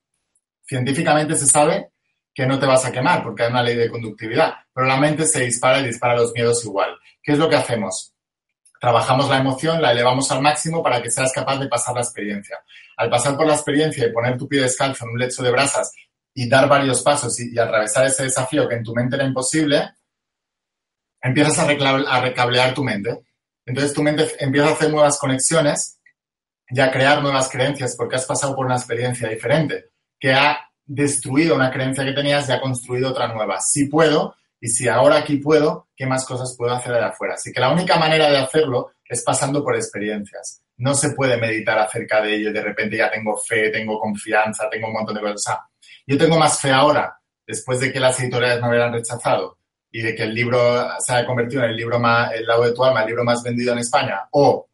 Científicamente 0.65 1.35
se 1.35 1.45
sabe 1.45 1.91
que 2.33 2.45
no 2.45 2.57
te 2.57 2.65
vas 2.65 2.85
a 2.85 2.91
quemar 2.91 3.21
porque 3.21 3.43
hay 3.43 3.51
una 3.51 3.61
ley 3.61 3.75
de 3.75 3.89
conductividad, 3.89 4.53
pero 4.73 4.87
la 4.87 4.95
mente 4.95 5.25
se 5.25 5.41
dispara 5.41 5.81
y 5.81 5.87
dispara 5.87 6.15
los 6.15 6.31
miedos 6.31 6.63
igual. 6.63 6.97
¿Qué 7.21 7.33
es 7.33 7.37
lo 7.37 7.49
que 7.49 7.57
hacemos? 7.57 8.13
Trabajamos 8.79 9.29
la 9.29 9.39
emoción, 9.39 9.81
la 9.81 9.91
elevamos 9.91 10.31
al 10.31 10.41
máximo 10.41 10.81
para 10.81 11.01
que 11.01 11.11
seas 11.11 11.33
capaz 11.33 11.59
de 11.59 11.67
pasar 11.67 11.95
la 11.95 12.01
experiencia. 12.01 12.57
Al 12.95 13.09
pasar 13.09 13.35
por 13.35 13.45
la 13.45 13.55
experiencia 13.55 14.07
y 14.07 14.13
poner 14.13 14.37
tu 14.37 14.47
pie 14.47 14.61
descalzo 14.61 15.03
en 15.03 15.11
un 15.11 15.19
lecho 15.19 15.43
de 15.43 15.51
brasas 15.51 15.91
y 16.33 16.47
dar 16.47 16.69
varios 16.69 17.01
pasos 17.01 17.37
y, 17.41 17.59
atravesar 17.59 18.05
ese 18.05 18.23
desafío 18.23 18.69
que 18.69 18.75
en 18.75 18.83
tu 18.83 18.95
mente 18.95 19.17
era 19.17 19.25
imposible, 19.25 19.91
empiezas 21.21 21.59
a, 21.59 21.63
a 21.63 22.21
recablear 22.21 22.73
tu 22.73 22.85
mente. 22.85 23.19
Entonces 23.65 23.93
tu 23.93 24.01
mente 24.01 24.33
empieza 24.39 24.69
a 24.69 24.73
hacer 24.73 24.89
nuevas 24.89 25.19
conexiones 25.19 25.99
y 26.69 26.79
a 26.79 26.91
crear 26.91 27.21
nuevas 27.21 27.49
creencias 27.49 27.95
porque 27.97 28.15
has 28.15 28.25
pasado 28.25 28.55
por 28.55 28.65
una 28.65 28.75
experiencia 28.75 29.29
diferente, 29.29 29.85
que 30.19 30.33
ha 30.33 30.57
destruido 30.85 31.55
una 31.55 31.71
creencia 31.71 32.03
que 32.03 32.13
tenías 32.13 32.47
y 32.49 32.51
ha 32.51 32.61
construido 32.61 33.11
otra 33.11 33.27
nueva. 33.33 33.59
Si 33.59 33.87
puedo, 33.87 34.35
y 34.59 34.69
si 34.69 34.87
ahora 34.87 35.17
aquí 35.17 35.37
puedo, 35.37 35.89
¿qué 35.95 36.05
más 36.05 36.25
cosas 36.25 36.55
puedo 36.57 36.73
hacer 36.73 36.93
de 36.93 37.03
afuera? 37.03 37.33
Así 37.35 37.51
que 37.51 37.59
la 37.59 37.71
única 37.71 37.97
manera 37.97 38.29
de 38.29 38.37
hacerlo 38.37 38.93
es 39.07 39.23
pasando 39.23 39.63
por 39.63 39.75
experiencias. 39.75 40.63
No 40.77 40.93
se 40.95 41.11
puede 41.11 41.37
meditar 41.37 41.77
acerca 41.77 42.21
de 42.21 42.35
ello 42.35 42.49
y 42.49 42.53
de 42.53 42.63
repente 42.63 42.97
ya 42.97 43.11
tengo 43.11 43.37
fe, 43.37 43.69
tengo 43.69 43.99
confianza, 43.99 44.69
tengo 44.69 44.87
un 44.87 44.93
montón 44.93 45.15
de 45.15 45.21
cosas. 45.21 45.57
yo 46.07 46.17
tengo 46.17 46.37
más 46.37 46.59
fe 46.59 46.71
ahora, 46.71 47.17
después 47.45 47.79
de 47.79 47.91
que 47.91 47.99
las 47.99 48.19
editoriales 48.19 48.61
me 48.61 48.69
hubieran 48.69 48.93
rechazado 48.93 49.57
y 49.91 50.01
de 50.01 50.15
que 50.15 50.23
el 50.23 50.33
libro 50.33 50.87
se 50.99 51.13
haya 51.13 51.27
convertido 51.27 51.63
en 51.63 51.71
el 51.71 51.75
libro 51.75 51.99
más, 51.99 52.33
el 52.33 52.45
lado 52.45 52.63
de 52.63 52.73
tu 52.73 52.83
alma, 52.83 53.01
el 53.01 53.07
libro 53.07 53.23
más 53.23 53.43
vendido 53.43 53.73
en 53.73 53.79
España, 53.79 54.21
o 54.31 54.67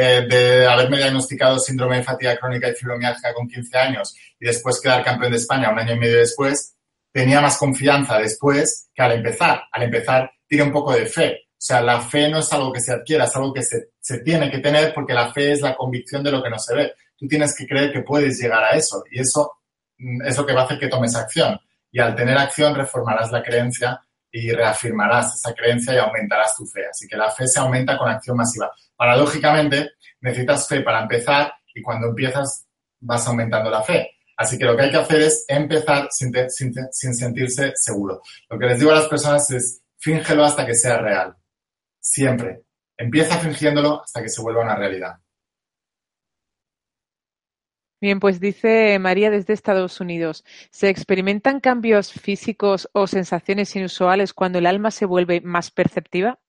eh, 0.00 0.24
de 0.28 0.64
haberme 0.64 0.98
diagnosticado 0.98 1.58
síndrome 1.58 1.96
de 1.96 2.04
fatiga 2.04 2.36
crónica 2.36 2.68
y 2.68 2.74
fibromialgia 2.74 3.34
con 3.34 3.48
15 3.48 3.78
años 3.78 4.14
y 4.38 4.46
después 4.46 4.80
quedar 4.80 5.02
campeón 5.02 5.32
de 5.32 5.38
España 5.38 5.72
un 5.72 5.78
año 5.80 5.94
y 5.94 5.98
medio 5.98 6.18
después, 6.18 6.76
tenía 7.10 7.40
más 7.40 7.58
confianza 7.58 8.16
después 8.16 8.90
que 8.94 9.02
al 9.02 9.10
empezar. 9.10 9.64
Al 9.72 9.82
empezar 9.82 10.30
tiene 10.46 10.62
un 10.62 10.72
poco 10.72 10.92
de 10.92 11.06
fe. 11.06 11.48
O 11.50 11.56
sea, 11.58 11.82
la 11.82 12.00
fe 12.00 12.28
no 12.28 12.38
es 12.38 12.52
algo 12.52 12.72
que 12.72 12.80
se 12.80 12.92
adquiera, 12.92 13.24
es 13.24 13.34
algo 13.34 13.52
que 13.52 13.64
se, 13.64 13.88
se 13.98 14.20
tiene 14.20 14.48
que 14.48 14.58
tener 14.58 14.94
porque 14.94 15.14
la 15.14 15.32
fe 15.32 15.50
es 15.50 15.62
la 15.62 15.74
convicción 15.74 16.22
de 16.22 16.30
lo 16.30 16.44
que 16.44 16.50
no 16.50 16.60
se 16.60 16.76
ve. 16.76 16.92
Tú 17.16 17.26
tienes 17.26 17.56
que 17.56 17.66
creer 17.66 17.92
que 17.92 18.02
puedes 18.02 18.38
llegar 18.38 18.62
a 18.62 18.76
eso 18.76 19.02
y 19.10 19.20
eso 19.20 19.50
mm, 19.98 20.22
es 20.22 20.36
lo 20.38 20.46
que 20.46 20.52
va 20.52 20.60
a 20.60 20.64
hacer 20.66 20.78
que 20.78 20.86
tomes 20.86 21.16
acción. 21.16 21.58
Y 21.90 21.98
al 21.98 22.14
tener 22.14 22.38
acción 22.38 22.72
reformarás 22.72 23.32
la 23.32 23.42
creencia 23.42 24.00
y 24.30 24.52
reafirmarás 24.52 25.34
esa 25.34 25.52
creencia 25.54 25.94
y 25.94 25.98
aumentarás 25.98 26.54
tu 26.54 26.64
fe. 26.66 26.82
Así 26.88 27.08
que 27.08 27.16
la 27.16 27.32
fe 27.32 27.48
se 27.48 27.58
aumenta 27.58 27.98
con 27.98 28.08
acción 28.08 28.36
masiva. 28.36 28.70
Paradójicamente, 28.98 29.92
necesitas 30.20 30.66
fe 30.66 30.80
para 30.80 31.02
empezar 31.02 31.52
y 31.72 31.80
cuando 31.80 32.08
empiezas 32.08 32.66
vas 32.98 33.28
aumentando 33.28 33.70
la 33.70 33.84
fe. 33.84 34.10
Así 34.36 34.58
que 34.58 34.64
lo 34.64 34.76
que 34.76 34.82
hay 34.82 34.90
que 34.90 34.96
hacer 34.96 35.20
es 35.20 35.44
empezar 35.46 36.08
sin, 36.10 36.34
sentirse 37.14 37.72
seguro. 37.76 38.20
Lo 38.50 38.58
que 38.58 38.66
les 38.66 38.80
digo 38.80 38.90
a 38.90 38.96
las 38.96 39.06
personas 39.06 39.48
es, 39.52 39.82
fíngelo 39.98 40.44
hasta 40.44 40.66
que 40.66 40.74
sea 40.74 40.98
real. 40.98 41.36
Siempre. 42.00 42.62
Empieza 42.96 43.38
fingiéndolo 43.38 44.02
hasta 44.02 44.20
que 44.20 44.28
se 44.28 44.42
vuelva 44.42 44.62
una 44.62 44.74
realidad. 44.74 45.14
Bien, 48.00 48.18
pues 48.18 48.40
dice 48.40 48.98
María 48.98 49.30
desde 49.30 49.52
Estados 49.52 50.00
Unidos, 50.00 50.44
¿se 50.70 50.88
experimentan 50.88 51.60
cambios 51.60 52.12
físicos 52.12 52.88
o 52.92 53.06
sensaciones 53.06 53.74
inusuales 53.76 54.32
cuando 54.32 54.58
el 54.58 54.66
alma 54.66 54.90
se 54.90 55.04
vuelve 55.04 55.40
más 55.40 55.70
perceptiva? 55.70 56.40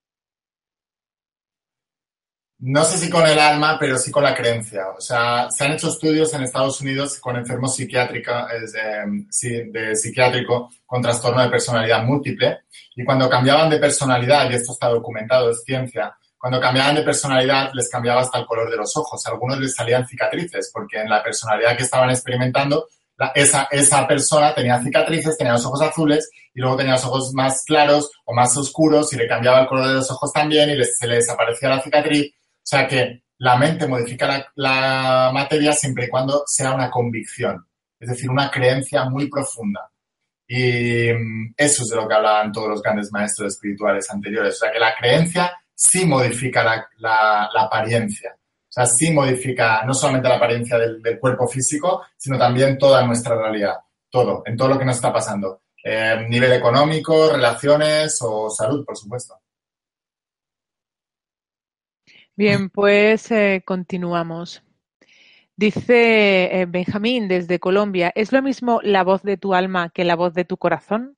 No 2.61 2.83
sé 2.83 2.97
si 2.97 3.09
con 3.09 3.25
el 3.25 3.39
alma, 3.39 3.77
pero 3.79 3.97
sí 3.97 4.11
con 4.11 4.23
la 4.23 4.35
creencia. 4.35 4.89
O 4.97 4.99
sea, 4.99 5.49
se 5.49 5.63
han 5.63 5.71
hecho 5.71 5.87
estudios 5.87 6.33
en 6.33 6.43
Estados 6.43 6.81
Unidos 6.81 7.17
con 7.19 7.37
enfermos 7.37 7.75
psiquiátricos, 7.75 8.35
de, 8.73 9.65
de 9.71 9.95
psiquiátrico 9.95 10.69
con 10.85 11.01
trastorno 11.01 11.41
de 11.41 11.49
personalidad 11.49 12.03
múltiple 12.03 12.59
y 12.95 13.05
cuando 13.05 13.29
cambiaban 13.29 13.69
de 13.69 13.77
personalidad, 13.77 14.49
y 14.49 14.55
esto 14.55 14.73
está 14.73 14.89
documentado, 14.89 15.51
es 15.51 15.63
ciencia, 15.63 16.13
cuando 16.37 16.59
cambiaban 16.59 16.95
de 16.95 17.03
personalidad 17.03 17.71
les 17.73 17.89
cambiaba 17.89 18.21
hasta 18.21 18.39
el 18.39 18.45
color 18.45 18.69
de 18.69 18.77
los 18.77 18.95
ojos. 18.97 19.25
A 19.25 19.31
algunos 19.31 19.59
les 19.59 19.75
salían 19.75 20.07
cicatrices 20.07 20.71
porque 20.73 20.99
en 20.99 21.09
la 21.09 21.21
personalidad 21.23 21.77
que 21.77 21.83
estaban 21.83 22.09
experimentando, 22.09 22.87
esa, 23.35 23.67
esa 23.71 24.07
persona 24.07 24.53
tenía 24.53 24.81
cicatrices, 24.81 25.37
tenía 25.37 25.53
los 25.53 25.65
ojos 25.65 25.81
azules 25.81 26.29
y 26.53 26.61
luego 26.61 26.77
tenía 26.77 26.93
los 26.93 27.05
ojos 27.05 27.33
más 27.33 27.63
claros 27.65 28.09
o 28.23 28.33
más 28.33 28.55
oscuros 28.55 29.11
y 29.11 29.17
le 29.17 29.27
cambiaba 29.27 29.61
el 29.61 29.67
color 29.67 29.87
de 29.87 29.93
los 29.95 30.09
ojos 30.11 30.31
también 30.31 30.69
y 30.69 30.83
se 30.83 31.07
le 31.07 31.15
desaparecía 31.15 31.69
la 31.69 31.81
cicatriz. 31.81 32.33
Sea 32.69 32.87
que 32.87 33.23
la 33.39 33.57
mente 33.57 33.87
modifica 33.87 34.27
la, 34.27 34.45
la 34.53 35.31
materia 35.33 35.73
siempre 35.73 36.05
y 36.05 36.07
cuando 36.07 36.43
sea 36.45 36.71
una 36.71 36.91
convicción, 36.91 37.65
es 37.99 38.09
decir, 38.09 38.29
una 38.29 38.51
creencia 38.51 39.05
muy 39.05 39.27
profunda. 39.27 39.89
Y 40.47 41.11
mm, 41.11 41.55
eso 41.57 41.81
es 41.81 41.89
de 41.89 41.95
lo 41.95 42.07
que 42.07 42.13
hablaban 42.13 42.51
todos 42.51 42.69
los 42.69 42.83
grandes 42.83 43.11
maestros 43.11 43.53
espirituales 43.53 44.07
anteriores. 44.11 44.53
O 44.53 44.57
sea, 44.59 44.71
que 44.71 44.77
la 44.77 44.93
creencia 44.95 45.51
sí 45.73 46.05
modifica 46.05 46.87
la, 46.99 47.49
apariencia. 47.57 48.35
O 48.37 48.71
sea, 48.71 48.85
sí 48.85 49.09
modifica 49.09 49.83
no 49.83 49.95
solamente 49.95 50.29
la 50.29 50.35
apariencia 50.35 50.77
del, 50.77 51.19
cuerpo 51.19 51.47
físico, 51.47 52.03
sino 52.17 52.37
también 52.37 52.77
toda 52.77 53.03
nuestra 53.03 53.35
realidad. 53.35 53.77
Todo, 54.11 54.43
en 54.45 54.55
todo 54.55 54.67
lo 54.67 54.77
que 54.77 54.85
nos 54.85 54.97
está 54.97 55.11
pasando. 55.11 55.63
Eh, 55.83 56.23
nivel 56.29 56.53
económico, 56.53 57.31
relaciones 57.31 58.19
o 58.21 58.47
salud, 58.51 58.85
por 58.85 58.95
supuesto. 58.95 59.38
Bien, 62.39 62.69
pues 62.69 63.31
eh, 63.31 63.63
continuamos. 63.65 64.63
Dice 65.57 66.61
eh, 66.61 66.65
Benjamín 66.69 67.27
desde 67.27 67.59
Colombia, 67.59 68.13
¿es 68.15 68.31
lo 68.31 68.41
mismo 68.41 68.79
la 68.81 69.03
voz 69.03 69.23
de 69.23 69.35
tu 69.35 69.53
alma 69.53 69.89
que 69.89 70.05
la 70.05 70.15
voz 70.15 70.33
de 70.33 70.45
tu 70.45 70.55
corazón? 70.55 71.17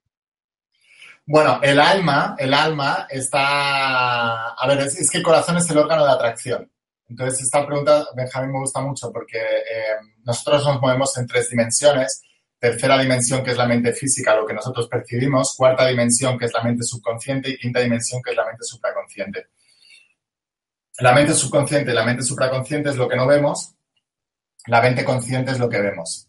Bueno, 1.27 1.59
el 1.61 1.79
alma, 1.79 2.35
el 2.39 2.55
alma 2.55 3.05
está, 3.07 4.47
a 4.47 4.67
ver, 4.67 4.79
es, 4.79 5.11
que 5.11 5.19
el 5.19 5.23
corazón 5.23 5.57
es 5.57 5.69
el 5.69 5.77
órgano 5.77 6.07
de 6.07 6.11
atracción. 6.11 6.71
Entonces, 7.07 7.43
esta 7.43 7.67
pregunta, 7.67 8.03
Benjamín, 8.15 8.53
me 8.53 8.57
gusta 8.57 8.81
mucho 8.81 9.11
porque 9.11 9.37
eh, 9.37 9.97
nosotros 10.23 10.65
nos 10.65 10.81
movemos 10.81 11.15
en 11.19 11.27
tres 11.27 11.51
dimensiones. 11.51 12.23
Tercera 12.57 12.97
dimensión, 12.97 13.43
que 13.43 13.51
es 13.51 13.57
la 13.57 13.67
mente 13.67 13.93
física, 13.93 14.35
lo 14.35 14.47
que 14.47 14.55
nosotros 14.55 14.87
percibimos. 14.87 15.53
Cuarta 15.55 15.85
dimensión, 15.85 16.39
que 16.39 16.45
es 16.45 16.53
la 16.53 16.63
mente 16.63 16.83
subconsciente. 16.83 17.51
Y 17.51 17.57
quinta 17.59 17.79
dimensión, 17.79 18.23
que 18.23 18.31
es 18.31 18.37
la 18.37 18.47
mente 18.47 18.63
supraconsciente. 18.63 19.49
La 21.01 21.13
mente 21.13 21.33
subconsciente 21.33 21.91
y 21.91 21.95
la 21.95 22.05
mente 22.05 22.23
supraconsciente 22.23 22.91
es 22.91 22.95
lo 22.95 23.09
que 23.09 23.15
no 23.15 23.25
vemos. 23.25 23.73
La 24.67 24.81
mente 24.81 25.03
consciente 25.03 25.51
es 25.51 25.59
lo 25.59 25.67
que 25.67 25.81
vemos. 25.81 26.27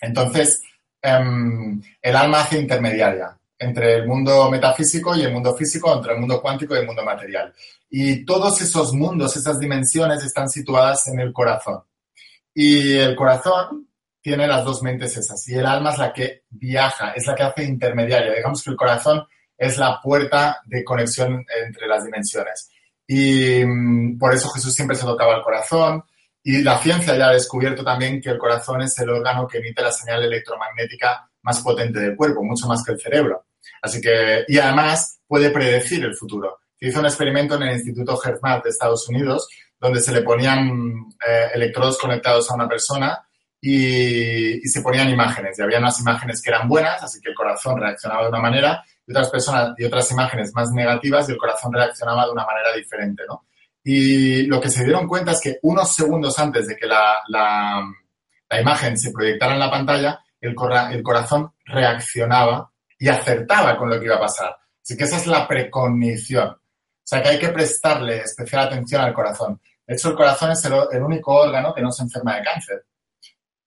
Entonces, 0.00 0.62
em, 1.02 1.82
el 2.00 2.16
alma 2.16 2.40
hace 2.40 2.58
intermediaria 2.58 3.38
entre 3.58 3.94
el 3.96 4.06
mundo 4.06 4.50
metafísico 4.50 5.14
y 5.14 5.22
el 5.22 5.32
mundo 5.32 5.54
físico, 5.54 5.94
entre 5.94 6.14
el 6.14 6.20
mundo 6.20 6.40
cuántico 6.40 6.74
y 6.74 6.78
el 6.78 6.86
mundo 6.86 7.04
material. 7.04 7.54
Y 7.90 8.24
todos 8.24 8.60
esos 8.62 8.94
mundos, 8.94 9.36
esas 9.36 9.58
dimensiones 9.58 10.24
están 10.24 10.48
situadas 10.48 11.06
en 11.08 11.20
el 11.20 11.32
corazón. 11.32 11.82
Y 12.54 12.94
el 12.94 13.14
corazón 13.14 13.88
tiene 14.22 14.46
las 14.46 14.64
dos 14.64 14.82
mentes 14.82 15.14
esas. 15.18 15.46
Y 15.48 15.56
el 15.56 15.66
alma 15.66 15.92
es 15.92 15.98
la 15.98 16.12
que 16.12 16.44
viaja, 16.48 17.12
es 17.12 17.26
la 17.26 17.34
que 17.34 17.42
hace 17.42 17.64
intermediaria. 17.64 18.32
Digamos 18.32 18.62
que 18.62 18.70
el 18.70 18.76
corazón 18.76 19.26
es 19.58 19.76
la 19.76 20.00
puerta 20.00 20.62
de 20.64 20.82
conexión 20.82 21.44
entre 21.64 21.86
las 21.86 22.04
dimensiones. 22.04 22.70
Y 23.06 23.64
mm, 23.64 24.18
por 24.18 24.34
eso 24.34 24.48
Jesús 24.50 24.74
siempre 24.74 24.96
se 24.96 25.04
tocaba 25.04 25.36
el 25.36 25.42
corazón. 25.42 26.04
Y 26.42 26.62
la 26.62 26.78
ciencia 26.78 27.16
ya 27.16 27.28
ha 27.28 27.32
descubierto 27.32 27.82
también 27.82 28.20
que 28.20 28.30
el 28.30 28.38
corazón 28.38 28.82
es 28.82 28.98
el 28.98 29.10
órgano 29.10 29.48
que 29.48 29.58
emite 29.58 29.82
la 29.82 29.92
señal 29.92 30.22
electromagnética 30.22 31.28
más 31.42 31.60
potente 31.60 32.00
del 32.00 32.16
cuerpo, 32.16 32.42
mucho 32.42 32.66
más 32.66 32.84
que 32.84 32.92
el 32.92 33.00
cerebro. 33.00 33.46
Así 33.80 34.00
que, 34.00 34.44
y 34.48 34.58
además 34.58 35.20
puede 35.26 35.50
predecir 35.50 36.04
el 36.04 36.14
futuro. 36.14 36.58
Se 36.78 36.88
hizo 36.88 37.00
un 37.00 37.06
experimento 37.06 37.54
en 37.54 37.62
el 37.62 37.74
Instituto 37.74 38.18
HeartMath 38.22 38.64
de 38.64 38.70
Estados 38.70 39.08
Unidos, 39.08 39.48
donde 39.78 40.00
se 40.00 40.12
le 40.12 40.22
ponían 40.22 41.06
eh, 41.26 41.48
electrodos 41.54 41.98
conectados 41.98 42.50
a 42.50 42.54
una 42.54 42.68
persona 42.68 43.26
y, 43.60 44.60
se 44.68 44.82
ponían 44.82 45.10
imágenes. 45.10 45.58
Y 45.58 45.62
había 45.62 45.78
unas 45.78 45.98
imágenes 46.00 46.42
que 46.42 46.50
eran 46.50 46.68
buenas, 46.68 47.02
así 47.02 47.20
que 47.20 47.30
el 47.30 47.34
corazón 47.34 47.80
reaccionaba 47.80 48.24
de 48.24 48.28
una 48.28 48.40
manera, 48.40 48.84
y 49.06 49.12
otras 49.12 49.30
personas 49.30 49.74
y 49.76 49.84
otras 49.84 50.10
imágenes 50.10 50.52
más 50.54 50.70
negativas 50.70 51.28
y 51.28 51.32
el 51.32 51.38
corazón 51.38 51.72
reaccionaba 51.72 52.26
de 52.26 52.32
una 52.32 52.44
manera 52.44 52.72
diferente, 52.74 53.22
¿no? 53.28 53.46
Y 53.82 54.46
lo 54.46 54.60
que 54.60 54.70
se 54.70 54.82
dieron 54.82 55.06
cuenta 55.06 55.32
es 55.32 55.40
que 55.40 55.58
unos 55.62 55.94
segundos 55.94 56.38
antes 56.38 56.66
de 56.66 56.76
que 56.76 56.86
la, 56.86 57.16
la, 57.28 57.82
imagen 58.58 58.96
se 58.96 59.12
proyectara 59.12 59.54
en 59.54 59.60
la 59.60 59.70
pantalla, 59.70 60.24
el, 60.40 60.54
el 60.92 61.02
corazón 61.02 61.52
reaccionaba 61.66 62.70
y 62.98 63.08
acertaba 63.08 63.76
con 63.76 63.90
lo 63.90 63.98
que 63.98 64.06
iba 64.06 64.16
a 64.16 64.20
pasar. 64.20 64.56
Así 64.82 64.96
que 64.96 65.04
esa 65.04 65.16
es 65.16 65.26
la 65.26 65.46
precognición. 65.46 66.48
O 66.48 67.06
sea 67.06 67.22
que 67.22 67.28
hay 67.28 67.38
que 67.38 67.50
prestarle 67.50 68.20
especial 68.20 68.66
atención 68.66 69.02
al 69.02 69.12
corazón. 69.12 69.60
De 69.86 69.94
hecho, 69.94 70.08
el 70.10 70.14
corazón 70.14 70.52
es 70.52 70.64
el, 70.64 71.02
único 71.02 71.34
órgano 71.34 71.74
que 71.74 71.82
no 71.82 71.92
se 71.92 72.02
enferma 72.02 72.36
de 72.36 72.44
cáncer. 72.44 72.86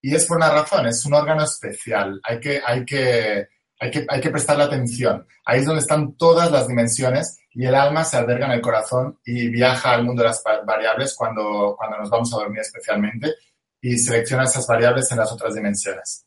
Y 0.01 0.15
es 0.15 0.25
por 0.25 0.37
una 0.37 0.49
razón, 0.49 0.87
es 0.87 1.05
un 1.05 1.13
órgano 1.13 1.43
especial. 1.43 2.19
Hay 2.23 2.39
que, 2.39 2.61
hay 2.65 2.83
que, 2.83 3.47
hay 3.79 3.91
que, 3.91 4.05
hay 4.07 4.21
que 4.21 4.29
prestarle 4.29 4.63
atención. 4.63 5.25
Ahí 5.45 5.59
es 5.59 5.65
donde 5.65 5.81
están 5.81 6.13
todas 6.17 6.51
las 6.51 6.67
dimensiones 6.67 7.39
y 7.51 7.65
el 7.65 7.75
alma 7.75 8.03
se 8.03 8.17
alberga 8.17 8.47
en 8.47 8.53
el 8.53 8.61
corazón 8.61 9.19
y 9.25 9.49
viaja 9.49 9.93
al 9.93 10.03
mundo 10.03 10.23
de 10.23 10.29
las 10.29 10.43
variables 10.65 11.15
cuando, 11.15 11.75
cuando 11.77 11.97
nos 11.97 12.09
vamos 12.09 12.33
a 12.33 12.37
dormir 12.37 12.61
especialmente 12.61 13.33
y 13.81 13.97
selecciona 13.97 14.43
esas 14.43 14.65
variables 14.65 15.11
en 15.11 15.17
las 15.19 15.31
otras 15.31 15.53
dimensiones. 15.53 16.25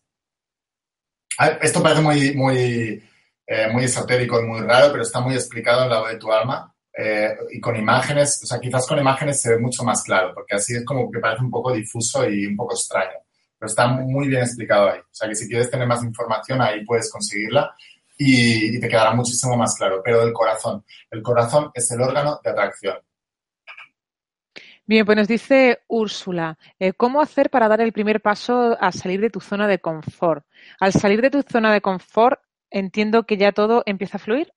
Esto 1.61 1.83
parece 1.83 2.03
muy, 2.03 2.35
muy, 2.35 3.03
eh, 3.47 3.69
muy 3.73 3.85
esotérico 3.85 4.41
y 4.41 4.47
muy 4.47 4.61
raro, 4.61 4.93
pero 4.93 5.03
está 5.03 5.21
muy 5.21 5.35
explicado 5.35 5.85
en 5.85 5.91
la 5.91 6.01
voz 6.01 6.11
de 6.11 6.19
tu 6.19 6.31
alma. 6.33 6.75
Eh, 6.97 7.35
y 7.53 7.61
con 7.61 7.77
imágenes, 7.77 8.41
o 8.43 8.47
sea, 8.47 8.61
quizás 8.61 8.87
con 8.87 8.99
imágenes 8.99 9.41
se 9.41 9.51
ve 9.51 9.59
mucho 9.59 9.83
más 9.85 10.03
claro, 10.03 10.33
porque 10.35 10.57
así 10.57 10.75
es 10.75 10.85
como 10.85 11.11
que 11.11 11.19
parece 11.19 11.43
un 11.43 11.51
poco 11.51 11.73
difuso 11.73 12.29
y 12.29 12.47
un 12.47 12.57
poco 12.57 12.75
extraño. 12.75 13.17
Pero 13.61 13.69
está 13.69 13.87
muy 13.87 14.27
bien 14.27 14.41
explicado 14.41 14.91
ahí. 14.91 15.01
O 15.01 15.13
sea, 15.13 15.29
que 15.29 15.37
si 15.37 15.47
quieres 15.47 15.71
tener 15.71 15.87
más 15.87 16.03
información, 16.03 16.63
ahí 16.63 16.85
puedes 16.85 17.13
conseguirla 17.13 17.75
y, 18.17 18.77
y 18.77 18.81
te 18.81 18.89
quedará 18.89 19.13
muchísimo 19.13 19.55
más 19.57 19.77
claro. 19.77 20.01
Pero 20.03 20.25
del 20.25 20.33
corazón. 20.33 20.83
El 21.11 21.23
corazón 21.23 21.71
es 21.75 21.91
el 21.91 22.01
órgano 22.01 22.41
de 22.43 22.51
atracción. 22.51 22.97
Bien, 24.91 25.07
pues 25.07 25.17
nos 25.17 25.29
dice 25.29 25.83
Úrsula, 25.87 26.59
eh, 26.81 26.93
¿cómo 26.95 27.21
hacer 27.21 27.49
para 27.49 27.69
dar 27.69 27.81
el 27.81 27.93
primer 27.93 28.21
paso 28.21 28.77
a 28.81 28.91
salir 28.91 29.21
de 29.21 29.31
tu 29.31 29.39
zona 29.41 29.69
de 29.69 29.79
confort? 29.79 30.45
Al 30.81 30.93
salir 30.93 31.23
de 31.23 31.31
tu 31.31 31.43
zona 31.43 31.73
de 31.73 31.81
confort, 31.81 32.41
entiendo 32.71 33.23
que 33.23 33.37
ya 33.37 33.53
todo 33.53 33.85
empieza 33.87 34.17
a 34.17 34.21
fluir. 34.21 34.53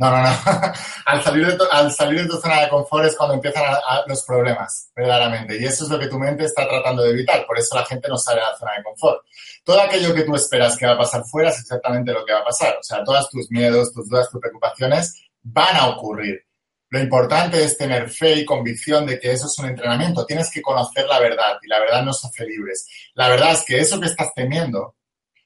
No, 0.00 0.10
no, 0.10 0.22
no. 0.22 0.30
al, 1.04 1.22
salir 1.22 1.46
de 1.46 1.58
tu, 1.58 1.64
al 1.70 1.92
salir 1.92 2.22
de 2.22 2.26
tu 2.26 2.40
zona 2.40 2.62
de 2.62 2.70
confort 2.70 3.04
es 3.04 3.14
cuando 3.14 3.34
empiezan 3.34 3.62
los 4.06 4.22
problemas, 4.22 4.90
verdaderamente. 4.96 5.60
Y 5.60 5.66
eso 5.66 5.84
es 5.84 5.90
lo 5.90 5.98
que 5.98 6.06
tu 6.06 6.18
mente 6.18 6.46
está 6.46 6.66
tratando 6.66 7.02
de 7.02 7.10
evitar. 7.10 7.44
Por 7.46 7.58
eso 7.58 7.76
la 7.76 7.84
gente 7.84 8.08
no 8.08 8.16
sale 8.16 8.40
a 8.40 8.48
la 8.48 8.56
zona 8.56 8.72
de 8.78 8.82
confort. 8.82 9.22
Todo 9.62 9.78
aquello 9.78 10.14
que 10.14 10.22
tú 10.22 10.34
esperas 10.34 10.78
que 10.78 10.86
va 10.86 10.92
a 10.92 10.98
pasar 10.98 11.22
fuera 11.26 11.50
es 11.50 11.58
exactamente 11.58 12.12
lo 12.12 12.24
que 12.24 12.32
va 12.32 12.38
a 12.38 12.44
pasar. 12.44 12.78
O 12.80 12.82
sea, 12.82 13.04
todos 13.04 13.28
tus 13.28 13.50
miedos, 13.50 13.92
tus 13.92 14.08
dudas, 14.08 14.30
tus 14.30 14.40
preocupaciones 14.40 15.22
van 15.42 15.76
a 15.76 15.88
ocurrir. 15.88 16.46
Lo 16.88 16.98
importante 16.98 17.62
es 17.62 17.76
tener 17.76 18.08
fe 18.08 18.36
y 18.36 18.46
convicción 18.46 19.04
de 19.04 19.20
que 19.20 19.32
eso 19.32 19.48
es 19.48 19.58
un 19.58 19.66
entrenamiento. 19.66 20.24
Tienes 20.24 20.50
que 20.50 20.62
conocer 20.62 21.06
la 21.08 21.20
verdad 21.20 21.58
y 21.60 21.68
la 21.68 21.78
verdad 21.78 22.02
nos 22.02 22.24
hace 22.24 22.46
libres. 22.46 22.88
La 23.12 23.28
verdad 23.28 23.52
es 23.52 23.64
que 23.66 23.78
eso 23.78 24.00
que 24.00 24.06
estás 24.06 24.32
temiendo 24.34 24.96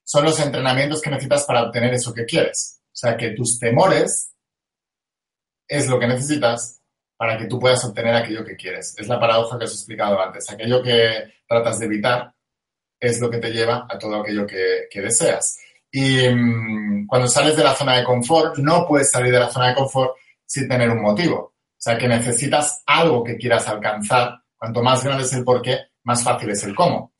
son 0.04 0.24
los 0.24 0.38
entrenamientos 0.38 1.02
que 1.02 1.10
necesitas 1.10 1.42
para 1.42 1.64
obtener 1.64 1.92
eso 1.92 2.14
que 2.14 2.24
quieres. 2.24 2.82
O 2.86 2.96
sea, 2.96 3.16
que 3.16 3.30
tus 3.30 3.58
temores 3.58 4.30
es 5.66 5.88
lo 5.88 5.98
que 5.98 6.06
necesitas 6.06 6.80
para 7.16 7.38
que 7.38 7.46
tú 7.46 7.58
puedas 7.58 7.84
obtener 7.84 8.14
aquello 8.14 8.44
que 8.44 8.56
quieres. 8.56 8.94
Es 8.98 9.08
la 9.08 9.20
paradoja 9.20 9.58
que 9.58 9.64
os 9.64 9.72
he 9.72 9.74
explicado 9.74 10.20
antes. 10.20 10.50
Aquello 10.50 10.82
que 10.82 11.34
tratas 11.46 11.78
de 11.78 11.86
evitar 11.86 12.34
es 12.98 13.20
lo 13.20 13.30
que 13.30 13.38
te 13.38 13.52
lleva 13.52 13.86
a 13.88 13.98
todo 13.98 14.20
aquello 14.20 14.46
que, 14.46 15.00
deseas. 15.00 15.58
Y 15.90 16.28
mm, 16.28 17.06
cuando 17.06 17.28
sales 17.28 17.56
de 17.56 17.64
la 17.64 17.74
zona 17.74 17.96
de 17.96 18.04
confort, 18.04 18.58
no 18.58 18.86
puedes 18.86 19.10
salir 19.10 19.32
de 19.32 19.38
la 19.38 19.50
zona 19.50 19.68
de 19.68 19.74
confort 19.74 20.16
sin 20.44 20.68
tener 20.68 20.90
un 20.90 21.02
motivo. 21.02 21.36
O 21.36 21.76
sea, 21.84 21.98
que 21.98 22.08
necesitas 22.08 22.82
algo 22.86 23.22
que 23.22 23.36
quieras 23.36 23.68
alcanzar. 23.68 24.40
Cuanto 24.56 24.82
más 24.82 25.04
grande 25.04 25.24
es 25.24 25.32
el 25.34 25.44
porqué, 25.44 25.78
más 26.04 26.22
fácil 26.22 26.50
es 26.50 26.64
el 26.64 26.74
cómo. 26.74 27.12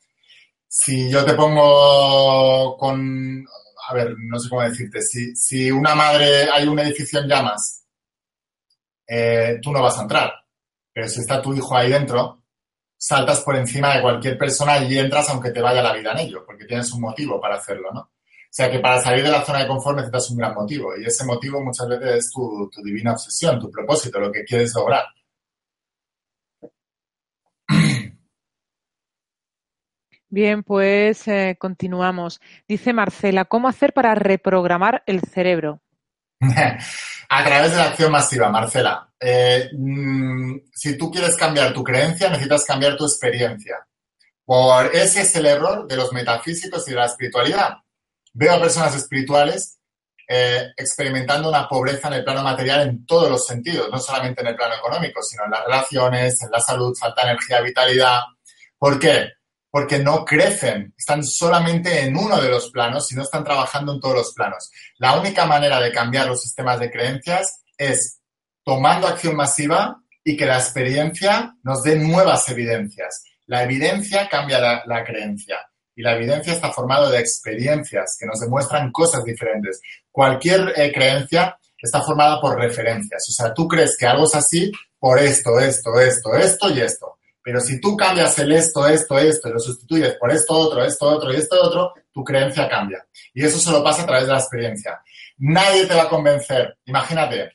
Si 0.67 1.09
yo 1.09 1.23
te 1.23 1.35
pongo 1.35 2.75
con, 2.77 3.45
a 3.87 3.93
ver, 3.93 4.15
no 4.17 4.39
sé 4.39 4.49
cómo 4.49 4.63
decirte, 4.63 5.01
si, 5.01 5.35
si 5.35 5.71
una 5.71 5.95
madre, 5.95 6.49
hay 6.51 6.67
un 6.67 6.79
edificio 6.79 7.19
en 7.19 7.27
llamas, 7.27 7.84
eh, 9.07 9.59
tú 9.61 9.71
no 9.71 9.81
vas 9.81 9.97
a 9.99 10.03
entrar. 10.03 10.33
Pero 10.93 11.07
si 11.07 11.21
está 11.21 11.41
tu 11.41 11.53
hijo 11.53 11.75
ahí 11.75 11.91
dentro, 11.91 12.43
saltas 12.97 13.41
por 13.41 13.55
encima 13.55 13.95
de 13.95 14.01
cualquier 14.01 14.37
persona 14.37 14.79
y 14.79 14.97
entras 14.97 15.29
aunque 15.29 15.51
te 15.51 15.61
vaya 15.61 15.83
la 15.83 15.93
vida 15.93 16.11
en 16.13 16.19
ello, 16.19 16.43
porque 16.45 16.65
tienes 16.65 16.91
un 16.93 17.01
motivo 17.01 17.39
para 17.39 17.55
hacerlo, 17.55 17.91
¿no? 17.93 17.99
O 18.55 18.57
sea 18.57 18.71
que 18.71 18.79
para 18.79 19.01
salir 19.01 19.23
de 19.23 19.31
la 19.31 19.43
zona 19.43 19.59
de 19.59 19.67
confort 19.67 19.97
necesitas 19.97 20.31
un 20.31 20.37
gran 20.37 20.53
motivo 20.53 20.95
y 20.97 21.05
ese 21.05 21.25
motivo 21.25 21.61
muchas 21.61 21.89
veces 21.89 22.15
es 22.15 22.31
tu, 22.31 22.71
divina 22.81 23.11
obsesión, 23.11 23.59
tu 23.59 23.69
propósito, 23.69 24.17
lo 24.17 24.31
que 24.31 24.45
quieres 24.45 24.73
lograr. 24.73 25.03
Bien, 30.29 30.63
pues 30.63 31.27
eh, 31.27 31.57
continuamos. 31.59 32.39
Dice 32.67 32.93
Marcela, 32.93 33.43
¿cómo 33.43 33.67
hacer 33.67 33.93
para 33.93 34.15
reprogramar 34.15 35.03
el 35.05 35.21
cerebro? 35.21 35.81
A 37.29 37.43
través 37.43 37.71
de 37.71 37.77
la 37.77 37.85
acción 37.85 38.11
masiva, 38.11 38.49
Marcela. 38.49 39.09
Eh, 39.19 39.69
mm, 39.73 40.57
si 40.73 40.97
tú 40.97 41.09
quieres 41.09 41.35
cambiar 41.35 41.73
tu 41.73 41.83
creencia, 41.83 42.29
necesitas 42.29 42.65
cambiar 42.65 42.95
tu 42.95 43.05
experiencia. 43.05 43.77
Por 44.43 44.95
ese 44.95 45.21
es 45.21 45.35
el 45.35 45.47
error 45.47 45.87
de 45.87 45.95
los 45.95 46.13
metafísicos 46.13 46.87
y 46.87 46.91
de 46.91 46.97
la 46.97 47.05
espiritualidad 47.05 47.77
Veo 48.37 48.53
a 48.53 48.59
personas 48.59 48.93
espirituales 48.93 49.79
eh, 50.27 50.73
experimentando 50.75 51.47
una 51.47 51.69
pobreza 51.69 52.09
en 52.09 52.15
el 52.15 52.23
plano 52.25 52.43
material 52.43 52.81
en 52.81 53.05
todos 53.05 53.29
los 53.29 53.47
sentidos, 53.47 53.89
no 53.89 53.97
solamente 53.97 54.41
en 54.41 54.47
el 54.47 54.55
plano 54.57 54.75
económico, 54.75 55.21
sino 55.23 55.45
en 55.45 55.51
las 55.51 55.63
relaciones, 55.63 56.41
en 56.41 56.51
la 56.51 56.59
salud, 56.59 56.93
falta 56.99 57.21
energía, 57.21 57.61
vitalidad. 57.61 58.19
¿Por 58.77 58.99
qué? 58.99 59.29
Porque 59.75 59.99
no 59.99 60.23
crecen, 60.23 60.93
están 60.97 61.21
solamente 61.21 61.99
en 61.99 62.15
uno 62.15 62.41
de 62.41 62.47
los 62.47 62.71
planos 62.71 63.11
y 63.11 63.15
no 63.15 63.23
están 63.23 63.43
trabajando 63.43 63.91
en 63.91 63.99
todos 63.99 64.15
los 64.15 64.33
planos. 64.33 64.71
La 64.99 65.19
única 65.19 65.45
manera 65.45 65.81
de 65.81 65.91
cambiar 65.91 66.27
los 66.27 66.41
sistemas 66.41 66.79
de 66.79 66.89
creencias 66.89 67.61
es 67.77 68.21
tomando 68.63 69.05
acción 69.05 69.35
masiva 69.35 70.01
y 70.23 70.37
que 70.37 70.45
la 70.45 70.59
experiencia 70.59 71.53
nos 71.61 71.83
dé 71.83 71.97
nuevas 71.97 72.47
evidencias. 72.47 73.25
La 73.47 73.63
evidencia 73.63 74.29
cambia 74.29 74.59
la 74.85 75.03
creencia 75.03 75.57
y 75.93 76.03
la 76.03 76.15
evidencia 76.15 76.53
está 76.53 76.71
formada 76.71 77.09
de 77.09 77.19
experiencias 77.19 78.15
que 78.17 78.25
nos 78.25 78.39
demuestran 78.39 78.93
cosas 78.93 79.25
diferentes. 79.25 79.81
Cualquier 80.09 80.71
eh, 80.75 80.93
creencia 80.93 81.57
está 81.77 82.01
formada 82.01 82.39
por 82.39 82.57
referencias. 82.57 83.25
O 83.29 83.31
sea, 83.31 83.53
tú 83.53 83.67
crees 83.67 83.97
que 83.97 84.05
algo 84.05 84.25
es 84.25 84.35
así 84.35 84.71
por 84.97 85.19
esto, 85.19 85.59
esto, 85.59 85.99
esto, 85.99 86.33
esto 86.33 86.69
y 86.69 86.81
esto. 86.81 87.14
Pero 87.45 87.61
si 87.61 87.79
tú 87.79 87.95
cambias 87.95 88.39
el 88.39 88.51
esto, 88.53 88.87
esto, 88.87 89.19
esto 89.19 89.49
y 89.49 89.53
lo 89.53 89.59
sustituyes 89.59 90.15
por 90.15 90.31
esto 90.31 90.51
otro, 90.55 90.83
esto 90.83 91.05
otro 91.05 91.31
y 91.31 91.35
esto 91.35 91.61
otro, 91.61 91.93
tu 92.11 92.23
creencia 92.23 92.67
cambia. 92.67 93.05
Y 93.35 93.45
eso 93.45 93.59
solo 93.59 93.83
pasa 93.83 94.01
a 94.01 94.07
través 94.07 94.25
de 94.25 94.33
la 94.33 94.39
experiencia. 94.39 94.99
Nadie 95.37 95.85
te 95.85 95.93
va 95.93 96.03
a 96.03 96.09
convencer. 96.09 96.79
Imagínate 96.85 97.51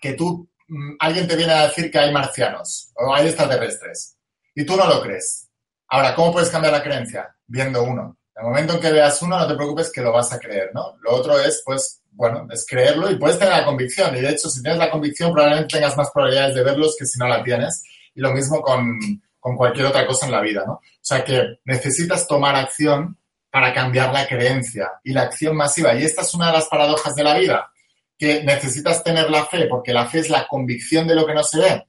que 0.00 0.14
tú, 0.14 0.50
mm, 0.66 0.96
alguien 0.98 1.28
te 1.28 1.36
viene 1.36 1.52
a 1.52 1.68
decir 1.68 1.92
que 1.92 1.98
hay 2.00 2.12
marcianos 2.12 2.90
o 2.96 3.14
hay 3.14 3.28
extraterrestres 3.28 4.16
y 4.52 4.66
tú 4.66 4.76
no 4.76 4.84
lo 4.88 5.00
crees. 5.00 5.48
Ahora, 5.86 6.12
¿cómo 6.16 6.32
puedes 6.32 6.50
cambiar 6.50 6.72
la 6.72 6.82
creencia? 6.82 7.36
Viendo 7.46 7.84
uno. 7.84 8.18
En 8.34 8.42
el 8.42 8.48
momento 8.48 8.74
en 8.74 8.80
que 8.80 8.90
veas 8.90 9.22
uno, 9.22 9.38
no 9.38 9.46
te 9.46 9.54
preocupes 9.54 9.92
que 9.92 10.00
lo 10.00 10.10
vas 10.10 10.32
a 10.32 10.40
creer, 10.40 10.72
¿no? 10.74 10.96
Lo 11.02 11.12
otro 11.12 11.38
es, 11.38 11.62
pues, 11.64 12.02
bueno, 12.10 12.48
es 12.50 12.66
creerlo 12.66 13.08
y 13.12 13.16
puedes 13.16 13.38
tener 13.38 13.54
la 13.54 13.64
convicción. 13.64 14.16
Y 14.16 14.22
de 14.22 14.30
hecho, 14.30 14.50
si 14.50 14.60
tienes 14.60 14.80
la 14.80 14.90
convicción, 14.90 15.32
probablemente 15.32 15.76
tengas 15.76 15.96
más 15.96 16.10
probabilidades 16.10 16.56
de 16.56 16.64
verlos 16.64 16.96
que 16.98 17.06
si 17.06 17.16
no 17.16 17.28
la 17.28 17.44
tienes. 17.44 17.84
Y 18.14 18.20
lo 18.20 18.32
mismo 18.32 18.60
con, 18.60 18.98
con 19.38 19.56
cualquier 19.56 19.86
otra 19.86 20.06
cosa 20.06 20.26
en 20.26 20.32
la 20.32 20.40
vida, 20.40 20.64
¿no? 20.66 20.74
O 20.74 20.82
sea 21.00 21.24
que 21.24 21.58
necesitas 21.64 22.26
tomar 22.26 22.54
acción 22.56 23.18
para 23.50 23.74
cambiar 23.74 24.12
la 24.12 24.26
creencia 24.26 24.92
y 25.04 25.12
la 25.12 25.22
acción 25.22 25.56
masiva. 25.56 25.94
Y 25.94 26.04
esta 26.04 26.22
es 26.22 26.32
una 26.34 26.46
de 26.46 26.54
las 26.54 26.68
paradojas 26.68 27.14
de 27.14 27.24
la 27.24 27.36
vida, 27.36 27.70
que 28.16 28.42
necesitas 28.42 29.02
tener 29.04 29.30
la 29.30 29.44
fe, 29.44 29.66
porque 29.66 29.92
la 29.92 30.06
fe 30.06 30.20
es 30.20 30.30
la 30.30 30.46
convicción 30.46 31.06
de 31.06 31.14
lo 31.14 31.26
que 31.26 31.34
no 31.34 31.42
se 31.42 31.58
ve. 31.58 31.86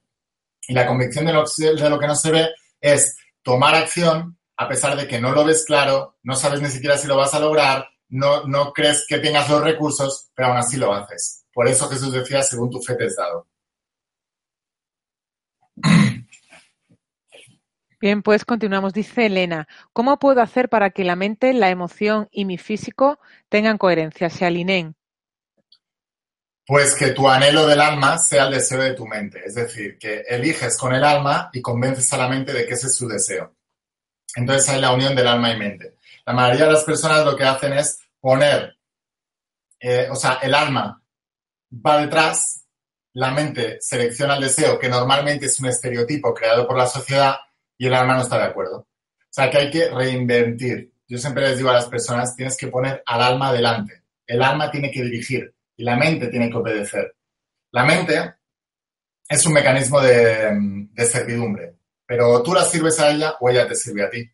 Y 0.66 0.74
la 0.74 0.86
convicción 0.86 1.26
de 1.26 1.32
lo, 1.32 1.44
de 1.44 1.90
lo 1.90 1.98
que 1.98 2.06
no 2.06 2.16
se 2.16 2.30
ve 2.30 2.50
es 2.80 3.16
tomar 3.42 3.74
acción 3.74 4.38
a 4.56 4.68
pesar 4.68 4.96
de 4.96 5.08
que 5.08 5.20
no 5.20 5.32
lo 5.32 5.44
ves 5.44 5.64
claro, 5.64 6.16
no 6.22 6.36
sabes 6.36 6.60
ni 6.60 6.68
siquiera 6.68 6.96
si 6.96 7.06
lo 7.06 7.16
vas 7.16 7.34
a 7.34 7.40
lograr, 7.40 7.88
no, 8.08 8.44
no 8.44 8.72
crees 8.72 9.04
que 9.08 9.18
tengas 9.18 9.48
los 9.48 9.62
recursos, 9.62 10.30
pero 10.34 10.48
aún 10.48 10.58
así 10.58 10.76
lo 10.76 10.92
haces. 10.92 11.44
Por 11.52 11.66
eso 11.68 11.88
Jesús 11.88 12.12
decía, 12.12 12.42
según 12.42 12.70
tu 12.70 12.80
fe 12.80 12.94
te 12.94 13.06
es 13.06 13.16
dado. 13.16 13.48
Bien, 18.04 18.22
pues 18.22 18.44
continuamos. 18.44 18.92
Dice 18.92 19.24
Elena, 19.24 19.66
¿cómo 19.94 20.18
puedo 20.18 20.42
hacer 20.42 20.68
para 20.68 20.90
que 20.90 21.04
la 21.04 21.16
mente, 21.16 21.54
la 21.54 21.70
emoción 21.70 22.28
y 22.30 22.44
mi 22.44 22.58
físico 22.58 23.18
tengan 23.48 23.78
coherencia, 23.78 24.28
se 24.28 24.44
alineen? 24.44 24.94
Pues 26.66 26.94
que 26.94 27.12
tu 27.12 27.26
anhelo 27.26 27.66
del 27.66 27.80
alma 27.80 28.18
sea 28.18 28.44
el 28.44 28.52
deseo 28.52 28.82
de 28.82 28.92
tu 28.92 29.06
mente, 29.06 29.40
es 29.46 29.54
decir, 29.54 29.96
que 29.96 30.20
eliges 30.28 30.76
con 30.76 30.94
el 30.94 31.02
alma 31.02 31.48
y 31.50 31.62
convences 31.62 32.12
a 32.12 32.18
la 32.18 32.28
mente 32.28 32.52
de 32.52 32.66
que 32.66 32.74
ese 32.74 32.88
es 32.88 32.94
su 32.94 33.08
deseo. 33.08 33.54
Entonces 34.36 34.68
hay 34.68 34.82
la 34.82 34.92
unión 34.92 35.14
del 35.14 35.26
alma 35.26 35.50
y 35.54 35.58
mente. 35.58 35.96
La 36.26 36.34
mayoría 36.34 36.66
de 36.66 36.72
las 36.72 36.84
personas 36.84 37.24
lo 37.24 37.34
que 37.34 37.44
hacen 37.44 37.72
es 37.72 38.00
poner, 38.20 38.76
eh, 39.80 40.08
o 40.10 40.14
sea, 40.14 40.40
el 40.42 40.54
alma 40.54 41.02
va 41.72 42.02
detrás, 42.02 42.66
la 43.14 43.30
mente 43.30 43.78
selecciona 43.80 44.36
el 44.36 44.42
deseo, 44.42 44.78
que 44.78 44.90
normalmente 44.90 45.46
es 45.46 45.58
un 45.58 45.68
estereotipo 45.68 46.34
creado 46.34 46.66
por 46.66 46.76
la 46.76 46.86
sociedad, 46.86 47.36
y 47.76 47.86
el 47.86 47.94
alma 47.94 48.14
no 48.14 48.22
está 48.22 48.38
de 48.38 48.44
acuerdo. 48.44 48.78
O 48.78 48.86
sea, 49.30 49.50
que 49.50 49.58
hay 49.58 49.70
que 49.70 49.90
reinventir. 49.90 50.92
Yo 51.08 51.18
siempre 51.18 51.48
les 51.48 51.58
digo 51.58 51.70
a 51.70 51.74
las 51.74 51.86
personas, 51.86 52.36
tienes 52.36 52.56
que 52.56 52.68
poner 52.68 53.02
al 53.06 53.22
alma 53.22 53.52
delante. 53.52 54.04
El 54.26 54.42
alma 54.42 54.70
tiene 54.70 54.90
que 54.90 55.02
dirigir 55.02 55.54
y 55.76 55.84
la 55.84 55.96
mente 55.96 56.28
tiene 56.28 56.48
que 56.48 56.56
obedecer. 56.56 57.16
La 57.72 57.84
mente 57.84 58.34
es 59.28 59.44
un 59.46 59.52
mecanismo 59.52 60.00
de, 60.00 60.88
servidumbre, 61.04 61.76
pero 62.06 62.42
tú 62.42 62.54
la 62.54 62.64
sirves 62.64 63.00
a 63.00 63.10
ella 63.10 63.34
o 63.40 63.50
ella 63.50 63.66
te 63.66 63.74
sirve 63.74 64.04
a 64.04 64.10
ti. 64.10 64.30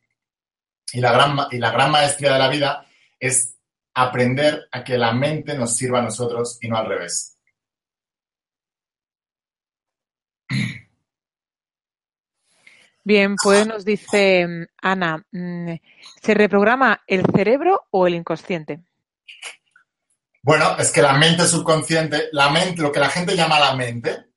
Y 0.92 1.00
la, 1.00 1.12
gran, 1.12 1.36
y 1.50 1.58
la 1.58 1.70
gran 1.70 1.90
maestría 1.90 2.32
de 2.32 2.38
la 2.38 2.48
vida 2.48 2.86
es 3.18 3.56
aprender 3.94 4.68
a 4.70 4.84
que 4.84 4.98
la 4.98 5.12
mente 5.12 5.56
nos 5.56 5.76
sirva 5.76 6.00
a 6.00 6.02
nosotros 6.02 6.58
y 6.60 6.68
no 6.68 6.76
al 6.76 6.86
revés. 6.86 7.38
Bien, 13.02 13.34
pues 13.42 13.66
nos 13.66 13.84
dice 13.84 14.46
Ana, 14.82 15.24
mm, 15.32 15.72
¿se 16.22 16.34
reprograma 16.34 17.02
el 17.06 17.24
cerebro 17.34 17.86
o 17.90 18.06
el 18.06 18.14
inconsciente? 18.14 18.80
Bueno, 20.42 20.76
es 20.78 20.90
que 20.90 21.02
la 21.02 21.14
mente 21.14 21.46
subconsciente, 21.46 22.28
la 22.32 22.50
mente, 22.50 22.82
lo 22.82 22.92
que 22.92 23.00
la 23.00 23.10
gente 23.10 23.36
llama 23.36 23.60
la 23.60 23.74
mente, 23.74 24.30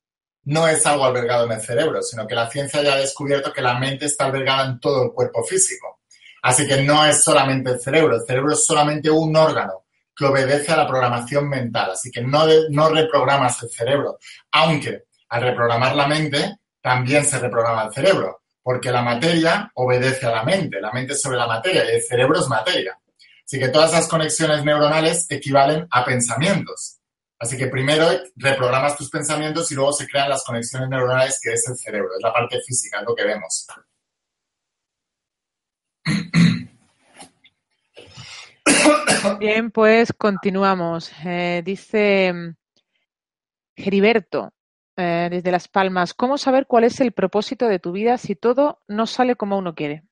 no 0.45 0.67
es 0.67 0.85
algo 0.85 1.05
albergado 1.05 1.45
en 1.45 1.53
el 1.53 1.61
cerebro, 1.61 2.01
sino 2.01 2.27
que 2.27 2.35
la 2.35 2.49
ciencia 2.49 2.81
ya 2.81 2.93
ha 2.93 2.97
descubierto 2.97 3.53
que 3.53 3.61
la 3.61 3.79
mente 3.79 4.05
está 4.05 4.25
albergada 4.25 4.65
en 4.65 4.79
todo 4.79 5.05
el 5.05 5.11
cuerpo 5.11 5.43
físico. 5.43 6.01
Así 6.41 6.67
que 6.67 6.81
no 6.81 7.05
es 7.05 7.23
solamente 7.23 7.71
el 7.71 7.79
cerebro, 7.79 8.15
el 8.15 8.25
cerebro 8.27 8.51
es 8.51 8.65
solamente 8.65 9.09
un 9.09 9.35
órgano 9.35 9.85
que 10.15 10.25
obedece 10.25 10.73
a 10.73 10.77
la 10.77 10.87
programación 10.87 11.47
mental. 11.47 11.91
Así 11.91 12.11
que 12.11 12.21
no, 12.21 12.45
no 12.69 12.89
reprogramas 12.89 13.63
el 13.63 13.69
cerebro, 13.69 14.19
aunque 14.51 15.05
al 15.29 15.41
reprogramar 15.41 15.95
la 15.95 16.07
mente 16.07 16.57
también 16.81 17.25
se 17.25 17.39
reprograma 17.39 17.85
el 17.85 17.93
cerebro, 17.93 18.42
porque 18.63 18.91
la 18.91 19.01
materia 19.01 19.69
obedece 19.75 20.25
a 20.25 20.31
la 20.31 20.43
mente, 20.43 20.79
la 20.79 20.91
mente 20.91 21.13
es 21.13 21.21
sobre 21.21 21.37
la 21.37 21.47
materia 21.47 21.83
y 21.85 21.95
el 21.95 22.01
cerebro 22.01 22.39
es 22.39 22.47
materia. 22.47 22.97
Así 23.45 23.59
que 23.59 23.67
todas 23.67 23.91
esas 23.91 24.07
conexiones 24.07 24.63
neuronales 24.63 25.27
equivalen 25.29 25.85
a 25.91 26.05
pensamientos. 26.05 26.99
Así 27.37 27.57
que 27.57 27.67
primero 27.67 28.07
reprogramas 28.37 28.95
tus 28.95 29.09
pensamientos 29.09 29.69
y 29.71 29.75
luego 29.75 29.91
se 29.91 30.07
crean 30.07 30.29
las 30.29 30.45
conexiones 30.45 30.87
neuronales 30.87 31.39
que 31.43 31.51
es 31.51 31.67
el 31.67 31.75
cerebro, 31.75 32.11
es 32.17 32.23
la 32.23 32.31
parte 32.31 32.57
física, 32.65 33.01
es 33.01 33.05
lo 33.05 33.13
que 33.13 33.25
vemos. 33.25 33.67
Bien, 39.39 39.71
pues 39.71 40.13
continuamos. 40.13 41.11
Eh, 41.25 41.61
dice 41.65 42.55
Geriberto, 43.75 44.53
eh, 44.95 45.27
desde 45.31 45.51
Las 45.51 45.67
Palmas, 45.67 46.13
¿cómo 46.13 46.37
saber 46.37 46.67
cuál 46.67 46.83
es 46.83 46.99
el 46.99 47.11
propósito 47.11 47.67
de 47.67 47.79
tu 47.79 47.91
vida 47.91 48.17
si 48.17 48.35
todo 48.35 48.81
no 48.87 49.07
sale 49.07 49.35
como 49.35 49.57
uno 49.57 49.75
quiere? 49.75 50.03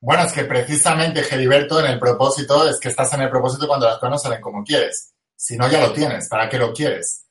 Bueno, 0.00 0.24
es 0.24 0.32
que 0.32 0.44
precisamente, 0.44 1.22
Geriberto, 1.22 1.80
en 1.80 1.86
el 1.86 1.98
propósito, 1.98 2.68
es 2.68 2.78
que 2.78 2.88
estás 2.88 3.12
en 3.14 3.22
el 3.22 3.30
propósito 3.30 3.66
cuando 3.66 3.86
las 3.86 3.96
cosas 3.96 4.10
no 4.10 4.18
salen 4.18 4.40
como 4.42 4.62
quieres. 4.62 5.14
Si 5.34 5.56
no, 5.56 5.66
ya 5.68 5.80
lo 5.80 5.92
tienes. 5.92 6.28
¿Para 6.28 6.48
qué 6.48 6.58
lo 6.58 6.72
quieres? 6.72 7.24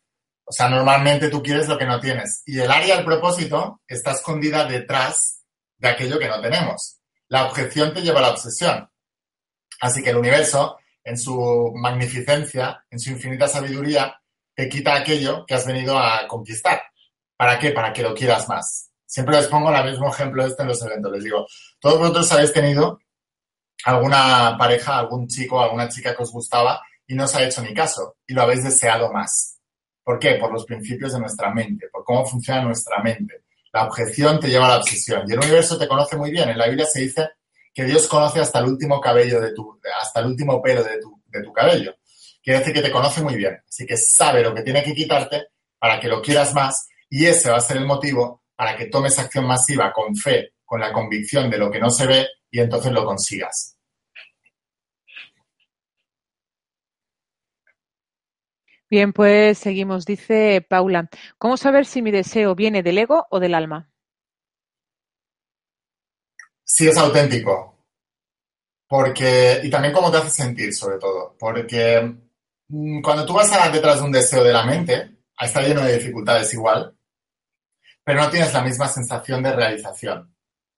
O 0.45 0.51
sea, 0.51 0.69
normalmente 0.69 1.29
tú 1.29 1.41
quieres 1.43 1.67
lo 1.67 1.77
que 1.77 1.85
no 1.85 1.99
tienes. 1.99 2.41
Y 2.45 2.59
el 2.59 2.71
área 2.71 2.95
del 2.95 3.05
propósito 3.05 3.81
está 3.87 4.13
escondida 4.13 4.65
detrás 4.65 5.43
de 5.77 5.89
aquello 5.89 6.17
que 6.17 6.27
no 6.27 6.41
tenemos. 6.41 6.99
la 7.27 7.45
objeción 7.45 7.93
te 7.93 8.01
lleva 8.01 8.19
a 8.19 8.23
la 8.23 8.31
obsesión. 8.31 8.89
Así 9.81 10.03
que 10.03 10.11
el 10.11 10.17
universo, 10.17 10.77
en 11.03 11.17
su 11.17 11.71
magnificencia, 11.75 12.85
en 12.89 12.99
su 12.99 13.11
infinita 13.11 13.47
sabiduría, 13.47 14.21
te 14.55 14.69
quita 14.69 14.95
aquello 14.95 15.45
que 15.45 15.55
has 15.55 15.65
venido 15.65 15.97
a 15.97 16.27
conquistar. 16.27 16.81
¿Para 17.35 17.57
qué? 17.59 17.71
Para 17.71 17.91
que 17.91 18.03
lo 18.03 18.13
quieras 18.13 18.47
más. 18.47 18.91
Siempre 19.05 19.35
les 19.35 19.47
pongo 19.47 19.73
el 19.73 19.91
mismo 19.91 20.09
ejemplo 20.09 20.45
este 20.45 20.63
en 20.63 20.69
los 20.69 20.81
eventos. 20.81 21.11
Les 21.11 21.23
digo, 21.23 21.45
todos 21.79 21.99
vosotros 21.99 22.31
habéis 22.31 22.53
tenido 22.53 22.99
alguna 23.85 24.55
pareja, 24.57 24.97
algún 24.97 25.27
chico, 25.27 25.61
alguna 25.61 25.89
chica 25.89 26.15
que 26.15 26.23
os 26.23 26.31
gustaba 26.31 26.81
y 27.05 27.15
no 27.15 27.25
os 27.25 27.35
ha 27.35 27.43
hecho 27.43 27.61
ni 27.61 27.73
caso 27.73 28.15
y 28.25 28.33
lo 28.33 28.43
habéis 28.43 28.63
deseado 28.63 29.11
más. 29.11 29.59
¿Por 30.03 30.19
qué? 30.19 30.35
Por 30.35 30.51
los 30.51 30.65
principios 30.65 31.13
de 31.13 31.19
nuestra 31.19 31.53
mente, 31.53 31.87
por 31.91 32.03
cómo 32.03 32.25
funciona 32.25 32.61
nuestra 32.61 33.01
mente. 33.01 33.43
La 33.71 33.85
objeción 33.85 34.39
te 34.39 34.49
lleva 34.49 34.65
a 34.65 34.69
la 34.69 34.77
obsesión 34.77 35.23
y 35.27 35.33
el 35.33 35.39
universo 35.39 35.77
te 35.77 35.87
conoce 35.87 36.17
muy 36.17 36.31
bien. 36.31 36.49
En 36.49 36.57
la 36.57 36.67
Biblia 36.67 36.85
se 36.85 37.01
dice 37.01 37.29
que 37.73 37.85
Dios 37.85 38.07
conoce 38.07 38.39
hasta 38.39 38.59
el 38.59 38.65
último 38.65 39.01
cabello 39.01 39.41
de 39.41 39.53
tu, 39.53 39.79
hasta 39.99 40.19
el 40.19 40.27
último 40.27 40.61
pelo 40.61 40.83
de 40.83 40.99
tu, 40.99 41.21
de 41.25 41.41
tu 41.41 41.51
cabello. 41.51 41.95
Quiere 42.43 42.59
decir 42.59 42.73
que 42.73 42.81
te 42.81 42.91
conoce 42.91 43.21
muy 43.21 43.35
bien. 43.35 43.57
Así 43.65 43.85
que 43.85 43.95
sabe 43.95 44.43
lo 44.43 44.53
que 44.53 44.63
tiene 44.63 44.83
que 44.83 44.93
quitarte 44.93 45.47
para 45.79 45.97
que 45.99 46.09
lo 46.09 46.21
quieras 46.21 46.53
más 46.53 46.89
y 47.09 47.25
ese 47.25 47.49
va 47.49 47.57
a 47.57 47.61
ser 47.61 47.77
el 47.77 47.85
motivo 47.85 48.43
para 48.55 48.75
que 48.75 48.87
tomes 48.87 49.17
acción 49.17 49.47
masiva 49.47 49.93
con 49.93 50.15
fe, 50.15 50.53
con 50.65 50.81
la 50.81 50.91
convicción 50.91 51.49
de 51.49 51.57
lo 51.57 51.71
que 51.71 51.79
no 51.79 51.89
se 51.89 52.05
ve 52.05 52.27
y 52.51 52.59
entonces 52.59 52.91
lo 52.91 53.05
consigas. 53.05 53.77
Bien, 58.89 59.13
pues 59.13 59.57
seguimos. 59.57 60.05
Dice 60.05 60.65
Paula, 60.69 61.09
¿cómo 61.37 61.55
saber 61.57 61.85
si 61.85 62.01
mi 62.01 62.11
deseo 62.11 62.55
viene 62.55 62.83
del 62.83 62.97
ego 62.97 63.25
o 63.31 63.39
del 63.39 63.55
alma? 63.55 63.89
Si 66.63 66.87
es 66.87 66.97
auténtico. 66.97 67.85
Porque, 68.87 69.61
y 69.63 69.69
también 69.69 69.93
cómo 69.93 70.11
te 70.11 70.17
hace 70.17 70.29
sentir, 70.29 70.73
sobre 70.73 70.99
todo. 70.99 71.35
Porque 71.39 72.23
cuando 73.01 73.25
tú 73.25 73.33
vas 73.33 73.51
a 73.51 73.69
detrás 73.69 73.99
de 73.99 74.05
un 74.05 74.11
deseo 74.11 74.43
de 74.43 74.53
la 74.53 74.65
mente, 74.65 75.17
está 75.39 75.61
lleno 75.61 75.81
de 75.81 75.97
dificultades 75.97 76.53
igual, 76.53 76.95
pero 78.03 78.21
no 78.21 78.29
tienes 78.29 78.53
la 78.53 78.63
misma 78.63 78.87
sensación 78.87 79.43
de 79.43 79.53
realización. 79.53 80.35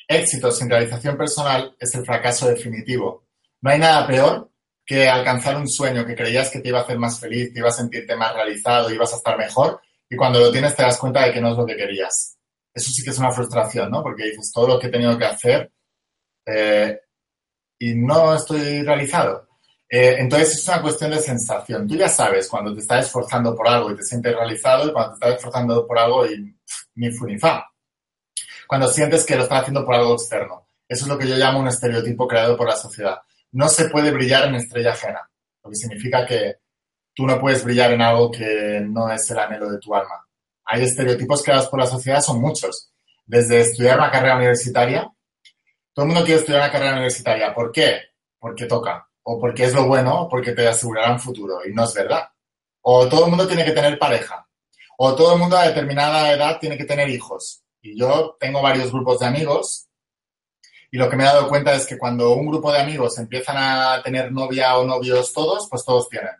Éxito 0.07 0.51
sin 0.51 0.69
realización 0.69 1.17
personal 1.17 1.75
es 1.79 1.95
el 1.95 2.05
fracaso 2.05 2.47
definitivo. 2.47 3.27
No 3.61 3.71
hay 3.71 3.79
nada 3.79 4.05
peor 4.05 4.51
que 4.85 5.09
alcanzar 5.09 5.57
un 5.57 5.67
sueño 5.67 6.05
que 6.05 6.15
creías 6.15 6.51
que 6.51 6.59
te 6.59 6.69
iba 6.69 6.79
a 6.79 6.83
hacer 6.83 6.99
más 6.99 7.19
feliz, 7.19 7.51
te 7.51 7.59
iba 7.59 7.69
a 7.69 7.73
sentirte 7.73 8.15
más 8.15 8.33
realizado, 8.33 8.93
ibas 8.93 9.13
a 9.13 9.17
estar 9.17 9.37
mejor, 9.37 9.81
y 10.07 10.15
cuando 10.15 10.39
lo 10.39 10.51
tienes 10.51 10.75
te 10.75 10.83
das 10.83 10.99
cuenta 10.99 11.25
de 11.25 11.33
que 11.33 11.41
no 11.41 11.51
es 11.51 11.57
lo 11.57 11.65
que 11.65 11.75
querías. 11.75 12.37
Eso 12.71 12.91
sí 12.91 13.03
que 13.03 13.09
es 13.09 13.17
una 13.17 13.31
frustración, 13.31 13.89
¿no? 13.89 14.03
Porque 14.03 14.25
dices 14.25 14.51
todo 14.53 14.67
lo 14.67 14.79
que 14.79 14.87
he 14.87 14.91
tenido 14.91 15.17
que 15.17 15.25
hacer 15.25 15.71
eh, 16.45 16.99
y 17.79 17.95
no 17.95 18.35
estoy 18.35 18.83
realizado. 18.83 19.47
Eh, 19.89 20.15
entonces 20.19 20.55
es 20.55 20.67
una 20.67 20.81
cuestión 20.81 21.11
de 21.11 21.19
sensación. 21.19 21.87
Tú 21.87 21.95
ya 21.95 22.09
sabes 22.09 22.47
cuando 22.47 22.73
te 22.73 22.81
estás 22.81 23.05
esforzando 23.05 23.55
por 23.55 23.67
algo 23.67 23.91
y 23.91 23.95
te 23.95 24.03
sientes 24.03 24.35
realizado 24.35 24.89
y 24.89 24.93
cuando 24.93 25.11
te 25.11 25.15
estás 25.15 25.35
esforzando 25.37 25.87
por 25.87 25.97
algo 25.99 26.25
y 26.25 26.55
ni 26.95 27.11
fu 27.11 27.25
ni 27.25 27.37
fa. 27.37 27.65
Cuando 28.67 28.87
sientes 28.87 29.25
que 29.25 29.35
lo 29.35 29.43
estás 29.43 29.61
haciendo 29.61 29.85
por 29.85 29.95
algo 29.95 30.13
externo. 30.13 30.67
Eso 30.87 31.05
es 31.05 31.09
lo 31.09 31.17
que 31.17 31.27
yo 31.27 31.35
llamo 31.35 31.59
un 31.59 31.67
estereotipo 31.67 32.27
creado 32.27 32.57
por 32.57 32.67
la 32.67 32.75
sociedad 32.75 33.19
no 33.55 33.69
se 33.69 33.87
puede 33.87 34.11
brillar 34.11 34.49
en 34.49 34.55
estrella 34.55 34.91
ajena, 34.91 35.29
lo 35.63 35.69
que 35.69 35.77
significa 35.77 36.25
que 36.25 36.57
tú 37.13 37.25
no 37.25 37.39
puedes 37.39 37.63
brillar 37.63 37.93
en 37.93 38.01
algo 38.01 38.29
que 38.29 38.81
no 38.85 39.09
es 39.09 39.31
el 39.31 39.39
anhelo 39.39 39.71
de 39.71 39.79
tu 39.79 39.95
alma. 39.95 40.27
Hay 40.65 40.83
estereotipos 40.83 41.41
creados 41.41 41.67
por 41.67 41.79
la 41.79 41.85
sociedad, 41.85 42.19
son 42.19 42.41
muchos. 42.41 42.91
Desde 43.25 43.61
estudiar 43.61 43.97
una 43.97 44.11
carrera 44.11 44.35
universitaria, 44.35 45.09
todo 45.93 46.05
el 46.05 46.11
mundo 46.11 46.25
quiere 46.25 46.41
estudiar 46.41 46.63
una 46.63 46.71
carrera 46.71 46.93
universitaria. 46.93 47.53
¿Por 47.53 47.71
qué? 47.71 48.01
Porque 48.37 48.65
toca. 48.65 49.07
O 49.27 49.39
porque 49.39 49.65
es 49.65 49.73
lo 49.73 49.85
bueno, 49.85 50.27
porque 50.29 50.53
te 50.53 50.67
asegurará 50.67 51.11
un 51.11 51.19
futuro. 51.19 51.59
Y 51.65 51.73
no 51.73 51.83
es 51.83 51.93
verdad. 51.93 52.29
O 52.81 53.07
todo 53.07 53.25
el 53.25 53.29
mundo 53.31 53.47
tiene 53.47 53.65
que 53.65 53.71
tener 53.71 53.99
pareja. 53.99 54.47
O 54.97 55.15
todo 55.15 55.33
el 55.33 55.39
mundo 55.39 55.57
a 55.57 55.67
determinada 55.67 56.31
edad 56.31 56.59
tiene 56.59 56.77
que 56.77 56.85
tener 56.85 57.09
hijos. 57.09 57.63
Y 57.81 57.99
yo 57.99 58.37
tengo 58.39 58.61
varios 58.61 58.91
grupos 58.91 59.19
de 59.19 59.27
amigos 59.27 59.85
y 60.95 60.97
lo 60.97 61.09
que 61.09 61.17
me 61.17 61.23
he 61.23 61.27
dado 61.27 61.49
cuenta 61.49 61.73
es 61.73 61.85
que 61.85 61.97
cuando 61.97 62.31
un 62.31 62.47
grupo 62.47 62.71
de 62.71 62.79
amigos 62.79 63.17
empiezan 63.17 63.57
a 63.57 64.01
tener 64.01 64.31
novia 64.31 64.77
o 64.77 64.85
novios 64.85 65.33
todos, 65.33 65.67
pues 65.69 65.83
todos 65.83 66.07
tienen. 66.07 66.31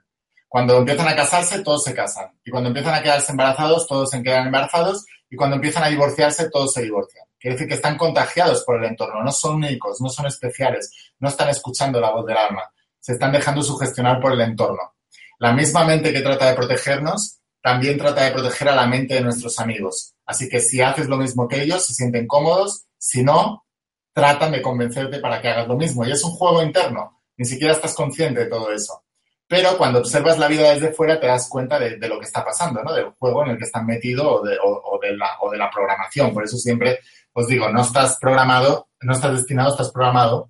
Cuando 0.48 0.78
empiezan 0.78 1.10
a 1.10 1.16
casarse, 1.16 1.62
todos 1.62 1.84
se 1.84 1.94
casan. 1.94 2.32
Y 2.42 2.52
cuando 2.52 2.70
empiezan 2.70 2.96
a 2.96 3.04
quedarse 3.04 3.34
embarazados, 3.34 3.86
todos 3.86 4.10
se 4.10 4.24
quedan 4.24 4.46
embarazados. 4.46 5.06
Y 5.30 5.36
cuando 5.36 5.58
empiezan 5.58 5.84
a 5.84 5.90
divorciarse, 5.90 6.50
todos 6.50 6.72
se 6.72 6.84
divorcian. 6.84 7.26
Quiere 7.38 7.56
decir 7.56 7.68
que 7.68 7.74
están 7.74 7.98
contagiados 7.98 8.64
por 8.64 8.78
el 8.78 8.86
entorno, 8.86 9.22
no 9.22 9.32
son 9.34 9.56
únicos, 9.56 10.00
no 10.00 10.08
son 10.08 10.28
especiales, 10.28 10.90
no 11.20 11.28
están 11.28 11.50
escuchando 11.50 12.00
la 12.00 12.12
voz 12.12 12.26
del 12.26 12.38
alma, 12.38 12.64
se 13.06 13.12
están 13.12 13.32
dejando 13.32 13.62
sugestionar 13.62 14.20
por 14.20 14.34
el 14.34 14.42
entorno. 14.42 14.96
La 15.38 15.54
misma 15.54 15.86
mente 15.86 16.12
que 16.12 16.22
trata 16.22 16.48
de 16.48 16.56
protegernos, 16.56 17.38
también 17.62 18.00
trata 18.00 18.24
de 18.24 18.32
proteger 18.32 18.70
a 18.70 18.76
la 18.76 18.88
mente 18.88 19.14
de 19.14 19.22
nuestros 19.22 19.60
amigos. 19.60 20.16
Así 20.26 20.50
que 20.50 20.60
si 20.60 20.82
haces 20.82 21.08
lo 21.08 21.16
mismo 21.16 21.48
que 21.48 21.62
ellos, 21.62 21.86
se 21.86 21.94
sienten 21.94 22.26
cómodos, 22.26 22.86
si 22.98 23.22
no, 23.22 23.68
tratan 24.12 24.54
de 24.54 24.64
convencerte 24.64 25.20
para 25.20 25.40
que 25.40 25.50
hagas 25.50 25.68
lo 25.68 25.78
mismo. 25.78 26.04
Y 26.04 26.14
es 26.14 26.24
un 26.24 26.32
juego 26.32 26.64
interno, 26.64 27.22
ni 27.38 27.46
siquiera 27.46 27.74
estás 27.76 27.94
consciente 27.94 28.40
de 28.40 28.50
todo 28.50 28.72
eso. 28.72 29.04
Pero 29.48 29.78
cuando 29.78 30.00
observas 30.00 30.40
la 30.40 30.48
vida 30.48 30.74
desde 30.74 30.92
fuera 30.92 31.20
te 31.20 31.28
das 31.28 31.48
cuenta 31.48 31.78
de, 31.78 32.00
lo 32.08 32.18
que 32.18 32.26
está 32.26 32.44
pasando, 32.44 32.82
¿no? 32.82 32.92
Del 32.92 33.12
juego 33.20 33.44
en 33.44 33.52
el 33.52 33.58
que 33.60 33.66
estás 33.66 33.84
metido 33.84 34.28
o 34.32 34.42
o 34.42 35.52
de 35.52 35.58
la 35.60 35.70
programación. 35.70 36.34
Por 36.34 36.44
eso 36.44 36.58
siempre 36.58 37.02
os 37.34 37.48
digo, 37.48 37.70
no 37.70 37.82
estás 37.82 38.18
programado, 38.20 38.88
no 39.02 39.14
estás 39.14 39.34
destinado, 39.34 39.70
estás 39.70 39.92
programado. 39.92 40.50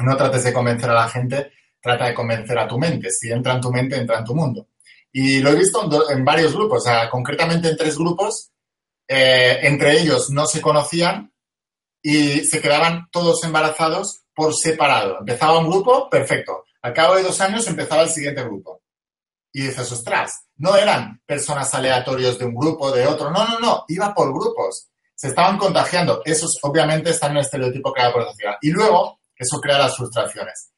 No 0.00 0.16
trates 0.16 0.42
de 0.42 0.52
convencer 0.52 0.90
a 0.90 0.94
la 0.94 1.08
gente, 1.08 1.52
trata 1.80 2.06
de 2.06 2.14
convencer 2.14 2.58
a 2.58 2.68
tu 2.68 2.78
mente. 2.78 3.10
Si 3.10 3.30
entra 3.30 3.54
en 3.54 3.60
tu 3.60 3.70
mente, 3.70 3.96
entra 3.96 4.18
en 4.18 4.24
tu 4.24 4.34
mundo. 4.34 4.68
Y 5.12 5.40
lo 5.40 5.50
he 5.50 5.56
visto 5.56 6.10
en, 6.10 6.24
varios 6.24 6.54
grupos, 6.54 6.82
o 6.82 6.84
sea, 6.84 7.10
concretamente 7.10 7.68
en 7.68 7.76
tres 7.76 7.96
grupos. 7.96 8.50
Eh, 9.08 9.58
entre 9.62 10.00
ellos 10.00 10.30
no 10.30 10.46
se 10.46 10.60
conocían, 10.60 11.30
y 12.02 12.40
se 12.44 12.60
quedaban 12.60 13.08
todos 13.10 13.42
embarazados 13.44 14.22
por 14.34 14.54
separado. 14.54 15.18
Empezaba 15.20 15.58
un 15.58 15.68
grupo, 15.68 16.08
perfecto. 16.08 16.64
Al 16.82 16.94
cabo 16.94 17.16
de 17.16 17.22
dos 17.22 17.40
años 17.40 17.66
empezaba 17.66 18.02
el 18.02 18.08
siguiente 18.08 18.42
grupo. 18.42 18.82
Y 19.52 19.62
dices, 19.62 19.90
ostras, 19.92 20.46
no 20.56 20.76
eran 20.76 21.20
personas 21.26 21.74
aleatorios 21.74 22.38
de 22.38 22.46
un 22.46 22.54
grupo, 22.54 22.90
de 22.92 23.06
otro. 23.06 23.30
No, 23.30 23.46
no, 23.46 23.58
no, 23.58 23.84
iba 23.88 24.14
por 24.14 24.32
grupos. 24.32 24.88
Se 25.14 25.28
estaban 25.28 25.58
contagiando. 25.58 26.22
Esos 26.24 26.58
obviamente 26.62 27.10
están 27.10 27.32
en 27.32 27.38
el 27.38 27.42
estereotipo 27.42 27.92
creado 27.92 28.14
por 28.14 28.22
la 28.22 28.30
sociedad. 28.30 28.56
Y 28.62 28.70
luego, 28.70 29.20
eso 29.36 29.60
crea 29.60 29.78
las 29.78 29.96
frustraciones. 29.96 30.70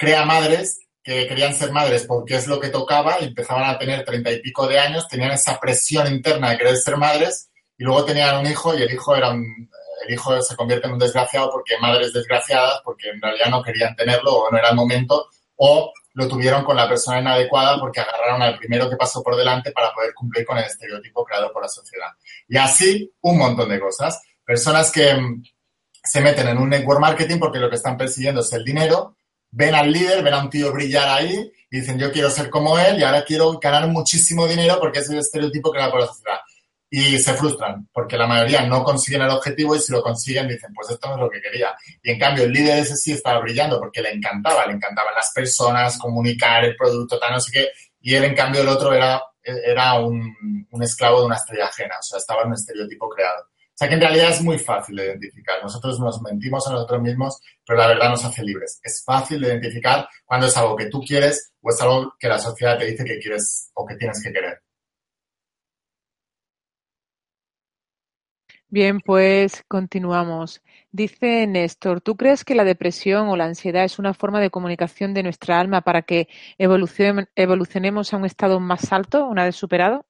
Crea 0.00 0.24
madres 0.24 0.80
que 1.02 1.26
querían 1.26 1.54
ser 1.54 1.72
madres 1.72 2.06
porque 2.06 2.36
es 2.36 2.46
lo 2.46 2.58
que 2.58 2.70
tocaba 2.70 3.20
y 3.20 3.24
empezaban 3.24 3.68
a 3.68 3.76
tener 3.76 4.02
treinta 4.02 4.32
y 4.32 4.40
pico 4.40 4.66
de 4.66 4.78
años, 4.78 5.06
tenían 5.06 5.32
esa 5.32 5.60
presión 5.60 6.10
interna 6.10 6.48
de 6.48 6.56
querer 6.56 6.78
ser 6.78 6.96
madres 6.96 7.50
y 7.76 7.84
luego 7.84 8.06
tenían 8.06 8.38
un 8.38 8.46
hijo 8.46 8.74
y 8.74 8.80
el 8.80 8.90
hijo 8.90 9.14
era 9.14 9.28
un, 9.28 9.44
el 10.06 10.14
hijo 10.14 10.40
se 10.40 10.56
convierte 10.56 10.86
en 10.86 10.94
un 10.94 10.98
desgraciado 10.98 11.50
porque 11.50 11.76
madres 11.78 12.14
desgraciadas, 12.14 12.80
porque 12.82 13.10
en 13.10 13.20
realidad 13.20 13.50
no 13.50 13.62
querían 13.62 13.94
tenerlo 13.94 14.36
o 14.36 14.50
no 14.50 14.56
era 14.56 14.70
el 14.70 14.74
momento, 14.74 15.28
o 15.56 15.92
lo 16.14 16.26
tuvieron 16.26 16.64
con 16.64 16.76
la 16.76 16.88
persona 16.88 17.20
inadecuada 17.20 17.78
porque 17.78 18.00
agarraron 18.00 18.40
al 18.40 18.56
primero 18.56 18.88
que 18.88 18.96
pasó 18.96 19.22
por 19.22 19.36
delante 19.36 19.70
para 19.70 19.92
poder 19.92 20.14
cumplir 20.14 20.46
con 20.46 20.56
el 20.56 20.64
estereotipo 20.64 21.26
creado 21.26 21.52
por 21.52 21.60
la 21.60 21.68
sociedad. 21.68 22.08
Y 22.48 22.56
así 22.56 23.12
un 23.20 23.36
montón 23.36 23.68
de 23.68 23.78
cosas. 23.78 24.18
Personas 24.42 24.90
que 24.90 25.12
mm, 25.12 25.42
se 26.02 26.22
meten 26.22 26.48
en 26.48 26.56
un 26.56 26.70
network 26.70 27.00
marketing 27.00 27.38
porque 27.38 27.58
lo 27.58 27.68
que 27.68 27.76
están 27.76 27.98
persiguiendo 27.98 28.40
es 28.40 28.50
el 28.54 28.64
dinero, 28.64 29.16
ven 29.50 29.74
al 29.74 29.92
líder, 29.92 30.22
ven 30.22 30.34
a 30.34 30.42
un 30.42 30.50
tío 30.50 30.72
brillar 30.72 31.08
ahí 31.08 31.50
y 31.70 31.80
dicen 31.80 31.98
yo 31.98 32.12
quiero 32.12 32.30
ser 32.30 32.50
como 32.50 32.78
él 32.78 32.98
y 32.98 33.02
ahora 33.02 33.24
quiero 33.24 33.58
ganar 33.58 33.86
muchísimo 33.88 34.46
dinero 34.46 34.78
porque 34.80 35.00
es 35.00 35.10
el 35.10 35.18
estereotipo 35.18 35.72
por 35.72 36.00
la 36.00 36.06
sociedad 36.06 36.38
y 36.92 37.18
se 37.18 37.34
frustran 37.34 37.88
porque 37.92 38.16
la 38.16 38.26
mayoría 38.26 38.66
no 38.66 38.82
consiguen 38.82 39.22
el 39.22 39.30
objetivo 39.30 39.76
y 39.76 39.80
si 39.80 39.92
lo 39.92 40.02
consiguen 40.02 40.48
dicen, 40.48 40.72
pues 40.74 40.90
esto 40.90 41.08
no 41.08 41.14
es 41.14 41.20
lo 41.20 41.30
que 41.30 41.40
quería. 41.40 41.72
Y 42.02 42.10
en 42.10 42.18
cambio 42.18 42.44
el 42.44 42.52
líder 42.52 42.80
ese 42.80 42.96
sí 42.96 43.12
estaba 43.12 43.40
brillando 43.40 43.78
porque 43.78 44.02
le 44.02 44.10
encantaba, 44.10 44.66
le 44.66 44.72
encantaban 44.72 45.14
las 45.14 45.32
personas, 45.32 45.98
comunicar 45.98 46.64
el 46.64 46.74
producto, 46.76 47.18
tal, 47.18 47.32
no 47.32 47.40
sé 47.40 47.52
qué. 47.52 47.68
Y 48.00 48.14
él 48.14 48.24
en 48.24 48.34
cambio 48.34 48.62
el 48.62 48.68
otro 48.68 48.92
era, 48.92 49.22
era 49.42 50.00
un, 50.00 50.66
un 50.70 50.82
esclavo 50.82 51.20
de 51.20 51.26
una 51.26 51.36
estrella 51.36 51.66
ajena, 51.66 51.96
o 51.98 52.02
sea, 52.02 52.18
estaba 52.18 52.42
en 52.42 52.48
un 52.48 52.54
estereotipo 52.54 53.08
creado. 53.08 53.49
Sea 53.80 53.88
que 53.88 53.94
en 53.94 54.02
realidad 54.02 54.28
es 54.28 54.42
muy 54.42 54.58
fácil 54.58 54.94
de 54.96 55.06
identificar. 55.06 55.54
Nosotros 55.62 55.98
nos 55.98 56.20
mentimos 56.20 56.68
a 56.68 56.72
nosotros 56.72 57.00
mismos, 57.00 57.40
pero 57.64 57.78
la 57.78 57.86
verdad 57.86 58.10
nos 58.10 58.22
hace 58.22 58.42
libres. 58.42 58.78
Es 58.82 59.02
fácil 59.02 59.40
de 59.40 59.48
identificar 59.48 60.06
cuando 60.26 60.48
es 60.48 60.56
algo 60.58 60.76
que 60.76 60.90
tú 60.90 61.00
quieres 61.00 61.54
o 61.62 61.70
es 61.70 61.80
algo 61.80 62.12
que 62.18 62.28
la 62.28 62.38
sociedad 62.38 62.76
te 62.76 62.84
dice 62.84 63.04
que 63.06 63.18
quieres 63.18 63.70
o 63.72 63.86
que 63.86 63.96
tienes 63.96 64.22
que 64.22 64.30
querer. 64.34 64.60
Bien, 68.68 69.00
pues 69.00 69.64
continuamos. 69.66 70.60
Dice 70.92 71.46
Néstor, 71.46 72.02
¿tú 72.02 72.18
crees 72.18 72.44
que 72.44 72.54
la 72.54 72.64
depresión 72.64 73.28
o 73.28 73.36
la 73.38 73.46
ansiedad 73.46 73.84
es 73.84 73.98
una 73.98 74.12
forma 74.12 74.40
de 74.40 74.50
comunicación 74.50 75.14
de 75.14 75.22
nuestra 75.22 75.58
alma 75.58 75.80
para 75.80 76.02
que 76.02 76.28
evolucionemos 76.58 78.12
a 78.12 78.16
un 78.18 78.26
estado 78.26 78.60
más 78.60 78.92
alto 78.92 79.24
una 79.26 79.44
vez 79.44 79.56
superado? 79.56 80.04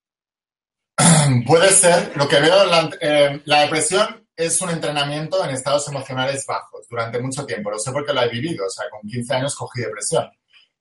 Puede 1.47 1.70
ser. 1.70 2.12
Lo 2.16 2.28
que 2.28 2.40
veo, 2.40 2.64
la, 2.66 2.90
eh, 3.01 3.40
la 3.44 3.62
depresión 3.62 4.27
es 4.36 4.60
un 4.60 4.70
entrenamiento 4.70 5.44
en 5.44 5.51
estados 5.51 5.86
emocionales 5.89 6.44
bajos 6.47 6.86
durante 6.89 7.20
mucho 7.20 7.44
tiempo. 7.44 7.70
Lo 7.70 7.78
sé 7.78 7.93
porque 7.93 8.12
lo 8.12 8.22
he 8.22 8.28
vivido. 8.28 8.66
O 8.66 8.70
sea, 8.70 8.89
con 8.90 9.09
15 9.09 9.35
años 9.35 9.55
cogí 9.55 9.81
depresión. 9.81 10.31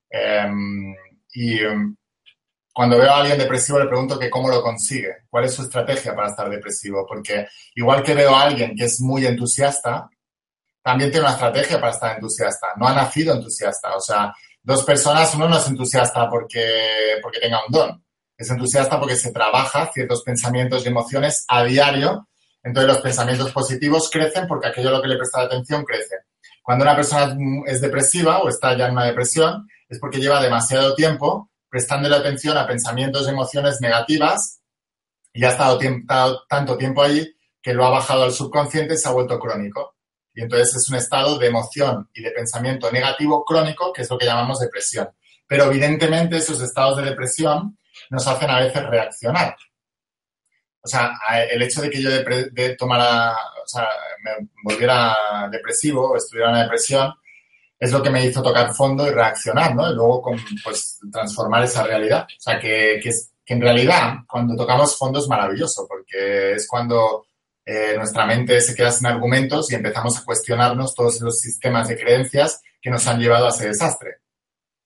Em, 0.09 0.95
y 1.33 1.59
em, 1.59 1.95
cuando 2.73 2.97
veo 2.97 3.11
a 3.11 3.19
alguien 3.19 3.37
depresivo 3.37 3.79
le 3.79 3.87
pregunto 3.87 4.17
que 4.17 4.29
cómo 4.29 4.49
lo 4.49 4.61
consigue, 4.61 5.17
cuál 5.29 5.45
es 5.45 5.53
su 5.53 5.63
estrategia 5.63 6.15
para 6.15 6.29
estar 6.29 6.49
depresivo. 6.49 7.05
Porque 7.07 7.47
igual 7.75 8.03
que 8.03 8.13
veo 8.13 8.35
a 8.35 8.43
alguien 8.43 8.75
que 8.75 8.85
es 8.85 9.01
muy 9.01 9.25
entusiasta, 9.25 10.09
también 10.81 11.11
tiene 11.11 11.25
una 11.25 11.33
estrategia 11.35 11.79
para 11.79 11.93
estar 11.93 12.15
entusiasta. 12.15 12.67
No 12.77 12.87
ha 12.87 12.93
nacido 12.93 13.33
entusiasta. 13.35 13.95
O 13.95 14.01
sea, 14.01 14.33
dos 14.63 14.83
personas, 14.83 15.33
uno 15.35 15.49
no 15.49 15.57
es 15.57 15.67
entusiasta 15.67 16.29
porque, 16.29 17.19
porque 17.21 17.39
tenga 17.39 17.59
un 17.65 17.71
don. 17.71 18.03
Es 18.39 18.49
entusiasta 18.49 18.99
porque 18.99 19.15
se 19.15 19.31
trabaja 19.31 19.91
ciertos 19.93 20.23
pensamientos 20.23 20.83
y 20.83 20.87
emociones 20.87 21.45
a 21.47 21.63
diario 21.63 22.25
entonces 22.63 22.87
los 22.87 23.01
pensamientos 23.01 23.51
positivos 23.51 24.09
crecen 24.11 24.47
porque 24.47 24.67
aquello 24.67 24.89
a 24.89 24.93
lo 24.93 25.01
que 25.01 25.07
le 25.07 25.17
presta 25.17 25.41
atención 25.41 25.83
crece. 25.85 26.15
Cuando 26.61 26.83
una 26.83 26.95
persona 26.95 27.35
es 27.65 27.81
depresiva 27.81 28.39
o 28.39 28.49
está 28.49 28.77
ya 28.77 28.87
en 28.87 28.93
una 28.93 29.05
depresión, 29.05 29.67
es 29.87 29.99
porque 29.99 30.19
lleva 30.19 30.41
demasiado 30.41 30.93
tiempo 30.93 31.49
prestándole 31.69 32.15
atención 32.15 32.57
a 32.57 32.67
pensamientos 32.67 33.27
y 33.27 33.29
emociones 33.29 33.79
negativas 33.79 34.59
y 35.33 35.43
ha 35.45 35.49
estado, 35.49 35.79
tanto 36.47 36.77
tiempo 36.77 37.01
allí 37.01 37.35
que 37.61 37.73
lo 37.73 37.85
ha 37.85 37.89
bajado 37.89 38.23
al 38.23 38.33
subconsciente 38.33 38.95
y 38.95 38.97
se 38.97 39.07
ha 39.07 39.13
vuelto 39.13 39.39
crónico. 39.39 39.95
Y 40.33 40.41
entonces 40.41 40.75
es 40.75 40.89
un 40.89 40.95
estado 40.95 41.37
de 41.37 41.47
emoción 41.47 42.09
y 42.13 42.21
de 42.21 42.31
pensamiento 42.31 42.91
negativo 42.91 43.43
crónico, 43.43 43.91
que 43.93 44.03
es 44.03 44.09
lo 44.09 44.17
que 44.17 44.25
llamamos 44.25 44.59
depresión. 44.59 45.09
Pero 45.47 45.65
evidentemente 45.65 46.37
esos 46.37 46.61
estados 46.61 46.97
de 46.97 47.03
depresión 47.03 47.77
nos 48.09 48.27
hacen 48.27 48.49
a 48.49 48.59
veces 48.59 48.85
reaccionar 48.85 49.55
o 50.81 50.87
sea, 50.87 51.13
el 51.51 51.61
hecho 51.61 51.81
de 51.81 51.89
que 51.89 52.01
yo 52.01 52.09
de, 52.09 52.75
tomara, 52.77 53.33
o 53.33 53.67
sea, 53.67 53.87
me 54.23 54.47
volviera 54.63 55.15
depresivo 55.51 56.11
o 56.11 56.15
estuviera 56.15 56.49
en 56.49 56.55
una 56.55 56.63
depresión, 56.63 57.13
es 57.77 57.91
lo 57.91 58.01
que 58.01 58.09
me 58.09 58.25
hizo 58.25 58.41
tocar 58.41 58.73
fondo 58.73 59.07
y 59.07 59.11
reaccionar, 59.11 59.75
¿no? 59.75 59.89
Y 59.91 59.95
luego, 59.95 60.21
pues, 60.63 60.99
transformar 61.11 61.63
esa 61.63 61.83
realidad. 61.83 62.23
O 62.23 62.41
sea, 62.41 62.59
que, 62.59 62.99
que, 63.01 63.11
en 63.53 63.61
realidad, 63.61 64.15
cuando 64.27 64.55
tocamos 64.55 64.97
fondo 64.97 65.19
es 65.19 65.27
maravilloso, 65.27 65.85
porque 65.87 66.53
es 66.53 66.67
cuando 66.67 67.25
eh, 67.65 67.93
nuestra 67.97 68.25
mente 68.25 68.61
se 68.61 68.75
queda 68.75 68.91
sin 68.91 69.07
argumentos 69.07 69.71
y 69.71 69.75
empezamos 69.75 70.17
a 70.17 70.23
cuestionarnos 70.23 70.93
todos 70.93 71.19
los 71.21 71.39
sistemas 71.39 71.87
de 71.87 71.97
creencias 71.97 72.61
que 72.81 72.89
nos 72.89 73.05
han 73.07 73.19
llevado 73.19 73.47
a 73.47 73.49
ese 73.49 73.67
desastre. 73.67 74.17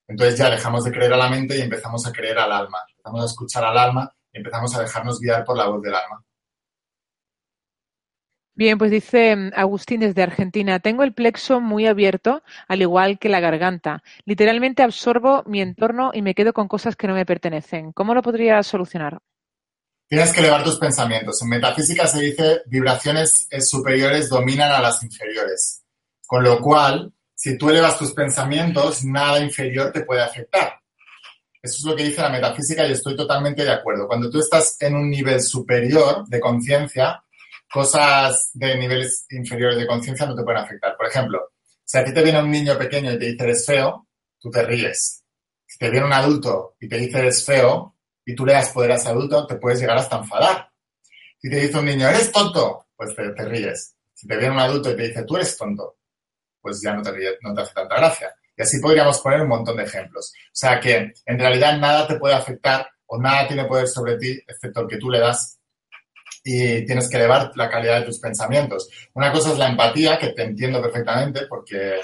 Entonces 0.08 0.38
ya 0.38 0.50
dejamos 0.50 0.84
de 0.84 0.92
creer 0.92 1.14
a 1.14 1.18
la 1.18 1.30
mente 1.30 1.58
y 1.58 1.62
empezamos 1.62 2.06
a 2.06 2.12
creer 2.12 2.38
al 2.38 2.52
alma. 2.52 2.80
Empezamos 2.90 3.22
a 3.22 3.26
escuchar 3.26 3.66
al 3.66 3.78
alma 3.78 4.14
empezamos 4.34 4.76
a 4.76 4.82
dejarnos 4.82 5.20
guiar 5.20 5.46
por 5.46 5.58
la 5.58 5.68
voz 5.68 5.82
del 5.82 5.96
alma. 5.96 6.24
Bien, 8.56 8.78
pues 8.78 8.92
dice 8.92 9.36
mm, 9.36 9.52
Agustín 9.56 10.02
desde 10.02 10.22
Argentina, 10.22 10.80
tengo 10.80 11.04
el 11.04 11.14
plexo 11.14 11.60
muy 11.60 11.88
abierto, 11.88 12.44
al 12.68 12.82
igual 12.82 13.18
que 13.18 13.30
la 13.30 13.40
garganta. 13.40 14.04
Literalmente 14.26 14.84
absorbo 14.84 15.44
mi 15.48 15.62
entorno 15.62 16.12
y 16.14 16.22
me 16.22 16.36
quedo 16.36 16.54
con 16.54 16.68
cosas 16.68 16.96
que 16.96 17.08
no 17.08 17.16
me 17.16 17.26
pertenecen. 17.26 17.94
¿Cómo 17.94 18.14
lo 18.14 18.22
podría 18.22 18.62
solucionar? 18.62 19.20
Tienes 20.08 20.34
que 20.34 20.42
elevar 20.42 20.64
tus 20.64 20.78
pensamientos. 20.78 21.42
En 21.42 21.50
metafísica 21.50 22.06
se 22.06 22.20
dice 22.20 22.62
vibraciones 22.68 23.48
superiores 23.62 24.30
dominan 24.30 24.72
a 24.72 24.82
las 24.82 25.02
inferiores. 25.02 25.84
Con 26.28 26.44
lo 26.44 26.60
cual, 26.62 27.12
si 27.44 27.58
tú 27.58 27.70
elevas 27.70 28.00
tus 28.00 28.14
pensamientos, 28.14 29.04
nada 29.04 29.38
inferior 29.42 29.92
te 29.92 30.06
puede 30.06 30.22
afectar. 30.22 30.80
Eso 31.62 31.76
es 31.78 31.84
lo 31.84 31.94
que 31.94 32.06
dice 32.06 32.22
la 32.22 32.30
metafísica 32.30 32.88
y 32.88 32.94
estoy 32.94 33.18
totalmente 33.18 33.66
de 33.66 33.70
acuerdo. 33.70 34.08
Cuando 34.08 34.30
tú 34.30 34.40
estás 34.40 34.78
en 34.80 34.96
un 34.96 35.10
nivel 35.10 35.42
superior 35.42 36.26
de 36.26 36.40
conciencia, 36.40 37.22
cosas 37.70 38.50
de 38.54 38.78
niveles 38.78 39.26
inferiores 39.32 39.78
de 39.78 39.86
conciencia 39.86 40.26
no 40.26 40.38
te 40.38 40.44
pueden 40.44 40.62
afectar. 40.62 40.96
Por 40.96 41.06
ejemplo, 41.06 41.52
si 41.84 41.98
a 41.98 42.06
ti 42.06 42.14
te 42.14 42.24
viene 42.24 42.42
un 42.42 42.50
niño 42.50 42.78
pequeño 42.78 43.12
y 43.12 43.20
te 43.20 43.26
dice 43.26 43.44
eres 43.44 43.66
feo, 43.66 44.08
tú 44.40 44.50
te 44.50 44.64
ríes. 44.64 45.26
Si 45.66 45.78
te 45.78 45.90
viene 45.90 46.06
un 46.06 46.14
adulto 46.14 46.78
y 46.80 46.88
te 46.88 46.96
dice 46.96 47.20
eres 47.20 47.46
feo 47.46 47.98
y 48.24 48.36
tú 48.36 48.46
le 48.46 48.54
das 48.54 48.70
poder 48.70 48.94
a 48.94 48.96
ese 48.96 49.10
adulto, 49.10 49.46
te 49.46 49.56
puedes 49.56 49.82
llegar 49.82 49.98
hasta 49.98 50.18
enfadar. 50.18 50.70
Si 51.42 51.50
te 51.50 51.58
dice 51.58 51.78
un 51.78 51.88
niño 51.88 52.08
eres 52.08 52.32
tonto, 52.32 52.86
pues 52.96 53.14
te, 53.14 53.44
ríes. 53.44 53.98
Si 54.14 54.28
te 54.30 54.38
viene 54.38 54.54
un 54.54 54.62
adulto 54.62 54.92
y 54.92 54.96
te 54.96 55.10
dice 55.10 55.26
tú 55.26 55.36
eres 55.36 55.58
tonto, 55.58 55.98
pues 56.64 56.82
ya 56.82 56.94
no 56.94 57.04
te, 57.04 57.10
hace 57.12 57.74
tanta 57.74 57.96
gracia. 57.98 58.34
Y 58.58 58.62
así 58.62 58.80
podríamos 58.80 59.20
poner 59.20 59.42
un 59.42 59.50
montón 59.50 59.76
de 59.76 59.84
ejemplos. 59.84 60.34
O 60.48 60.56
sea 60.56 60.80
que 60.80 61.12
en 61.26 61.40
realidad 61.40 61.78
nada 61.78 62.08
te 62.08 62.16
puede 62.16 62.34
afectar 62.34 62.88
o 63.06 63.20
nada 63.20 63.48
tiene 63.48 63.66
poder 63.66 63.88
sobre 63.88 64.18
ti 64.18 64.32
excepto 64.48 64.82
el 64.82 64.88
que 64.88 64.98
tú 64.98 65.10
le 65.10 65.20
das 65.20 65.60
y 66.44 66.86
tienes 66.86 67.10
que 67.10 67.18
elevar 67.18 67.52
la 67.56 67.70
calidad 67.70 68.00
de 68.00 68.06
tus 68.06 68.20
pensamientos. 68.20 68.90
Una 69.14 69.32
cosa 69.32 69.52
es 69.52 69.58
la 69.58 69.68
empatía, 69.68 70.18
que 70.18 70.30
te 70.30 70.44
entiendo 70.44 70.82
perfectamente 70.82 71.48
porque 71.48 72.00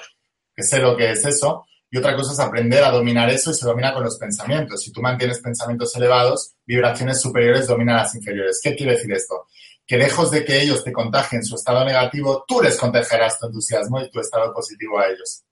sé 0.58 0.80
lo 0.80 0.98
que 0.98 1.12
es 1.12 1.24
eso, 1.24 1.66
y 1.92 1.98
otra 1.98 2.16
cosa 2.16 2.34
es 2.34 2.40
aprender 2.40 2.84
a 2.84 2.92
dominar 2.92 3.30
eso 3.30 3.50
y 3.50 3.56
se 3.56 3.66
domina 3.66 3.94
con 3.94 4.04
los 4.04 4.18
pensamientos. 4.18 4.84
Si 4.84 4.92
tú 4.92 5.02
mantienes 5.02 5.40
pensamientos 5.40 5.96
elevados, 5.96 6.54
vibraciones 6.66 7.20
superiores 7.20 7.68
dominan 7.68 7.98
las 7.98 8.14
inferiores. 8.14 8.60
¿Qué 8.64 8.76
quiere 8.76 8.92
decir 8.92 9.12
esto? 9.12 9.48
Que 9.90 9.98
lejos 9.98 10.30
de 10.30 10.46
que 10.46 10.62
ellos 10.62 10.84
te 10.84 10.94
contagien 10.94 11.44
su 11.44 11.56
estado 11.56 11.84
negativo, 11.84 12.46
tú 12.48 12.62
les 12.62 12.78
contagiarás 12.78 13.40
tu 13.40 13.48
entusiasmo 13.48 14.00
y 14.00 14.12
tu 14.12 14.20
estado 14.20 14.54
positivo 14.54 15.00
a 15.00 15.08
ellos. 15.08 15.44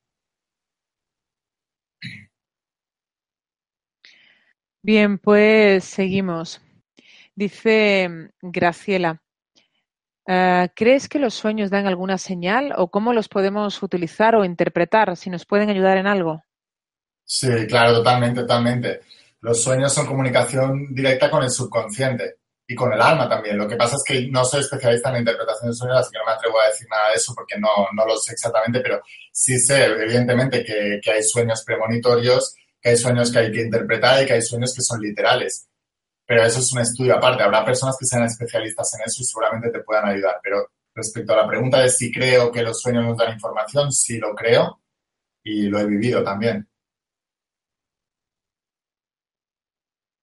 Bien, 4.83 5.17
pues 5.17 5.85
seguimos. 5.85 6.61
Dice 7.33 8.07
mm, 8.09 8.25
Graciela, 8.43 9.23
ah, 10.27 10.67
¿crees 10.75 11.09
que 11.09 11.17
los 11.17 11.33
sueños 11.33 11.71
dan 11.71 11.87
alguna 11.87 12.19
señal 12.19 12.75
o 12.77 12.91
cómo 12.91 13.13
los 13.13 13.29
podemos 13.29 13.81
utilizar 13.81 14.35
o 14.35 14.45
interpretar 14.45 15.17
si 15.17 15.31
nos 15.31 15.47
pueden 15.47 15.71
ayudar 15.71 15.97
en 15.97 16.05
algo? 16.05 16.43
Sí, 17.23 17.65
claro, 17.67 17.91
totalmente, 17.91 18.41
totalmente. 18.41 18.99
Los 19.41 19.63
sueños 19.63 19.91
son 19.91 20.05
comunicación 20.05 20.93
directa 20.93 21.31
con 21.31 21.41
el 21.41 21.49
subconsciente 21.49 22.35
y 22.67 22.75
con 22.75 22.91
el 22.91 23.01
alma 23.01 23.29
también. 23.29 23.57
Lo 23.57 23.67
que 23.67 23.77
pasa 23.77 23.95
es 23.95 24.03
que 24.05 24.27
no 24.29 24.43
soy 24.43 24.61
especialista 24.61 25.09
en 25.09 25.13
la 25.13 25.19
interpretación 25.19 25.69
de 25.69 25.75
sueños, 25.75 25.97
así 25.99 26.11
que 26.11 26.19
no 26.19 26.25
me 26.25 26.31
atrevo 26.33 26.59
a 26.59 26.67
decir 26.67 26.87
nada 26.89 27.09
de 27.09 27.15
eso 27.15 27.33
porque 27.33 27.57
no, 27.57 27.69
no 27.93 28.05
lo 28.05 28.17
sé 28.17 28.33
exactamente, 28.33 28.81
pero 28.81 29.01
sí 29.31 29.57
sé, 29.57 29.85
evidentemente, 29.85 30.63
que, 30.63 30.99
que 31.01 31.11
hay 31.11 31.23
sueños 31.23 31.63
premonitorios 31.63 32.55
que 32.81 32.89
hay 32.89 32.97
sueños 32.97 33.31
que 33.31 33.39
hay 33.39 33.51
que 33.51 33.61
interpretar 33.61 34.23
y 34.23 34.25
que 34.25 34.33
hay 34.33 34.41
sueños 34.41 34.73
que 34.73 34.81
son 34.81 35.01
literales. 35.01 35.67
Pero 36.25 36.43
eso 36.43 36.59
es 36.59 36.71
un 36.73 36.81
estudio 36.81 37.15
aparte. 37.15 37.43
Habrá 37.43 37.63
personas 37.65 37.95
que 37.99 38.05
sean 38.05 38.23
especialistas 38.23 38.93
en 38.95 39.01
eso 39.05 39.21
y 39.21 39.25
seguramente 39.25 39.69
te 39.69 39.79
puedan 39.79 40.09
ayudar. 40.09 40.39
Pero 40.43 40.71
respecto 40.93 41.33
a 41.33 41.37
la 41.37 41.47
pregunta 41.47 41.79
de 41.79 41.89
si 41.89 42.11
creo 42.11 42.51
que 42.51 42.63
los 42.63 42.81
sueños 42.81 43.05
nos 43.05 43.17
dan 43.17 43.33
información, 43.33 43.91
sí 43.91 44.17
lo 44.17 44.35
creo 44.35 44.81
y 45.43 45.63
lo 45.63 45.79
he 45.79 45.85
vivido 45.85 46.23
también. 46.23 46.67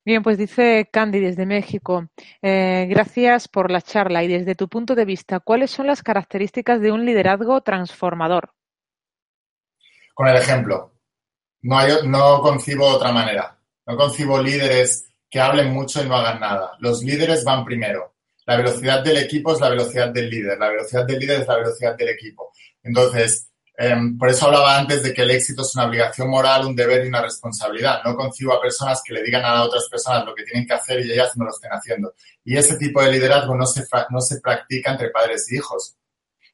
Bien, 0.05 0.23
pues 0.23 0.37
dice 0.37 0.89
Candy 0.93 1.19
desde 1.19 1.47
México, 1.47 2.09
eh, 2.43 2.87
gracias 2.91 3.49
por 3.49 3.71
la 3.71 3.81
charla 3.81 4.23
y 4.23 4.29
desde 4.29 4.55
tu 4.55 4.69
punto 4.69 4.95
de 4.95 5.07
vista, 5.07 5.41
¿cuáles 5.41 5.71
son 5.71 5.87
las 5.87 6.03
características 6.03 6.83
de 6.83 6.93
un 6.93 7.07
liderazgo 7.07 7.63
transformador? 7.63 8.53
Con 10.13 10.29
el 10.29 10.37
ejemplo. 10.37 10.93
No, 11.63 11.79
hay, 11.79 11.93
no 12.07 12.41
concibo 12.43 12.87
otra 12.87 13.13
manera. 13.13 13.59
No 13.87 13.97
concibo 13.97 14.43
líderes 14.43 15.09
que 15.31 15.41
hablen 15.41 15.73
mucho 15.73 16.03
y 16.03 16.09
no 16.09 16.17
hagan 16.17 16.39
nada. 16.39 16.73
Los 16.81 17.03
líderes 17.03 17.43
van 17.43 17.65
primero. 17.65 18.15
La 18.45 18.59
velocidad 18.59 19.03
del 19.03 19.17
equipo 19.17 19.55
es 19.55 19.61
la 19.61 19.71
velocidad 19.71 20.11
del 20.11 20.29
líder. 20.29 20.59
La 20.59 20.69
velocidad 20.69 21.07
del 21.07 21.19
líder 21.19 21.41
es 21.41 21.49
la 21.49 21.57
velocidad 21.57 21.97
del 21.97 22.11
equipo. 22.11 22.53
Entonces, 22.83 23.51
em, 23.77 24.17
por 24.17 24.29
eso 24.29 24.47
hablaba 24.47 24.79
antes 24.79 25.03
de 25.03 25.13
que 25.13 25.23
el 25.23 25.31
éxito 25.31 25.63
es 25.63 25.75
una 25.75 25.87
obligación 25.87 26.29
moral, 26.29 26.67
un 26.67 26.77
deber 26.77 27.05
y 27.05 27.09
una 27.09 27.23
responsabilidad. 27.23 28.03
No 28.05 28.15
concibo 28.15 28.53
a 28.53 28.61
personas 28.61 29.03
que 29.05 29.15
le 29.15 29.23
digan 29.23 29.45
a 29.45 29.63
otras 29.63 29.89
personas 29.89 30.25
lo 30.25 30.35
que 30.35 30.45
tienen 30.45 30.67
que 30.67 30.75
hacer 30.75 31.05
y 31.05 31.13
ellas 31.13 31.37
no 31.37 31.45
lo 31.45 31.51
estén 31.51 31.71
haciendo. 31.71 32.15
Y 32.45 32.57
ese 32.57 32.77
tipo 32.77 33.03
de 33.03 33.13
liderazgo 33.13 33.55
no 33.55 33.67
se, 33.67 33.85
no 34.11 34.21
se 34.21 34.41
practica 34.41 34.93
entre 34.93 35.11
padres 35.11 35.51
y 35.51 35.57
hijos. 35.57 35.97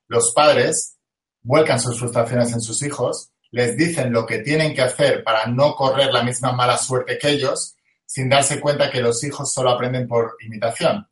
Los 0.08 0.32
padres 0.32 0.96
vuelcan 1.42 1.80
sus 1.80 1.98
frustraciones 1.98 2.52
en 2.52 2.60
sus 2.60 2.82
hijos 2.82 3.30
les 3.50 3.76
dicen 3.76 4.12
lo 4.12 4.26
que 4.26 4.38
tienen 4.38 4.74
que 4.74 4.82
hacer 4.82 5.24
para 5.24 5.46
no 5.46 5.74
correr 5.74 6.12
la 6.12 6.22
misma 6.22 6.52
mala 6.52 6.78
suerte 6.78 7.18
que 7.18 7.30
ellos, 7.30 7.76
sin 8.06 8.28
darse 8.28 8.60
cuenta 8.60 8.90
que 8.90 9.00
los 9.00 9.22
hijos 9.24 9.52
solo 9.52 9.70
aprenden 9.70 10.06
por 10.06 10.36
imitación. 10.40 11.06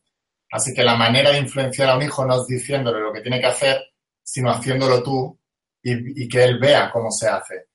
Así 0.51 0.73
que 0.73 0.85
la 0.85 0.97
manera 0.97 1.31
de 1.31 1.39
influenciar 1.39 1.91
a 1.91 1.97
un 1.97 2.03
hijo 2.03 2.25
no 2.25 2.41
es 2.41 2.47
diciéndole 2.47 3.01
lo 3.01 3.13
que 3.13 3.21
tiene 3.21 3.41
que 3.41 3.47
hacer, 3.47 3.83
sino 4.23 4.51
haciéndolo 4.51 5.03
tú 5.03 5.38
y, 5.83 6.29
que 6.29 6.45
él 6.45 6.59
vea 6.59 6.91
cómo 6.91 7.11
se 7.11 7.29
hace. 7.29 7.67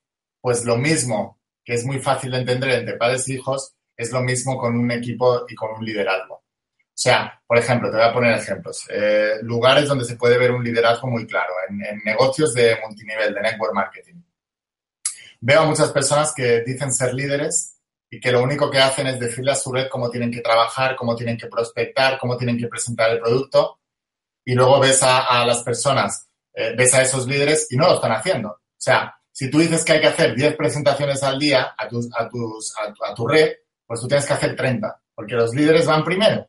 Pues 0.42 0.66
lo 0.66 0.78
mismo, 0.78 1.40
que 1.64 1.74
es 1.74 1.86
muy 1.86 2.00
fácil 2.00 2.32
de 2.32 2.40
entender 2.40 2.70
entre 2.72 2.98
padres 2.98 3.28
e 3.28 3.34
hijos, 3.34 3.74
es 3.96 4.12
lo 4.12 4.22
mismo 4.22 4.58
con 4.58 4.76
un 4.76 4.92
equipo 4.92 5.46
y 5.48 5.56
con 5.56 5.72
un 5.72 5.86
liderazgo. 5.86 6.36
O 6.36 6.96
sea, 6.96 7.42
por 7.48 7.58
ejemplo, 7.58 7.90
te 7.90 7.98
voy 7.98 8.06
a 8.06 8.14
poner 8.14 8.38
ejemplos. 8.38 8.86
Eh, 8.90 9.36
lugares 9.42 9.88
donde 9.88 10.06
se 10.06 10.16
puede 10.16 10.38
ver 10.38 10.52
un 10.52 10.64
liderazgo 10.64 11.08
muy 11.08 11.26
claro, 11.26 11.54
en 11.70 12.00
negocios 12.04 12.54
de 12.54 12.78
multinivel, 12.86 13.34
de 13.34 13.42
network 13.42 13.74
marketing 13.74 14.22
veo 15.46 15.62
a 15.62 15.66
muchas 15.66 15.92
personas 15.92 16.34
que 16.34 16.62
dicen 16.62 16.94
ser 16.94 17.14
líderes 17.14 17.78
y 18.10 18.20
que 18.22 18.32
lo 18.32 18.42
único 18.42 18.72
que 18.72 18.80
hacen 18.80 19.08
es 19.08 19.20
decirle 19.20 19.52
a 19.52 19.56
su 19.56 19.74
red 19.74 19.90
cómo 19.90 20.10
tienen 20.10 20.32
que 20.32 20.40
trabajar, 20.40 20.96
cómo 20.96 21.18
tienen 21.18 21.38
que 21.38 21.48
prospectar, 21.48 22.18
cómo 22.18 22.38
tienen 22.38 22.58
que 22.58 22.68
presentar 22.68 23.12
el 23.12 23.20
producto, 23.20 23.80
y 24.46 24.54
luego 24.54 24.80
ves 24.80 25.04
a, 25.04 25.46
las 25.46 25.62
personas, 25.64 26.30
eh, 26.54 26.74
ves 26.78 26.94
a 26.94 27.02
esos 27.02 27.28
líderes 27.28 27.68
y 27.70 27.76
no 27.76 27.88
lo 27.88 27.96
están 27.96 28.12
haciendo. 28.12 28.50
O 28.50 28.60
sea, 28.78 29.16
si 29.32 29.50
tú 29.50 29.60
dices 29.60 29.84
que 29.84 29.94
hay 29.94 30.02
que 30.02 30.08
hacer 30.08 30.36
10 30.36 30.56
presentaciones 30.56 31.24
al 31.24 31.40
día 31.40 31.74
a, 31.78 31.88
tus, 31.88 32.08
a, 32.16 32.30
tus, 32.30 32.74
a, 32.78 33.14
tu 33.14 33.28
red, 33.28 33.52
pues 33.86 34.00
tú 34.00 34.08
tienes 34.08 34.26
que 34.26 34.34
hacer 34.34 34.56
30, 34.56 35.02
porque 35.16 35.36
los 35.36 35.54
líderes 35.54 35.86
van 35.86 36.04
primero 36.04 36.48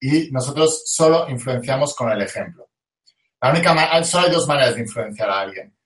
y 0.00 0.30
nosotros 0.30 0.82
solo 0.86 1.28
influenciamos 1.28 1.94
con 1.94 2.10
el 2.10 2.22
ejemplo. 2.22 2.68
La 3.40 3.50
única 3.50 4.04
solo 4.04 4.26
hay 4.26 4.32
dos 4.32 4.46
maneras 4.46 4.74
de 4.74 4.82
influenciar 4.82 5.30
a 5.30 5.40
alguien. 5.40 5.76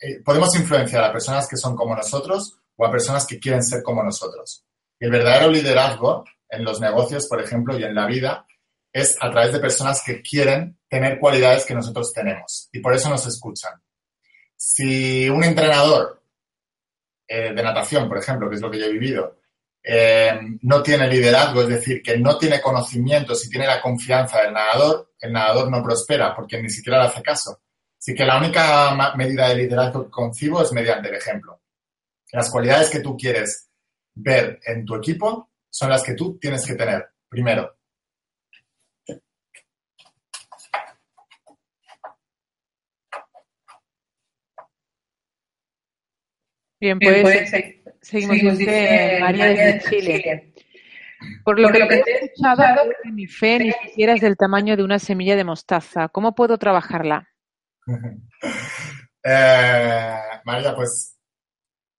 Eh, 0.00 0.22
podemos 0.24 0.54
influenciar 0.56 1.04
a 1.04 1.12
personas 1.12 1.48
que 1.48 1.56
son 1.56 1.76
como 1.76 1.94
nosotros 1.94 2.58
o 2.76 2.86
a 2.86 2.90
personas 2.90 3.26
que 3.26 3.38
quieren 3.38 3.62
ser 3.62 3.82
como 3.82 4.02
nosotros. 4.02 4.64
Y 4.98 5.04
el 5.04 5.10
verdadero 5.10 5.50
liderazgo 5.50 6.24
en 6.48 6.64
los 6.64 6.80
negocios, 6.80 7.26
por 7.26 7.40
ejemplo, 7.40 7.78
y 7.78 7.84
en 7.84 7.94
la 7.94 8.06
vida, 8.06 8.46
es 8.92 9.16
a 9.20 9.30
través 9.30 9.52
de 9.52 9.60
personas 9.60 10.02
que 10.04 10.22
quieren 10.22 10.79
tener 10.90 11.20
cualidades 11.20 11.64
que 11.64 11.74
nosotros 11.74 12.12
tenemos 12.12 12.68
y 12.72 12.80
por 12.80 12.92
eso 12.92 13.08
nos 13.08 13.24
escuchan. 13.26 13.72
Si 14.56 15.30
un 15.30 15.44
entrenador 15.44 16.22
eh, 17.26 17.54
de 17.54 17.62
natación, 17.62 18.08
por 18.08 18.18
ejemplo, 18.18 18.50
que 18.50 18.56
es 18.56 18.60
lo 18.60 18.70
que 18.70 18.80
yo 18.80 18.86
he 18.86 18.92
vivido, 18.92 19.38
eh, 19.82 20.38
no 20.62 20.82
tiene 20.82 21.08
liderazgo, 21.08 21.62
es 21.62 21.68
decir, 21.68 22.02
que 22.02 22.18
no 22.18 22.36
tiene 22.36 22.60
conocimiento, 22.60 23.34
si 23.36 23.48
tiene 23.48 23.66
la 23.66 23.80
confianza 23.80 24.42
del 24.42 24.52
nadador, 24.52 25.12
el 25.20 25.32
nadador 25.32 25.70
no 25.70 25.82
prospera 25.82 26.34
porque 26.34 26.60
ni 26.60 26.68
siquiera 26.68 26.98
le 26.98 27.08
hace 27.08 27.22
caso. 27.22 27.62
Así 27.96 28.14
que 28.14 28.24
la 28.24 28.38
única 28.38 29.14
medida 29.14 29.48
de 29.48 29.54
liderazgo 29.54 30.04
que 30.04 30.10
concibo 30.10 30.60
es 30.60 30.72
mediante 30.72 31.08
el 31.08 31.14
ejemplo. 31.14 31.60
Las 32.32 32.50
cualidades 32.50 32.90
que 32.90 33.00
tú 33.00 33.16
quieres 33.16 33.68
ver 34.14 34.58
en 34.66 34.84
tu 34.84 34.96
equipo 34.96 35.50
son 35.70 35.90
las 35.90 36.02
que 36.02 36.14
tú 36.14 36.36
tienes 36.38 36.66
que 36.66 36.74
tener, 36.74 37.10
primero. 37.28 37.76
Bien, 46.80 46.98
pues, 46.98 47.22
pues 47.22 47.50
seguimos, 48.00 48.58
dice 48.58 49.18
María 49.20 49.46
desde 49.46 49.90
Chile. 49.90 50.54
Por 51.44 51.60
lo, 51.60 51.70
que, 51.70 51.78
he 51.78 52.24
escuchado, 52.24 52.64
mi 53.12 53.26
fe 53.26 53.58
ni 53.58 53.72
siquiera 53.72 54.14
es 54.14 54.22
del 54.22 54.38
tamaño 54.38 54.76
de 54.76 54.82
una 54.82 54.98
semilla 54.98 55.36
de 55.36 55.44
mostaza. 55.44 56.08
¿Cómo 56.08 56.34
puedo 56.34 56.58
trabajarla? 56.58 57.28
Eh, 59.22 60.16
María, 60.46 60.74
pues 60.74 61.18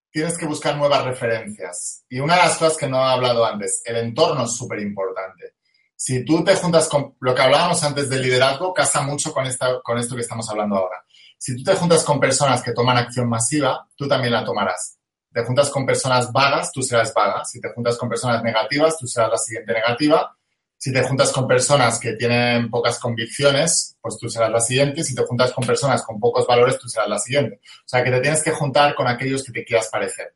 tienes 0.10 0.36
que 0.40 0.48
buscar 0.48 0.76
nuevas 0.76 1.06
referencias. 1.06 2.04
Y 2.10 2.20
una 2.20 2.36
de 2.36 2.42
las 2.42 2.58
cosas 2.58 2.78
que 2.78 2.88
no 2.88 2.98
he 2.98 3.12
hablado 3.12 3.46
antes, 3.46 3.84
el 3.86 3.98
entorno 3.98 4.46
es 4.46 4.58
súper 4.58 4.80
importante. 4.80 5.54
Si 5.96 6.26
tú 6.26 6.44
te 6.44 6.56
juntas 6.56 6.90
con 6.90 7.16
lo 7.20 7.36
que 7.36 7.42
hablábamos 7.44 7.84
antes 7.84 8.10
del 8.10 8.24
liderazgo, 8.24 8.74
casa 8.74 9.02
mucho 9.02 9.32
con, 9.32 9.46
esta, 9.46 9.82
con 9.84 10.00
esto 10.00 10.16
que 10.16 10.22
estamos 10.22 10.50
hablando 10.50 10.78
ahora. 10.78 11.06
Si 11.44 11.56
tú 11.56 11.64
te 11.64 11.74
juntas 11.74 12.04
con 12.04 12.20
personas 12.20 12.62
que 12.62 12.72
toman 12.72 12.98
acción 12.98 13.28
masiva, 13.28 13.88
tú 13.96 14.08
también 14.08 14.32
la 14.32 14.46
tomarás. 14.46 15.00
Te 15.34 15.44
juntas 15.44 15.72
con 15.72 15.88
personas 15.88 16.32
vagas, 16.32 16.72
tú 16.72 16.84
serás 16.84 17.12
vaga. 17.16 17.44
Si 17.46 17.60
te 17.60 17.74
juntas 17.74 17.98
con 17.98 18.08
personas 18.08 18.44
negativas, 18.44 18.96
tú 18.96 19.08
serás 19.08 19.32
la 19.32 19.38
siguiente 19.40 19.74
negativa. 19.74 20.38
Si 20.78 20.94
te 20.94 21.02
juntas 21.02 21.32
con 21.32 21.48
personas 21.48 22.00
que 22.00 22.14
tienen 22.14 22.70
pocas 22.70 23.00
convicciones, 23.00 23.98
pues 24.00 24.20
tú 24.20 24.30
serás 24.30 24.52
la 24.52 24.60
siguiente. 24.60 25.04
Si 25.04 25.16
te 25.16 25.24
juntas 25.24 25.52
con 25.52 25.66
personas 25.66 26.04
con 26.04 26.20
pocos 26.20 26.46
valores, 26.46 26.78
tú 26.78 26.88
serás 26.88 27.10
la 27.10 27.18
siguiente. 27.18 27.60
O 27.60 27.88
sea, 27.90 28.04
que 28.04 28.12
te 28.12 28.20
tienes 28.20 28.44
que 28.44 28.52
juntar 28.52 28.94
con 28.94 29.08
aquellos 29.08 29.44
que 29.44 29.52
te 29.52 29.66
quieras 29.66 29.90
parecer. 29.92 30.36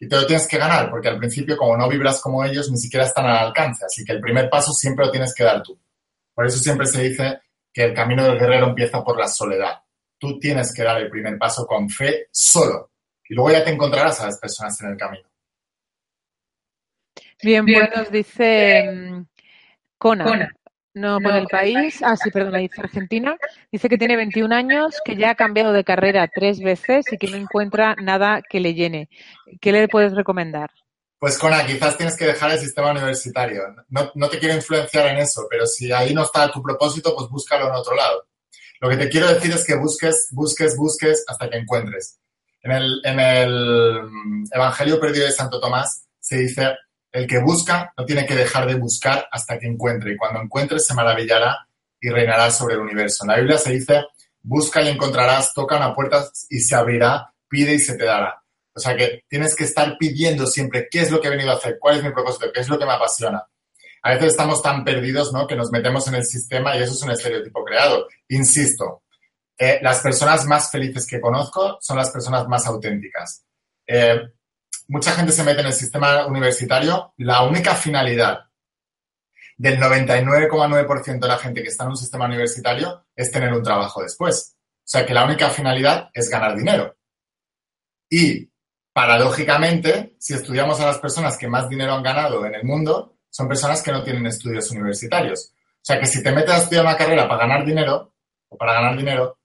Y 0.00 0.08
te 0.08 0.16
lo 0.16 0.26
tienes 0.26 0.48
que 0.48 0.58
ganar, 0.58 0.90
porque 0.90 1.06
al 1.06 1.18
principio, 1.18 1.56
como 1.56 1.76
no 1.76 1.88
vibras 1.88 2.20
como 2.20 2.44
ellos, 2.44 2.68
ni 2.72 2.76
siquiera 2.76 3.06
están 3.06 3.26
al 3.26 3.36
alcance. 3.36 3.84
Así 3.84 4.04
que 4.04 4.10
el 4.10 4.20
primer 4.20 4.50
paso 4.50 4.72
siempre 4.72 5.04
lo 5.06 5.12
tienes 5.12 5.32
que 5.32 5.44
dar 5.44 5.62
tú. 5.62 5.78
Por 6.34 6.44
eso 6.44 6.58
siempre 6.58 6.88
se 6.88 7.02
dice 7.02 7.38
que 7.72 7.84
el 7.84 7.94
camino 7.94 8.24
del 8.24 8.36
guerrero 8.36 8.66
empieza 8.66 9.04
por 9.04 9.16
la 9.16 9.28
soledad. 9.28 9.80
Tú 10.20 10.38
tienes 10.38 10.72
que 10.74 10.84
dar 10.84 11.00
el 11.00 11.10
primer 11.10 11.38
paso 11.38 11.66
con 11.66 11.88
fe 11.88 12.28
solo. 12.30 12.92
Y 13.28 13.34
luego 13.34 13.50
ya 13.50 13.64
te 13.64 13.70
encontrarás 13.70 14.20
a 14.20 14.26
las 14.26 14.38
personas 14.38 14.80
en 14.82 14.90
el 14.90 14.96
camino. 14.96 15.28
Bien, 17.42 17.64
pues 17.64 17.88
nos 17.96 18.10
dice 18.10 18.90
mm, 18.92 19.22
Cona. 19.96 20.52
No 20.92 21.20
por 21.20 21.34
el 21.34 21.46
país. 21.46 22.02
Ah, 22.02 22.16
sí, 22.16 22.30
perdón, 22.30 22.60
dice 22.60 22.80
Argentina. 22.80 23.36
Dice 23.70 23.88
que 23.88 23.96
tiene 23.96 24.16
21 24.16 24.54
años, 24.54 25.00
que 25.04 25.16
ya 25.16 25.30
ha 25.30 25.34
cambiado 25.36 25.72
de 25.72 25.84
carrera 25.84 26.28
tres 26.28 26.60
veces 26.60 27.06
y 27.12 27.16
que 27.16 27.28
no 27.28 27.36
encuentra 27.36 27.94
nada 27.94 28.42
que 28.46 28.60
le 28.60 28.74
llene. 28.74 29.08
¿Qué 29.60 29.72
le 29.72 29.88
puedes 29.88 30.12
recomendar? 30.14 30.70
Pues 31.18 31.38
Cona, 31.38 31.64
quizás 31.64 31.96
tienes 31.96 32.16
que 32.16 32.26
dejar 32.26 32.50
el 32.50 32.58
sistema 32.58 32.90
universitario. 32.90 33.62
No, 33.88 34.10
no, 34.14 34.28
te 34.28 34.38
quiero 34.38 34.54
influenciar 34.54 35.06
en 35.08 35.18
eso, 35.18 35.46
pero 35.48 35.66
si 35.66 35.92
ahí 35.92 36.12
no 36.12 36.24
está 36.24 36.50
tu 36.50 36.62
propósito, 36.62 37.14
pues 37.14 37.28
búscalo 37.28 37.68
en 37.68 37.74
otro 37.74 37.94
lado. 37.94 38.26
Lo 38.80 38.88
que 38.88 38.96
te 38.96 39.08
quiero 39.08 39.28
decir 39.28 39.52
es 39.52 39.64
que 39.64 39.76
busques, 39.76 40.28
busques, 40.32 40.76
busques 40.76 41.24
hasta 41.28 41.48
que 41.48 41.58
encuentres. 41.58 42.18
En 42.62 42.72
el, 42.72 43.00
en 43.04 43.20
el 43.20 44.00
Evangelio 44.52 44.98
perdido 44.98 45.26
de 45.26 45.32
Santo 45.32 45.60
Tomás 45.60 46.06
se 46.18 46.38
dice, 46.38 46.74
el 47.12 47.26
que 47.26 47.40
busca 47.40 47.92
no 47.96 48.04
tiene 48.04 48.26
que 48.26 48.34
dejar 48.34 48.66
de 48.66 48.74
buscar 48.74 49.26
hasta 49.30 49.58
que 49.58 49.66
encuentre. 49.66 50.12
Y 50.12 50.16
cuando 50.16 50.40
encuentre 50.40 50.78
se 50.78 50.94
maravillará 50.94 51.66
y 52.00 52.08
reinará 52.08 52.50
sobre 52.50 52.74
el 52.74 52.80
universo. 52.80 53.24
En 53.24 53.30
la 53.30 53.36
Biblia 53.36 53.58
se 53.58 53.72
dice, 53.72 54.04
busca 54.42 54.80
y 54.82 54.88
encontrarás, 54.88 55.52
toca 55.52 55.76
una 55.76 55.94
puerta 55.94 56.26
y 56.48 56.60
se 56.60 56.74
abrirá, 56.74 57.32
pide 57.48 57.74
y 57.74 57.78
se 57.78 57.96
te 57.96 58.04
dará. 58.04 58.42
O 58.72 58.80
sea 58.80 58.96
que 58.96 59.24
tienes 59.28 59.54
que 59.54 59.64
estar 59.64 59.96
pidiendo 59.98 60.46
siempre 60.46 60.88
qué 60.90 61.00
es 61.00 61.10
lo 61.10 61.20
que 61.20 61.28
he 61.28 61.30
venido 61.30 61.50
a 61.50 61.56
hacer, 61.56 61.76
cuál 61.78 61.96
es 61.96 62.04
mi 62.04 62.12
propósito, 62.12 62.50
qué 62.52 62.60
es 62.60 62.68
lo 62.68 62.78
que 62.78 62.86
me 62.86 62.92
apasiona. 62.92 63.42
A 64.02 64.14
veces 64.14 64.28
estamos 64.28 64.62
tan 64.62 64.84
perdidos 64.84 65.32
¿no? 65.32 65.46
que 65.46 65.56
nos 65.56 65.70
metemos 65.70 66.08
en 66.08 66.14
el 66.14 66.24
sistema 66.24 66.76
y 66.76 66.82
eso 66.82 66.94
es 66.94 67.02
un 67.02 67.10
estereotipo 67.10 67.64
creado. 67.64 68.08
Insisto, 68.28 69.02
eh, 69.58 69.78
las 69.82 70.00
personas 70.00 70.46
más 70.46 70.70
felices 70.70 71.06
que 71.06 71.20
conozco 71.20 71.78
son 71.80 71.98
las 71.98 72.10
personas 72.10 72.48
más 72.48 72.66
auténticas. 72.66 73.44
Eh, 73.86 74.20
mucha 74.88 75.12
gente 75.12 75.32
se 75.32 75.44
mete 75.44 75.60
en 75.60 75.66
el 75.66 75.72
sistema 75.72 76.26
universitario, 76.26 77.12
la 77.18 77.42
única 77.42 77.74
finalidad 77.74 78.46
del 79.58 79.78
99,9% 79.78 81.20
de 81.20 81.28
la 81.28 81.36
gente 81.36 81.62
que 81.62 81.68
está 81.68 81.84
en 81.84 81.90
un 81.90 81.96
sistema 81.98 82.24
universitario 82.24 83.04
es 83.14 83.30
tener 83.30 83.52
un 83.52 83.62
trabajo 83.62 84.02
después. 84.02 84.56
O 84.56 84.88
sea 84.90 85.04
que 85.04 85.12
la 85.12 85.24
única 85.26 85.50
finalidad 85.50 86.08
es 86.14 86.30
ganar 86.30 86.56
dinero. 86.56 86.96
Y 88.08 88.50
paradójicamente, 88.94 90.16
si 90.18 90.32
estudiamos 90.32 90.80
a 90.80 90.86
las 90.86 90.98
personas 90.98 91.36
que 91.36 91.46
más 91.46 91.68
dinero 91.68 91.92
han 91.92 92.02
ganado 92.02 92.46
en 92.46 92.54
el 92.54 92.64
mundo, 92.64 93.18
son 93.30 93.48
personas 93.48 93.82
que 93.82 93.92
no 93.92 94.02
tienen 94.02 94.26
estudios 94.26 94.70
universitarios. 94.70 95.54
O 95.56 95.84
sea 95.84 95.98
que 95.98 96.06
si 96.06 96.22
te 96.22 96.32
metes 96.32 96.50
a 96.50 96.58
estudiar 96.58 96.84
una 96.84 96.96
carrera 96.96 97.26
para 97.28 97.46
ganar 97.46 97.64
dinero, 97.64 98.12
o 98.48 98.58
para 98.58 98.74
ganar 98.74 98.96
dinero, 98.96 99.38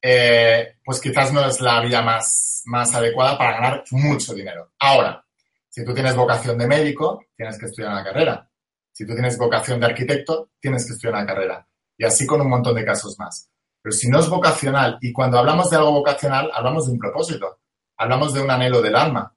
eh, 0.00 0.76
pues 0.84 1.00
quizás 1.00 1.32
no 1.32 1.44
es 1.44 1.60
la 1.60 1.80
vía 1.80 2.00
más, 2.00 2.62
más 2.66 2.94
adecuada 2.94 3.36
para 3.36 3.52
ganar 3.52 3.84
mucho 3.90 4.34
dinero. 4.34 4.72
Ahora, 4.78 5.24
si 5.68 5.84
tú 5.84 5.92
tienes 5.92 6.16
vocación 6.16 6.56
de 6.58 6.66
médico, 6.66 7.26
tienes 7.36 7.58
que 7.58 7.66
estudiar 7.66 7.92
una 7.92 8.04
carrera. 8.04 8.48
Si 8.92 9.06
tú 9.06 9.14
tienes 9.14 9.38
vocación 9.38 9.80
de 9.80 9.86
arquitecto, 9.86 10.50
tienes 10.60 10.86
que 10.86 10.92
estudiar 10.92 11.14
una 11.14 11.26
carrera. 11.26 11.66
Y 11.96 12.04
así 12.04 12.26
con 12.26 12.40
un 12.40 12.48
montón 12.48 12.74
de 12.74 12.84
casos 12.84 13.18
más. 13.18 13.48
Pero 13.80 13.92
si 13.92 14.08
no 14.08 14.20
es 14.20 14.28
vocacional, 14.28 14.98
y 15.00 15.12
cuando 15.12 15.38
hablamos 15.38 15.70
de 15.70 15.76
algo 15.76 15.92
vocacional, 15.92 16.50
hablamos 16.54 16.86
de 16.86 16.92
un 16.92 16.98
propósito, 16.98 17.60
hablamos 17.96 18.32
de 18.32 18.42
un 18.42 18.50
anhelo 18.50 18.80
del 18.80 18.96
alma. 18.96 19.34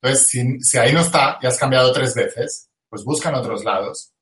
Entonces, 0.00 0.28
si, 0.28 0.60
si 0.60 0.78
ahí 0.78 0.92
no 0.92 1.00
está 1.00 1.38
y 1.40 1.46
has 1.46 1.58
cambiado 1.58 1.92
tres 1.92 2.14
veces, 2.14 2.68
pues 2.88 3.04
busca 3.04 3.28
en 3.28 3.36
otros 3.36 3.64
lados. 3.64 4.12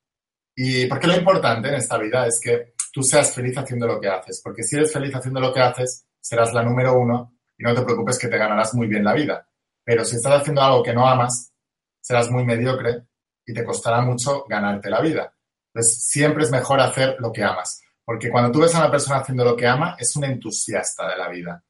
Y 0.54 0.86
porque 0.86 1.06
lo 1.06 1.16
importante 1.16 1.68
en 1.68 1.74
esta 1.74 1.98
vida 1.98 2.26
es 2.26 2.40
que 2.42 2.74
tú 2.92 3.02
seas 3.02 3.34
feliz 3.34 3.56
haciendo 3.58 3.86
lo 3.86 4.00
que 4.00 4.08
haces, 4.08 4.40
porque 4.42 4.62
si 4.62 4.76
eres 4.76 4.92
feliz 4.92 5.14
haciendo 5.14 5.40
lo 5.40 5.52
que 5.52 5.60
haces, 5.60 6.06
serás 6.20 6.52
la 6.52 6.62
número 6.62 6.98
uno 6.98 7.38
y 7.58 7.62
no 7.62 7.74
te 7.74 7.82
preocupes 7.82 8.18
que 8.18 8.28
te 8.28 8.38
ganarás 8.38 8.74
muy 8.74 8.86
bien 8.86 9.04
la 9.04 9.12
vida. 9.12 9.46
Pero 9.84 10.04
si 10.04 10.16
estás 10.16 10.40
haciendo 10.40 10.62
algo 10.62 10.82
que 10.82 10.94
no 10.94 11.06
amas, 11.06 11.52
serás 12.00 12.30
muy 12.30 12.44
mediocre 12.44 13.02
y 13.44 13.52
te 13.52 13.64
costará 13.64 14.00
mucho 14.00 14.44
ganarte 14.48 14.90
la 14.90 15.00
vida. 15.00 15.32
Entonces, 15.72 16.04
siempre 16.08 16.44
es 16.44 16.50
mejor 16.50 16.80
hacer 16.80 17.16
lo 17.18 17.30
que 17.32 17.44
amas, 17.44 17.82
porque 18.04 18.30
cuando 18.30 18.50
tú 18.50 18.60
ves 18.60 18.74
a 18.74 18.78
una 18.78 18.90
persona 18.90 19.18
haciendo 19.18 19.44
lo 19.44 19.56
que 19.56 19.66
ama, 19.66 19.94
es 19.98 20.16
un 20.16 20.24
entusiasta 20.24 21.08
de 21.08 21.16
la 21.16 21.28
vida 21.28 21.62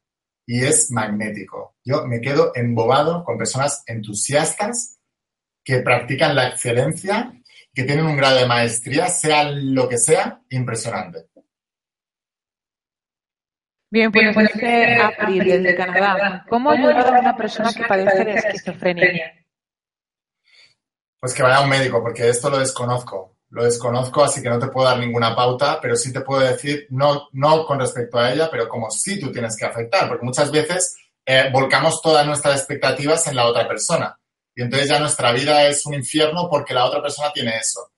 y 0.46 0.64
es 0.64 0.90
magnético. 0.92 1.76
Yo 1.84 2.06
me 2.06 2.20
quedo 2.20 2.52
embobado 2.54 3.24
con 3.24 3.36
personas 3.36 3.82
entusiastas 3.86 4.95
que 5.66 5.80
practican 5.80 6.36
la 6.36 6.46
excelencia 6.46 7.32
que 7.74 7.82
tienen 7.82 8.06
un 8.06 8.16
grado 8.16 8.38
de 8.38 8.46
maestría, 8.46 9.08
sea 9.08 9.50
lo 9.50 9.88
que 9.88 9.98
sea, 9.98 10.40
impresionante. 10.48 11.26
Bien, 13.90 14.12
pues, 14.12 14.32
pues 14.32 14.52
dice 14.54 14.96
April 15.02 15.44
desde 15.44 15.74
Canadá. 15.74 16.46
¿Cómo 16.48 16.70
ayudar 16.70 17.16
a 17.16 17.20
una 17.20 17.36
persona 17.36 17.72
que 17.74 17.82
padece 17.82 18.24
de 18.24 18.34
esquizofrenia? 18.34 19.44
Pues 21.18 21.34
que 21.34 21.42
vaya 21.42 21.56
a 21.56 21.62
un 21.64 21.68
médico, 21.68 22.00
porque 22.00 22.28
esto 22.28 22.48
lo 22.48 22.58
desconozco. 22.58 23.36
Lo 23.50 23.64
desconozco, 23.64 24.22
así 24.22 24.40
que 24.40 24.48
no 24.48 24.60
te 24.60 24.68
puedo 24.68 24.86
dar 24.86 24.98
ninguna 24.98 25.34
pauta, 25.34 25.80
pero 25.80 25.96
sí 25.96 26.12
te 26.12 26.20
puedo 26.20 26.40
decir, 26.42 26.86
no, 26.90 27.28
no 27.32 27.66
con 27.66 27.80
respecto 27.80 28.18
a 28.18 28.32
ella, 28.32 28.48
pero 28.50 28.68
como 28.68 28.90
sí 28.90 29.18
tú 29.18 29.32
tienes 29.32 29.56
que 29.56 29.66
afectar, 29.66 30.08
porque 30.08 30.24
muchas 30.24 30.50
veces 30.52 30.96
eh, 31.24 31.50
volcamos 31.52 32.00
todas 32.00 32.24
nuestras 32.24 32.56
expectativas 32.56 33.26
en 33.26 33.36
la 33.36 33.46
otra 33.46 33.66
persona. 33.66 34.16
Y 34.56 34.62
entonces 34.62 34.88
ya 34.88 34.98
nuestra 34.98 35.30
vida 35.30 35.68
es 35.68 35.86
un 35.86 35.94
infierno 35.94 36.48
porque 36.50 36.74
la 36.74 36.86
otra 36.86 37.00
persona 37.00 37.30
tiene 37.32 37.56
eso. 37.58 37.92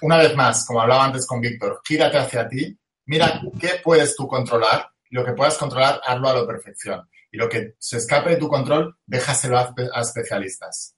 Una 0.00 0.16
vez 0.16 0.34
más, 0.34 0.64
como 0.64 0.80
hablaba 0.80 1.04
antes 1.04 1.26
con 1.26 1.40
Víctor, 1.40 1.82
gírate 1.84 2.16
hacia 2.16 2.48
ti 2.48 2.80
Mira 3.10 3.42
qué 3.58 3.80
puedes 3.82 4.14
tú 4.14 4.28
controlar 4.28 4.88
y 5.10 5.16
lo 5.16 5.24
que 5.24 5.32
puedas 5.32 5.58
controlar, 5.58 6.00
hazlo 6.04 6.28
a 6.28 6.34
la 6.34 6.46
perfección. 6.46 7.08
Y 7.32 7.38
lo 7.38 7.48
que 7.48 7.74
se 7.76 7.96
escape 7.96 8.30
de 8.30 8.36
tu 8.36 8.46
control, 8.46 8.96
déjaselo 9.04 9.58
a, 9.58 9.74
especialistas. 10.00 10.94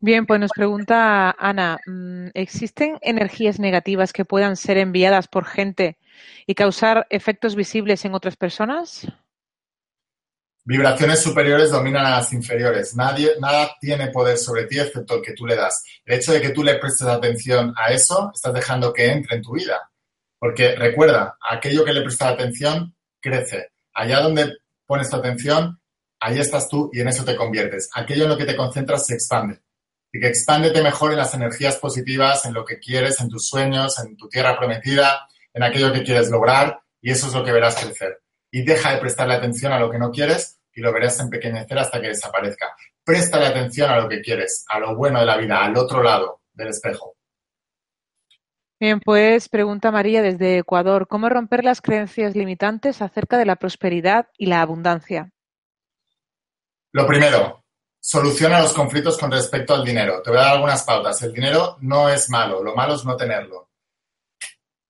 Bien, 0.00 0.24
pues 0.24 0.40
nos 0.40 0.52
pregunta 0.52 1.36
Ana, 1.38 1.80
mm, 1.86 2.28
¿existen 2.32 2.96
energías 3.02 3.60
negativas 3.60 4.14
que 4.14 4.24
puedan 4.24 4.56
ser 4.56 4.78
enviadas 4.78 5.28
por 5.28 5.44
gente 5.44 5.98
y 6.46 6.54
causar 6.54 7.06
efectos 7.10 7.54
visibles 7.54 8.06
en 8.06 8.14
otras 8.14 8.36
personas? 8.36 9.06
Vibraciones 10.68 11.22
superiores 11.22 11.70
dominan 11.70 12.04
a 12.04 12.10
las 12.10 12.30
inferiores. 12.34 12.94
Nadie, 12.94 13.30
nada 13.40 13.74
tiene 13.80 14.08
poder 14.08 14.36
sobre 14.36 14.66
ti 14.66 14.78
excepto 14.78 15.14
el 15.14 15.22
que 15.22 15.32
tú 15.32 15.46
le 15.46 15.56
das. 15.56 15.82
El 16.04 16.18
hecho 16.18 16.30
de 16.30 16.42
que 16.42 16.50
tú 16.50 16.62
le 16.62 16.74
prestes 16.74 17.06
atención 17.06 17.72
a 17.74 17.90
eso, 17.90 18.30
estás 18.34 18.52
dejando 18.52 18.92
que 18.92 19.10
entre 19.10 19.36
en 19.36 19.42
tu 19.42 19.52
vida. 19.52 19.90
Porque 20.38 20.76
recuerda, 20.76 21.38
aquello 21.40 21.86
que 21.86 21.94
le 21.94 22.02
prestas 22.02 22.34
atención 22.34 22.94
crece. 23.18 23.70
Allá 23.94 24.20
donde 24.20 24.58
pones 24.84 25.08
tu 25.08 25.16
atención, 25.16 25.80
ahí 26.20 26.38
estás 26.38 26.68
tú 26.68 26.90
y 26.92 27.00
en 27.00 27.08
eso 27.08 27.24
te 27.24 27.34
conviertes. 27.34 27.88
Aquello 27.94 28.24
en 28.24 28.28
lo 28.28 28.36
que 28.36 28.44
te 28.44 28.54
concentras 28.54 29.06
se 29.06 29.14
expande. 29.14 29.62
Y 30.12 30.20
que 30.20 30.28
expándete 30.28 30.82
mejor 30.82 31.12
en 31.12 31.16
las 31.16 31.32
energías 31.32 31.76
positivas, 31.76 32.44
en 32.44 32.52
lo 32.52 32.66
que 32.66 32.78
quieres, 32.78 33.18
en 33.20 33.30
tus 33.30 33.48
sueños, 33.48 33.98
en 34.00 34.18
tu 34.18 34.28
tierra 34.28 34.58
prometida, 34.58 35.30
en 35.54 35.62
aquello 35.62 35.94
que 35.94 36.02
quieres 36.02 36.28
lograr 36.28 36.78
y 37.00 37.10
eso 37.10 37.28
es 37.28 37.32
lo 37.32 37.42
que 37.42 37.52
verás 37.52 37.82
crecer. 37.82 38.20
Y 38.50 38.62
deja 38.62 38.92
de 38.92 38.98
prestarle 38.98 39.34
atención 39.34 39.72
a 39.72 39.78
lo 39.78 39.90
que 39.90 39.98
no 39.98 40.10
quieres 40.10 40.60
y 40.72 40.80
lo 40.80 40.92
verás 40.92 41.18
empequeñecer 41.20 41.78
hasta 41.78 42.00
que 42.00 42.08
desaparezca. 42.08 42.74
Préstale 43.04 43.46
atención 43.46 43.90
a 43.90 44.00
lo 44.00 44.08
que 44.08 44.20
quieres, 44.20 44.64
a 44.68 44.78
lo 44.78 44.94
bueno 44.94 45.20
de 45.20 45.26
la 45.26 45.36
vida, 45.36 45.64
al 45.64 45.76
otro 45.76 46.02
lado 46.02 46.42
del 46.52 46.68
espejo. 46.68 47.16
Bien, 48.80 49.00
pues 49.00 49.48
pregunta 49.48 49.90
María 49.90 50.22
desde 50.22 50.58
Ecuador, 50.58 51.08
¿cómo 51.08 51.28
romper 51.28 51.64
las 51.64 51.82
creencias 51.82 52.36
limitantes 52.36 53.02
acerca 53.02 53.36
de 53.36 53.44
la 53.44 53.56
prosperidad 53.56 54.28
y 54.38 54.46
la 54.46 54.62
abundancia? 54.62 55.32
Lo 56.92 57.06
primero, 57.06 57.64
soluciona 58.00 58.60
los 58.60 58.72
conflictos 58.72 59.18
con 59.18 59.32
respecto 59.32 59.74
al 59.74 59.84
dinero. 59.84 60.22
Te 60.22 60.30
voy 60.30 60.38
a 60.38 60.42
dar 60.42 60.54
algunas 60.54 60.82
pautas. 60.84 61.20
El 61.22 61.32
dinero 61.32 61.76
no 61.80 62.08
es 62.08 62.30
malo, 62.30 62.62
lo 62.62 62.74
malo 62.74 62.94
es 62.94 63.04
no 63.04 63.16
tenerlo. 63.16 63.58
O 63.58 63.68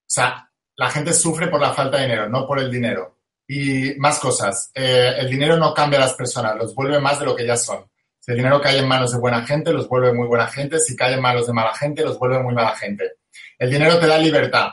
sea, 0.06 0.50
la 0.76 0.90
gente 0.90 1.12
sufre 1.12 1.48
por 1.48 1.60
la 1.60 1.72
falta 1.72 1.96
de 1.96 2.04
dinero, 2.04 2.28
no 2.28 2.46
por 2.46 2.58
el 2.58 2.70
dinero. 2.70 3.17
Y 3.48 3.94
más 3.96 4.20
cosas. 4.20 4.70
Eh, 4.74 5.14
el 5.18 5.30
dinero 5.30 5.56
no 5.56 5.72
cambia 5.72 5.98
a 5.98 6.02
las 6.02 6.14
personas, 6.14 6.54
los 6.56 6.74
vuelve 6.74 7.00
más 7.00 7.18
de 7.18 7.24
lo 7.24 7.34
que 7.34 7.46
ya 7.46 7.56
son. 7.56 7.86
Si 8.20 8.32
el 8.32 8.36
dinero 8.36 8.60
cae 8.60 8.78
en 8.78 8.86
manos 8.86 9.12
de 9.12 9.18
buena 9.18 9.44
gente, 9.46 9.72
los 9.72 9.88
vuelve 9.88 10.12
muy 10.12 10.28
buena 10.28 10.46
gente. 10.46 10.78
Si 10.78 10.94
cae 10.94 11.14
en 11.14 11.22
manos 11.22 11.46
de 11.46 11.54
mala 11.54 11.74
gente, 11.74 12.04
los 12.04 12.18
vuelve 12.18 12.42
muy 12.42 12.54
mala 12.54 12.76
gente. 12.76 13.12
El 13.58 13.70
dinero 13.70 13.98
te 13.98 14.06
da 14.06 14.18
libertad. 14.18 14.68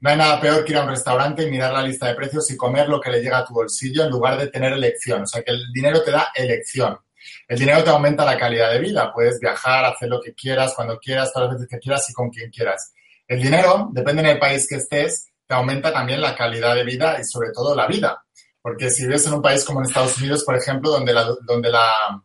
No 0.00 0.10
hay 0.10 0.16
nada 0.16 0.40
peor 0.40 0.64
que 0.64 0.72
ir 0.72 0.78
a 0.78 0.84
un 0.84 0.88
restaurante 0.88 1.42
y 1.42 1.50
mirar 1.50 1.72
la 1.72 1.82
lista 1.82 2.06
de 2.06 2.14
precios 2.14 2.50
y 2.50 2.56
comer 2.56 2.88
lo 2.88 3.00
que 3.00 3.10
le 3.10 3.20
llega 3.20 3.38
a 3.38 3.44
tu 3.44 3.52
bolsillo 3.52 4.04
en 4.04 4.10
lugar 4.10 4.38
de 4.38 4.48
tener 4.48 4.72
elección. 4.72 5.22
O 5.22 5.26
sea 5.26 5.42
que 5.42 5.50
el 5.50 5.70
dinero 5.72 6.02
te 6.02 6.10
da 6.10 6.28
elección. 6.34 6.98
El 7.46 7.58
dinero 7.58 7.84
te 7.84 7.90
aumenta 7.90 8.24
la 8.24 8.38
calidad 8.38 8.70
de 8.70 8.78
vida. 8.78 9.12
Puedes 9.12 9.38
viajar, 9.38 9.84
hacer 9.84 10.08
lo 10.08 10.20
que 10.20 10.34
quieras, 10.34 10.72
cuando 10.74 10.98
quieras, 10.98 11.32
todas 11.32 11.48
las 11.48 11.58
veces 11.58 11.70
que 11.70 11.78
quieras 11.78 12.08
y 12.08 12.12
con 12.14 12.30
quien 12.30 12.50
quieras. 12.50 12.92
El 13.26 13.42
dinero, 13.42 13.88
depende 13.92 14.22
del 14.22 14.38
país 14.38 14.66
que 14.68 14.76
estés, 14.76 15.28
te 15.46 15.54
aumenta 15.54 15.92
también 15.92 16.20
la 16.20 16.34
calidad 16.34 16.74
de 16.74 16.84
vida 16.84 17.18
y 17.20 17.24
sobre 17.24 17.50
todo 17.52 17.74
la 17.74 17.86
vida. 17.86 18.24
Porque 18.62 18.90
si 18.90 19.02
vives 19.02 19.26
en 19.26 19.34
un 19.34 19.42
país 19.42 19.64
como 19.64 19.80
en 19.80 19.86
Estados 19.86 20.16
Unidos, 20.18 20.42
por 20.44 20.56
ejemplo, 20.56 20.90
donde 20.90 21.12
la, 21.12 21.26
donde 21.42 21.70
la, 21.70 22.22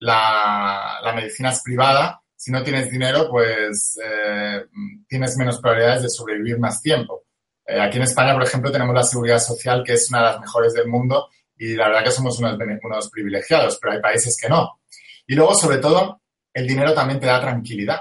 la, 0.00 1.12
medicina 1.14 1.50
es 1.50 1.62
privada, 1.62 2.20
si 2.34 2.50
no 2.50 2.62
tienes 2.64 2.90
dinero, 2.90 3.28
pues 3.30 3.96
eh, 4.04 4.64
tienes 5.06 5.36
menos 5.36 5.60
probabilidades 5.60 6.02
de 6.02 6.08
sobrevivir 6.08 6.58
más 6.58 6.82
tiempo. 6.82 7.26
Eh, 7.64 7.80
aquí 7.80 7.98
en 7.98 8.02
España, 8.02 8.34
por 8.34 8.42
ejemplo, 8.42 8.72
tenemos 8.72 8.94
la 8.94 9.04
seguridad 9.04 9.38
social, 9.38 9.84
que 9.84 9.92
es 9.92 10.10
una 10.10 10.18
de 10.18 10.24
las 10.24 10.40
mejores 10.40 10.74
del 10.74 10.88
mundo, 10.88 11.28
y 11.56 11.76
la 11.76 11.86
verdad 11.86 12.04
que 12.04 12.10
somos 12.10 12.38
unos, 12.40 12.58
unos 12.82 13.10
privilegiados, 13.10 13.78
pero 13.80 13.92
hay 13.92 14.00
países 14.00 14.36
que 14.40 14.48
no. 14.48 14.80
Y 15.28 15.36
luego, 15.36 15.54
sobre 15.54 15.78
todo, 15.78 16.22
el 16.52 16.66
dinero 16.66 16.92
también 16.92 17.20
te 17.20 17.26
da 17.26 17.40
tranquilidad, 17.40 18.00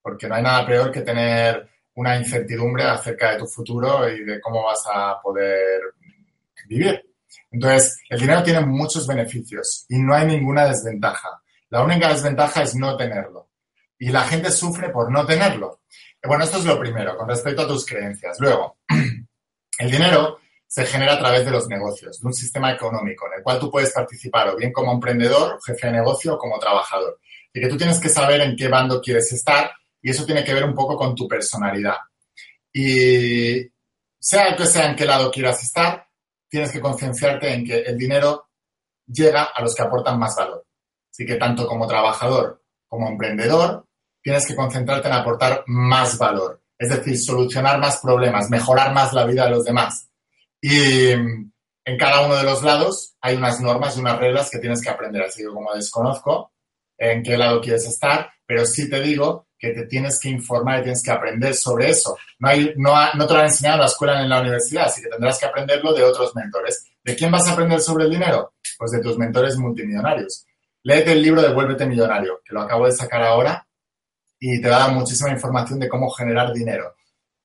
porque 0.00 0.28
no 0.28 0.36
hay 0.36 0.42
nada 0.42 0.64
peor 0.64 0.90
que 0.90 1.02
tener 1.02 1.68
una 1.96 2.16
incertidumbre 2.16 2.84
acerca 2.84 3.32
de 3.32 3.38
tu 3.38 3.46
futuro 3.46 4.08
y 4.08 4.24
de 4.24 4.40
cómo 4.40 4.64
vas 4.64 4.84
a 4.92 5.20
poder 5.20 5.80
vivir. 6.68 7.02
Entonces, 7.50 7.98
el 8.10 8.20
dinero 8.20 8.42
tiene 8.42 8.60
muchos 8.60 9.06
beneficios 9.06 9.86
y 9.88 9.98
no 9.98 10.14
hay 10.14 10.26
ninguna 10.26 10.66
desventaja. 10.66 11.40
La 11.70 11.82
única 11.82 12.08
desventaja 12.08 12.62
es 12.62 12.74
no 12.74 12.96
tenerlo. 12.96 13.48
Y 13.98 14.10
la 14.10 14.22
gente 14.22 14.50
sufre 14.50 14.90
por 14.90 15.10
no 15.10 15.24
tenerlo. 15.24 15.80
Bueno, 16.22 16.44
esto 16.44 16.58
es 16.58 16.64
lo 16.64 16.78
primero, 16.78 17.16
con 17.16 17.28
respecto 17.28 17.62
a 17.62 17.68
tus 17.68 17.86
creencias. 17.86 18.38
Luego, 18.40 18.76
el 19.78 19.90
dinero 19.90 20.38
se 20.66 20.84
genera 20.84 21.14
a 21.14 21.18
través 21.18 21.44
de 21.46 21.50
los 21.50 21.66
negocios, 21.68 22.20
de 22.20 22.26
un 22.26 22.34
sistema 22.34 22.72
económico 22.72 23.26
en 23.26 23.38
el 23.38 23.42
cual 23.42 23.58
tú 23.58 23.70
puedes 23.70 23.92
participar 23.92 24.48
o 24.48 24.56
bien 24.56 24.72
como 24.72 24.92
emprendedor, 24.92 25.58
jefe 25.64 25.86
de 25.86 25.94
negocio 25.94 26.34
o 26.34 26.38
como 26.38 26.58
trabajador. 26.58 27.20
Y 27.54 27.60
que 27.60 27.68
tú 27.68 27.78
tienes 27.78 27.98
que 27.98 28.10
saber 28.10 28.42
en 28.42 28.54
qué 28.54 28.68
bando 28.68 29.00
quieres 29.00 29.32
estar 29.32 29.70
y 30.06 30.10
eso 30.10 30.24
tiene 30.24 30.44
que 30.44 30.54
ver 30.54 30.62
un 30.62 30.72
poco 30.72 30.96
con 30.96 31.16
tu 31.16 31.26
personalidad. 31.26 31.96
Y 32.72 33.60
sea 34.20 34.54
que 34.54 34.64
sea 34.64 34.88
en 34.88 34.94
qué 34.94 35.04
lado 35.04 35.32
quieras 35.32 35.60
estar, 35.64 36.06
tienes 36.48 36.70
que 36.70 36.80
concienciarte 36.80 37.52
en 37.52 37.64
que 37.64 37.80
el 37.80 37.98
dinero 37.98 38.50
llega 39.04 39.42
a 39.52 39.60
los 39.62 39.74
que 39.74 39.82
aportan 39.82 40.16
más 40.16 40.36
valor. 40.36 40.64
Así 41.10 41.26
que 41.26 41.34
tanto 41.34 41.66
como 41.66 41.88
trabajador 41.88 42.62
como 42.86 43.08
emprendedor, 43.08 43.84
tienes 44.22 44.46
que 44.46 44.54
concentrarte 44.54 45.08
en 45.08 45.14
aportar 45.14 45.64
más 45.66 46.16
valor. 46.18 46.62
Es 46.78 46.90
decir, 46.90 47.18
solucionar 47.18 47.80
más 47.80 47.98
problemas, 47.98 48.48
mejorar 48.48 48.94
más 48.94 49.12
la 49.12 49.26
vida 49.26 49.46
de 49.46 49.50
los 49.50 49.64
demás. 49.64 50.08
Y 50.60 51.10
en 51.10 51.98
cada 51.98 52.24
uno 52.24 52.36
de 52.36 52.44
los 52.44 52.62
lados 52.62 53.16
hay 53.20 53.34
unas 53.34 53.60
normas 53.60 53.96
y 53.96 54.00
unas 54.00 54.20
reglas 54.20 54.50
que 54.50 54.60
tienes 54.60 54.80
que 54.80 54.90
aprender. 54.90 55.24
Así 55.24 55.42
que 55.42 55.48
como 55.48 55.74
desconozco 55.74 56.52
en 56.96 57.24
qué 57.24 57.36
lado 57.36 57.60
quieres 57.60 57.88
estar, 57.88 58.30
pero 58.46 58.64
sí 58.64 58.88
te 58.88 59.00
digo 59.00 59.45
que 59.58 59.70
te 59.70 59.86
tienes 59.86 60.20
que 60.20 60.28
informar 60.28 60.80
y 60.80 60.82
tienes 60.82 61.02
que 61.02 61.10
aprender 61.10 61.54
sobre 61.54 61.90
eso. 61.90 62.16
No, 62.38 62.48
hay, 62.48 62.72
no, 62.76 62.94
no 63.14 63.26
te 63.26 63.32
lo 63.32 63.40
han 63.40 63.46
enseñado 63.46 63.76
en 63.76 63.80
la 63.80 63.86
escuela 63.86 64.16
ni 64.16 64.24
en 64.24 64.28
la 64.30 64.40
universidad, 64.40 64.86
así 64.86 65.02
que 65.02 65.08
tendrás 65.08 65.38
que 65.38 65.46
aprenderlo 65.46 65.92
de 65.92 66.04
otros 66.04 66.34
mentores. 66.34 66.86
¿De 67.02 67.16
quién 67.16 67.30
vas 67.30 67.46
a 67.48 67.52
aprender 67.52 67.80
sobre 67.80 68.04
el 68.04 68.10
dinero? 68.10 68.54
Pues 68.78 68.90
de 68.90 69.00
tus 69.00 69.16
mentores 69.16 69.56
multimillonarios. 69.56 70.44
Léete 70.82 71.12
el 71.12 71.22
libro 71.22 71.42
de 71.42 71.52
Vuélvete 71.52 71.86
Millonario, 71.86 72.40
que 72.44 72.54
lo 72.54 72.60
acabo 72.60 72.86
de 72.86 72.92
sacar 72.92 73.22
ahora 73.22 73.66
y 74.38 74.60
te 74.60 74.68
da 74.68 74.88
muchísima 74.88 75.30
información 75.30 75.80
de 75.80 75.88
cómo 75.88 76.10
generar 76.10 76.52
dinero. 76.52 76.94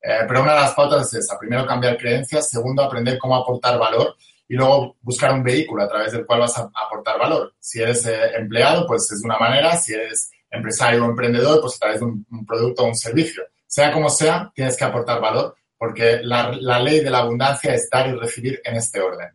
Eh, 0.00 0.24
pero 0.26 0.42
una 0.42 0.54
de 0.54 0.60
las 0.60 0.74
pautas 0.74 1.06
es 1.06 1.24
esa. 1.24 1.38
Primero, 1.38 1.66
cambiar 1.66 1.96
creencias. 1.96 2.50
Segundo, 2.50 2.82
aprender 2.82 3.18
cómo 3.18 3.36
aportar 3.36 3.78
valor. 3.78 4.16
Y 4.48 4.54
luego, 4.54 4.96
buscar 5.00 5.32
un 5.32 5.42
vehículo 5.42 5.84
a 5.84 5.88
través 5.88 6.12
del 6.12 6.26
cual 6.26 6.40
vas 6.40 6.58
a 6.58 6.70
aportar 6.74 7.18
valor. 7.18 7.54
Si 7.58 7.80
eres 7.80 8.04
eh, 8.06 8.36
empleado, 8.36 8.86
pues 8.86 9.10
es 9.10 9.20
de 9.20 9.26
una 9.26 9.38
manera. 9.38 9.76
Si 9.76 9.94
eres 9.94 10.30
empresario 10.52 11.04
o 11.04 11.08
emprendedor, 11.08 11.60
pues 11.60 11.76
a 11.76 11.78
través 11.78 12.00
de 12.00 12.06
un, 12.06 12.46
producto 12.46 12.84
o 12.84 12.86
un 12.86 12.94
servicio. 12.94 13.42
Sea 13.66 13.90
como 13.90 14.10
sea, 14.10 14.52
tienes 14.54 14.76
que 14.76 14.84
aportar 14.84 15.20
valor 15.20 15.56
porque 15.78 16.20
la, 16.22 16.52
ley 16.80 17.00
de 17.00 17.10
la 17.10 17.18
abundancia 17.18 17.74
es 17.74 17.88
dar 17.90 18.08
y 18.08 18.12
recibir 18.12 18.60
en 18.62 18.76
este 18.76 19.00
orden. 19.00 19.28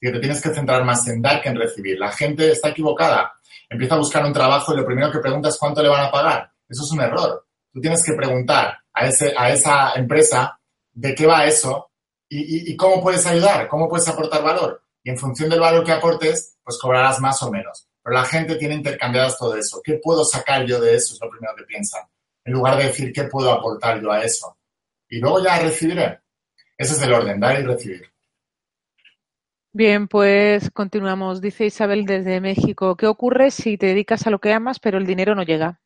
Y 0.00 0.10
te 0.10 0.18
tienes 0.18 0.42
que 0.42 0.50
centrar 0.50 0.84
más 0.84 1.06
en 1.06 1.22
dar 1.22 1.40
que 1.40 1.50
en 1.50 1.56
recibir. 1.56 1.98
La 1.98 2.10
gente 2.10 2.50
está 2.50 2.70
equivocada. 2.70 3.34
Empieza 3.68 3.94
a 3.94 3.98
buscar 3.98 4.24
un 4.24 4.32
trabajo 4.32 4.72
y 4.72 4.78
lo 4.78 4.84
primero 4.84 5.12
que 5.12 5.20
pregunta 5.20 5.48
es 5.48 5.56
cuánto 5.56 5.80
le 5.82 5.88
van 5.88 6.06
a 6.06 6.10
pagar. 6.10 6.50
Eso 6.68 6.82
es 6.82 6.90
un 6.90 7.02
error. 7.02 7.46
Tú 7.72 7.80
tienes 7.80 8.02
que 8.04 8.14
preguntar 8.14 8.78
a, 8.92 9.06
ese, 9.06 9.32
a 9.36 9.50
esa 9.50 9.92
empresa 9.94 10.58
de 10.92 11.14
qué 11.14 11.26
va 11.26 11.46
eso 11.46 11.92
y, 12.28 12.72
y 12.72 12.76
cómo 12.76 13.00
puedes 13.00 13.24
ayudar, 13.26 13.68
cómo 13.68 13.88
puedes 13.88 14.08
aportar 14.08 14.42
valor. 14.42 14.82
Y 15.04 15.10
en 15.10 15.18
función 15.18 15.48
del 15.50 15.60
valor 15.60 15.84
que 15.84 15.92
aportes, 15.92 16.58
pues 16.64 16.78
cobrarás 16.80 17.20
más 17.20 17.40
o 17.42 17.50
menos. 17.50 17.88
Pero 18.02 18.14
la 18.14 18.24
gente 18.24 18.56
tiene 18.56 18.74
intercambiadas 18.74 19.38
todo 19.38 19.56
eso. 19.56 19.80
¿Qué 19.82 20.00
puedo 20.02 20.24
sacar 20.24 20.66
yo 20.66 20.80
de 20.80 20.94
eso? 20.94 21.14
Es 21.14 21.20
lo 21.20 21.30
primero 21.30 21.54
que 21.56 21.64
piensan. 21.64 22.02
En 22.44 22.52
lugar 22.52 22.76
de 22.76 22.84
decir, 22.84 23.12
¿qué 23.12 23.24
puedo 23.24 23.52
aportar 23.52 24.00
yo 24.00 24.10
a 24.10 24.24
eso? 24.24 24.56
Y 25.08 25.18
luego 25.18 25.42
ya 25.44 25.58
recibiré. 25.60 26.20
Ese 26.76 26.94
es 26.94 27.02
el 27.02 27.12
orden, 27.12 27.38
dar 27.38 27.60
y 27.60 27.62
recibir. 27.62 28.12
Bien, 29.72 30.08
pues 30.08 30.70
continuamos. 30.70 31.40
Dice 31.40 31.64
Isabel 31.64 32.04
desde 32.04 32.40
México, 32.40 32.96
¿qué 32.96 33.06
ocurre 33.06 33.50
si 33.50 33.78
te 33.78 33.86
dedicas 33.86 34.26
a 34.26 34.30
lo 34.30 34.38
que 34.38 34.52
amas 34.52 34.78
pero 34.80 34.98
el 34.98 35.06
dinero 35.06 35.34
no 35.34 35.44
llega? 35.44 35.80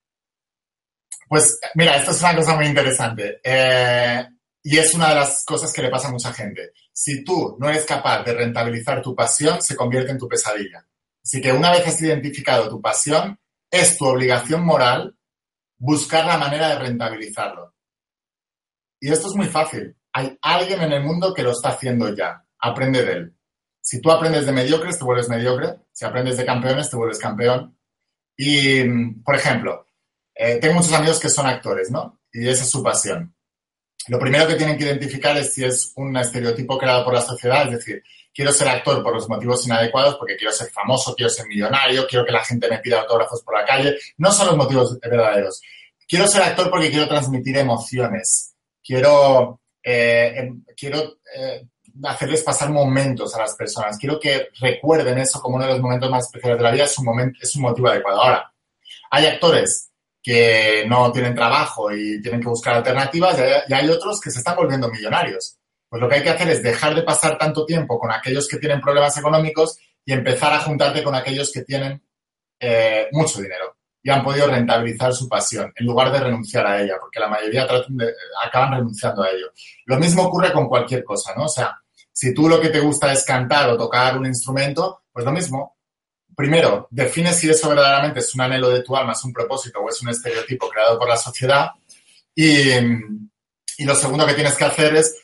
Pues 1.28 1.60
mira, 1.74 1.96
esto 1.96 2.12
es 2.12 2.20
una 2.20 2.36
cosa 2.36 2.56
muy 2.56 2.66
interesante 2.66 3.40
eh, 3.42 4.26
y 4.62 4.78
es 4.78 4.94
una 4.94 5.10
de 5.10 5.14
las 5.16 5.44
cosas 5.44 5.72
que 5.72 5.82
le 5.82 5.90
pasa 5.90 6.08
a 6.08 6.12
mucha 6.12 6.32
gente. 6.32 6.72
Si 6.92 7.24
tú 7.24 7.56
no 7.60 7.68
eres 7.68 7.84
capaz 7.84 8.24
de 8.24 8.32
rentabilizar 8.32 9.02
tu 9.02 9.14
pasión, 9.14 9.60
se 9.60 9.76
convierte 9.76 10.12
en 10.12 10.18
tu 10.18 10.28
pesadilla. 10.28 10.84
Así 11.26 11.40
que 11.40 11.50
una 11.50 11.72
vez 11.72 11.84
has 11.84 12.00
identificado 12.00 12.68
tu 12.68 12.80
pasión, 12.80 13.36
es 13.68 13.98
tu 13.98 14.06
obligación 14.06 14.64
moral 14.64 15.16
buscar 15.76 16.24
la 16.24 16.38
manera 16.38 16.68
de 16.68 16.78
rentabilizarlo. 16.78 17.74
Y 19.00 19.10
esto 19.10 19.26
es 19.26 19.34
muy 19.34 19.48
fácil. 19.48 19.96
Hay 20.12 20.38
alguien 20.40 20.82
en 20.82 20.92
el 20.92 21.02
mundo 21.02 21.34
que 21.34 21.42
lo 21.42 21.50
está 21.50 21.70
haciendo 21.70 22.14
ya. 22.14 22.46
Aprende 22.60 23.04
de 23.04 23.12
él. 23.12 23.36
Si 23.80 24.00
tú 24.00 24.12
aprendes 24.12 24.46
de 24.46 24.52
mediocres, 24.52 25.00
te 25.00 25.04
vuelves 25.04 25.28
mediocre. 25.28 25.80
Si 25.90 26.04
aprendes 26.04 26.36
de 26.36 26.46
campeones, 26.46 26.90
te 26.90 26.96
vuelves 26.96 27.18
campeón. 27.18 27.76
Y, 28.36 28.84
por 29.24 29.34
ejemplo, 29.34 29.84
eh, 30.32 30.60
tengo 30.60 30.74
muchos 30.74 30.92
amigos 30.92 31.18
que 31.18 31.28
son 31.28 31.46
actores, 31.46 31.90
¿no? 31.90 32.20
Y 32.32 32.48
esa 32.48 32.62
es 32.62 32.70
su 32.70 32.84
pasión. 32.84 33.34
Lo 34.08 34.18
primero 34.18 34.46
que 34.46 34.54
tienen 34.54 34.76
que 34.76 34.84
identificar 34.84 35.36
es 35.36 35.54
si 35.54 35.64
es 35.64 35.92
un 35.96 36.16
estereotipo 36.16 36.78
creado 36.78 37.04
por 37.04 37.14
la 37.14 37.20
sociedad, 37.20 37.64
es 37.66 37.78
decir, 37.78 38.02
quiero 38.36 38.52
ser 38.52 38.68
actor 38.68 39.02
por 39.02 39.14
los 39.14 39.28
motivos 39.28 39.66
inadecuados, 39.66 40.16
porque 40.16 40.36
quiero 40.36 40.52
ser 40.52 40.68
famoso, 40.68 41.14
quiero 41.14 41.30
ser 41.30 41.46
millonario, 41.46 42.06
quiero 42.06 42.24
que 42.24 42.32
la 42.32 42.44
gente 42.44 42.68
me 42.68 42.78
pida 42.78 43.00
autógrafos 43.00 43.42
por 43.42 43.58
la 43.58 43.64
calle. 43.64 43.96
No 44.18 44.30
son 44.30 44.48
los 44.48 44.56
motivos 44.56 44.98
verdaderos. 45.00 45.62
Quiero 46.06 46.28
ser 46.28 46.42
actor 46.42 46.70
porque 46.70 46.90
quiero 46.90 47.08
transmitir 47.08 47.56
emociones. 47.56 48.54
Quiero, 48.84 49.60
eh, 49.82 50.34
em, 50.36 50.62
quiero 50.76 51.18
eh, 51.34 51.66
hacerles 52.04 52.42
pasar 52.42 52.70
momentos 52.70 53.34
a 53.34 53.38
las 53.38 53.54
personas. 53.54 53.96
Quiero 53.98 54.20
que 54.20 54.48
recuerden 54.60 55.18
eso 55.18 55.40
como 55.40 55.56
uno 55.56 55.64
de 55.64 55.72
los 55.72 55.80
momentos 55.80 56.10
más 56.10 56.26
especiales 56.26 56.58
de 56.58 56.64
la 56.64 56.70
vida. 56.70 56.84
Es 56.84 56.98
un, 56.98 57.06
momento, 57.06 57.38
es 57.40 57.56
un 57.56 57.62
motivo 57.62 57.88
adecuado. 57.88 58.20
Ahora, 58.20 58.52
hay 59.10 59.26
actores 59.26 59.90
que 60.26 60.84
no 60.88 61.12
tienen 61.12 61.36
trabajo 61.36 61.92
y 61.92 62.20
tienen 62.20 62.40
que 62.40 62.48
buscar 62.48 62.74
alternativas 62.74 63.38
y 63.68 63.72
hay 63.72 63.88
otros 63.88 64.20
que 64.20 64.32
se 64.32 64.40
están 64.40 64.56
volviendo 64.56 64.90
millonarios. 64.90 65.56
Pues 65.88 66.02
lo 66.02 66.08
que 66.08 66.16
hay 66.16 66.22
que 66.24 66.30
hacer 66.30 66.48
es 66.48 66.64
dejar 66.64 66.96
de 66.96 67.04
pasar 67.04 67.38
tanto 67.38 67.64
tiempo 67.64 67.96
con 67.96 68.10
aquellos 68.10 68.48
que 68.48 68.56
tienen 68.56 68.80
problemas 68.80 69.16
económicos 69.16 69.78
y 70.04 70.12
empezar 70.12 70.52
a 70.52 70.58
juntarte 70.58 71.04
con 71.04 71.14
aquellos 71.14 71.52
que 71.52 71.62
tienen 71.62 72.02
eh, 72.58 73.06
mucho 73.12 73.40
dinero 73.40 73.76
y 74.02 74.10
han 74.10 74.24
podido 74.24 74.48
rentabilizar 74.48 75.14
su 75.14 75.28
pasión 75.28 75.72
en 75.76 75.86
lugar 75.86 76.10
de 76.10 76.18
renunciar 76.18 76.66
a 76.66 76.82
ella, 76.82 76.94
porque 76.98 77.20
la 77.20 77.28
mayoría 77.28 77.68
acaban 78.44 78.72
renunciando 78.72 79.22
a 79.22 79.30
ello. 79.30 79.52
Lo 79.84 79.96
mismo 79.96 80.24
ocurre 80.24 80.52
con 80.52 80.66
cualquier 80.66 81.04
cosa, 81.04 81.34
¿no? 81.36 81.44
O 81.44 81.48
sea, 81.48 81.80
si 82.10 82.34
tú 82.34 82.48
lo 82.48 82.60
que 82.60 82.70
te 82.70 82.80
gusta 82.80 83.12
es 83.12 83.24
cantar 83.24 83.70
o 83.70 83.76
tocar 83.76 84.18
un 84.18 84.26
instrumento, 84.26 85.02
pues 85.12 85.24
lo 85.24 85.30
mismo. 85.30 85.75
Primero, 86.36 86.86
define 86.90 87.32
si 87.32 87.48
eso 87.48 87.68
verdaderamente 87.70 88.20
es 88.20 88.34
un 88.34 88.42
anhelo 88.42 88.68
de 88.68 88.82
tu 88.82 88.94
alma, 88.94 89.12
es 89.12 89.24
un 89.24 89.32
propósito 89.32 89.80
o 89.80 89.88
es 89.88 90.00
un 90.02 90.10
estereotipo 90.10 90.68
creado 90.68 90.98
por 90.98 91.08
la 91.08 91.16
sociedad. 91.16 91.70
Y, 92.34 92.68
y 93.78 93.84
lo 93.84 93.94
segundo 93.94 94.26
que 94.26 94.34
tienes 94.34 94.54
que 94.54 94.64
hacer 94.64 94.94
es 94.94 95.16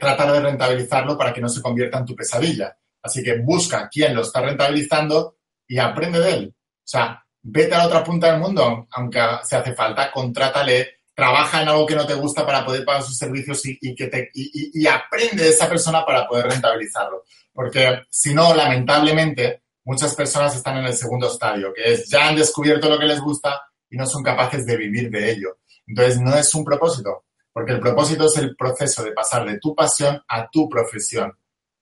tratar 0.00 0.32
de 0.32 0.40
rentabilizarlo 0.40 1.18
para 1.18 1.32
que 1.32 1.40
no 1.40 1.48
se 1.48 1.60
convierta 1.60 1.98
en 1.98 2.06
tu 2.06 2.16
pesadilla. 2.16 2.76
Así 3.02 3.22
que 3.22 3.38
busca 3.38 3.88
quién 3.88 4.14
lo 4.14 4.22
está 4.22 4.40
rentabilizando 4.40 5.36
y 5.68 5.78
aprende 5.78 6.20
de 6.20 6.30
él. 6.30 6.54
O 6.56 6.88
sea, 6.88 7.24
vete 7.42 7.74
a 7.74 7.78
la 7.78 7.86
otra 7.86 8.04
punta 8.04 8.30
del 8.30 8.40
mundo, 8.40 8.88
aunque 8.90 9.20
se 9.44 9.56
hace 9.56 9.74
falta, 9.74 10.10
contrátale, 10.10 10.96
trabaja 11.14 11.62
en 11.62 11.68
algo 11.68 11.86
que 11.86 11.94
no 11.94 12.06
te 12.06 12.14
gusta 12.14 12.44
para 12.44 12.64
poder 12.64 12.84
pagar 12.84 13.02
sus 13.02 13.16
servicios 13.16 13.62
y, 13.64 13.94
que 13.94 14.06
te, 14.08 14.30
y, 14.34 14.86
aprende 14.86 15.44
de 15.44 15.50
esa 15.50 15.68
persona 15.68 16.04
para 16.04 16.26
poder 16.26 16.46
rentabilizarlo. 16.46 17.24
Porque 17.52 18.02
si 18.10 18.34
no, 18.34 18.54
lamentablemente, 18.54 19.62
muchas 19.86 20.14
personas 20.16 20.54
están 20.54 20.76
en 20.78 20.86
el 20.86 20.94
segundo 20.94 21.28
estadio, 21.28 21.72
que 21.72 21.92
es 21.92 22.08
ya 22.10 22.28
han 22.28 22.36
descubierto 22.36 22.90
lo 22.90 22.98
que 22.98 23.06
les 23.06 23.20
gusta 23.20 23.62
y 23.88 23.96
no 23.96 24.04
son 24.04 24.22
capaces 24.22 24.66
de 24.66 24.76
vivir 24.76 25.10
de 25.10 25.30
ello. 25.30 25.58
Entonces, 25.86 26.20
no 26.20 26.36
es 26.36 26.52
un 26.54 26.64
propósito, 26.64 27.24
porque 27.52 27.72
el 27.72 27.80
propósito 27.80 28.26
es 28.26 28.36
el 28.36 28.56
proceso 28.56 29.04
de 29.04 29.12
pasar 29.12 29.46
de 29.46 29.58
tu 29.60 29.74
pasión 29.74 30.20
a 30.28 30.50
tu 30.50 30.68
profesión 30.68 31.32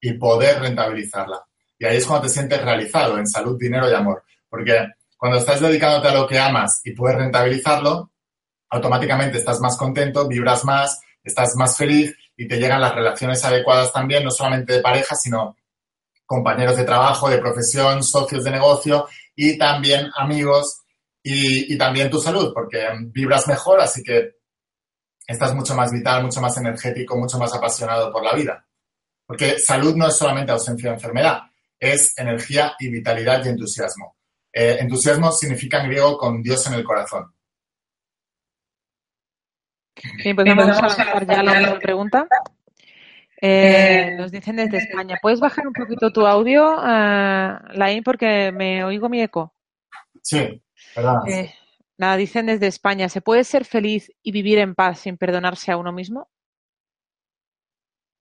y 0.00 0.12
poder 0.18 0.60
rentabilizarla. 0.60 1.42
Y 1.78 1.86
ahí 1.86 1.96
es 1.96 2.06
cuando 2.06 2.26
te 2.26 2.32
sientes 2.32 2.62
realizado 2.62 3.18
en 3.18 3.26
salud, 3.26 3.58
dinero 3.58 3.90
y 3.90 3.94
amor. 3.94 4.22
Porque 4.50 4.86
cuando 5.16 5.38
estás 5.38 5.60
dedicándote 5.60 6.08
a 6.08 6.14
lo 6.14 6.26
que 6.28 6.38
amas 6.38 6.82
y 6.84 6.92
puedes 6.92 7.16
rentabilizarlo, 7.16 8.12
automáticamente 8.68 9.38
estás 9.38 9.60
más 9.60 9.78
contento, 9.78 10.28
vibras 10.28 10.62
más, 10.64 11.00
estás 11.22 11.56
más 11.56 11.76
feliz 11.78 12.14
y 12.36 12.46
te 12.46 12.58
llegan 12.58 12.82
las 12.82 12.94
relaciones 12.94 13.42
adecuadas 13.44 13.92
también, 13.92 14.24
no 14.24 14.30
solamente 14.30 14.74
de 14.74 14.80
pareja, 14.80 15.14
sino 15.14 15.56
compañeros 16.26 16.76
de 16.76 16.84
trabajo, 16.84 17.28
de 17.28 17.38
profesión, 17.38 18.02
socios 18.02 18.44
de 18.44 18.50
negocio 18.50 19.06
y 19.34 19.58
también 19.58 20.10
amigos 20.16 20.82
y, 21.22 21.72
y 21.72 21.78
también 21.78 22.10
tu 22.10 22.20
salud, 22.20 22.52
porque 22.54 22.86
vibras 23.12 23.48
mejor, 23.48 23.80
así 23.80 24.02
que 24.02 24.34
estás 25.26 25.54
mucho 25.54 25.74
más 25.74 25.92
vital, 25.92 26.22
mucho 26.22 26.40
más 26.40 26.56
energético, 26.56 27.16
mucho 27.16 27.38
más 27.38 27.54
apasionado 27.54 28.12
por 28.12 28.22
la 28.22 28.34
vida. 28.34 28.66
Porque 29.26 29.58
salud 29.58 29.96
no 29.96 30.08
es 30.08 30.16
solamente 30.16 30.52
ausencia 30.52 30.90
de 30.90 30.96
enfermedad, 30.96 31.42
es 31.78 32.16
energía 32.18 32.74
y 32.78 32.90
vitalidad 32.90 33.44
y 33.44 33.48
entusiasmo. 33.48 34.16
Eh, 34.52 34.76
entusiasmo 34.80 35.32
significa 35.32 35.80
en 35.80 35.88
griego 35.88 36.16
con 36.18 36.42
Dios 36.42 36.66
en 36.66 36.74
el 36.74 36.84
corazón. 36.84 37.34
Bien, 40.22 40.36
pues 40.36 40.46
vamos 40.46 40.78
a 40.78 40.82
lanzar 40.82 41.26
ya 41.26 41.42
la 41.42 41.78
pregunta. 41.78 42.26
Eh, 43.46 44.14
nos 44.16 44.32
dicen 44.32 44.56
desde 44.56 44.78
España. 44.78 45.18
¿Puedes 45.20 45.38
bajar 45.38 45.66
un 45.66 45.74
poquito 45.74 46.10
tu 46.10 46.26
audio, 46.26 46.76
uh, 46.78 47.58
Laín, 47.74 48.02
porque 48.02 48.50
me 48.52 48.82
oigo 48.84 49.10
mi 49.10 49.20
eco? 49.20 49.54
Sí, 50.22 50.62
verdad. 50.96 51.18
Eh, 51.28 51.52
Nada, 51.96 52.16
dicen 52.16 52.46
desde 52.46 52.66
España, 52.66 53.08
¿se 53.08 53.20
puede 53.20 53.44
ser 53.44 53.64
feliz 53.64 54.10
y 54.22 54.32
vivir 54.32 54.58
en 54.58 54.74
paz 54.74 55.00
sin 55.00 55.16
perdonarse 55.16 55.70
a 55.70 55.76
uno 55.76 55.92
mismo? 55.92 56.28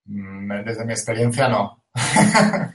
Mm, 0.06 0.64
desde 0.64 0.86
mi 0.86 0.94
experiencia 0.94 1.48
no. 1.48 1.84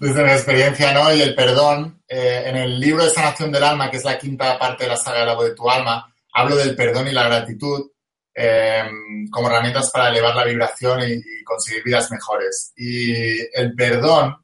Desde 0.00 0.24
mi 0.24 0.30
experiencia 0.32 0.92
no, 0.92 1.14
y 1.14 1.22
el 1.22 1.34
perdón, 1.36 2.02
eh, 2.08 2.42
en 2.46 2.56
el 2.56 2.80
libro 2.80 3.04
de 3.04 3.10
Sanación 3.10 3.52
del 3.52 3.62
Alma, 3.62 3.88
que 3.88 3.98
es 3.98 4.04
la 4.04 4.18
quinta 4.18 4.58
parte 4.58 4.84
de 4.84 4.90
la 4.90 4.96
saga 4.96 5.20
del 5.20 5.28
agua 5.28 5.44
de 5.44 5.54
tu 5.54 5.70
alma, 5.70 6.12
hablo 6.32 6.56
del 6.56 6.74
perdón 6.74 7.06
y 7.06 7.12
la 7.12 7.28
gratitud 7.28 7.92
eh, 8.40 8.84
como 9.30 9.48
herramientas 9.48 9.90
para 9.90 10.10
elevar 10.10 10.36
la 10.36 10.44
vibración 10.44 11.00
y, 11.00 11.12
y, 11.14 11.44
conseguir 11.44 11.82
vidas 11.82 12.10
mejores. 12.10 12.72
Y 12.76 13.40
el 13.58 13.74
perdón 13.74 14.36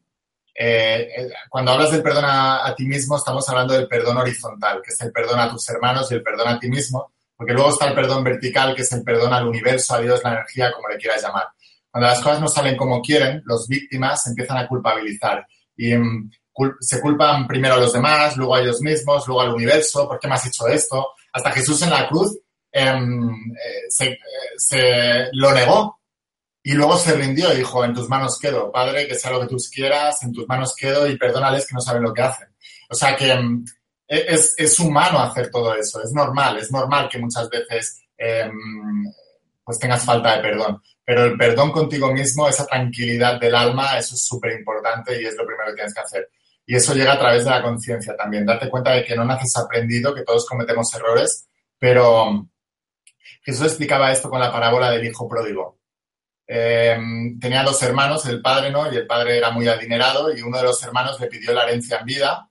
eh, 0.57 1.09
eh, 1.17 1.31
cuando 1.49 1.73
hablas 1.73 1.91
del 1.91 2.03
perdón 2.03 2.25
a, 2.27 2.73
ti 2.77 2.87
mismo, 2.87 3.17
estamos 3.17 3.49
hablando 3.49 3.75
del 3.75 3.89
perdón 3.89 4.19
horizontal, 4.19 4.81
que 4.83 4.93
es 4.93 5.01
el 5.01 5.11
perdón 5.11 5.41
a 5.41 5.51
tus 5.51 5.69
hermanos 5.69 6.11
y 6.11 6.15
el 6.15 6.23
perdón 6.23 6.49
a 6.49 6.59
ti 6.61 6.69
mismo, 6.69 7.13
porque 7.37 7.53
luego 7.53 7.71
está 7.71 7.89
el 7.89 7.95
perdón 7.95 8.23
vertical, 8.23 8.75
que 8.75 8.83
es 8.83 8.93
el 8.93 9.03
perdón 9.03 9.33
al 9.33 9.49
universo, 9.49 9.95
a 9.95 10.01
Dios, 10.01 10.21
la 10.23 10.33
energía, 10.33 10.71
como 10.73 10.89
le 10.89 10.97
quieras 10.97 11.23
llamar. 11.23 11.49
Cuando 11.91 12.09
las 12.09 12.21
cosas 12.21 12.41
no 12.41 12.49
salen 12.49 12.77
como 12.77 13.03
quieren, 13.03 13.43
los 13.47 13.67
víctimas 13.67 14.27
empiezan 14.29 14.59
a 14.59 14.69
culpabilizar 14.69 15.47
y 15.77 15.95
um, 15.95 16.31
cul 16.53 16.77
se 16.81 17.01
culpan 17.01 17.47
primero 17.49 17.75
a 17.75 17.79
los 17.79 17.93
demás, 17.93 18.37
luego 18.37 18.55
a 18.55 18.61
ellos 18.61 18.81
mismos, 18.81 19.27
luego 19.27 19.43
al 19.43 19.55
universo, 19.55 20.07
¿por 20.09 20.21
qué 20.21 20.29
me 20.29 20.35
has 20.35 20.47
hecho 20.47 20.69
esto? 20.69 21.09
Hasta 21.33 21.51
Jesús 21.51 21.83
en 21.83 21.91
la 21.91 22.09
cruz 22.09 22.39
eh, 22.75 23.89
se, 23.89 24.19
se 24.57 25.29
lo 25.33 25.53
negó, 25.53 25.99
y 26.67 26.73
luego 26.73 26.97
se 26.97 27.15
rindió 27.15 27.53
y 27.53 27.59
dijo, 27.59 27.85
en 27.85 27.93
tus 27.93 28.09
manos 28.09 28.39
quedo, 28.39 28.73
Padre, 28.73 29.07
que 29.07 29.15
sea 29.15 29.31
lo 29.31 29.41
que 29.43 29.49
tú 29.49 29.59
quieras, 29.71 30.23
en 30.23 30.33
tus 30.33 30.49
manos 30.49 30.75
quedo 30.75 31.07
y 31.07 31.19
perdónales 31.19 31.67
que 31.67 31.75
no 31.75 31.81
saben 31.83 32.03
lo 32.03 32.15
que 32.15 32.23
hacen. 32.23 32.49
O 32.89 32.95
sea 32.95 33.15
que 33.15 33.35
mm, 33.35 33.65
e-, 34.09 34.25
es, 34.29 34.55
es, 34.57 34.79
humano 34.81 35.21
hacer 35.21 35.51
todo 35.51 35.75
eso, 35.75 36.03
es 36.03 36.13
normal, 36.13 36.57
es 36.57 36.73
normal 36.73 37.11
que 37.11 37.19
muchas 37.19 37.51
veces 37.51 38.01
eh, 38.17 38.51
pues 39.63 39.79
tengas 39.79 40.07
falta 40.07 40.37
de 40.37 40.43
perdón. 40.43 40.83
Pero 41.05 41.25
el 41.25 41.37
perdón 41.37 41.71
contigo 41.71 42.11
mismo, 42.11 42.49
esa 42.49 42.65
tranquilidad 42.65 43.39
del 43.39 43.55
alma, 43.55 43.99
eso 43.99 44.15
es 44.15 44.27
súper 44.27 44.59
importante 44.59 45.21
y 45.21 45.27
es 45.27 45.37
lo 45.37 45.47
primero 45.47 45.69
que 45.69 45.75
tienes 45.75 45.93
que 45.93 46.01
hacer. 46.01 46.31
Y 46.65 46.77
eso 46.77 46.95
llega 46.95 47.13
a 47.13 47.19
través 47.19 47.45
de 47.45 47.51
la 47.51 47.63
conciencia 47.63 48.17
también, 48.17 48.47
darte 48.47 48.71
cuenta 48.71 48.93
de 48.93 49.05
que 49.05 49.15
no 49.15 49.27
naces 49.27 49.55
aprendido, 49.59 50.15
que 50.15 50.23
todos 50.23 50.47
cometemos 50.49 50.95
errores, 50.95 51.47
pero 51.79 52.49
Jesús 53.45 53.67
explicaba 53.67 54.11
esto 54.11 54.31
con 54.31 54.41
la 54.41 54.51
parábola 54.51 54.91
del 54.91 55.05
hijo 55.05 55.29
pródigo. 55.29 55.79
Eh, 56.47 56.99
tenía 57.41 57.63
dos 57.63 57.83
hermanos, 57.83 58.25
el 58.27 58.41
padre 58.41 58.71
no, 58.71 58.93
y 58.93 58.97
el 58.97 59.07
padre 59.07 59.37
era 59.37 59.51
muy 59.51 59.69
adinerado 59.69 60.35
y 60.35 60.43
uno 60.43 60.59
de 60.59 60.65
los 60.65 60.83
hermanos 60.83 61.21
le 61.21 61.29
pidió 61.29 61.53
la 61.53 61.65
herencia 61.65 61.99
en 61.99 62.07
vida, 62.07 62.51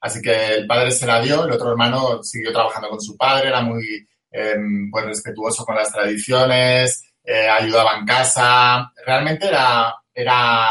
así 0.00 0.20
que 0.20 0.54
el 0.54 0.66
padre 0.66 0.90
se 0.90 1.06
la 1.06 1.20
dio, 1.20 1.44
el 1.44 1.52
otro 1.52 1.70
hermano 1.70 2.22
siguió 2.22 2.52
trabajando 2.52 2.88
con 2.88 3.00
su 3.00 3.16
padre, 3.16 3.48
era 3.48 3.60
muy 3.60 4.06
eh, 4.30 4.56
pues 4.90 5.04
respetuoso 5.04 5.64
con 5.64 5.76
las 5.76 5.92
tradiciones, 5.92 7.02
eh, 7.24 7.48
ayudaba 7.48 7.98
en 7.98 8.06
casa, 8.06 8.92
realmente 9.04 9.46
era, 9.48 9.94
era 10.12 10.70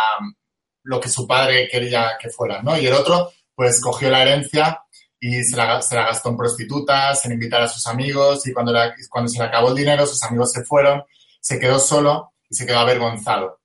lo 0.83 0.99
que 0.99 1.09
su 1.09 1.27
padre 1.27 1.67
quería 1.69 2.17
que 2.19 2.29
fuera, 2.29 2.61
¿no? 2.61 2.77
Y 2.77 2.87
el 2.87 2.93
otro, 2.93 3.31
pues 3.55 3.81
cogió 3.81 4.09
la 4.09 4.21
herencia 4.21 4.81
y 5.23 5.43
se 5.43 5.55
la, 5.55 5.79
se 5.83 5.95
la 5.95 6.07
gastó 6.07 6.29
en 6.29 6.37
prostitutas, 6.37 7.23
en 7.25 7.33
invitar 7.33 7.61
a 7.61 7.67
sus 7.67 7.85
amigos 7.85 8.45
y 8.47 8.53
cuando, 8.53 8.73
la, 8.73 8.95
cuando 9.07 9.29
se 9.29 9.37
le 9.37 9.45
acabó 9.45 9.69
el 9.69 9.75
dinero, 9.75 10.07
sus 10.07 10.21
amigos 10.23 10.51
se 10.51 10.63
fueron, 10.63 11.03
se 11.39 11.59
quedó 11.59 11.77
solo 11.77 12.33
y 12.49 12.55
se 12.55 12.65
quedó 12.65 12.79
avergonzado. 12.79 13.59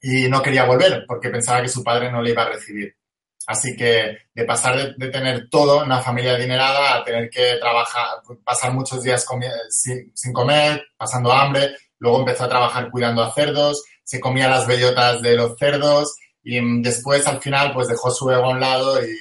Y 0.00 0.28
no 0.28 0.42
quería 0.42 0.64
volver 0.64 1.04
porque 1.06 1.30
pensaba 1.30 1.62
que 1.62 1.68
su 1.68 1.84
padre 1.84 2.10
no 2.10 2.20
le 2.20 2.32
iba 2.32 2.42
a 2.42 2.48
recibir. 2.48 2.96
Así 3.46 3.76
que 3.76 4.18
de 4.34 4.44
pasar 4.44 4.96
de, 4.96 5.08
tener 5.08 5.48
todo, 5.48 5.84
una 5.84 6.00
familia 6.00 6.34
adinerada, 6.34 6.96
a 6.96 7.04
tener 7.04 7.30
que 7.30 7.58
trabajar, 7.60 8.20
pasar 8.44 8.72
muchos 8.72 9.04
días 9.04 9.24
sin, 9.70 10.10
sin, 10.16 10.32
comer, 10.32 10.82
pasando 10.96 11.32
hambre, 11.32 11.76
luego 11.98 12.18
empezó 12.18 12.44
a 12.44 12.48
trabajar 12.48 12.90
cuidando 12.90 13.22
a 13.22 13.32
cerdos, 13.32 13.84
se 14.02 14.18
comía 14.18 14.48
las 14.48 14.66
bellotas 14.66 15.22
de 15.22 15.36
los 15.36 15.56
cerdos 15.56 16.16
y 16.42 16.58
después 16.82 17.24
al 17.28 17.40
final 17.40 17.72
pues 17.72 17.86
dejó 17.86 18.10
su 18.10 18.28
ego 18.32 18.46
a 18.46 18.50
un 18.50 18.60
lado 18.60 19.00
y 19.00 19.16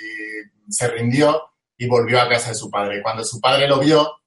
se 0.71 0.87
rindió 0.87 1.50
y 1.81 1.87
volvió 1.87 2.21
a 2.21 2.29
casa 2.29 2.49
de 2.49 2.55
su 2.55 2.69
padre. 2.69 2.99
Y 2.99 3.01
cuando 3.01 3.23
su 3.23 3.41
padre 3.41 3.67
lo 3.67 3.79
vio, 3.79 4.19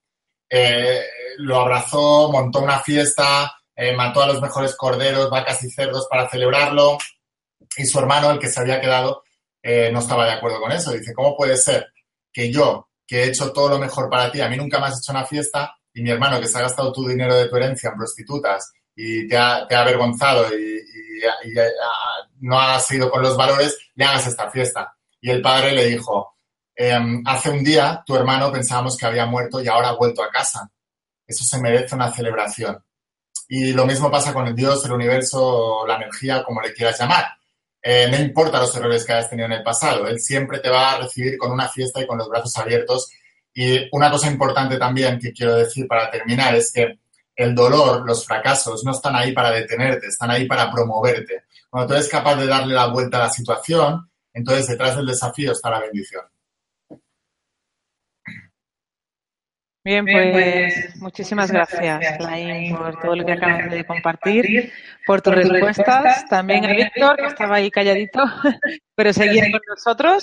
eh, 0.51 1.05
lo 1.37 1.61
abrazó, 1.61 2.29
montó 2.33 2.59
una 2.59 2.81
fiesta, 2.81 3.55
eh, 3.77 3.95
mató 3.95 4.23
a 4.23 4.27
los 4.27 4.43
mejores 4.43 4.75
corderos, 4.75 5.31
vacas 5.31 5.63
y 5.63 5.71
cerdos 5.71 6.09
para 6.11 6.29
celebrarlo 6.29 6.99
y 7.77 7.87
su 7.87 7.97
hermano, 8.01 8.33
el 8.33 8.41
que 8.41 8.49
se 8.49 8.59
había 8.59 8.81
quedado, 8.81 9.23
eh, 9.63 9.89
no 9.93 10.01
estaba 10.01 10.25
de 10.27 10.33
acuerdo 10.33 10.61
con 10.61 10.73
eso. 10.73 10.91
Dice, 10.91 11.15
¿cómo 11.15 11.37
puede 11.37 11.57
ser 11.57 11.87
que 12.33 12.51
yo, 12.51 12.89
que 13.07 13.23
he 13.23 13.29
hecho 13.29 13.53
todo 13.53 13.69
lo 13.69 13.79
mejor 13.79 14.11
para 14.11 14.33
ti, 14.33 14.41
a 14.41 14.49
mí 14.49 14.57
nunca 14.57 14.81
me 14.81 14.87
has 14.87 14.99
hecho 14.99 15.13
una 15.13 15.25
fiesta 15.25 15.77
y 15.93 16.03
mi 16.03 16.11
hermano 16.11 16.41
que 16.41 16.49
se 16.49 16.59
ha 16.59 16.63
gastado 16.63 16.93
tu 16.93 17.07
dinero 17.07 17.37
de 17.37 17.49
tu 17.49 17.55
herencia 17.55 17.91
en 17.91 17.97
prostitutas 17.97 18.73
y 18.97 19.29
te 19.29 19.39
ha, 19.39 19.65
te 19.69 19.77
ha 19.77 19.83
avergonzado 19.83 20.49
y, 20.59 20.81
no 22.41 22.61
ha 22.61 22.81
sido 22.81 23.11
con 23.11 23.23
los 23.23 23.37
valores, 23.37 23.79
le 23.95 24.05
hagas 24.05 24.27
esta 24.27 24.51
fiesta. 24.51 24.95
Y 25.21 25.31
el 25.31 25.41
padre 25.41 25.73
le 25.73 25.87
dijo, 25.87 26.34
em, 26.77 27.23
hace 27.27 27.51
un 27.51 27.63
día 27.63 28.03
tu 28.07 28.17
hermano 28.17 28.53
pensábamos 28.53 28.97
que 28.97 29.07
había 29.07 29.27
muerto 29.27 29.63
y 29.63 29.69
ahora 29.69 29.91
ha 29.91 29.97
vuelto 29.97 30.23
a 30.23 30.31
casa. 30.31 30.71
Eso 31.27 31.45
se 31.45 31.61
merece 31.61 31.95
una 31.95 32.13
celebración. 32.13 32.83
Y 33.49 33.73
lo 33.73 33.87
mismo 33.87 34.11
pasa 34.11 34.33
con 34.33 34.47
el 34.47 34.55
Dios, 34.55 34.85
el 34.85 34.93
universo, 34.93 35.87
la 35.87 35.97
energía, 35.97 36.43
como 36.43 36.61
le 36.61 36.73
quieras 36.73 36.99
llamar. 36.99 37.25
Eh, 37.83 38.09
no 38.11 38.17
importa 38.17 38.59
los 38.59 38.75
errores 38.77 39.05
que 39.05 39.13
hayas 39.13 39.29
tenido 39.29 39.47
en 39.47 39.53
el 39.53 39.63
pasado, 39.63 40.07
Él 40.07 40.19
siempre 40.19 40.59
te 40.59 40.71
va 40.71 40.93
a 40.93 40.99
recibir 41.01 41.37
con 41.37 41.53
una 41.53 41.69
fiesta 41.69 42.01
y 42.01 42.07
con 42.07 42.17
los 42.17 42.29
brazos 42.29 42.57
abiertos. 42.57 43.11
Y 43.53 43.89
una 43.93 44.11
cosa 44.11 44.31
importante 44.31 44.79
también 44.79 45.19
que 45.19 45.33
quiero 45.33 45.55
decir 45.57 45.87
para 45.87 46.11
terminar 46.11 46.55
es 46.55 46.73
que 46.73 46.99
el 47.37 47.55
dolor, 47.55 48.05
los 48.07 48.25
fracasos, 48.25 48.85
no 48.85 48.93
están 48.93 49.15
ahí 49.17 49.33
para 49.33 49.51
detenerte, 49.51 50.07
están 50.07 50.31
ahí 50.31 50.47
para 50.47 50.71
promoverte. 50.71 51.45
Cuando 51.69 51.89
tú 51.89 51.95
eres 51.95 52.09
capaz 52.09 52.37
de 52.37 52.47
darle 52.47 52.75
la 52.75 52.87
vuelta 52.87 53.19
a 53.19 53.25
la 53.25 53.31
situación, 53.31 54.09
entonces 54.33 54.67
detrás 54.67 54.97
del 54.97 55.07
desafío 55.07 55.53
está 55.53 55.71
la 55.71 55.81
bendición. 55.81 56.23
Bien, 59.85 60.07
pues 60.07 60.97
muchísimas 60.97 61.51
gracias, 61.51 62.19
Lain, 62.19 62.75
por 62.75 62.99
todo 63.03 63.17
lo 63.17 63.27
que 63.27 63.33
acabas 63.33 63.71
de 63.71 63.85
compartir, 63.85 64.73
por 65.07 65.21
tus 65.21 65.35
respuestas. 65.35 66.27
También 66.27 66.65
a 66.65 66.73
Víctor, 66.73 67.17
que 67.17 67.27
estaba 67.27 67.57
ahí 67.57 67.71
calladito, 67.71 68.23
pero 68.95 69.13
seguía 69.13 69.51
con 69.51 69.61
nosotros. 69.69 70.23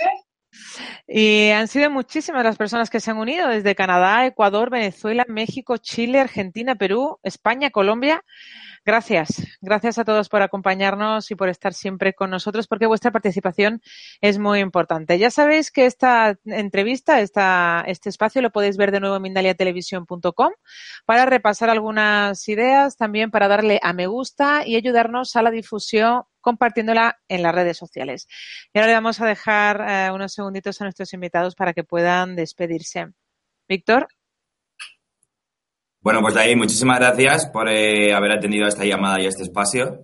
Y 1.07 1.51
han 1.51 1.67
sido 1.67 1.91
muchísimas 1.91 2.43
las 2.43 2.57
personas 2.57 2.89
que 2.89 2.99
se 2.99 3.11
han 3.11 3.17
unido 3.17 3.49
desde 3.49 3.75
Canadá, 3.75 4.25
Ecuador, 4.25 4.71
Venezuela, 4.71 5.25
México, 5.27 5.77
Chile, 5.77 6.19
Argentina, 6.19 6.73
Perú, 6.73 7.19
España, 7.21 7.69
Colombia. 7.69 8.23
Gracias, 8.83 9.43
gracias 9.61 9.99
a 9.99 10.05
todos 10.05 10.27
por 10.27 10.41
acompañarnos 10.41 11.29
y 11.29 11.35
por 11.35 11.49
estar 11.49 11.75
siempre 11.75 12.13
con 12.13 12.31
nosotros, 12.31 12.67
porque 12.67 12.87
vuestra 12.87 13.11
participación 13.11 13.79
es 14.21 14.39
muy 14.39 14.59
importante. 14.59 15.19
Ya 15.19 15.29
sabéis 15.29 15.69
que 15.69 15.85
esta 15.85 16.35
entrevista, 16.45 17.21
esta, 17.21 17.83
este 17.85 18.09
espacio 18.09 18.41
lo 18.41 18.49
podéis 18.49 18.77
ver 18.77 18.91
de 18.91 18.99
nuevo 18.99 19.17
en 19.17 19.21
mindaliatelevisión.com 19.21 20.51
para 21.05 21.25
repasar 21.27 21.69
algunas 21.69 22.47
ideas, 22.49 22.97
también 22.97 23.29
para 23.29 23.47
darle 23.47 23.79
a 23.83 23.93
me 23.93 24.07
gusta 24.07 24.65
y 24.65 24.75
ayudarnos 24.75 25.35
a 25.35 25.43
la 25.43 25.51
difusión 25.51 26.23
compartiéndola 26.41 27.19
en 27.27 27.43
las 27.43 27.53
redes 27.53 27.77
sociales. 27.77 28.27
Y 28.73 28.79
ahora 28.79 28.87
le 28.87 28.93
vamos 28.95 29.21
a 29.21 29.27
dejar 29.27 29.85
eh, 29.87 30.11
unos 30.11 30.33
segunditos 30.33 30.81
a 30.81 30.85
nuestros 30.85 31.13
invitados 31.13 31.53
para 31.53 31.73
que 31.73 31.83
puedan 31.83 32.35
despedirse. 32.35 33.09
Víctor. 33.67 34.07
Bueno, 36.03 36.21
pues 36.21 36.35
ahí 36.35 36.55
muchísimas 36.55 36.97
gracias 36.97 37.45
por 37.45 37.69
eh, 37.69 38.11
haber 38.11 38.31
atendido 38.31 38.65
a 38.65 38.69
esta 38.69 38.83
llamada 38.83 39.21
y 39.21 39.27
a 39.27 39.29
este 39.29 39.43
espacio. 39.43 40.01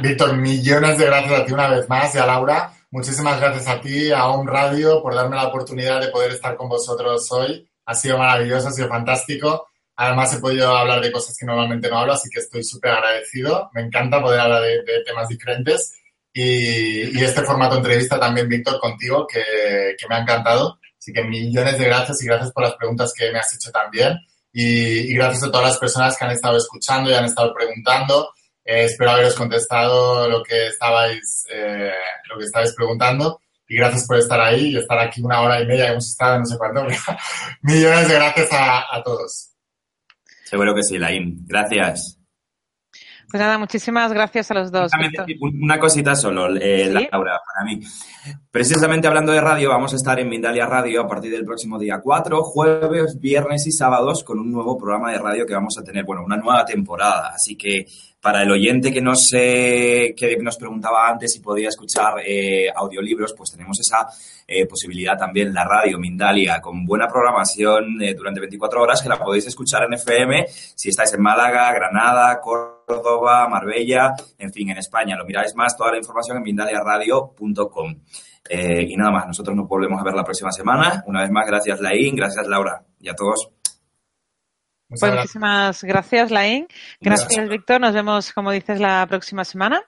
Víctor, 0.00 0.38
millones 0.38 0.96
de 0.96 1.04
gracias 1.04 1.40
a 1.40 1.44
ti 1.44 1.52
una 1.52 1.68
vez 1.68 1.86
más 1.86 2.14
y 2.14 2.18
a 2.18 2.24
Laura. 2.24 2.72
Muchísimas 2.90 3.38
gracias 3.38 3.68
a 3.68 3.78
ti, 3.78 4.10
a 4.12 4.26
Home 4.28 4.50
Radio, 4.50 5.02
por 5.02 5.14
darme 5.14 5.36
la 5.36 5.48
oportunidad 5.48 6.00
de 6.00 6.08
poder 6.08 6.32
estar 6.32 6.56
con 6.56 6.66
vosotros 6.66 7.30
hoy. 7.30 7.68
Ha 7.84 7.94
sido 7.94 8.16
maravilloso, 8.16 8.68
ha 8.68 8.72
sido 8.72 8.88
fantástico. 8.88 9.68
Además, 9.96 10.34
he 10.34 10.40
podido 10.40 10.74
hablar 10.74 11.02
de 11.02 11.12
cosas 11.12 11.36
que 11.38 11.44
normalmente 11.44 11.90
no 11.90 11.98
hablo, 11.98 12.14
así 12.14 12.30
que 12.30 12.40
estoy 12.40 12.64
súper 12.64 12.92
agradecido. 12.92 13.70
Me 13.74 13.82
encanta 13.82 14.22
poder 14.22 14.40
hablar 14.40 14.62
de, 14.62 15.02
temas 15.04 15.28
diferentes. 15.28 15.94
Y, 16.32 17.22
este 17.22 17.42
formato 17.42 17.76
entrevista 17.76 18.18
también, 18.18 18.48
Víctor, 18.48 18.80
contigo, 18.80 19.26
que 19.26 19.94
me 20.08 20.14
ha 20.14 20.20
encantado. 20.20 20.78
Así 21.06 21.12
que 21.12 21.22
millones 21.22 21.78
de 21.78 21.84
gracias 21.84 22.20
y 22.20 22.26
gracias 22.26 22.50
por 22.50 22.64
las 22.64 22.74
preguntas 22.74 23.12
que 23.16 23.30
me 23.30 23.38
has 23.38 23.54
hecho 23.54 23.70
también. 23.70 24.18
Y, 24.52 25.14
gracias 25.14 25.44
a 25.44 25.52
todas 25.52 25.68
las 25.68 25.78
personas 25.78 26.16
que 26.16 26.24
han 26.24 26.32
estado 26.32 26.56
escuchando 26.56 27.08
y 27.08 27.14
han 27.14 27.26
estado 27.26 27.54
preguntando. 27.54 28.30
Eh, 28.64 28.86
espero 28.86 29.12
haberos 29.12 29.36
contestado 29.36 30.28
lo 30.28 30.42
que 30.42 30.66
estabais, 30.66 31.46
eh, 31.48 31.92
lo 32.28 32.38
que 32.38 32.44
estabais 32.46 32.74
preguntando. 32.74 33.40
Y 33.68 33.76
gracias 33.76 34.04
por 34.04 34.18
estar 34.18 34.40
ahí 34.40 34.70
y 34.72 34.78
estar 34.78 34.98
aquí 34.98 35.22
una 35.22 35.42
hora 35.42 35.60
y 35.60 35.66
media. 35.66 35.90
Hemos 35.92 36.08
estado 36.08 36.40
no 36.40 36.44
sé 36.44 36.58
cuánto. 36.58 36.84
millones 37.62 38.08
de 38.08 38.14
gracias 38.14 38.52
a, 38.52 38.96
a 38.96 39.00
todos. 39.04 39.50
Seguro 40.42 40.74
que 40.74 40.82
sí, 40.82 40.98
Laim. 40.98 41.46
Gracias. 41.46 42.18
Pues 43.36 43.44
nada, 43.44 43.58
muchísimas 43.58 44.14
gracias 44.14 44.50
a 44.50 44.54
los 44.54 44.72
dos. 44.72 44.90
Una 45.40 45.78
cosita 45.78 46.16
solo, 46.16 46.56
eh, 46.56 46.88
Laura, 46.90 47.38
para 47.46 47.66
mí. 47.66 47.78
Precisamente 48.50 49.06
hablando 49.06 49.30
de 49.30 49.42
radio, 49.42 49.68
vamos 49.68 49.92
a 49.92 49.96
estar 49.96 50.18
en 50.18 50.26
Mindalia 50.26 50.64
Radio 50.64 51.02
a 51.02 51.06
partir 51.06 51.30
del 51.30 51.44
próximo 51.44 51.78
día 51.78 52.00
4, 52.02 52.42
jueves, 52.42 53.20
viernes 53.20 53.66
y 53.66 53.72
sábados, 53.72 54.24
con 54.24 54.38
un 54.38 54.50
nuevo 54.50 54.78
programa 54.78 55.12
de 55.12 55.18
radio 55.18 55.44
que 55.44 55.52
vamos 55.52 55.76
a 55.78 55.84
tener, 55.84 56.06
bueno, 56.06 56.24
una 56.24 56.38
nueva 56.38 56.64
temporada. 56.64 57.32
Así 57.34 57.58
que 57.58 57.84
para 58.22 58.42
el 58.42 58.50
oyente 58.50 58.90
que 58.90 59.02
nos, 59.02 59.28
que 59.30 60.38
nos 60.40 60.56
preguntaba 60.56 61.06
antes 61.06 61.34
si 61.34 61.40
podía 61.40 61.68
escuchar 61.68 62.14
eh, 62.26 62.70
audiolibros, 62.74 63.34
pues 63.34 63.50
tenemos 63.50 63.78
esa 63.78 64.08
eh, 64.48 64.64
posibilidad 64.64 65.18
también, 65.18 65.52
la 65.52 65.64
radio 65.64 65.98
Mindalia, 65.98 66.58
con 66.62 66.86
buena 66.86 67.06
programación 67.06 68.00
eh, 68.00 68.14
durante 68.14 68.40
24 68.40 68.82
horas, 68.82 69.02
que 69.02 69.10
la 69.10 69.18
podéis 69.18 69.46
escuchar 69.46 69.84
en 69.84 69.92
FM 69.92 70.46
si 70.48 70.88
estáis 70.88 71.12
en 71.12 71.20
Málaga, 71.20 71.70
Granada, 71.74 72.40
Córdoba, 72.40 72.75
Marbella, 73.48 74.14
en 74.38 74.52
fin, 74.52 74.70
en 74.70 74.78
España. 74.78 75.16
Lo 75.16 75.24
miráis 75.24 75.54
más, 75.54 75.76
toda 75.76 75.92
la 75.92 75.98
información 75.98 76.36
en 76.36 76.42
mindaliaradio.com. 76.44 77.94
y 78.50 78.96
nada 78.96 79.10
más, 79.10 79.26
nosotros 79.26 79.56
nos 79.56 79.68
volvemos 79.68 80.00
a 80.00 80.04
ver 80.04 80.14
la 80.14 80.24
próxima 80.24 80.52
semana. 80.52 81.02
Una 81.06 81.22
vez 81.22 81.30
más, 81.30 81.46
gracias 81.46 81.80
Laín, 81.80 82.14
gracias 82.14 82.46
Laura 82.46 82.84
y 83.00 83.08
a 83.08 83.14
todos. 83.14 83.55
Pues 84.88 85.02
muchísimas 85.02 85.82
gracias, 85.82 86.30
Laín. 86.30 86.68
Gracias, 87.00 87.48
Víctor. 87.48 87.80
Nos 87.80 87.92
vemos, 87.92 88.32
como 88.32 88.52
dices, 88.52 88.78
la 88.78 89.04
próxima 89.08 89.44
semana. 89.44 89.82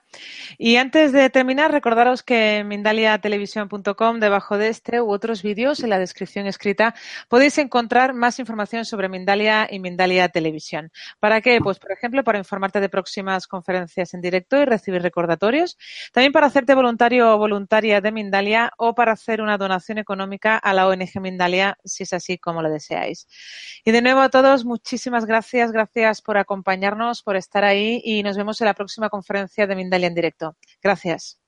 Y 0.57 0.75
antes 0.75 1.13
de 1.13 1.29
terminar, 1.29 1.71
recordaros 1.71 2.21
que 2.21 2.57
en 2.57 2.67
mindaliatelevisión.com, 2.67 4.19
debajo 4.19 4.57
de 4.57 4.67
este 4.67 4.99
u 4.99 5.09
otros 5.09 5.41
vídeos, 5.41 5.79
en 5.83 5.91
la 5.91 5.99
descripción 5.99 6.47
escrita, 6.47 6.95
podéis 7.29 7.57
encontrar 7.59 8.13
más 8.13 8.39
información 8.39 8.83
sobre 8.83 9.07
Mindalia 9.07 9.69
y 9.71 9.79
Mindalia 9.79 10.27
Televisión. 10.27 10.91
¿Para 11.21 11.39
qué? 11.39 11.59
Pues, 11.63 11.79
por 11.79 11.93
ejemplo, 11.93 12.21
para 12.25 12.37
informarte 12.37 12.81
de 12.81 12.89
próximas 12.89 13.47
conferencias 13.47 14.13
en 14.13 14.19
directo 14.19 14.57
y 14.61 14.65
recibir 14.65 15.01
recordatorios. 15.01 15.77
También 16.11 16.33
para 16.33 16.47
hacerte 16.47 16.75
voluntario 16.75 17.33
o 17.33 17.37
voluntaria 17.37 18.01
de 18.01 18.11
Mindalia 18.11 18.73
o 18.77 18.93
para 18.95 19.13
hacer 19.13 19.41
una 19.41 19.57
donación 19.57 19.97
económica 19.97 20.57
a 20.57 20.73
la 20.73 20.89
ONG 20.89 21.21
Mindalia, 21.21 21.77
si 21.85 22.03
es 22.03 22.11
así 22.11 22.37
como 22.37 22.61
lo 22.61 22.69
deseáis. 22.69 23.27
Y 23.85 23.91
de 23.91 24.01
nuevo 24.01 24.19
a 24.19 24.27
todos, 24.27 24.65
muchísimas 24.89 25.27
gracias. 25.27 25.71
Gracias 25.71 26.19
por 26.19 26.37
acompañarnos, 26.39 27.21
por 27.21 27.35
estar 27.35 27.63
ahí 27.63 28.01
y 28.03 28.23
nos 28.23 28.37
vemos 28.37 28.59
en 28.59 28.65
la 28.65 28.73
próxima 28.73 29.09
conferencia 29.09 29.67
de 29.67 29.75
Mindalia 29.75 30.07
en 30.07 30.15
directo. 30.15 30.57
Gracias. 30.81 31.39